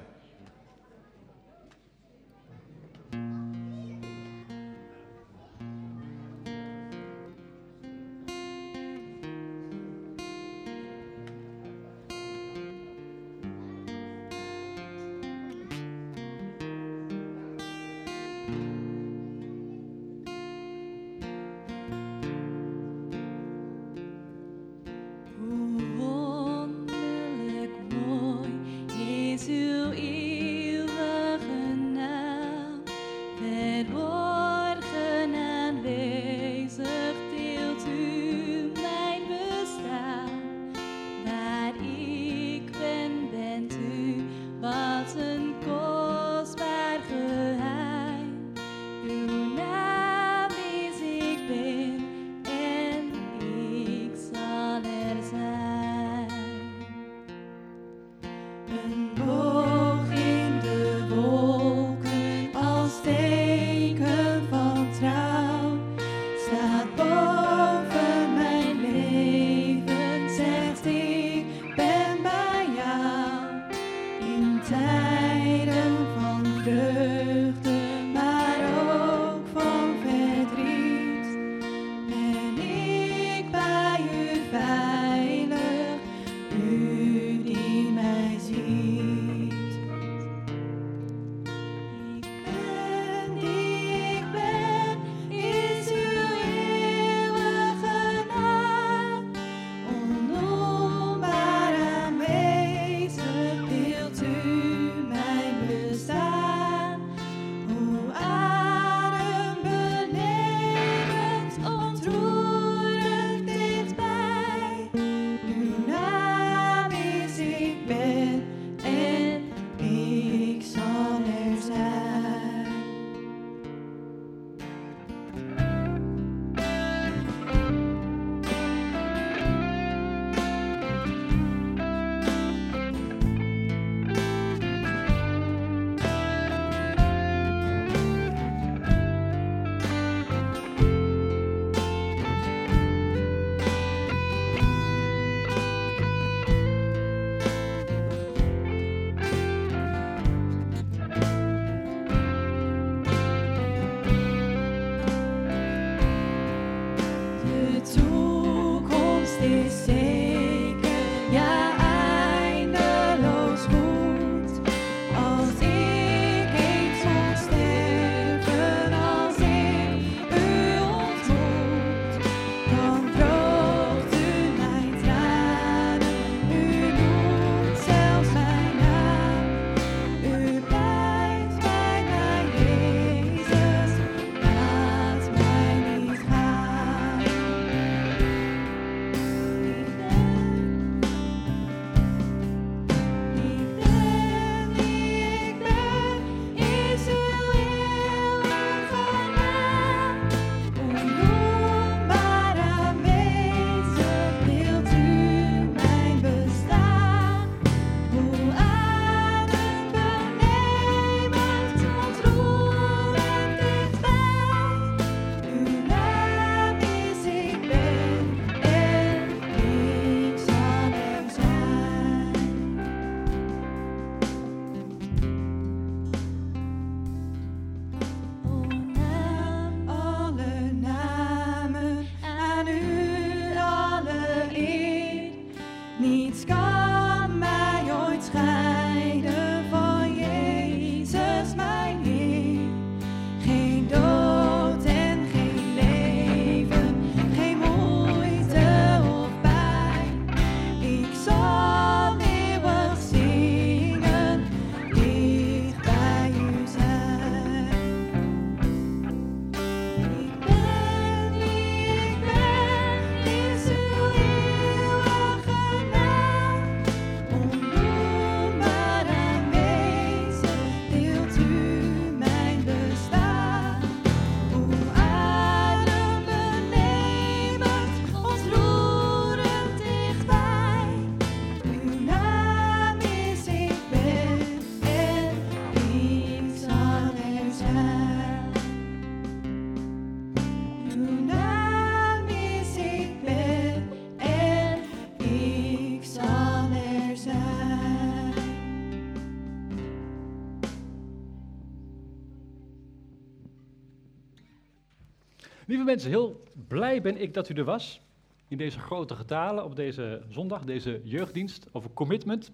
Mensen, 305.86 306.10
heel 306.10 306.42
blij 306.68 307.02
ben 307.02 307.20
ik 307.20 307.34
dat 307.34 307.48
u 307.48 307.54
er 307.54 307.64
was. 307.64 308.00
In 308.48 308.56
deze 308.56 308.78
grote 308.78 309.14
getalen 309.14 309.64
op 309.64 309.76
deze 309.76 310.22
zondag, 310.28 310.64
deze 310.64 311.00
jeugddienst 311.04 311.68
over 311.72 311.90
commitment. 311.94 312.52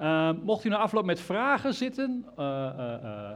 Uh, 0.00 0.30
mocht 0.42 0.64
u 0.64 0.68
na 0.68 0.76
afloop 0.76 1.04
met 1.04 1.20
vragen 1.20 1.74
zitten. 1.74 2.26
Uh, 2.38 3.30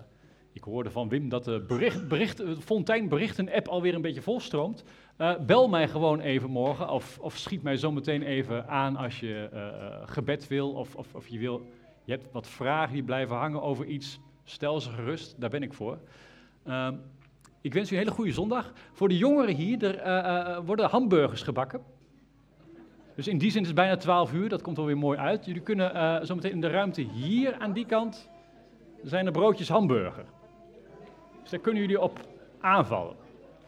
ik 0.53 0.63
hoorde 0.65 0.91
van 0.91 1.09
Wim 1.09 1.29
dat 1.29 1.45
de 1.45 1.65
bericht, 1.69 2.09
bericht, 2.09 2.43
Fontein 2.59 3.09
berichten-app 3.09 3.69
alweer 3.69 3.95
een 3.95 4.03
beetje 4.03 4.23
volstroomt. 4.23 4.85
bel 5.47 5.69
mij 5.69 5.89
gewoon 5.89 6.21
even 6.21 6.51
morgen 6.51 6.89
of, 6.89 7.19
of 7.19 7.37
schiet 7.37 7.63
mij 7.63 7.77
zometeen 7.77 8.23
even 8.23 8.69
aan 8.69 8.97
als 8.97 9.21
je 9.21 9.49
gebed 10.05 10.49
wil 10.49 10.73
of, 10.73 10.95
of, 10.95 11.15
of 11.15 11.29
je 11.29 11.39
wil. 11.39 11.67
Je 12.05 12.13
hebt 12.13 12.33
wat 12.33 12.49
vragen 12.49 12.93
die 12.93 13.03
blijven 13.03 13.37
hangen 13.37 13.63
over 13.63 13.87
iets. 13.87 14.21
Stel 14.45 14.81
ze 14.81 14.91
gerust, 14.91 15.41
daar 15.41 15.51
ben 15.51 15.63
ik 15.63 15.73
voor. 15.73 15.99
Ik 17.63 17.75
wens 17.75 17.91
u 17.91 17.93
een 17.93 17.99
hele 17.99 18.15
goede 18.15 18.33
zondag. 18.33 18.73
Voor 18.93 19.09
de 19.09 19.17
jongeren 19.17 19.55
hier, 19.55 19.85
er 19.85 20.07
uh, 20.07 20.59
worden 20.67 20.89
hamburgers 20.89 21.43
gebakken. 21.43 21.81
Dus 23.17 23.29
in 23.29 23.39
die 23.39 23.51
zin 23.51 23.61
is 23.61 23.67
het 23.67 23.77
bijna 23.77 23.97
12 23.97 24.33
uur, 24.33 24.49
dat 24.49 24.63
komt 24.63 24.77
wel 24.77 24.87
weer 24.87 24.99
mooi 24.99 25.19
uit. 25.19 25.45
Jullie 25.45 25.63
kunnen 25.63 26.27
zometeen 26.27 26.51
in 26.51 26.61
de 26.61 26.71
ruimte 26.71 27.01
hier 27.01 27.55
aan 27.59 27.73
die 27.73 27.87
kant, 27.87 28.31
zijn 29.03 29.27
er 29.27 29.33
broodjes 29.33 29.69
hamburger. 29.69 30.25
Dus 31.41 31.51
daar 31.51 31.61
kunnen 31.61 31.81
jullie 31.81 32.01
op 32.01 32.21
aanvallen. 32.61 33.17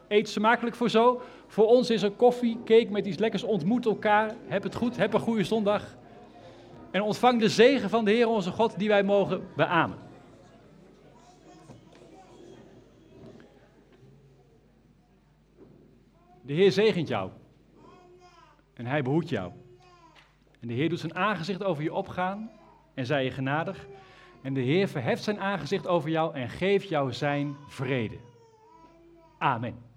Eet 0.08 0.28
smakelijk 0.28 0.76
voor 0.76 0.90
zo. 0.90 1.22
Voor 1.46 1.66
ons 1.66 1.90
is 1.90 2.02
er 2.02 2.10
koffie, 2.10 2.58
cake 2.64 2.88
met 2.90 3.06
iets 3.06 3.18
lekkers. 3.18 3.42
Ontmoet 3.42 3.86
elkaar. 3.86 4.34
Heb 4.46 4.62
het 4.62 4.74
goed, 4.74 4.96
heb 4.96 5.14
een 5.14 5.20
goede 5.20 5.44
zondag. 5.44 5.96
En 6.90 7.02
ontvang 7.02 7.40
de 7.40 7.48
zegen 7.48 7.90
van 7.90 8.04
de 8.04 8.10
Heer 8.10 8.28
onze 8.28 8.50
God 8.50 8.78
die 8.78 8.88
wij 8.88 9.02
mogen 9.02 9.42
beamen. 9.56 10.03
De 16.46 16.52
Heer 16.52 16.72
zegent 16.72 17.08
jou. 17.08 17.30
En 18.74 18.86
hij 18.86 19.02
behoedt 19.02 19.28
jou. 19.28 19.52
En 20.60 20.68
de 20.68 20.74
Heer 20.74 20.88
doet 20.88 21.00
zijn 21.00 21.14
aangezicht 21.14 21.64
over 21.64 21.82
je 21.82 21.92
opgaan 21.92 22.50
en 22.94 23.06
zij 23.06 23.24
je 23.24 23.30
genadig. 23.30 23.86
En 24.42 24.54
de 24.54 24.60
Heer 24.60 24.88
verheft 24.88 25.22
zijn 25.22 25.40
aangezicht 25.40 25.86
over 25.86 26.10
jou 26.10 26.34
en 26.34 26.48
geeft 26.48 26.88
jou 26.88 27.12
zijn 27.12 27.56
vrede. 27.66 28.16
Amen. 29.38 29.93